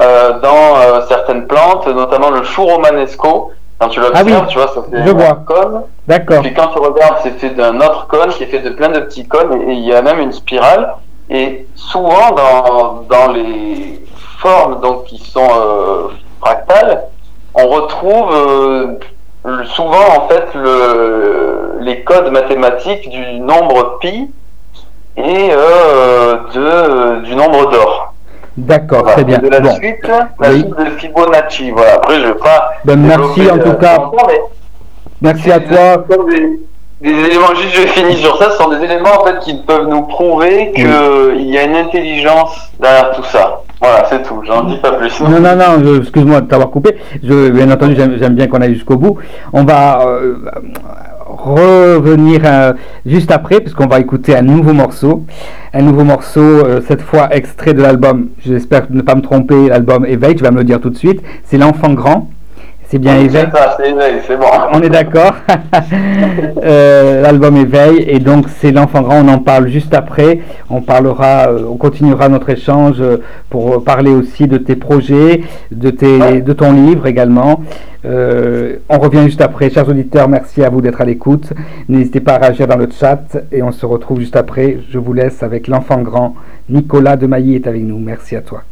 euh, 0.02 0.40
dans 0.40 1.06
certaines 1.08 1.46
plantes, 1.46 1.86
notamment 1.86 2.30
le 2.30 2.42
chou 2.42 2.64
romanesco. 2.64 3.52
Quand 3.78 3.88
tu 3.88 4.00
l'observes, 4.00 4.26
ah 4.26 4.40
oui, 4.40 4.46
tu 4.48 4.58
vois, 4.58 4.68
ça 4.68 4.82
fait 4.90 5.06
je 5.06 5.10
un 5.10 5.34
cône. 5.34 5.82
D'accord. 6.08 6.40
Puis 6.40 6.54
quand 6.54 6.68
tu 6.68 6.78
regardes, 6.78 7.18
c'est 7.22 7.38
fait 7.38 7.50
d'un 7.50 7.76
autre 7.76 8.06
cône 8.08 8.30
qui 8.30 8.44
est 8.44 8.46
fait 8.46 8.60
de 8.60 8.70
plein 8.70 8.88
de 8.88 9.00
petits 9.00 9.28
cônes 9.28 9.60
et 9.68 9.74
il 9.74 9.84
y 9.84 9.92
a 9.92 10.00
même 10.00 10.18
une 10.18 10.32
spirale. 10.32 10.94
Et 11.28 11.66
souvent, 11.74 12.30
dans, 12.34 13.02
dans 13.06 13.32
les 13.32 14.02
formes 14.38 14.80
donc 14.80 15.04
qui 15.04 15.18
sont 15.18 15.42
fractales, 16.40 17.04
on 17.54 17.68
retrouve 17.68 18.98
souvent 19.74 20.08
en 20.16 20.28
fait 20.28 20.46
le, 20.54 21.78
les 21.80 22.02
codes 22.02 22.30
mathématiques 22.30 23.08
du 23.08 23.40
nombre 23.40 23.98
pi 24.00 24.30
et 25.16 25.48
de, 25.48 27.20
du 27.22 27.34
nombre 27.34 27.70
d'or. 27.70 28.14
D'accord, 28.56 29.04
très 29.04 29.24
bien. 29.24 29.38
De 29.38 29.48
la 29.48 29.74
suite, 29.74 30.06
la 30.40 30.50
suite 30.50 30.68
de 30.68 30.84
Fibonacci. 30.98 31.70
Voilà. 31.72 31.94
Après, 31.94 32.20
je 32.20 32.26
vais 32.26 32.34
pas. 32.34 32.70
Ben, 32.84 32.96
merci 32.96 33.50
en 33.50 33.58
tout 33.58 33.74
cas. 33.74 34.10
merci 35.20 35.52
à 35.52 35.60
toi. 35.60 36.04
Des, 37.02 37.10
éléments, 37.10 37.54
juste 37.54 37.74
je 37.74 37.86
finis 37.88 38.16
sur 38.16 38.38
ça, 38.38 38.50
ce 38.52 38.56
sont 38.56 38.70
des 38.70 38.82
éléments 38.82 39.20
en 39.20 39.24
fait 39.24 39.38
qui 39.40 39.54
peuvent 39.54 39.86
nous 39.86 40.04
prouver 40.04 40.72
qu'il 40.72 41.50
y 41.50 41.58
a 41.58 41.64
une 41.64 41.76
intelligence 41.76 42.56
derrière 42.80 43.12
tout 43.12 43.24
ça. 43.24 43.60
Voilà, 43.80 44.04
c'est 44.08 44.22
tout, 44.22 44.42
j'en 44.46 44.64
dis 44.64 44.78
pas 44.78 44.92
plus. 44.92 45.20
Non, 45.20 45.40
non, 45.40 45.56
non, 45.56 46.00
excuse-moi 46.00 46.40
de 46.40 46.46
t'avoir 46.46 46.70
coupé. 46.70 46.96
Je, 47.22 47.50
bien 47.50 47.70
entendu, 47.70 47.94
j'aime 47.96 48.34
bien 48.34 48.46
qu'on 48.46 48.60
aille 48.60 48.74
jusqu'au 48.74 48.96
bout. 48.96 49.18
On 49.52 49.64
va 49.64 50.00
euh, 50.06 50.36
revenir 51.26 52.40
euh, 52.44 52.72
juste 53.04 53.30
après, 53.30 53.60
puisqu'on 53.60 53.86
va 53.86 54.00
écouter 54.00 54.34
un 54.34 54.42
nouveau 54.42 54.72
morceau. 54.72 55.24
Un 55.74 55.82
nouveau 55.82 56.04
morceau, 56.04 56.40
euh, 56.40 56.80
cette 56.86 57.02
fois 57.02 57.28
extrait 57.34 57.74
de 57.74 57.82
l'album, 57.82 58.28
j'espère 58.44 58.86
ne 58.88 59.02
pas 59.02 59.14
me 59.14 59.20
tromper, 59.20 59.68
l'album 59.68 60.06
Éveil, 60.06 60.34
tu 60.34 60.42
vas 60.42 60.50
me 60.50 60.58
le 60.58 60.64
dire 60.64 60.80
tout 60.80 60.90
de 60.90 60.96
suite. 60.96 61.22
C'est 61.44 61.58
L'Enfant 61.58 61.92
Grand. 61.92 62.30
C'est 62.88 62.98
bien 62.98 63.18
Éveil. 63.18 63.48
C'est 64.26 64.36
bon. 64.36 64.46
On 64.72 64.80
est 64.80 64.90
d'accord. 64.90 65.34
Euh, 66.64 67.22
l'album 67.22 67.56
Éveil 67.56 68.04
et 68.08 68.18
donc 68.18 68.46
c'est 68.48 68.72
l'enfant 68.72 69.02
grand. 69.02 69.24
On 69.24 69.28
en 69.28 69.38
parle 69.38 69.68
juste 69.68 69.94
après. 69.94 70.40
On 70.70 70.80
parlera, 70.80 71.48
euh, 71.48 71.66
on 71.70 71.76
continuera 71.76 72.28
notre 72.28 72.50
échange 72.50 72.96
euh, 73.00 73.18
pour 73.50 73.84
parler 73.84 74.10
aussi 74.10 74.46
de 74.48 74.56
tes 74.56 74.74
projets, 74.74 75.42
de 75.70 75.90
tes, 75.90 76.40
de 76.40 76.52
ton 76.52 76.72
livre 76.72 77.06
également. 77.06 77.62
on 78.04 78.98
revient 78.98 79.24
juste 79.24 79.40
après, 79.42 79.70
chers 79.70 79.88
auditeurs. 79.88 80.28
Merci 80.28 80.64
à 80.64 80.70
vous 80.70 80.80
d'être 80.80 81.00
à 81.00 81.04
l'écoute. 81.04 81.52
N'hésitez 81.88 82.20
pas 82.20 82.34
à 82.34 82.38
réagir 82.38 82.66
dans 82.66 82.76
le 82.76 82.88
chat 82.90 83.36
et 83.52 83.62
on 83.62 83.72
se 83.72 83.86
retrouve 83.86 84.20
juste 84.20 84.36
après. 84.36 84.78
Je 84.90 84.98
vous 84.98 85.12
laisse 85.12 85.42
avec 85.42 85.68
l'enfant 85.68 86.00
grand. 86.00 86.34
Nicolas 86.68 87.16
de 87.16 87.26
Mailly 87.26 87.56
est 87.56 87.66
avec 87.66 87.82
nous. 87.82 87.98
Merci 87.98 88.36
à 88.36 88.40
toi. 88.40 88.62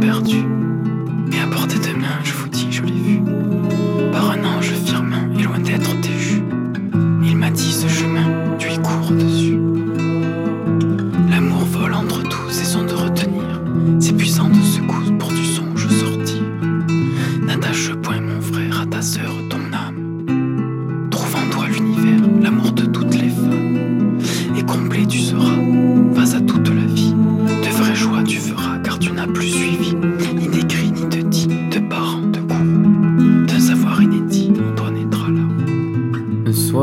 Perdue, 0.00 0.44
mais 1.26 1.40
à 1.40 1.46
portée 1.46 1.78
de 1.78 1.98
main, 1.98 2.18
je 2.22 2.32
vous 2.32 2.48
dis, 2.48 2.66
je 2.70 2.82
l'ai 2.82 2.92
vu. 2.92 3.22
Par 4.12 4.30
un 4.30 4.44
ange 4.44 4.72
firmin 4.72 5.03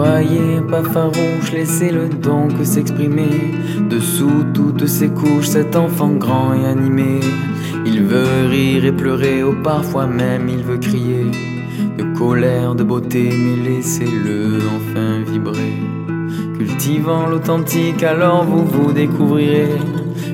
soyez 0.01 0.61
pas 0.61 0.83
farouche, 0.83 1.51
laissez 1.53 1.91
le 1.91 2.09
don 2.09 2.47
que 2.47 2.63
s'exprimer. 2.63 3.53
Dessous 3.89 4.45
toutes 4.53 4.87
ces 4.87 5.09
couches, 5.09 5.49
cet 5.57 5.75
enfant 5.75 6.13
grand 6.13 6.53
et 6.53 6.65
animé. 6.65 7.19
Il 7.85 8.03
veut 8.03 8.47
rire 8.49 8.85
et 8.85 8.91
pleurer, 8.91 9.43
ou 9.43 9.53
parfois 9.61 10.07
même 10.07 10.49
il 10.49 10.63
veut 10.63 10.79
crier. 10.79 11.25
De 11.97 12.03
colère, 12.17 12.73
de 12.73 12.83
beauté, 12.83 13.29
mais 13.31 13.69
laissez-le 13.69 14.59
enfin 14.75 15.21
vibrer. 15.31 15.75
Cultivant 16.57 17.27
l'authentique, 17.27 18.01
alors 18.01 18.43
vous 18.43 18.65
vous 18.65 18.91
découvrirez 18.91 19.69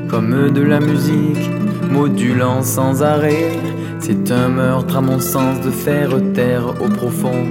comme 0.10 0.49
de 0.49 0.61
la 0.61 0.80
musique, 0.80 1.49
modulant 1.91 2.61
sans 2.61 3.03
arrêt. 3.03 3.52
C'est 3.99 4.31
un 4.31 4.48
meurtre 4.48 4.95
à 4.95 5.02
mon 5.02 5.19
sens 5.19 5.60
de 5.60 5.72
faire 5.72 6.11
terre 6.34 6.68
au 6.81 6.88
profond, 6.88 7.44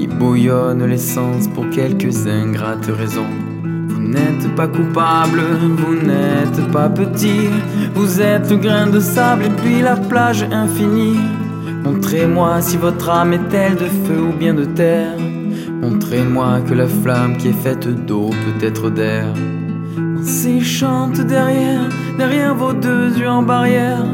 qui 0.00 0.06
bouillonne 0.06 0.82
l'essence 0.86 1.46
pour 1.48 1.68
quelques 1.68 2.26
ingrates 2.26 2.86
raisons. 2.86 3.32
Vous 3.62 4.00
n'êtes 4.00 4.54
pas 4.56 4.66
coupable, 4.66 5.42
vous 5.76 5.94
n'êtes 5.94 6.72
pas 6.72 6.88
petit, 6.88 7.50
vous 7.94 8.18
êtes 8.22 8.50
le 8.50 8.56
grain 8.56 8.86
de 8.86 8.98
sable 8.98 9.44
et 9.44 9.50
puis 9.50 9.82
la 9.82 9.96
plage 9.96 10.42
infinie. 10.50 11.20
Montrez-moi 11.84 12.62
si 12.62 12.78
votre 12.78 13.10
âme 13.10 13.34
est-elle 13.34 13.74
de 13.74 13.90
feu 14.04 14.22
ou 14.30 14.32
bien 14.32 14.54
de 14.54 14.64
terre. 14.64 15.18
Montrez-moi 15.82 16.60
que 16.66 16.72
la 16.72 16.86
flamme 16.86 17.36
qui 17.36 17.48
est 17.48 17.62
faite 17.62 17.86
d'eau 18.06 18.30
peut 18.30 18.64
être 18.64 18.88
d'air. 18.88 19.26
Si 20.22 20.62
chante 20.62 21.20
derrière, 21.20 21.86
derrière 22.16 22.54
vos 22.54 22.72
deux 22.72 23.18
yeux 23.18 23.28
en 23.28 23.42
barrière, 23.42 24.06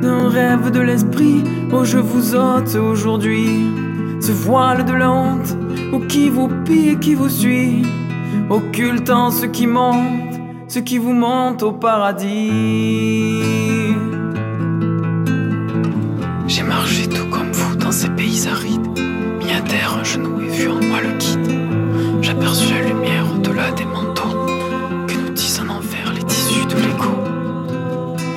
d'un 0.00 0.30
rêve 0.30 0.70
de 0.70 0.80
l'esprit, 0.80 1.44
oh 1.70 1.84
je 1.84 1.98
vous 1.98 2.34
ôte 2.34 2.74
aujourd'hui 2.76 3.66
ce 4.20 4.32
voile 4.32 4.84
de 4.84 4.92
la 4.92 5.10
ou 5.92 6.00
qui 6.00 6.28
vous 6.28 6.48
pille 6.64 6.90
et 6.90 6.98
qui 6.98 7.14
vous 7.14 7.28
suit, 7.28 7.82
occultant 8.50 9.30
ce 9.30 9.46
qui 9.46 9.66
monte, 9.66 10.34
ce 10.68 10.78
qui 10.80 10.98
vous 10.98 11.12
monte 11.12 11.62
au 11.62 11.72
paradis. 11.72 13.42
J'ai 16.46 16.62
marché 16.62 17.06
tout 17.08 17.28
comme 17.30 17.52
vous 17.52 17.76
dans 17.76 17.92
ces 17.92 18.10
pays 18.10 18.46
arides, 18.48 18.88
mis 19.38 19.52
à 19.52 19.60
terre 19.60 19.96
un 20.00 20.04
genou 20.04 20.40
et 20.40 20.48
vu 20.48 20.68
en 20.68 20.80
moi 20.82 21.00
le 21.00 21.16
guide. 21.18 22.22
J'aperçus 22.22 22.74
la 22.74 22.82
lumière 22.88 23.24
au-delà 23.34 23.70
des 23.72 23.84
manteaux 23.84 24.08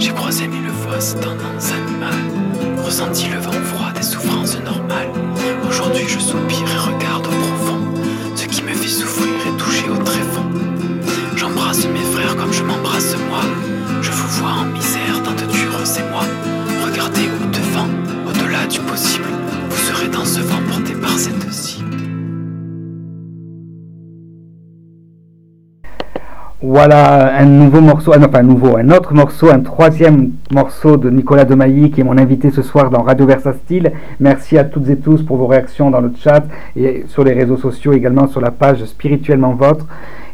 J'ai 0.01 0.13
croisé 0.13 0.47
mille 0.47 0.67
fois 0.67 0.99
ce 0.99 1.13
tendance 1.13 1.71
animal, 1.71 2.13
ressenti 2.83 3.27
le 3.29 3.37
vent 3.37 3.51
froid 3.51 3.91
des 3.93 4.01
souffrances. 4.01 4.40
Je 6.07 6.19
soupire 6.19 6.67
et 6.67 6.77
regarde 6.77 7.27
au 7.27 7.29
profond, 7.29 7.79
ce 8.35 8.45
qui 8.45 8.63
me 8.63 8.73
fait 8.73 8.87
souffrir 8.87 9.29
et 9.47 9.57
toucher 9.57 9.89
au 9.89 10.03
tréfonds. 10.03 10.49
J'embrasse 11.35 11.85
mes 11.85 11.99
frères 11.99 12.35
comme 12.35 12.51
je 12.51 12.63
m'embrasse 12.63 13.15
moi, 13.29 13.41
je 14.01 14.11
vous 14.11 14.27
vois 14.39 14.51
en 14.51 14.65
misère 14.65 15.21
dans 15.23 15.31
de 15.31 15.51
durs 15.51 15.71
moi 16.11 16.23
Regardez 16.85 17.27
au 17.27 17.45
devant, 17.51 17.87
au-delà 18.27 18.65
du 18.67 18.79
possible, 18.79 19.29
vous 19.69 19.77
serez 19.77 20.07
dans 20.07 20.25
ce 20.25 20.39
vent 20.39 20.61
porté 20.69 20.93
par 20.95 21.17
cette 21.17 21.45
Voilà 26.73 27.35
un 27.38 27.48
nouveau 27.48 27.81
morceau, 27.81 28.14
ah 28.15 28.38
un 28.38 28.43
nouveau, 28.43 28.77
un 28.77 28.91
autre 28.91 29.14
morceau, 29.14 29.49
un 29.49 29.60
troisième 29.60 30.31
morceau 30.53 30.95
de 30.95 31.10
Nicolas 31.10 31.43
Demailly 31.43 31.91
qui 31.91 31.99
est 31.99 32.06
mon 32.06 32.18
invité 32.18 32.49
ce 32.49 32.61
soir 32.61 32.89
dans 32.89 33.02
Radio 33.02 33.26
Versa 33.26 33.52
Style. 33.52 33.91
Merci 34.22 34.57
à 34.57 34.64
toutes 34.64 34.88
et 34.88 34.95
tous 34.95 35.22
pour 35.22 35.35
vos 35.35 35.48
réactions 35.48 35.91
dans 35.91 35.99
le 35.99 36.14
chat 36.18 36.45
et 36.77 37.03
sur 37.10 37.26
les 37.26 37.34
réseaux 37.34 37.57
sociaux 37.57 37.91
également 37.91 38.30
sur 38.30 38.39
la 38.39 38.52
page 38.52 38.85
Spirituellement 38.85 39.53
Votre 39.53 39.85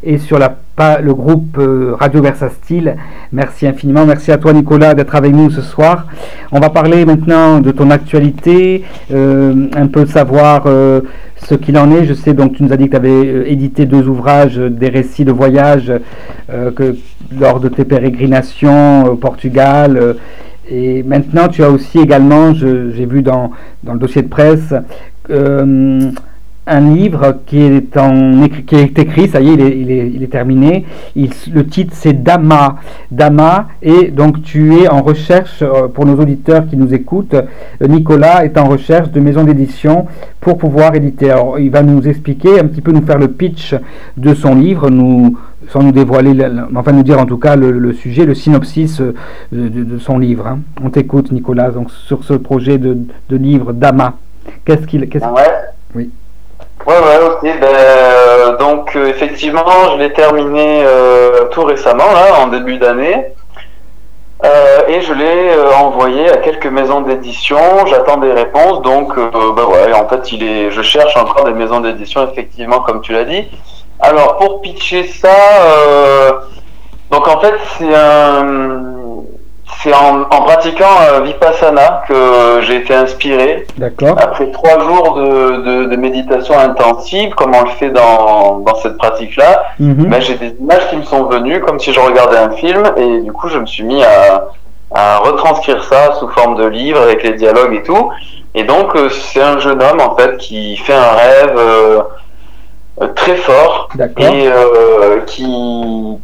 et 0.04 0.18
sur 0.18 0.38
le 0.38 1.12
groupe 1.12 1.58
euh, 1.58 1.96
Radio 1.98 2.22
Versa 2.22 2.50
Style. 2.50 2.96
Merci 3.30 3.66
infiniment. 3.66 4.06
Merci 4.06 4.32
à 4.32 4.38
toi 4.38 4.54
Nicolas 4.54 4.94
d'être 4.94 5.14
avec 5.14 5.34
nous 5.34 5.50
ce 5.50 5.60
soir. 5.60 6.06
On 6.50 6.60
va 6.60 6.70
parler 6.70 7.04
maintenant 7.04 7.60
de 7.60 7.70
ton 7.72 7.90
actualité, 7.90 8.84
euh, 9.12 9.66
un 9.76 9.86
peu 9.86 10.06
savoir 10.06 10.64
euh, 10.66 11.02
ce 11.36 11.54
qu'il 11.54 11.76
en 11.76 11.92
est. 11.92 12.06
Je 12.06 12.14
sais 12.14 12.32
donc 12.32 12.54
tu 12.54 12.62
nous 12.62 12.72
as 12.72 12.78
dit 12.78 12.86
que 12.86 12.92
tu 12.92 12.96
avais 12.96 13.50
édité 13.50 13.84
deux 13.84 14.08
ouvrages, 14.08 14.56
des 14.56 14.88
récits 14.88 15.26
de 15.26 15.32
voyage 15.32 15.92
que, 16.48 16.96
lors 17.38 17.60
de 17.60 17.68
tes 17.68 17.84
pérégrinations 17.84 19.04
au 19.04 19.16
Portugal. 19.16 20.16
et 20.70 21.02
maintenant, 21.02 21.48
tu 21.48 21.62
as 21.62 21.70
aussi 21.70 21.98
également, 21.98 22.54
j'ai 22.54 23.06
vu 23.06 23.20
dans, 23.22 23.50
dans, 23.84 23.92
le 23.92 23.98
dossier 23.98 24.22
de 24.22 24.28
presse, 24.28 24.72
un 26.68 26.94
livre 26.94 27.38
qui 27.46 27.62
est, 27.62 27.96
en, 27.96 28.46
qui 28.66 28.76
est 28.76 28.98
écrit, 28.98 29.28
ça 29.28 29.40
y 29.40 29.48
est, 29.48 29.54
il 29.54 29.60
est, 29.60 29.78
il 29.78 29.90
est, 29.90 30.10
il 30.14 30.22
est 30.22 30.30
terminé. 30.30 30.84
Il, 31.16 31.30
le 31.52 31.66
titre 31.66 31.92
c'est 31.94 32.22
Dama. 32.22 32.76
Dama, 33.10 33.68
et 33.82 34.10
donc 34.10 34.42
tu 34.42 34.74
es 34.74 34.88
en 34.88 35.02
recherche, 35.02 35.62
euh, 35.62 35.88
pour 35.88 36.06
nos 36.06 36.16
auditeurs 36.16 36.66
qui 36.66 36.76
nous 36.76 36.92
écoutent, 36.94 37.34
euh, 37.34 37.86
Nicolas 37.86 38.44
est 38.44 38.58
en 38.58 38.68
recherche 38.68 39.10
de 39.10 39.20
maison 39.20 39.44
d'édition 39.44 40.06
pour 40.40 40.58
pouvoir 40.58 40.94
éditer. 40.94 41.30
Alors, 41.30 41.58
il 41.58 41.70
va 41.70 41.82
nous 41.82 42.06
expliquer, 42.06 42.60
un 42.60 42.66
petit 42.66 42.80
peu 42.80 42.92
nous 42.92 43.02
faire 43.02 43.18
le 43.18 43.28
pitch 43.28 43.74
de 44.16 44.34
son 44.34 44.54
livre, 44.54 44.90
nous, 44.90 45.38
sans 45.68 45.82
nous 45.82 45.92
dévoiler, 45.92 46.34
enfin 46.76 46.92
nous 46.92 47.02
dire 47.02 47.18
en 47.18 47.26
tout 47.26 47.38
cas 47.38 47.56
le, 47.56 47.92
sujet, 47.92 48.24
le 48.24 48.34
synopsis 48.34 49.00
euh, 49.00 49.14
de, 49.52 49.98
son 49.98 50.18
livre. 50.18 50.46
Hein. 50.46 50.60
On 50.82 50.90
t'écoute 50.90 51.32
Nicolas, 51.32 51.70
donc 51.70 51.90
sur 51.90 52.24
ce 52.24 52.34
projet 52.34 52.78
de, 52.78 52.98
de 53.28 53.36
livre 53.36 53.72
Dama. 53.72 54.16
Qu'est-ce 54.64 54.86
qu'il... 54.86 55.08
Qu 55.08 55.18
ouais. 55.18 55.42
Oui. 55.94 56.10
Ouais, 56.88 56.94
ouais, 56.94 57.26
ok. 57.26 57.42
Ben, 57.42 57.64
euh, 57.64 58.56
donc 58.56 58.96
effectivement, 58.96 59.92
je 59.92 59.98
l'ai 59.98 60.12
terminé 60.12 60.84
tout 61.50 61.64
récemment, 61.64 62.10
là, 62.12 62.40
en 62.40 62.46
début 62.48 62.78
d'année. 62.78 63.26
et 64.88 65.00
je 65.02 65.12
l'ai 65.12 65.50
envoyé 65.78 66.30
à 66.30 66.38
quelques 66.38 66.66
maisons 66.66 67.02
d'édition. 67.02 67.58
J'attends 67.86 68.16
des 68.16 68.32
réponses. 68.32 68.80
Donc, 68.82 69.14
bah 69.16 69.66
ouais, 69.66 69.92
en 69.92 70.08
fait, 70.08 70.32
il 70.32 70.42
est, 70.42 70.70
je 70.70 70.82
cherche 70.82 71.16
encore 71.16 71.44
des 71.44 71.52
maisons 71.52 71.80
d'édition, 71.80 72.26
effectivement, 72.26 72.80
comme 72.80 73.02
tu 73.02 73.12
l'as 73.12 73.24
dit. 73.24 73.44
Alors, 74.00 74.38
pour 74.38 74.62
pitcher 74.62 75.04
ça, 75.08 75.28
donc 77.10 77.26
en 77.28 77.40
fait, 77.40 77.54
c'est 77.78 77.94
un, 77.94 79.24
c'est 79.82 79.94
en, 79.94 80.22
en, 80.22 80.42
pratiquant 80.42 80.86
euh, 81.08 81.20
Vipassana 81.20 82.02
que 82.08 82.60
j'ai 82.62 82.76
été 82.76 82.94
inspiré. 82.94 83.66
D'accord. 83.76 84.16
Après 84.20 84.50
trois 84.50 84.80
jours 84.80 85.14
de, 85.14 85.56
de, 85.62 85.84
de, 85.84 85.96
méditation 85.96 86.58
intensive, 86.58 87.34
comme 87.34 87.54
on 87.54 87.62
le 87.62 87.70
fait 87.70 87.90
dans, 87.90 88.58
dans 88.58 88.74
cette 88.76 88.96
pratique-là, 88.98 89.64
mm 89.78 90.04
ben, 90.08 90.20
j'ai 90.20 90.34
des 90.34 90.54
images 90.60 90.88
qui 90.90 90.96
me 90.96 91.04
sont 91.04 91.24
venues 91.24 91.60
comme 91.60 91.78
si 91.78 91.92
je 91.92 92.00
regardais 92.00 92.38
un 92.38 92.50
film 92.50 92.82
et 92.96 93.20
du 93.20 93.32
coup 93.32 93.48
je 93.48 93.58
me 93.58 93.66
suis 93.66 93.84
mis 93.84 94.02
à, 94.02 94.48
à 94.92 95.18
retranscrire 95.18 95.84
ça 95.84 96.14
sous 96.14 96.28
forme 96.28 96.56
de 96.56 96.66
livre 96.66 97.00
avec 97.00 97.22
les 97.22 97.34
dialogues 97.34 97.74
et 97.74 97.82
tout. 97.82 98.10
Et 98.54 98.64
donc 98.64 98.96
euh, 98.96 99.08
c'est 99.10 99.42
un 99.42 99.60
jeune 99.60 99.80
homme 99.80 100.00
en 100.00 100.16
fait 100.16 100.38
qui 100.38 100.76
fait 100.78 100.94
un 100.94 101.12
rêve 101.12 101.56
euh, 101.56 102.02
très 103.14 103.36
fort 103.36 103.90
et 104.18 104.50
qui 105.26 106.18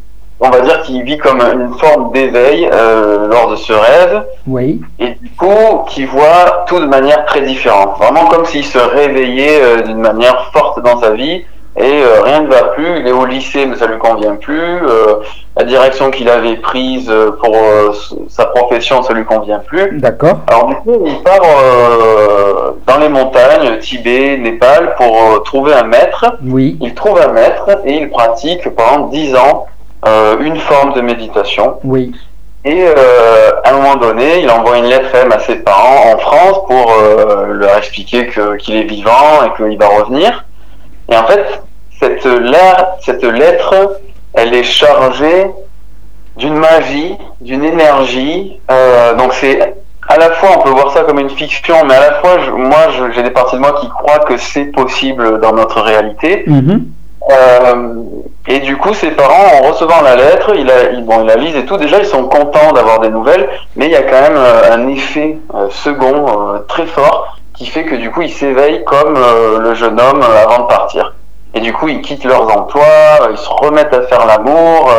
on 0.45 0.51
va 0.51 0.61
dire 0.61 0.83
qu'il 0.83 1.03
vit 1.03 1.19
comme 1.19 1.41
une 1.41 1.73
forme 1.79 2.13
d'éveil 2.13 2.69
euh, 2.73 3.29
lors 3.29 3.51
de 3.51 3.57
ce 3.57 3.73
rêve. 3.73 4.25
Oui. 4.47 4.81
Et 4.99 5.11
du 5.21 5.31
coup, 5.31 5.85
qui 5.89 6.05
voit 6.05 6.65
tout 6.67 6.81
de 6.81 6.87
manière 6.87 7.25
très 7.25 7.43
différente. 7.43 7.97
Vraiment 7.99 8.27
comme 8.27 8.45
s'il 8.45 8.65
se 8.65 8.79
réveillait 8.79 9.61
euh, 9.63 9.83
d'une 9.83 10.01
manière 10.01 10.51
forte 10.53 10.83
dans 10.83 11.01
sa 11.01 11.11
vie 11.11 11.45
et 11.77 12.03
euh, 12.03 12.23
rien 12.23 12.43
ne 12.43 12.49
va 12.49 12.63
plus. 12.75 13.01
Il 13.01 13.07
est 13.07 13.13
au 13.13 13.25
lycée, 13.25 13.67
mais 13.67 13.77
ça 13.77 13.87
lui 13.87 13.99
convient 13.99 14.37
plus. 14.37 14.81
la 15.57 15.65
direction 15.65 16.11
qu'il 16.11 16.29
avait 16.29 16.57
prise 16.57 17.13
pour 17.41 17.57
sa 18.29 18.45
profession, 18.47 19.03
ça 19.03 19.13
lui 19.13 19.25
convient 19.25 19.59
plus. 19.59 19.99
D'accord. 19.99 20.41
Alors 20.47 20.67
du 20.67 20.77
coup, 20.77 21.03
il 21.05 21.21
part 21.23 21.41
dans 22.87 22.99
les 22.99 23.09
montagnes, 23.09 23.79
Tibet, 23.79 24.37
Népal, 24.37 24.95
pour 24.97 25.43
trouver 25.45 25.75
un 25.75 25.85
maître. 25.85 26.37
Oui. 26.45 26.77
Il 26.81 26.95
trouve 26.95 27.21
un 27.21 27.33
maître 27.33 27.81
et 27.85 28.03
il 28.03 28.11
pratique 28.11 28.69
pendant 28.77 29.09
dix 29.09 29.35
ans 29.35 29.67
euh, 30.07 30.37
une 30.41 30.57
forme 30.57 30.95
de 30.95 31.01
méditation. 31.01 31.79
Oui. 31.85 32.13
Et 32.65 32.85
euh, 32.87 33.51
à 33.63 33.71
un 33.71 33.73
moment 33.75 33.97
donné, 33.97 34.41
il 34.41 34.51
envoie 34.51 34.79
une 34.79 34.87
lettre 34.87 35.15
à 35.31 35.39
ses 35.41 35.57
parents 35.57 36.15
en 36.15 36.19
France 36.19 36.59
pour 36.67 36.93
euh, 36.93 37.53
leur 37.53 37.77
expliquer 37.77 38.29
qu'il 38.59 38.77
est 38.77 38.85
vivant 38.85 39.45
et 39.45 39.57
qu'il 39.57 39.79
va 39.79 39.89
revenir. 39.89 40.45
Et 41.11 41.17
en 41.17 41.27
fait, 41.27 41.63
cette, 42.01 42.27
cette 43.03 43.23
lettre, 43.23 43.99
elle 44.33 44.55
est 44.55 44.63
chargée 44.63 45.51
d'une 46.37 46.57
magie, 46.57 47.17
d'une 47.41 47.65
énergie. 47.65 48.59
Donc 49.19 49.35
c'est 49.35 49.75
à 50.09 50.19
la 50.19 50.31
fois, 50.33 50.51
on 50.59 50.63
peut 50.63 50.71
voir 50.71 50.93
ça 50.93 51.03
comme 51.05 51.19
une 51.19 51.31
fiction, 51.31 51.77
mais 51.87 51.95
à 51.95 52.01
la 52.01 52.13
fois, 52.21 52.37
moi, 52.57 52.89
j'ai 53.15 53.23
des 53.23 53.31
parties 53.31 53.57
de 53.57 53.61
moi 53.61 53.75
qui 53.81 53.89
croient 53.89 54.21
que 54.21 54.37
c'est 54.37 54.67
possible 54.67 55.41
dans 55.41 55.53
notre 55.53 55.81
réalité. 55.81 56.45
Mm-hmm. 56.47 56.81
Euh, 57.31 57.95
et 58.47 58.61
du 58.61 58.77
coup, 58.77 58.93
ses 58.93 59.13
parents, 59.13 59.59
en 59.59 59.69
recevant 59.69 60.03
la 60.03 60.17
lettre, 60.17 60.53
il 60.55 60.71
a, 60.71 60.91
ils, 60.91 61.05
bon, 61.05 61.23
ils 61.23 61.27
la 61.27 61.37
lisent 61.37 61.57
et 61.57 61.65
tout. 61.65 61.77
Déjà, 61.77 61.99
ils 61.99 62.07
sont 62.07 62.25
contents 62.25 62.73
d'avoir 62.73 63.01
des 63.01 63.09
nouvelles, 63.09 63.49
mais 63.77 63.87
il 63.87 63.93
y 63.93 63.97
a 63.97 64.03
quand 64.03 64.21
même 64.21 64.37
euh, 64.37 64.73
un 64.73 64.89
effet 64.89 65.39
euh, 65.55 65.69
second 65.71 66.27
très 66.69 66.87
fort 66.87 67.39
qui 67.55 67.67
fait 67.67 67.85
que 67.85 67.95
du 67.95 68.11
coup, 68.11 68.23
ils 68.23 68.33
s'éveillent 68.33 68.85
comme 68.85 69.17
le 69.61 69.75
jeune 69.75 70.01
homme 70.01 70.23
avant 70.23 70.65
de 70.65 70.69
partir. 70.69 71.15
Et 71.55 71.61
du 71.61 71.73
coup, 71.73 71.87
ils 71.87 72.03
quittent 72.03 72.25
leurs 72.25 72.51
emplois, 72.55 73.31
ils 73.31 73.39
se 73.39 73.49
remettent 73.49 73.95
à 73.95 74.03
faire 74.03 74.27
l'amour, 74.27 74.91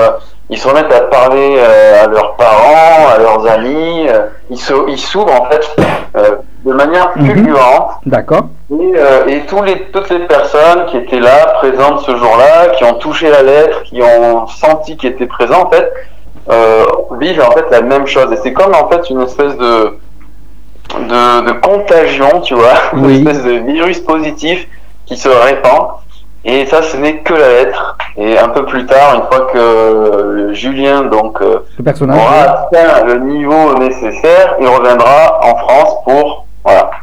ils 0.50 0.58
se 0.58 0.68
remettent 0.68 0.94
à 0.94 1.02
parler 1.02 1.60
à 1.60 2.08
leurs 2.08 2.36
parents, 2.36 3.10
à 3.14 3.18
leurs 3.18 3.48
amis. 3.48 4.08
ils 4.50 4.98
s'ouvrent 5.00 5.34
en 5.34 5.46
fait 5.46 5.76
de 6.66 6.74
manière 6.74 7.12
mhm. 7.16 7.28
fulgurante. 7.28 7.92
D'accord. 8.06 8.46
Et, 8.72 8.94
euh, 8.96 9.28
et 9.28 9.46
tous 9.46 9.62
les, 9.62 9.82
toutes 9.94 10.10
les 10.10 10.20
personnes 10.20 10.88
qui 10.88 10.98
étaient 10.98 11.20
là, 11.20 11.58
présentes 11.60 12.00
ce 12.02 12.18
jour-là, 12.18 12.70
qui 12.76 12.84
ont 12.84 12.96
touché 12.96 13.30
la 13.30 13.44
lettre, 13.44 13.84
qui 13.84 14.02
ont 14.02 14.48
senti 14.48 14.98
qu'ils 14.98 15.12
étaient 15.12 15.28
présents, 15.28 15.64
en 15.68 15.70
fait, 15.70 15.92
euh, 16.50 16.84
vivent 17.20 17.42
en 17.42 17.52
fait 17.52 17.66
la 17.70 17.82
même 17.82 18.08
chose. 18.08 18.32
Et 18.34 18.38
c'est 18.38 18.54
comme 18.54 18.74
en 18.74 18.90
fait 18.90 19.10
une 19.12 19.22
espèce 19.22 19.56
de, 19.58 19.98
de, 21.00 21.46
de 21.48 21.52
contagion, 21.60 22.42
tu 22.42 22.56
vois, 22.56 22.74
une 22.94 23.10
espèce 23.12 23.44
de 23.44 23.72
virus 23.72 24.00
positif 24.00 24.68
qui 25.06 25.18
se 25.18 25.30
répand. 25.30 25.90
Et 26.46 26.66
ça, 26.68 26.82
ce 26.84 26.96
n'est 26.98 27.18
que 27.18 27.34
la 27.34 27.50
lettre. 27.50 27.98
Et 28.18 28.38
un 28.38 28.50
peu 28.50 28.66
plus 28.66 28.86
tard, 28.86 29.16
une 29.16 29.36
fois 29.36 29.48
que 29.52 30.54
Julien 30.54 31.02
donc 31.04 31.42
euh, 31.42 31.60
aura 32.02 32.42
atteint 32.42 33.04
le 33.06 33.20
niveau 33.20 33.78
nécessaire, 33.80 34.56
il 34.62 34.68
reviendra 34.68 35.40
en 35.44 35.56
France 35.58 35.96
pour 36.06 36.46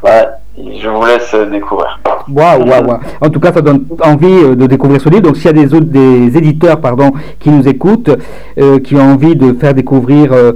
voilà, 0.01 0.39
je 0.59 0.89
vous 0.89 1.05
laisse 1.05 1.35
découvrir. 1.51 1.99
Waouh, 2.29 2.67
waouh, 2.67 2.85
waouh. 2.87 3.01
En 3.21 3.31
tout 3.31 3.41
cas, 3.41 3.53
ça 3.53 3.61
donne 3.61 3.85
envie 4.03 4.27
euh, 4.27 4.55
de 4.55 4.67
découvrir 4.67 5.01
ce 5.01 5.09
livre. 5.09 5.23
Donc, 5.23 5.37
s'il 5.37 5.47
y 5.47 5.49
a 5.49 5.53
des, 5.53 5.73
autres, 5.75 5.87
des 5.87 6.37
éditeurs 6.37 6.81
pardon, 6.81 7.13
qui 7.39 7.51
nous 7.51 7.67
écoutent, 7.69 8.11
euh, 8.59 8.79
qui 8.81 8.97
ont 8.97 9.13
envie 9.13 9.37
de 9.37 9.53
faire 9.55 9.75
découvrir 9.75 10.33
euh, 10.33 10.53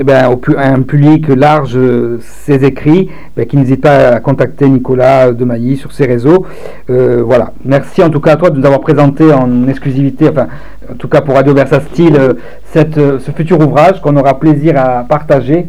eh 0.00 0.04
ben, 0.04 0.36
un 0.56 0.82
public 0.82 1.28
large 1.28 1.78
ses 2.20 2.64
écrits, 2.64 3.10
ben, 3.36 3.46
qui 3.46 3.56
n'hésite 3.56 3.82
pas 3.82 4.08
à 4.08 4.20
contacter 4.20 4.68
Nicolas 4.68 5.32
de 5.32 5.44
Mailly 5.44 5.76
sur 5.76 5.92
ses 5.92 6.06
réseaux. 6.06 6.46
voilà. 6.88 7.52
Merci 7.64 8.02
en 8.02 8.10
tout 8.10 8.20
cas 8.20 8.32
à 8.32 8.36
toi 8.36 8.50
de 8.50 8.58
nous 8.58 8.66
avoir 8.66 8.80
présenté 8.80 9.32
en 9.32 9.68
exclusivité, 9.68 10.28
enfin, 10.30 10.48
en 10.90 10.94
tout 10.94 11.08
cas 11.08 11.20
pour 11.20 11.34
Radio 11.34 11.54
Versa 11.54 11.80
Style, 11.80 12.18
cette, 12.64 12.96
ce 12.96 13.30
futur 13.30 13.60
ouvrage 13.60 14.00
qu'on 14.00 14.16
aura 14.16 14.38
plaisir 14.40 14.74
à 14.76 15.04
partager. 15.08 15.66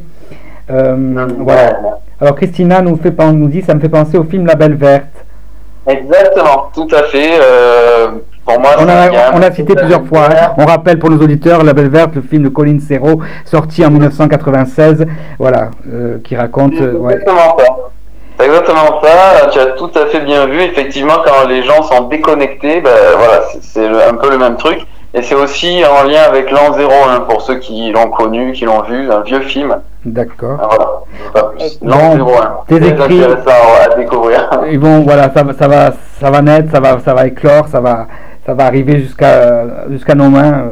voilà. 0.68 2.00
Alors 2.22 2.36
Christina 2.36 2.82
nous, 2.82 2.96
fait, 2.98 3.14
nous 3.34 3.48
dit 3.48 3.62
ça 3.62 3.74
me 3.74 3.80
fait 3.80 3.90
penser 3.90 4.18
au 4.18 4.24
film 4.24 4.46
La 4.46 4.56
Belle 4.56 4.76
Verte. 4.76 5.26
Exactement, 5.88 6.70
tout 6.74 6.88
à 6.92 7.04
fait. 7.04 7.40
Euh, 7.42 8.12
pour 8.54 8.62
moi, 8.62 8.72
on 8.80 8.88
a, 8.88 9.32
on 9.34 9.42
a 9.42 9.52
cité 9.52 9.76
plusieurs 9.76 10.06
fois. 10.06 10.30
Hein. 10.32 10.54
On 10.58 10.66
rappelle 10.66 11.00
pour 11.00 11.10
nos 11.10 11.22
auditeurs 11.22 11.64
La 11.64 11.74
Belle 11.74 11.90
Verte, 11.90 12.16
le 12.16 12.22
film 12.22 12.44
de 12.44 12.50
Colin 12.50 12.80
Serrault, 12.80 13.22
sorti 13.46 13.86
en 13.86 13.92
1996, 13.92 15.06
voilà, 15.40 15.72
euh, 15.92 16.18
qui 16.24 16.36
raconte. 16.36 16.74
C'est 16.78 16.84
euh, 16.84 17.10
exactement 17.10 17.58
ça. 17.58 17.66
C'est 18.40 18.46
exactement 18.46 19.02
ça. 19.02 19.48
Tu 19.52 19.60
as 19.60 19.66
tout 19.78 19.92
à 19.96 20.06
fait 20.08 20.22
bien 20.22 20.46
vu. 20.48 20.62
Effectivement, 20.62 21.18
quand 21.26 21.48
les 21.48 21.64
gens 21.64 21.84
sont 21.84 22.08
déconnectés, 22.08 22.82
ben, 22.82 22.92
voilà, 23.18 23.44
c'est 23.62 23.88
un 23.88 24.16
peu 24.16 24.30
le 24.32 24.38
même 24.38 24.58
truc. 24.58 24.80
Et 25.14 25.22
c'est 25.22 25.36
aussi 25.36 25.84
en 25.86 26.08
lien 26.08 26.22
avec 26.22 26.50
l'an 26.52 26.72
01 26.72 27.22
pour 27.22 27.42
ceux 27.42 27.56
qui 27.56 27.92
l'ont 27.92 28.10
connu, 28.10 28.54
qui 28.54 28.64
l'ont 28.64 28.82
vu, 28.84 29.12
un 29.12 29.22
vieux 29.22 29.42
film. 29.42 29.76
D'accord. 30.06 30.58
Voilà. 31.34 31.52
L'an 31.82 32.16
01. 32.16 32.52
Tes 32.68 32.88
écrits, 32.88 33.22
à 33.24 33.96
découvrir. 33.96 34.50
Ils 34.72 34.80
vont, 34.80 35.02
voilà, 35.02 35.24
ça, 35.34 35.44
ça 35.60 35.68
va, 35.68 35.92
ça 36.20 36.32
va 36.32 36.42
naître, 36.42 36.72
ça 36.72 36.80
va, 36.80 37.00
ça 37.04 37.14
va 37.14 37.28
éclore, 37.28 37.68
ça 37.68 37.82
va, 37.82 38.08
ça 38.46 38.54
va 38.54 38.66
arriver 38.66 39.00
jusqu'à, 39.00 39.88
jusqu'à 39.90 40.16
nos 40.16 40.30
mains 40.30 40.72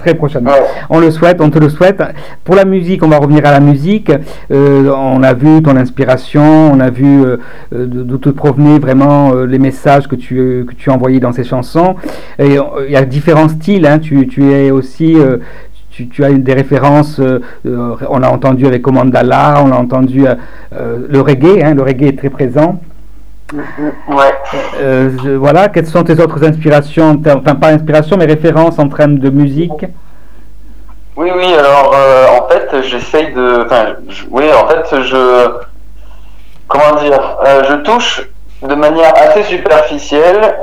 très 0.00 0.14
prochainement. 0.14 0.52
On 0.88 0.98
le 0.98 1.10
souhaite, 1.10 1.40
on 1.40 1.50
te 1.50 1.58
le 1.58 1.68
souhaite. 1.68 2.02
Pour 2.44 2.54
la 2.54 2.64
musique, 2.64 3.02
on 3.02 3.08
va 3.08 3.18
revenir 3.18 3.44
à 3.46 3.52
la 3.52 3.60
musique. 3.60 4.10
Euh, 4.50 4.90
on 4.90 5.22
a 5.22 5.34
vu 5.34 5.62
ton 5.62 5.76
inspiration, 5.76 6.72
on 6.72 6.80
a 6.80 6.90
vu 6.90 7.22
euh, 7.22 7.36
euh, 7.74 7.86
d'où 7.86 8.18
te 8.18 8.30
provenaient 8.30 8.78
vraiment 8.78 9.34
les 9.34 9.58
messages 9.58 10.08
que 10.08 10.16
tu, 10.16 10.64
que 10.66 10.74
tu 10.74 10.90
envoyais 10.90 11.20
dans 11.20 11.32
ces 11.32 11.44
chansons. 11.44 11.96
Et 12.38 12.56
il 12.86 12.92
y 12.92 12.96
a 12.96 13.04
différents 13.04 13.48
styles. 13.48 13.86
Hein. 13.86 13.98
Tu, 13.98 14.26
tu, 14.26 14.50
es 14.52 14.70
aussi 14.70 15.16
tu, 15.90 16.08
tu, 16.08 16.24
as 16.24 16.32
des 16.32 16.54
références, 16.54 17.20
on 17.64 18.22
a 18.22 18.28
entendu 18.28 18.66
avec 18.66 18.82
Commandala, 18.82 19.62
on 19.64 19.70
a 19.70 19.76
entendu 19.76 20.24
le 20.72 21.20
reggae, 21.20 21.62
hein, 21.62 21.74
le 21.74 21.82
reggae 21.82 22.08
est 22.08 22.18
très 22.18 22.30
présent. 22.30 22.80
Ouais. 23.52 24.34
Euh, 24.80 25.10
voilà, 25.38 25.68
quelles 25.68 25.86
sont 25.86 26.04
tes 26.04 26.20
autres 26.20 26.44
inspirations, 26.44 27.20
enfin 27.26 27.54
pas 27.54 27.68
inspiration, 27.68 28.16
mais 28.16 28.26
références 28.26 28.78
en 28.78 28.88
termes 28.88 29.18
de 29.18 29.30
musique? 29.30 29.86
Oui, 31.16 31.30
oui, 31.36 31.52
alors 31.54 31.92
euh, 31.94 32.26
en 32.38 32.48
fait, 32.48 32.82
j'essaye 32.82 33.32
de. 33.32 33.64
Enfin, 33.64 33.96
oui, 34.30 34.44
en 34.52 34.68
fait, 34.68 35.02
je. 35.02 35.48
Comment 36.68 37.00
dire 37.02 37.38
euh, 37.44 37.62
Je 37.68 37.74
touche 37.82 38.28
de 38.62 38.74
manière 38.74 39.12
assez 39.16 39.42
superficielle 39.42 40.54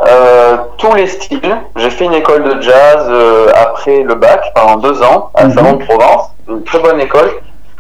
tous 0.78 0.94
les 0.94 1.08
styles. 1.08 1.58
J'ai 1.76 1.90
fait 1.90 2.06
une 2.06 2.14
école 2.14 2.44
de 2.44 2.62
jazz 2.62 3.12
après 3.56 4.04
le 4.04 4.16
bac 4.16 4.54
pendant 4.56 4.78
deux 4.78 5.02
ans 5.04 5.32
à 5.34 5.46
mhm. 5.46 5.54
Salon 5.54 5.74
de 5.74 5.84
Provence, 5.84 6.32
une 6.48 6.64
très 6.64 6.80
bonne 6.80 7.02
école. 7.02 7.32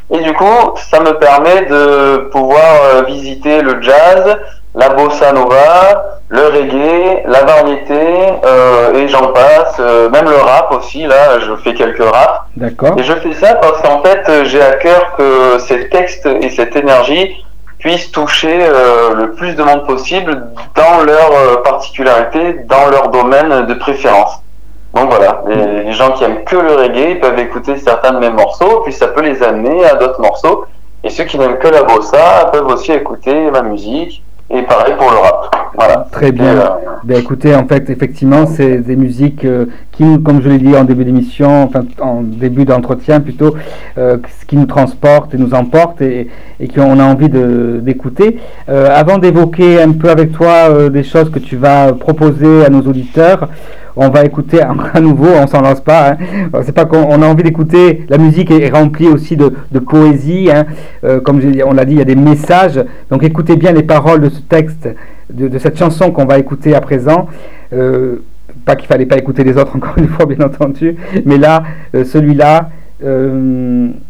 Et 0.09 0.19
du 0.21 0.33
coup, 0.33 0.73
ça 0.89 0.99
me 0.99 1.17
permet 1.19 1.65
de 1.65 2.29
pouvoir 2.31 3.05
visiter 3.05 3.61
le 3.61 3.81
jazz, 3.81 4.37
la 4.77 4.89
bossa 4.89 5.33
nova, 5.33 6.19
le 6.29 6.47
reggae, 6.47 7.23
la 7.25 7.43
variété, 7.43 7.99
euh, 8.45 8.93
et 8.93 9.07
j'en 9.07 9.27
passe, 9.33 9.75
euh, 9.79 10.09
même 10.09 10.25
le 10.25 10.37
rap 10.37 10.71
aussi, 10.71 11.05
là, 11.05 11.39
je 11.39 11.55
fais 11.55 11.73
quelques 11.73 12.03
raps. 12.03 12.41
D'accord. 12.55 12.93
Et 12.97 13.03
je 13.03 13.13
fais 13.13 13.33
ça 13.33 13.55
parce 13.55 13.81
qu'en 13.81 14.01
fait, 14.03 14.45
j'ai 14.45 14.61
à 14.61 14.73
cœur 14.73 15.15
que 15.17 15.57
ces 15.59 15.89
textes 15.89 16.27
et 16.27 16.49
cette 16.49 16.75
énergie 16.75 17.43
puissent 17.79 18.11
toucher 18.11 18.57
le 19.15 19.33
plus 19.33 19.55
de 19.55 19.61
monde 19.61 19.85
possible 19.85 20.47
dans 20.75 21.03
leur 21.05 21.61
particularité, 21.61 22.61
dans 22.67 22.87
leur 22.89 23.09
domaine 23.09 23.67
de 23.67 23.73
préférence. 23.75 24.41
Donc 24.93 25.09
voilà, 25.09 25.43
les, 25.47 25.91
gens 25.91 26.11
qui 26.13 26.23
aiment 26.23 26.43
que 26.43 26.55
le 26.55 26.73
reggae 26.73 27.19
peuvent 27.19 27.37
écouter 27.37 27.77
certains 27.77 28.13
de 28.13 28.19
mes 28.19 28.31
morceaux, 28.31 28.81
puis 28.83 28.93
ça 28.93 29.07
peut 29.07 29.21
les 29.21 29.43
amener 29.43 29.85
à 29.85 29.95
d'autres 29.95 30.21
morceaux. 30.21 30.65
Et 31.03 31.09
ceux 31.09 31.25
qui 31.25 31.37
n'aiment 31.37 31.59
que 31.59 31.67
la 31.67 31.83
bossa 31.83 32.49
peuvent 32.51 32.67
aussi 32.67 32.91
écouter 32.91 33.51
ma 33.51 33.61
musique. 33.61 34.23
Et 34.49 34.61
pareil 34.61 34.93
pour 34.97 35.11
le 35.11 35.17
rap. 35.17 35.55
Voilà. 35.75 36.07
Très 36.11 36.31
bien. 36.31 36.55
Euh, 36.55 36.69
ben, 37.03 37.17
écoutez, 37.17 37.53
en 37.53 37.67
fait, 37.67 37.89
effectivement, 37.89 38.47
c'est 38.47 38.77
des 38.77 38.95
musiques 38.95 39.45
euh, 39.45 39.65
qui, 39.91 40.21
comme 40.23 40.41
je 40.41 40.49
l'ai 40.49 40.57
dit 40.57 40.75
en 40.75 40.85
début 40.85 41.05
d'émission, 41.05 41.63
enfin 41.63 41.85
en 41.99 42.21
début 42.21 42.65
d'entretien 42.65 43.19
plutôt, 43.19 43.55
euh, 43.97 44.17
qui 44.47 44.55
nous 44.55 44.65
transportent 44.65 45.33
et 45.35 45.37
nous 45.37 45.53
emportent 45.53 46.01
et, 46.01 46.29
et 46.59 46.67
qu'on 46.67 46.99
a 46.99 47.03
envie 47.03 47.29
d'écouter. 47.29 48.39
avant 48.67 49.17
d'évoquer 49.17 49.81
un 49.81 49.91
peu 49.91 50.09
avec 50.09 50.31
toi 50.31 50.89
des 50.89 51.03
choses 51.03 51.29
que 51.29 51.39
tu 51.39 51.57
vas 51.57 51.93
proposer 51.93 52.65
à 52.65 52.69
nos 52.69 52.81
auditeurs, 52.81 53.49
on 53.97 54.09
va 54.09 54.23
écouter 54.23 54.61
à 54.93 54.99
nouveau, 54.99 55.27
on 55.27 55.47
s'en 55.47 55.61
lance 55.61 55.81
pas. 55.81 56.11
Hein. 56.11 56.17
C'est 56.63 56.73
pas 56.73 56.85
qu'on 56.85 57.21
a 57.21 57.27
envie 57.27 57.43
d'écouter. 57.43 58.05
La 58.09 58.17
musique 58.17 58.51
est 58.51 58.69
remplie 58.69 59.07
aussi 59.07 59.35
de, 59.35 59.49
poésie. 59.79 60.49
Hein. 60.51 60.65
Euh, 61.03 61.19
comme 61.19 61.41
on 61.65 61.73
l'a 61.73 61.85
dit, 61.85 61.93
il 61.93 61.97
y 61.97 62.01
a 62.01 62.05
des 62.05 62.15
messages. 62.15 62.83
Donc 63.09 63.23
écoutez 63.23 63.55
bien 63.55 63.71
les 63.71 63.83
paroles 63.83 64.21
de 64.21 64.29
ce 64.29 64.41
texte, 64.41 64.87
de, 65.33 65.57
cette 65.57 65.77
chanson 65.77 66.11
qu'on 66.11 66.25
va 66.25 66.37
écouter 66.37 66.75
à 66.75 66.81
présent. 66.81 67.27
Euh, 67.73 68.17
pas 68.65 68.75
qu'il 68.75 68.87
fallait 68.87 69.05
pas 69.05 69.17
écouter 69.17 69.43
les 69.43 69.57
autres 69.57 69.75
encore 69.75 69.97
une 69.97 70.07
fois, 70.07 70.25
bien 70.25 70.45
entendu. 70.45 70.95
Mais 71.25 71.37
là, 71.37 71.63
euh, 71.95 72.03
celui-là. 72.05 72.69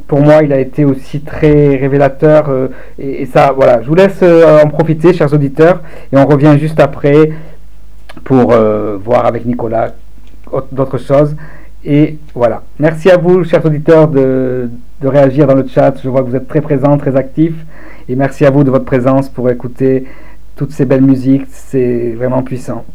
pour 0.07 0.21
moi, 0.21 0.43
il 0.43 0.53
a 0.53 0.59
été 0.59 0.85
aussi 0.85 1.19
très 1.19 1.75
révélateur. 1.75 2.49
et, 2.97 3.25
ça, 3.25 3.53
voilà, 3.55 3.81
je 3.81 3.87
vous 3.87 3.95
laisse 3.95 4.23
en 4.23 4.67
profiter, 4.67 5.13
chers 5.13 5.33
auditeurs, 5.33 5.81
et 6.13 6.17
on 6.17 6.25
revient 6.25 6.55
juste 6.57 6.79
après 6.79 7.31
pour 8.23 8.53
euh, 8.53 8.97
voir 8.97 9.25
avec 9.25 9.45
Nicolas 9.45 9.93
d'autres 10.71 10.97
choses. 10.97 11.35
Et 11.83 12.17
voilà. 12.33 12.63
Merci 12.79 13.09
à 13.09 13.17
vous, 13.17 13.43
chers 13.43 13.65
auditeurs, 13.65 14.07
de, 14.07 14.69
réagir 15.01 15.47
dans 15.47 15.55
le 15.55 15.67
chat. 15.67 15.93
Je 16.03 16.09
vois 16.09 16.21
que 16.23 16.29
vous 16.29 16.35
êtes 16.35 16.47
très 16.47 16.61
présents, 16.61 16.97
très 16.97 17.15
actifs. 17.15 17.65
Et 18.09 18.15
merci 18.15 18.45
à 18.45 18.49
vous 18.49 18.63
de 18.63 18.71
votre 18.71 18.85
présence 18.85 19.29
pour 19.29 19.49
écouter 19.49 20.05
toutes 20.55 20.71
ces 20.71 20.85
belles 20.85 21.03
musiques. 21.03 21.45
C'est 21.49 22.13
vraiment 22.17 22.43
puissant. 22.43 22.85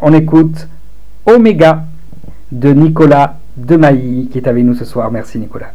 On 0.00 0.12
écoute 0.12 0.68
Omega 1.24 1.84
de 2.52 2.70
Nicolas 2.70 3.38
Demailly 3.56 4.28
qui 4.28 4.38
est 4.38 4.48
avec 4.48 4.64
nous 4.64 4.74
ce 4.74 4.84
soir. 4.84 5.10
Merci 5.10 5.38
Nicolas. 5.38 5.72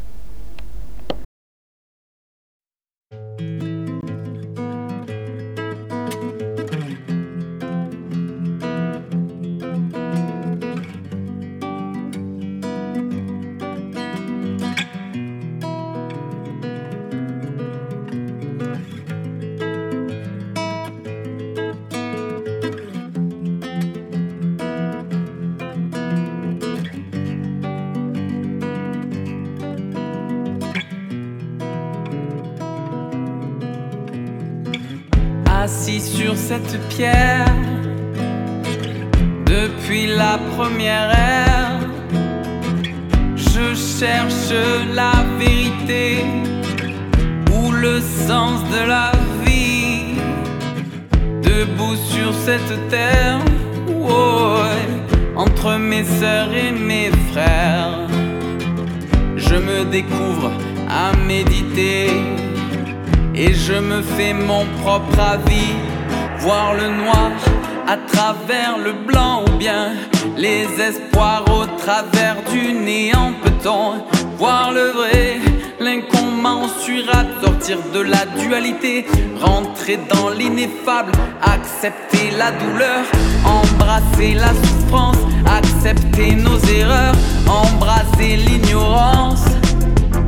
Dans 80.14 80.30
l'ineffable. 80.30 81.12
Accepter 81.42 82.32
la 82.38 82.52
douleur 82.52 83.04
embrasser 83.46 84.34
la 84.36 84.50
souffrance 84.50 85.18
accepter 85.46 86.36
nos 86.36 86.60
erreurs 86.60 87.16
embrasser 87.48 88.38
l'ignorance. 88.38 89.46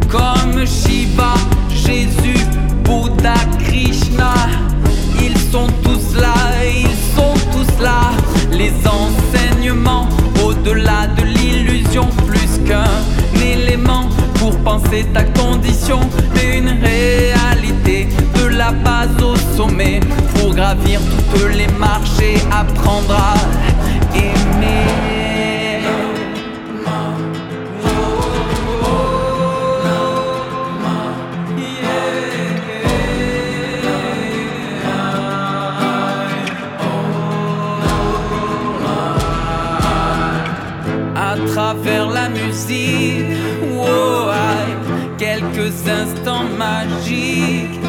Comme 0.10 0.66
Shiva 0.66 1.34
Jésus 1.70 2.46
Bouddha 2.84 3.36
Krishna 3.60 4.34
ils 5.22 5.38
sont 5.38 5.68
tous 5.84 6.20
là, 6.20 6.34
ils 6.66 7.16
sont 7.16 7.34
tous 7.52 7.82
là. 7.82 8.12
Les 8.52 8.74
enseignements 8.88 10.08
au-delà 10.44 11.08
de 11.18 11.24
l'illusion, 11.24 12.08
plus 12.28 12.60
qu'un 12.68 12.84
élément 13.42 14.10
pour 14.36 14.58
penser 14.60 15.06
ta 15.14 15.24
condition, 15.24 16.00
mais 16.36 16.58
une 16.58 16.70
réalité. 16.70 18.08
de 18.36 18.43
la 18.54 18.72
base 18.72 19.22
au 19.22 19.36
sommet. 19.58 20.00
Pour 20.36 20.54
gravir 20.54 21.00
toutes 21.34 21.56
les 21.56 21.68
marches 21.80 22.24
apprendre 22.52 23.16
à 23.16 23.36
aimer. 24.18 25.04
travers 41.54 42.10
la 42.10 42.30
musique. 42.30 43.26
quelques 45.18 45.88
instants 45.88 46.46
magiques. 46.58 47.83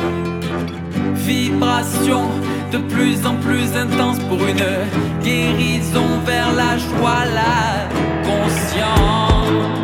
Vibration 1.26 2.28
de 2.70 2.78
plus 2.78 3.24
en 3.26 3.36
plus 3.36 3.74
intense 3.74 4.18
pour 4.28 4.38
une 4.46 5.22
guérison 5.22 6.20
vers 6.26 6.52
la 6.52 6.76
joie, 6.76 7.24
la 7.24 7.88
conscience. 8.24 9.83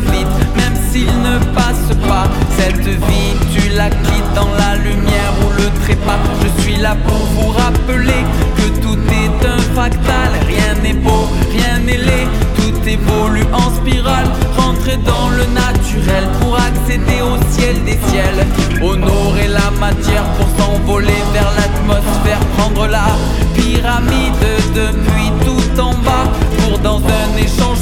Même 0.00 0.74
s'il 0.90 1.06
ne 1.06 1.38
passe 1.54 1.96
pas. 2.08 2.26
Cette 2.56 2.86
vie, 2.86 3.34
tu 3.52 3.70
la 3.70 3.88
quittes 3.88 4.34
dans 4.34 4.48
la 4.56 4.76
lumière 4.76 5.32
ou 5.42 5.50
le 5.56 5.68
trépas. 5.82 6.18
Je 6.42 6.62
suis 6.62 6.76
là 6.76 6.96
pour 7.06 7.26
vous 7.34 7.52
rappeler 7.52 8.24
que 8.56 8.80
tout 8.80 8.98
est 9.10 9.46
un 9.46 9.58
fractal. 9.74 10.30
Rien 10.46 10.74
n'est 10.82 10.94
beau, 11.00 11.28
rien 11.52 11.78
n'est 11.78 11.98
laid. 11.98 12.28
Tout 12.56 12.88
évolue 12.88 13.46
en 13.52 13.70
spirale. 13.76 14.26
Rentrer 14.56 14.98
dans 14.98 15.30
le 15.30 15.44
naturel 15.54 16.24
pour 16.40 16.56
accéder 16.56 17.20
au 17.22 17.36
ciel 17.52 17.82
des 17.84 17.98
ciels. 18.08 18.46
Honorer 18.82 19.48
la 19.48 19.70
matière 19.78 20.24
pour 20.36 20.48
s'envoler 20.58 21.22
vers 21.32 21.50
l'atmosphère. 21.56 22.40
Prendre 22.58 22.86
la 22.86 23.06
pyramide 23.54 24.34
depuis 24.74 25.30
tout 25.44 25.80
en 25.80 25.92
bas 25.92 26.30
pour 26.58 26.78
dans 26.78 26.98
un 26.98 27.36
échange 27.36 27.75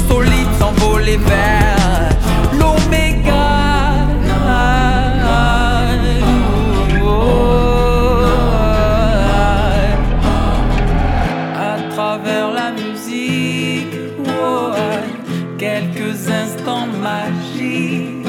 vers 1.13 2.09
l'oméga. 2.59 3.31
À 11.57 11.77
travers 11.91 12.51
la 12.51 12.71
musique. 12.71 13.93
quelques 15.57 16.29
instants 16.29 16.87
magiques, 17.01 18.27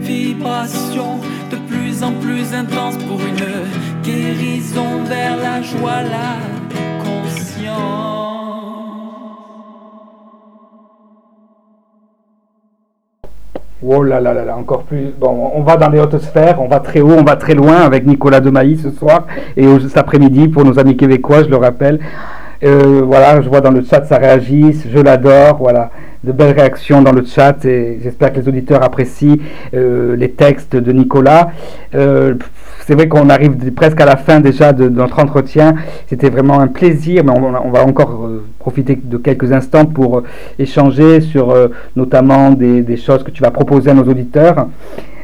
vibration 0.00 1.20
de 1.50 1.56
plus 1.68 2.02
en 2.02 2.12
plus 2.12 2.52
intense 2.52 2.96
pour 3.08 3.20
une 3.20 4.02
guérison 4.02 5.04
vers 5.04 5.36
la 5.36 5.62
joie, 5.62 6.02
la 6.02 6.53
Oh 13.86 14.02
là 14.02 14.18
là 14.18 14.32
là 14.32 14.44
là, 14.44 14.56
encore 14.56 14.84
plus. 14.84 15.12
Bon, 15.18 15.50
on 15.54 15.62
va 15.62 15.76
dans 15.76 15.90
les 15.90 16.00
hautes 16.00 16.18
sphères, 16.18 16.58
on 16.62 16.68
va 16.68 16.80
très 16.80 17.00
haut, 17.00 17.16
on 17.18 17.22
va 17.22 17.36
très 17.36 17.54
loin 17.54 17.82
avec 17.82 18.06
Nicolas 18.06 18.40
Demailly 18.40 18.78
ce 18.78 18.90
soir 18.90 19.26
et 19.58 19.66
cet 19.80 19.98
après-midi 19.98 20.48
pour 20.48 20.64
nos 20.64 20.78
amis 20.78 20.96
québécois, 20.96 21.42
je 21.42 21.50
le 21.50 21.56
rappelle. 21.56 22.00
Euh, 22.62 23.02
voilà, 23.04 23.42
je 23.42 23.48
vois 23.48 23.60
dans 23.60 23.70
le 23.70 23.82
chat 23.84 24.06
ça 24.06 24.16
réagit, 24.16 24.74
je 24.90 24.98
l'adore, 24.98 25.58
voilà, 25.58 25.90
de 26.22 26.32
belles 26.32 26.54
réactions 26.54 27.02
dans 27.02 27.12
le 27.12 27.24
chat 27.26 27.62
et 27.66 27.98
j'espère 28.02 28.32
que 28.32 28.40
les 28.40 28.48
auditeurs 28.48 28.82
apprécient 28.82 29.36
euh, 29.74 30.16
les 30.16 30.30
textes 30.30 30.76
de 30.76 30.92
Nicolas. 30.92 31.50
Euh, 31.94 32.36
c'est 32.86 32.94
vrai 32.94 33.08
qu'on 33.08 33.30
arrive 33.30 33.72
presque 33.72 34.00
à 34.00 34.04
la 34.04 34.16
fin 34.16 34.40
déjà 34.40 34.72
de, 34.72 34.88
notre 34.88 35.18
entretien. 35.18 35.74
C'était 36.06 36.28
vraiment 36.28 36.60
un 36.60 36.66
plaisir, 36.66 37.24
mais 37.24 37.32
on, 37.32 37.70
va 37.70 37.84
encore 37.84 38.28
profiter 38.58 38.98
de 39.02 39.16
quelques 39.16 39.52
instants 39.52 39.86
pour 39.86 40.22
échanger 40.58 41.20
sur 41.20 41.54
notamment 41.96 42.50
des, 42.50 42.96
choses 42.96 43.22
que 43.22 43.30
tu 43.30 43.42
vas 43.42 43.50
proposer 43.50 43.90
à 43.90 43.94
nos 43.94 44.04
auditeurs. 44.04 44.68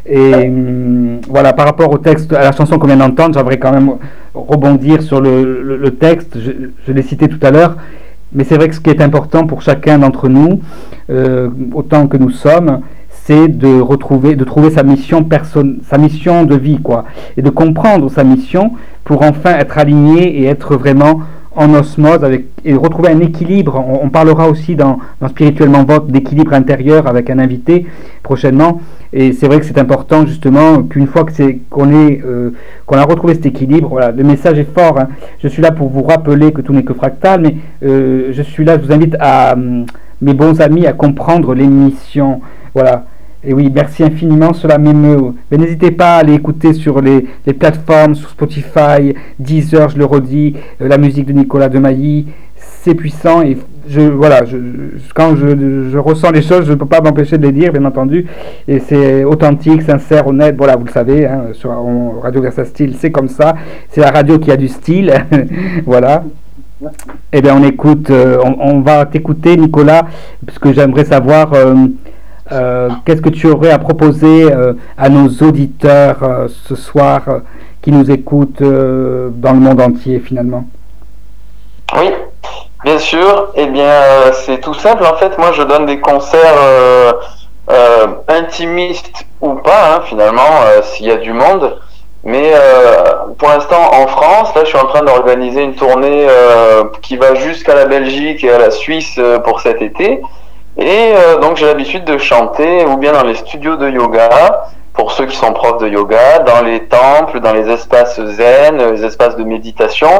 Et 0.06 0.32
hum, 0.32 1.20
voilà, 1.28 1.52
par 1.52 1.66
rapport 1.66 1.92
au 1.92 1.98
texte, 1.98 2.32
à 2.32 2.42
la 2.42 2.52
chanson 2.52 2.78
qu'on 2.78 2.86
vient 2.86 2.96
d'entendre, 2.96 3.34
j'aimerais 3.34 3.58
quand 3.58 3.72
même 3.72 3.92
rebondir 4.34 5.02
sur 5.02 5.20
le, 5.20 5.90
texte. 5.98 6.36
Je, 6.86 6.92
l'ai 6.92 7.02
cité 7.02 7.28
tout 7.28 7.38
à 7.42 7.50
l'heure. 7.50 7.76
Mais 8.32 8.44
c'est 8.44 8.56
vrai 8.56 8.68
que 8.68 8.74
ce 8.74 8.80
qui 8.80 8.90
est 8.90 9.02
important 9.02 9.46
pour 9.46 9.60
chacun 9.60 9.98
d'entre 9.98 10.28
nous, 10.28 10.60
euh, 11.10 11.48
autant 11.74 12.06
que 12.06 12.16
nous 12.16 12.30
sommes, 12.30 12.80
de 13.48 13.80
retrouver, 13.80 14.36
de 14.36 14.44
trouver 14.44 14.70
sa 14.70 14.82
mission 14.82 15.24
personne, 15.24 15.78
sa 15.88 15.98
mission 15.98 16.44
de 16.44 16.56
vie, 16.56 16.80
quoi, 16.82 17.04
et 17.36 17.42
de 17.42 17.50
comprendre 17.50 18.10
sa 18.10 18.24
mission 18.24 18.72
pour 19.04 19.22
enfin 19.22 19.56
être 19.56 19.78
aligné 19.78 20.40
et 20.40 20.46
être 20.46 20.76
vraiment 20.76 21.20
en 21.56 21.74
osmose 21.74 22.22
avec, 22.22 22.46
et 22.64 22.74
retrouver 22.74 23.08
un 23.10 23.20
équilibre. 23.20 23.84
On, 24.02 24.08
parlera 24.08 24.48
aussi 24.48 24.76
dans, 24.76 24.98
dans 25.20 25.28
Spirituellement 25.28 25.84
Vote 25.84 26.08
d'équilibre 26.08 26.52
intérieur 26.54 27.06
avec 27.06 27.28
un 27.28 27.38
invité 27.38 27.86
prochainement. 28.22 28.80
Et 29.12 29.32
c'est 29.32 29.46
vrai 29.46 29.58
que 29.58 29.66
c'est 29.66 29.78
important 29.78 30.26
justement 30.26 30.82
qu'une 30.84 31.08
fois 31.08 31.24
que 31.24 31.32
c'est 31.32 31.58
qu'on 31.68 31.92
est 31.92 32.22
euh, 32.24 32.50
qu'on 32.86 32.96
a 32.96 33.04
retrouvé 33.04 33.34
cet 33.34 33.46
équilibre, 33.46 33.88
voilà, 33.88 34.12
le 34.12 34.22
message 34.22 34.58
est 34.58 34.72
fort. 34.72 34.98
Hein. 34.98 35.08
Je 35.42 35.48
suis 35.48 35.62
là 35.62 35.72
pour 35.72 35.88
vous 35.88 36.02
rappeler 36.02 36.52
que 36.52 36.60
tout 36.60 36.72
n'est 36.72 36.84
que 36.84 36.94
fractal, 36.94 37.40
mais 37.40 37.56
euh, 37.84 38.28
je 38.32 38.42
suis 38.42 38.64
là, 38.64 38.78
je 38.78 38.86
vous 38.86 38.92
invite 38.92 39.16
à 39.18 39.56
mes 40.22 40.34
bons 40.34 40.60
amis 40.60 40.86
à 40.86 40.92
comprendre 40.92 41.54
l'émission. 41.54 42.40
Voilà. 42.74 43.06
Et 43.42 43.54
oui, 43.54 43.70
merci 43.74 44.04
infiniment, 44.04 44.52
cela 44.52 44.76
m'émeut. 44.76 45.32
Mais 45.50 45.56
n'hésitez 45.56 45.90
pas 45.90 46.16
à 46.16 46.18
aller 46.18 46.34
écouter 46.34 46.74
sur 46.74 47.00
les, 47.00 47.26
plateformes, 47.58 48.14
sur 48.14 48.28
Spotify, 48.28 49.14
Deezer, 49.38 49.88
je 49.88 49.98
le 49.98 50.04
redis, 50.04 50.56
euh, 50.82 50.88
la 50.88 50.98
musique 50.98 51.24
de 51.26 51.32
Nicolas 51.32 51.70
Demailly. 51.70 52.26
C'est 52.56 52.94
puissant 52.94 53.40
et 53.40 53.56
je, 53.88 54.02
voilà, 54.02 54.44
je, 54.44 54.58
quand 55.14 55.36
je, 55.36 55.96
ressens 55.96 56.30
les 56.32 56.42
choses, 56.42 56.66
je 56.66 56.72
ne 56.72 56.76
peux 56.76 56.86
pas 56.86 57.00
m'empêcher 57.00 57.38
de 57.38 57.46
les 57.46 57.52
dire, 57.52 57.72
bien 57.72 57.84
entendu. 57.86 58.26
Et 58.68 58.78
c'est 58.78 59.24
authentique, 59.24 59.82
sincère, 59.82 60.26
honnête. 60.26 60.54
Voilà, 60.58 60.76
vous 60.76 60.84
le 60.84 60.92
savez, 60.92 61.26
hein, 61.26 61.44
sur 61.52 61.70
Radio 62.22 62.42
Versa 62.42 62.66
Style, 62.66 62.96
c'est 62.98 63.10
comme 63.10 63.28
ça. 63.28 63.54
C'est 63.88 64.02
la 64.02 64.10
radio 64.10 64.38
qui 64.38 64.50
a 64.50 64.56
du 64.56 64.68
style. 64.68 65.12
voilà. 65.86 66.24
Eh 67.32 67.40
bien, 67.40 67.56
on 67.56 67.64
écoute, 67.64 68.10
euh, 68.10 68.38
on, 68.42 68.80
va 68.80 69.06
t'écouter, 69.06 69.56
Nicolas, 69.56 70.06
puisque 70.44 70.72
j'aimerais 70.72 71.04
savoir. 71.04 71.54
Euh, 71.54 71.74
qu'est-ce 72.50 73.22
que 73.22 73.28
tu 73.28 73.46
aurais 73.46 73.70
à 73.70 73.78
proposer 73.78 74.52
euh, 74.52 74.72
à 74.98 75.08
nos 75.08 75.28
auditeurs 75.46 76.22
euh, 76.22 76.48
ce 76.48 76.74
soir 76.74 77.22
qui 77.82 77.92
nous 77.92 78.10
écoutent 78.10 78.62
dans 78.62 79.52
le 79.52 79.60
monde 79.60 79.80
entier 79.80 80.20
finalement? 80.20 80.64
Oui, 81.98 82.10
bien 82.84 82.98
sûr. 82.98 83.52
Eh 83.54 83.66
bien, 83.66 84.02
c'est 84.32 84.60
tout 84.60 84.74
simple. 84.74 85.04
En 85.04 85.16
fait, 85.16 85.38
moi, 85.38 85.52
je 85.52 85.62
donne 85.62 85.86
des 85.86 85.98
concerts 85.98 86.58
intimistes 88.28 89.24
ou 89.40 89.54
pas, 89.54 89.94
hein, 89.96 90.00
finalement, 90.04 90.60
s'il 90.82 91.06
y 91.06 91.10
a 91.10 91.16
du 91.16 91.32
monde. 91.32 91.78
Mais 92.22 92.52
pour 93.38 93.48
l'instant, 93.48 93.94
en 93.94 94.06
France, 94.08 94.54
là, 94.54 94.64
je 94.64 94.68
suis 94.68 94.78
en 94.78 94.86
train 94.86 95.02
d'organiser 95.02 95.62
une 95.62 95.74
tournée 95.74 96.26
qui 97.00 97.16
va 97.16 97.34
jusqu'à 97.34 97.74
la 97.74 97.86
Belgique 97.86 98.44
et 98.44 98.50
à 98.52 98.58
la 98.58 98.70
Suisse 98.70 99.18
pour 99.42 99.60
cet 99.60 99.80
été. 99.80 100.20
Et 100.76 101.12
euh, 101.14 101.38
donc 101.38 101.56
j'ai 101.56 101.66
l'habitude 101.66 102.04
de 102.04 102.18
chanter 102.18 102.84
ou 102.86 102.96
bien 102.96 103.12
dans 103.12 103.24
les 103.24 103.34
studios 103.34 103.76
de 103.76 103.90
yoga, 103.90 104.68
pour 104.92 105.12
ceux 105.12 105.26
qui 105.26 105.36
sont 105.36 105.52
profs 105.52 105.78
de 105.78 105.88
yoga, 105.88 106.40
dans 106.40 106.62
les 106.62 106.84
temples, 106.84 107.40
dans 107.40 107.52
les 107.52 107.68
espaces 107.70 108.20
zen, 108.20 108.78
les 108.92 109.04
espaces 109.04 109.36
de 109.36 109.44
méditation, 109.44 110.10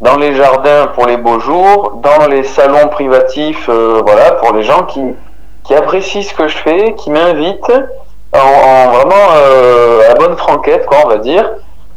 dans 0.00 0.16
les 0.16 0.34
jardins 0.34 0.88
pour 0.94 1.06
les 1.06 1.16
beaux 1.16 1.40
jours, 1.40 2.00
dans 2.02 2.26
les 2.26 2.44
salons 2.44 2.88
privatifs, 2.88 3.68
euh, 3.68 4.02
voilà, 4.04 4.32
pour 4.32 4.52
les 4.54 4.62
gens 4.62 4.84
qui, 4.84 5.00
qui 5.64 5.74
apprécient 5.74 6.22
ce 6.22 6.34
que 6.34 6.48
je 6.48 6.56
fais, 6.56 6.94
qui 6.94 7.10
m'invitent 7.10 7.72
en, 8.32 8.90
vraiment 8.90 9.26
euh, 9.34 10.10
à 10.10 10.14
bonne 10.14 10.36
franquette, 10.36 10.86
quoi, 10.86 10.98
on 11.04 11.08
va 11.08 11.18
dire. 11.18 11.50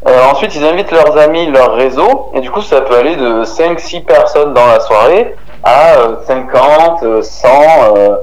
Ensuite, 0.05 0.55
ils 0.55 0.63
invitent 0.63 0.91
leurs 0.91 1.17
amis, 1.17 1.47
leur 1.47 1.73
réseau, 1.75 2.31
et 2.33 2.41
du 2.41 2.49
coup, 2.51 2.61
ça 2.61 2.81
peut 2.81 2.95
aller 2.95 3.15
de 3.15 3.43
5-6 3.43 4.05
personnes 4.05 4.53
dans 4.53 4.65
la 4.65 4.79
soirée 4.79 5.35
à 5.63 5.95
50, 6.25 7.03
euh, 7.03 7.21
100. 7.21 7.47
Euh, 7.47 7.93
euh, 7.97 8.15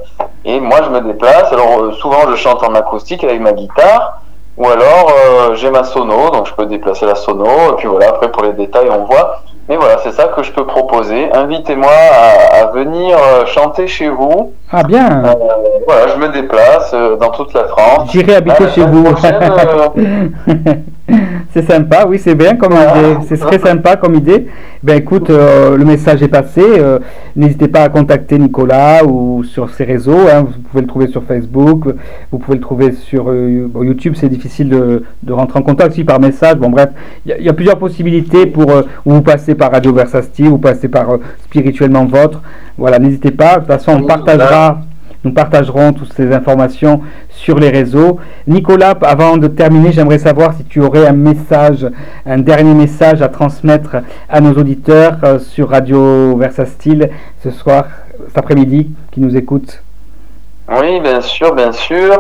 et 0.45 0.61
moi, 0.61 0.79
je 0.85 0.91
me 0.91 1.01
déplace. 1.01 1.53
Alors, 1.53 1.93
souvent, 1.95 2.29
je 2.31 2.37
chante 2.37 2.63
en 2.63 2.75
acoustique 2.75 3.25
avec 3.25 3.41
ma 3.41 3.53
guitare. 3.53 4.23
Ou 4.57 4.67
alors, 4.67 5.55
j'ai 5.55 5.71
ma 5.71 5.85
sono, 5.85 6.31
donc 6.31 6.47
je 6.47 6.55
peux 6.55 6.65
déplacer 6.65 7.05
la 7.05 7.15
sono. 7.15 7.45
Et 7.45 7.77
puis 7.77 7.89
voilà, 7.89 8.09
après, 8.09 8.33
pour 8.33 8.43
les 8.43 8.55
détails, 8.55 8.89
on 8.91 9.05
voit. 9.05 9.43
Mais 9.69 9.77
voilà, 9.77 9.99
c'est 9.99 10.13
ça 10.13 10.29
que 10.29 10.43
je 10.43 10.51
peux 10.53 10.65
proposer. 10.65 11.31
Invitez-moi 11.31 11.91
à, 11.91 12.67
venir 12.69 13.19
chanter 13.47 13.87
chez 13.87 14.09
vous. 14.09 14.55
Ah 14.73 14.83
bien. 14.83 15.25
voilà, 15.87 16.09
je 16.09 16.17
me 16.17 16.29
déplace 16.29 16.95
dans 16.95 17.31
toute 17.31 17.53
la 17.53 17.65
France. 17.65 18.09
J'irai 18.13 18.37
habiter 18.37 18.69
chez 18.71 18.87
vous. 18.87 19.09
c'est 21.57 21.73
sympa, 21.73 22.05
oui, 22.07 22.19
c'est 22.19 22.35
bien 22.35 22.55
comme 22.55 22.73
idée. 22.73 23.17
C'est 23.27 23.39
très 23.39 23.59
sympa 23.59 23.97
comme 23.97 24.15
idée. 24.15 24.47
Ben 24.83 24.99
écoute, 24.99 25.31
euh, 25.31 25.79
le 25.79 25.87
message 25.87 26.23
est 26.23 26.29
passé. 26.29 26.61
Euh, 26.63 26.99
n'hésitez 27.35 27.67
pas 27.67 27.81
à 27.81 27.89
contacter 27.89 28.39
Nicolas 28.39 29.03
ou 29.07 29.43
sur 29.43 29.71
ses 29.71 29.85
réseaux. 29.85 30.29
Hein. 30.31 30.43
vous 30.43 30.61
pouvez 30.61 30.83
le 30.83 30.87
trouver 30.87 31.07
sur 31.07 31.25
Facebook, 31.25 31.87
vous 32.31 32.39
pouvez 32.39 32.59
le 32.59 32.61
trouver 32.61 32.93
sur 32.93 33.31
euh, 33.31 33.71
YouTube. 33.75 34.17
C'est 34.17 34.29
difficile 34.29 34.69
de, 34.69 35.33
rentrer 35.33 35.61
en 35.61 35.63
contact 35.63 35.93
aussi 35.93 36.05
par 36.05 36.21
message. 36.21 36.57
Bon, 36.57 36.69
bref, 36.69 36.91
il 37.25 37.35
y, 37.41 37.49
a 37.49 37.55
plusieurs 37.55 37.79
possibilités 37.79 38.45
pour 38.45 38.71
vous 39.07 39.23
passez 39.23 39.55
par 39.55 39.73
Radio 39.73 39.95
Versasti, 39.95 40.43
vous 40.43 40.59
passez 40.59 40.89
par 40.89 41.07
Spirituellement 41.45 42.05
Votre. 42.05 42.43
Voilà, 42.77 42.99
n'hésitez 42.99 43.31
pas. 43.31 43.55
De 43.55 43.61
toute 43.61 43.69
façon, 43.69 43.93
on 43.93 44.03
partagera. 44.03 44.83
Nous 45.25 45.33
partagerons 45.33 45.93
toutes 45.93 46.13
ces 46.13 46.33
informations 46.33 47.01
sur 47.37 47.59
les 47.59 47.71
réseaux. 47.71 48.19
Nicolas, 48.47 48.95
avant 49.03 49.37
de 49.37 49.47
terminer, 49.47 49.93
j'aimerais 49.93 50.19
savoir 50.19 50.55
si 50.55 50.65
tu 50.65 50.81
aurais 50.81 51.07
un 51.07 51.13
message, 51.13 51.87
un 52.25 52.39
dernier 52.39 52.75
message 52.75 53.23
à 53.23 53.29
transmettre 53.29 53.97
à 54.29 54.41
nos 54.41 54.53
auditeurs 54.53 55.19
euh, 55.23 55.39
sur 55.39 55.71
Radio 55.71 56.37
Versa 56.37 56.65
Style 56.65 57.11
ce 57.45 57.51
soir, 57.51 57.85
cet 58.29 58.39
après-midi, 58.39 58.91
qui 59.13 59.21
nous 59.21 59.37
écoutent. 59.37 59.83
Oui, 60.69 60.99
bien 61.01 61.21
sûr, 61.21 61.55
bien 61.55 61.73
sûr. 61.73 62.13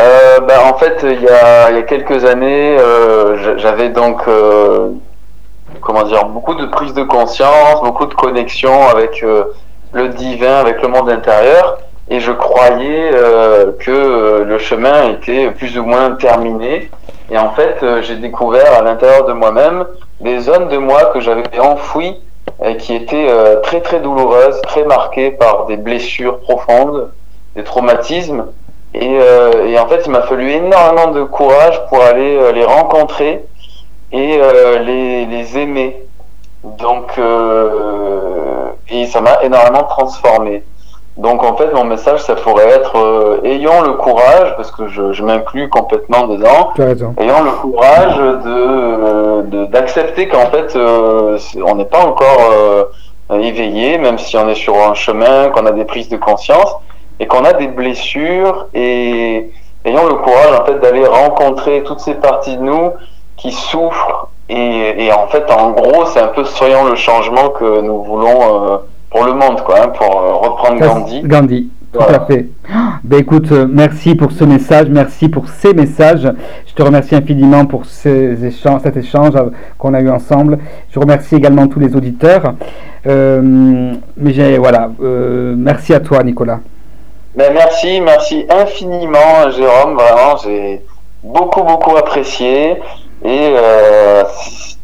Euh, 0.00 0.40
ben, 0.40 0.58
en 0.68 0.76
fait, 0.76 0.98
il 1.04 1.22
y, 1.22 1.28
a, 1.28 1.82
quelques 1.82 2.24
années, 2.24 2.76
euh, 2.78 3.56
j'avais 3.58 3.90
donc, 3.90 4.20
comment 5.80 6.02
dire, 6.02 6.24
beaucoup 6.26 6.54
de 6.54 6.66
prise 6.66 6.92
de 6.92 7.04
conscience, 7.04 7.80
beaucoup 7.82 8.06
de 8.06 8.14
connexion 8.14 8.88
avec 8.88 9.24
le 9.92 10.08
divin, 10.08 10.56
avec 10.56 10.82
le 10.82 10.88
monde 10.88 11.08
intérieur 11.08 11.78
et 12.08 12.20
je 12.20 12.32
croyais 12.32 13.10
euh, 13.14 13.72
que 13.78 13.90
euh, 13.90 14.44
le 14.44 14.58
chemin 14.58 15.10
était 15.10 15.50
plus 15.50 15.78
ou 15.78 15.84
moins 15.84 16.12
terminé. 16.12 16.90
Et 17.30 17.38
en 17.38 17.50
fait, 17.52 17.82
euh, 17.82 18.02
j'ai 18.02 18.16
découvert 18.16 18.74
à 18.74 18.82
l'intérieur 18.82 19.24
de 19.24 19.32
moi-même 19.32 19.86
des 20.20 20.40
zones 20.40 20.68
de 20.68 20.76
moi 20.76 21.06
que 21.06 21.20
j'avais 21.20 21.58
enfouies 21.58 22.20
et 22.64 22.76
qui 22.76 22.94
étaient 22.94 23.28
très 23.62 23.80
très 23.80 24.00
douloureuses, 24.00 24.60
très 24.62 24.84
marquées 24.84 25.30
par 25.30 25.66
des 25.66 25.76
blessures 25.76 26.40
profondes, 26.40 27.10
des 27.56 27.64
traumatismes. 27.64 28.46
Et, 28.94 29.16
et 29.66 29.78
en 29.78 29.88
fait, 29.88 30.02
il 30.06 30.12
m'a 30.12 30.22
fallu 30.22 30.50
énormément 30.50 31.10
de 31.10 31.24
courage 31.24 31.84
pour 31.88 32.00
aller 32.00 32.52
les 32.52 32.64
rencontrer 32.64 33.44
et 34.12 34.38
les, 34.84 35.26
les 35.26 35.58
aimer. 35.58 36.00
Donc, 36.62 37.18
et 38.90 39.06
ça 39.06 39.20
m'a 39.20 39.42
énormément 39.42 39.84
transformé. 39.84 40.62
Donc 41.16 41.44
en 41.44 41.56
fait, 41.56 41.72
mon 41.72 41.84
message, 41.84 42.22
ça 42.22 42.34
pourrait 42.34 42.68
être 42.68 42.96
euh, 42.96 43.40
ayons 43.44 43.82
le 43.82 43.92
courage, 43.92 44.54
parce 44.56 44.72
que 44.72 44.88
je, 44.88 45.12
je 45.12 45.22
m'inclus 45.22 45.68
complètement 45.68 46.26
dedans, 46.26 46.72
ayons 47.18 47.44
le 47.44 47.50
courage 47.60 48.16
de 48.16 49.64
d'accepter 49.66 50.28
qu'en 50.28 50.46
fait, 50.46 50.74
euh, 50.74 51.38
on 51.64 51.76
n'est 51.76 51.84
pas 51.84 52.04
encore 52.04 52.50
euh, 52.50 52.84
éveillé, 53.38 53.98
même 53.98 54.18
si 54.18 54.36
on 54.36 54.48
est 54.48 54.56
sur 54.56 54.76
un 54.76 54.94
chemin, 54.94 55.50
qu'on 55.50 55.66
a 55.66 55.72
des 55.72 55.84
prises 55.84 56.08
de 56.08 56.16
conscience 56.16 56.74
et 57.20 57.26
qu'on 57.26 57.44
a 57.44 57.52
des 57.52 57.68
blessures 57.68 58.66
et 58.74 59.50
ayons 59.84 60.06
le 60.06 60.14
courage 60.14 60.60
en 60.60 60.64
fait 60.64 60.78
d'aller 60.80 61.06
rencontrer 61.06 61.82
toutes 61.84 62.00
ces 62.00 62.14
parties 62.14 62.56
de 62.56 62.62
nous 62.62 62.92
qui 63.36 63.52
souffrent 63.52 64.28
et, 64.48 65.10
en 65.12 65.26
fait 65.28 65.50
en 65.50 65.70
gros 65.70 66.06
c'est 66.06 66.20
un 66.20 66.28
peu 66.28 66.44
soyons 66.44 66.84
le 66.84 66.96
changement 66.96 67.50
que 67.50 67.80
nous 67.80 68.02
voulons 68.02 68.72
euh, 68.72 68.76
pour 69.14 69.24
le 69.24 69.32
monde 69.34 69.62
quoi 69.62 69.84
hein, 69.84 69.88
pour 69.88 70.20
euh, 70.20 70.34
reprendre 70.34 70.80
Gandhi. 70.80 71.22
Gandhi. 71.22 71.70
Tout 71.92 72.00
à 72.00 72.26
fait. 72.26 72.46
Ben 73.04 73.20
écoute, 73.20 73.52
euh, 73.52 73.66
merci 73.68 74.14
pour 74.14 74.32
ce 74.32 74.42
message, 74.44 74.88
merci 74.88 75.28
pour 75.28 75.48
ces 75.48 75.72
messages. 75.74 76.28
Je 76.66 76.74
te 76.74 76.82
remercie 76.82 77.14
infiniment 77.14 77.66
pour 77.66 77.84
ces 77.84 78.44
échanges, 78.44 78.80
cet 78.82 78.96
échange 78.96 79.34
qu'on 79.78 79.94
a 79.94 80.00
eu 80.00 80.10
ensemble. 80.10 80.58
Je 80.90 80.98
remercie 80.98 81.36
également 81.36 81.68
tous 81.68 81.78
les 81.78 81.94
auditeurs. 81.94 82.54
mais 83.04 84.32
j'ai 84.32 84.58
voilà, 84.58 84.90
merci 84.98 85.94
à 85.94 86.00
toi, 86.00 86.22
Nicolas. 86.24 86.60
Ben 87.36 87.52
merci, 87.52 88.00
merci 88.00 88.46
infiniment, 88.48 89.50
Jérôme. 89.50 89.94
Vraiment, 89.94 90.36
j'ai 90.42 90.82
beaucoup, 91.22 91.62
beaucoup 91.62 91.96
apprécié 91.96 92.80
et 93.24 93.54
euh, 93.56 94.22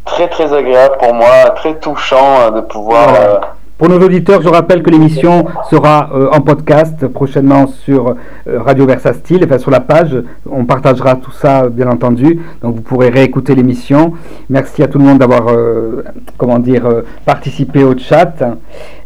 très, 0.04 0.28
très 0.28 0.52
agréable 0.52 0.96
pour 0.98 1.14
moi, 1.14 1.50
très 1.56 1.74
touchant 1.78 2.50
de 2.50 2.60
pouvoir. 2.60 3.08
Euh, 3.14 3.36
pour 3.80 3.88
nos 3.88 3.98
auditeurs, 3.98 4.42
je 4.42 4.48
rappelle 4.50 4.82
que 4.82 4.90
l'émission 4.90 5.46
sera 5.70 6.10
euh, 6.14 6.28
en 6.32 6.42
podcast 6.42 7.06
prochainement 7.06 7.66
sur 7.66 8.08
euh, 8.08 8.60
Radio 8.60 8.84
Versa 8.84 9.14
Style, 9.14 9.42
enfin 9.42 9.56
sur 9.56 9.70
la 9.70 9.80
page. 9.80 10.22
On 10.50 10.66
partagera 10.66 11.14
tout 11.14 11.30
ça, 11.30 11.66
bien 11.70 11.88
entendu. 11.88 12.40
Donc 12.60 12.76
vous 12.76 12.82
pourrez 12.82 13.08
réécouter 13.08 13.54
l'émission. 13.54 14.12
Merci 14.50 14.82
à 14.82 14.86
tout 14.86 14.98
le 14.98 15.04
monde 15.06 15.20
d'avoir, 15.20 15.48
euh, 15.48 16.04
comment 16.36 16.58
dire, 16.58 16.86
participé 17.24 17.82
au 17.82 17.96
chat. 17.96 18.34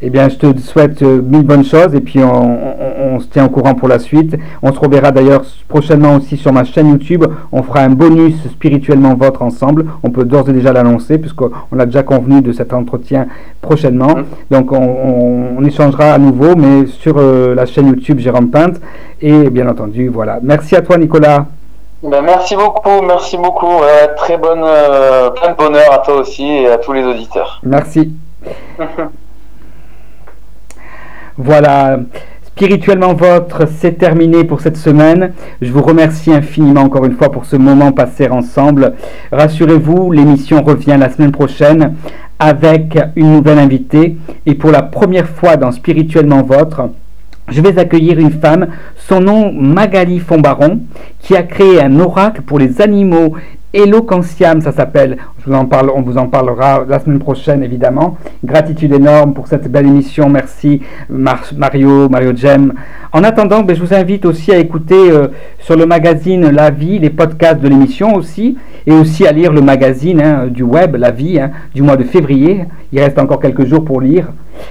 Eh 0.03 0.11
bien, 0.11 0.29
je 0.29 0.39
te 0.39 0.59
souhaite 0.59 1.03
mille 1.03 1.45
bonnes 1.45 1.65
choses 1.65 1.95
et 1.95 2.01
puis 2.01 2.19
on, 2.25 3.21
se 3.21 3.29
tient 3.29 3.45
au 3.45 3.51
courant 3.51 3.77
pour 3.77 3.87
la 3.87 4.01
suite. 4.01 4.37
On 4.61 4.73
se 4.73 4.81
reverra 4.81 5.13
d'ailleurs 5.13 5.45
prochainement 5.69 6.17
aussi 6.17 6.37
sur 6.37 6.53
ma 6.53 6.65
chaîne 6.65 6.89
YouTube. 6.89 7.25
On 7.53 7.63
fera 7.63 7.83
un 7.83 7.91
bonus 7.91 8.35
spirituellement 8.51 9.15
votre 9.15 9.43
ensemble. 9.43 9.87
On 10.03 10.11
peut 10.11 10.25
d'ores 10.25 10.49
et 10.49 10.53
déjà 10.53 10.73
l'annoncer 10.73 11.19
puisqu'on 11.19 11.79
a 11.79 11.87
déjà 11.87 12.03
convenu 12.03 12.43
de 12.43 12.51
cet 12.51 12.73
entretien 12.73 13.29
prochainement. 13.61 14.17
Mmh. 14.17 14.25
Donc 14.51 14.64
donc 14.65 14.81
on, 14.81 15.65
échangera 15.65 16.15
à 16.15 16.19
nouveau, 16.19 16.55
mais 16.57 16.87
sur 16.87 17.17
euh, 17.19 17.55
la 17.55 17.67
chaîne 17.67 17.89
YouTube 17.89 18.19
Jérôme 18.19 18.51
Pinte. 18.51 18.81
Et 19.21 19.51
bien 19.51 19.69
entendu, 19.69 20.09
voilà. 20.09 20.39
Merci 20.43 20.77
à 20.77 20.83
toi, 20.83 20.97
Nicolas. 20.97 21.47
Ben, 22.03 22.23
merci 22.23 22.55
beaucoup, 22.55 23.03
merci 23.03 23.37
beaucoup. 23.37 23.81
très 24.17 24.37
bonne, 24.37 24.63
euh, 24.63 25.31
plein 25.31 25.51
de 25.51 25.57
bonheur 25.57 25.93
à 25.93 25.99
toi 25.99 26.17
aussi 26.17 26.47
et 26.47 26.69
à 26.69 26.79
tous 26.79 26.93
les 26.93 27.05
auditeurs. 27.05 27.61
Merci. 27.63 28.13
voilà. 31.39 31.99
Spirituellement 32.57 33.15
Votre, 33.15 33.67
c'est 33.67 33.99
terminé 33.99 34.45
pour 34.45 34.61
cette 34.61 34.77
semaine. 34.77 35.33
Je 35.61 35.73
vous 35.73 35.83
remercie 35.83 36.33
infiniment 36.33 36.83
encore 36.83 37.05
une 37.05 37.17
fois 37.17 37.33
pour 37.33 37.47
ce 37.47 37.57
moment 37.57 37.91
passé 37.91 38.29
ensemble. 38.29 38.95
Rassurez-vous, 39.33 40.13
l'émission 40.13 40.63
revient 40.63 40.97
la 40.97 41.11
semaine 41.11 41.33
prochaine 41.33 41.97
avec 42.39 42.99
une 43.17 43.33
nouvelle 43.33 43.59
invitée. 43.59 44.17
Et 44.47 44.55
pour 44.55 44.71
la 44.71 44.83
première 44.83 45.29
fois 45.29 45.57
dans 45.57 45.73
Spirituellement 45.73 46.43
Votre, 46.43 46.91
je 47.49 47.61
vais 47.61 47.79
accueillir 47.79 48.19
une 48.19 48.31
femme, 48.31 48.69
son 48.97 49.21
nom 49.21 49.53
Magali 49.53 50.19
Fombaron, 50.19 50.81
qui 51.21 51.37
a 51.37 51.43
créé 51.43 51.81
un 51.83 52.01
oracle 52.01 52.43
pour 52.43 52.59
les 52.59 52.81
animaux 52.81 53.35
Eloquentiam, 53.75 54.61
ça 54.61 54.71
s'appelle. 54.71 55.19
On 55.49 56.01
vous 56.03 56.17
en 56.17 56.29
parlera 56.29 56.85
la 56.89 57.01
semaine 57.01 57.19
prochaine, 57.19 57.65
évidemment. 57.65 58.17
Gratitude 58.45 58.93
énorme 58.93 59.35
pour 59.35 59.49
cette 59.49 59.71
belle 59.71 59.87
émission. 59.87 60.29
Merci 60.31 60.81
Mario, 61.09 62.09
Mario 62.09 62.37
Jem. 62.37 62.73
En 63.13 63.25
attendant, 63.25 63.65
ben, 63.65 63.75
je 63.75 63.83
vous 63.83 63.93
invite 63.93 64.27
aussi 64.27 64.53
à 64.53 64.59
écouter 64.59 65.11
euh, 65.11 65.27
sur 65.59 65.75
le 65.75 65.87
magazine 65.87 66.51
La 66.51 66.71
Vie 66.71 67.01
les 67.01 67.11
podcasts 67.11 67.61
de 67.61 67.67
l'émission 67.67 68.15
aussi, 68.15 68.57
et 68.87 68.93
aussi 68.93 69.27
à 69.27 69.33
lire 69.33 69.53
le 69.53 69.61
magazine 69.61 70.21
hein, 70.21 70.47
du 70.49 70.63
web 70.63 70.97
La 70.97 71.11
Vie 71.11 71.41
hein, 71.41 71.51
du 71.75 71.83
mois 71.83 71.97
de 71.97 72.05
février. 72.05 72.65
Il 72.93 73.01
reste 73.01 73.19
encore 73.19 73.41
quelques 73.41 73.67
jours 73.67 73.85
pour 73.85 74.01
lire. 74.01 74.29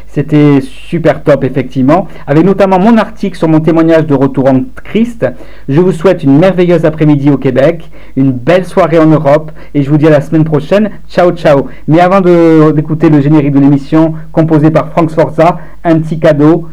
C'était 0.07 0.59
super 0.61 1.23
top, 1.23 1.43
effectivement, 1.43 2.07
avec 2.27 2.45
notamment 2.45 2.79
mon 2.79 2.97
article 2.97 3.37
sur 3.37 3.47
mon 3.47 3.59
témoignage 3.59 4.05
de 4.05 4.13
retour 4.13 4.49
en 4.49 4.61
Christ. 4.83 5.25
Je 5.67 5.81
vous 5.81 5.91
souhaite 5.91 6.23
une 6.23 6.37
merveilleuse 6.37 6.85
après-midi 6.85 7.29
au 7.29 7.37
Québec, 7.37 7.89
une 8.15 8.31
belle 8.31 8.65
soirée 8.65 8.99
en 8.99 9.07
Europe, 9.07 9.51
et 9.73 9.83
je 9.83 9.89
vous 9.89 9.97
dis 9.97 10.07
à 10.07 10.11
la 10.11 10.21
semaine 10.21 10.43
prochaine. 10.45 10.89
Ciao, 11.09 11.31
ciao. 11.31 11.67
Mais 11.87 11.99
avant 11.99 12.21
d'écouter 12.71 13.09
le 13.09 13.21
générique 13.21 13.51
de 13.51 13.59
l'émission 13.59 14.13
composé 14.31 14.71
par 14.71 14.89
Frank 14.89 15.11
Sforza, 15.11 15.57
un 15.83 15.99
petit 15.99 16.19
cadeau 16.19 16.69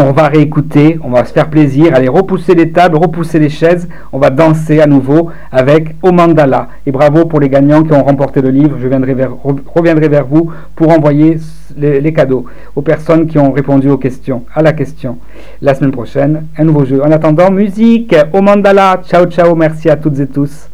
on 0.00 0.12
va 0.12 0.28
réécouter, 0.28 0.98
on 1.02 1.10
va 1.10 1.24
se 1.24 1.32
faire 1.32 1.48
plaisir, 1.48 1.94
aller 1.94 2.08
repousser 2.08 2.54
les 2.54 2.70
tables, 2.70 2.96
repousser 2.96 3.38
les 3.38 3.48
chaises, 3.48 3.88
on 4.12 4.18
va 4.18 4.30
danser 4.30 4.80
à 4.80 4.86
nouveau 4.86 5.30
avec 5.50 5.96
Au 6.02 6.12
Mandala. 6.12 6.68
Et 6.86 6.92
bravo 6.92 7.26
pour 7.26 7.40
les 7.40 7.48
gagnants 7.48 7.82
qui 7.82 7.92
ont 7.92 8.04
remporté 8.04 8.40
le 8.40 8.50
livre, 8.50 8.76
je 8.78 8.86
reviendrai 8.86 10.08
vers 10.08 10.26
vous 10.26 10.50
pour 10.74 10.90
envoyer 10.90 11.38
les, 11.76 12.12
cadeaux 12.12 12.46
aux 12.74 12.82
personnes 12.82 13.26
qui 13.26 13.38
ont 13.38 13.52
répondu 13.52 13.90
aux 13.90 13.98
questions, 13.98 14.44
à 14.54 14.62
la 14.62 14.72
question. 14.72 15.18
La 15.62 15.74
semaine 15.74 15.92
prochaine, 15.92 16.46
un 16.56 16.64
nouveau 16.64 16.84
jeu. 16.84 17.02
En 17.02 17.10
attendant, 17.10 17.50
musique, 17.50 18.14
Au 18.32 18.40
Mandala, 18.40 19.02
ciao 19.04 19.26
ciao, 19.26 19.54
merci 19.54 19.90
à 19.90 19.96
toutes 19.96 20.18
et 20.20 20.26
tous. 20.26 20.68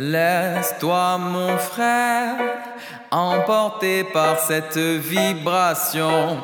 Laisse-toi 0.00 1.18
mon 1.18 1.58
frère 1.58 2.36
emporter 3.10 4.04
par 4.04 4.38
cette 4.38 4.78
vibration. 4.78 6.38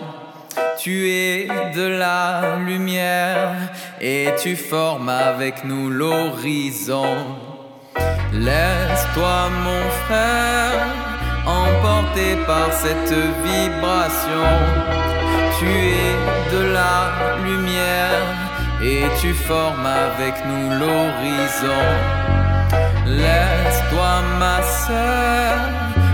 Tu 0.77 1.09
es 1.09 1.47
de 1.73 1.87
la 1.87 2.57
lumière 2.57 3.55
et 4.01 4.31
tu 4.43 4.57
formes 4.57 5.09
avec 5.09 5.65
nous 5.65 5.89
l'horizon. 5.89 7.15
Laisse-toi 8.33 9.51
mon 9.63 9.89
frère 10.09 10.89
emporter 11.47 12.35
par 12.49 12.73
cette 12.73 13.15
vibration. 13.45 14.49
Tu 15.61 15.67
es 15.69 16.57
de 16.57 16.73
la 16.73 17.39
lumière 17.45 18.27
et 18.83 19.05
tu 19.21 19.33
formes 19.33 19.87
avec 19.87 20.45
nous 20.45 20.71
l'horizon. 20.71 22.44
Laisse-toi 23.07 24.23
ma 24.39 24.63
sœur 24.63 25.59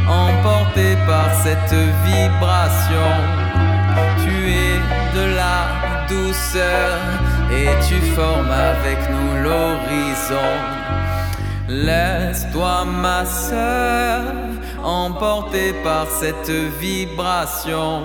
emporter 0.09 0.97
par 1.07 1.33
cette 1.43 1.75
vibration. 2.05 3.13
Tu 4.25 4.51
es 4.51 4.81
de 5.15 5.37
la 5.37 6.07
douceur 6.09 6.99
et 7.53 7.69
tu 7.89 8.01
formes 8.17 8.51
avec 8.51 8.99
nous 9.09 9.43
l'horizon. 9.45 10.51
Laisse-toi 11.69 12.85
ma 12.85 13.25
sœur 13.25 14.23
emporter 14.83 15.73
par 15.85 16.07
cette 16.11 16.51
vibration. 16.81 18.03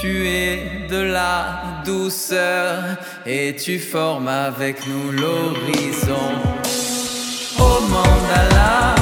Tu 0.00 0.28
es 0.28 0.86
de 0.88 1.02
la 1.02 1.82
douceur 1.84 2.96
et 3.26 3.56
tu 3.56 3.80
formes 3.80 4.28
avec 4.28 4.86
nous 4.86 5.10
l'horizon. 5.10 6.59
Oh 7.92 7.96
mandala 7.96 8.94
dans 8.94 8.99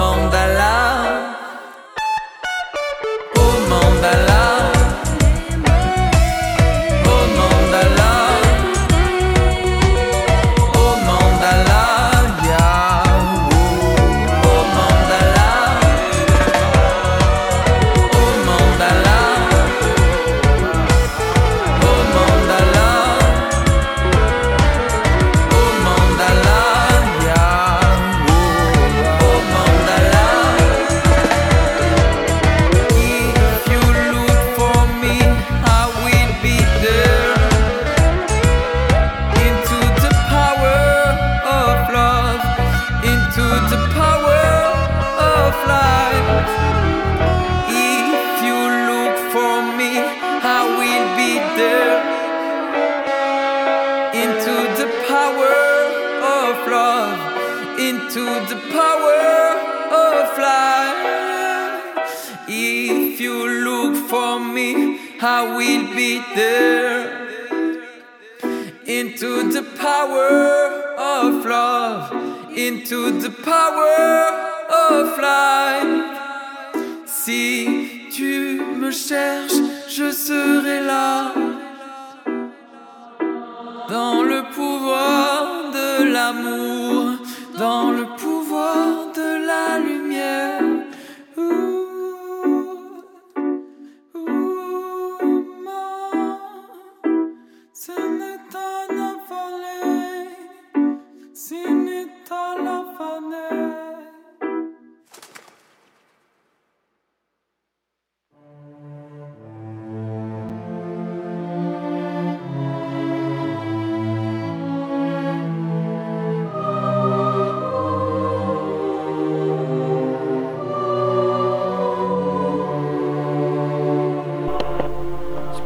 Au 0.00 0.27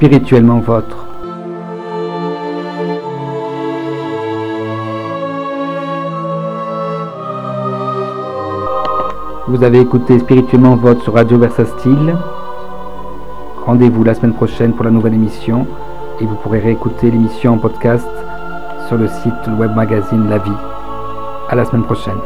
spirituellement 0.03 0.59
votre. 0.59 1.07
Vous 9.47 9.63
avez 9.63 9.79
écouté 9.79 10.19
spirituellement 10.19 10.75
votre 10.75 11.05
sur 11.05 11.15
Radio 11.15 11.39
Versa 11.39 11.65
Style. 11.67 12.17
Rendez-vous 13.65 14.03
la 14.03 14.15
semaine 14.15 14.35
prochaine 14.35 14.73
pour 14.73 14.85
la 14.85 14.91
nouvelle 14.91 15.15
émission 15.15 15.69
et 16.21 16.27
vous 16.27 16.35
pourrez 16.35 16.59
réécouter 16.59 17.09
l'émission 17.09 17.53
en 17.53 17.59
podcast 17.59 18.09
sur 18.89 18.97
le 18.97 19.07
site 19.07 19.47
web 19.57 19.71
magazine 19.77 20.29
La 20.29 20.39
Vie. 20.39 20.51
À 21.49 21.55
la 21.55 21.65
semaine 21.65 21.85
prochaine. 21.85 22.19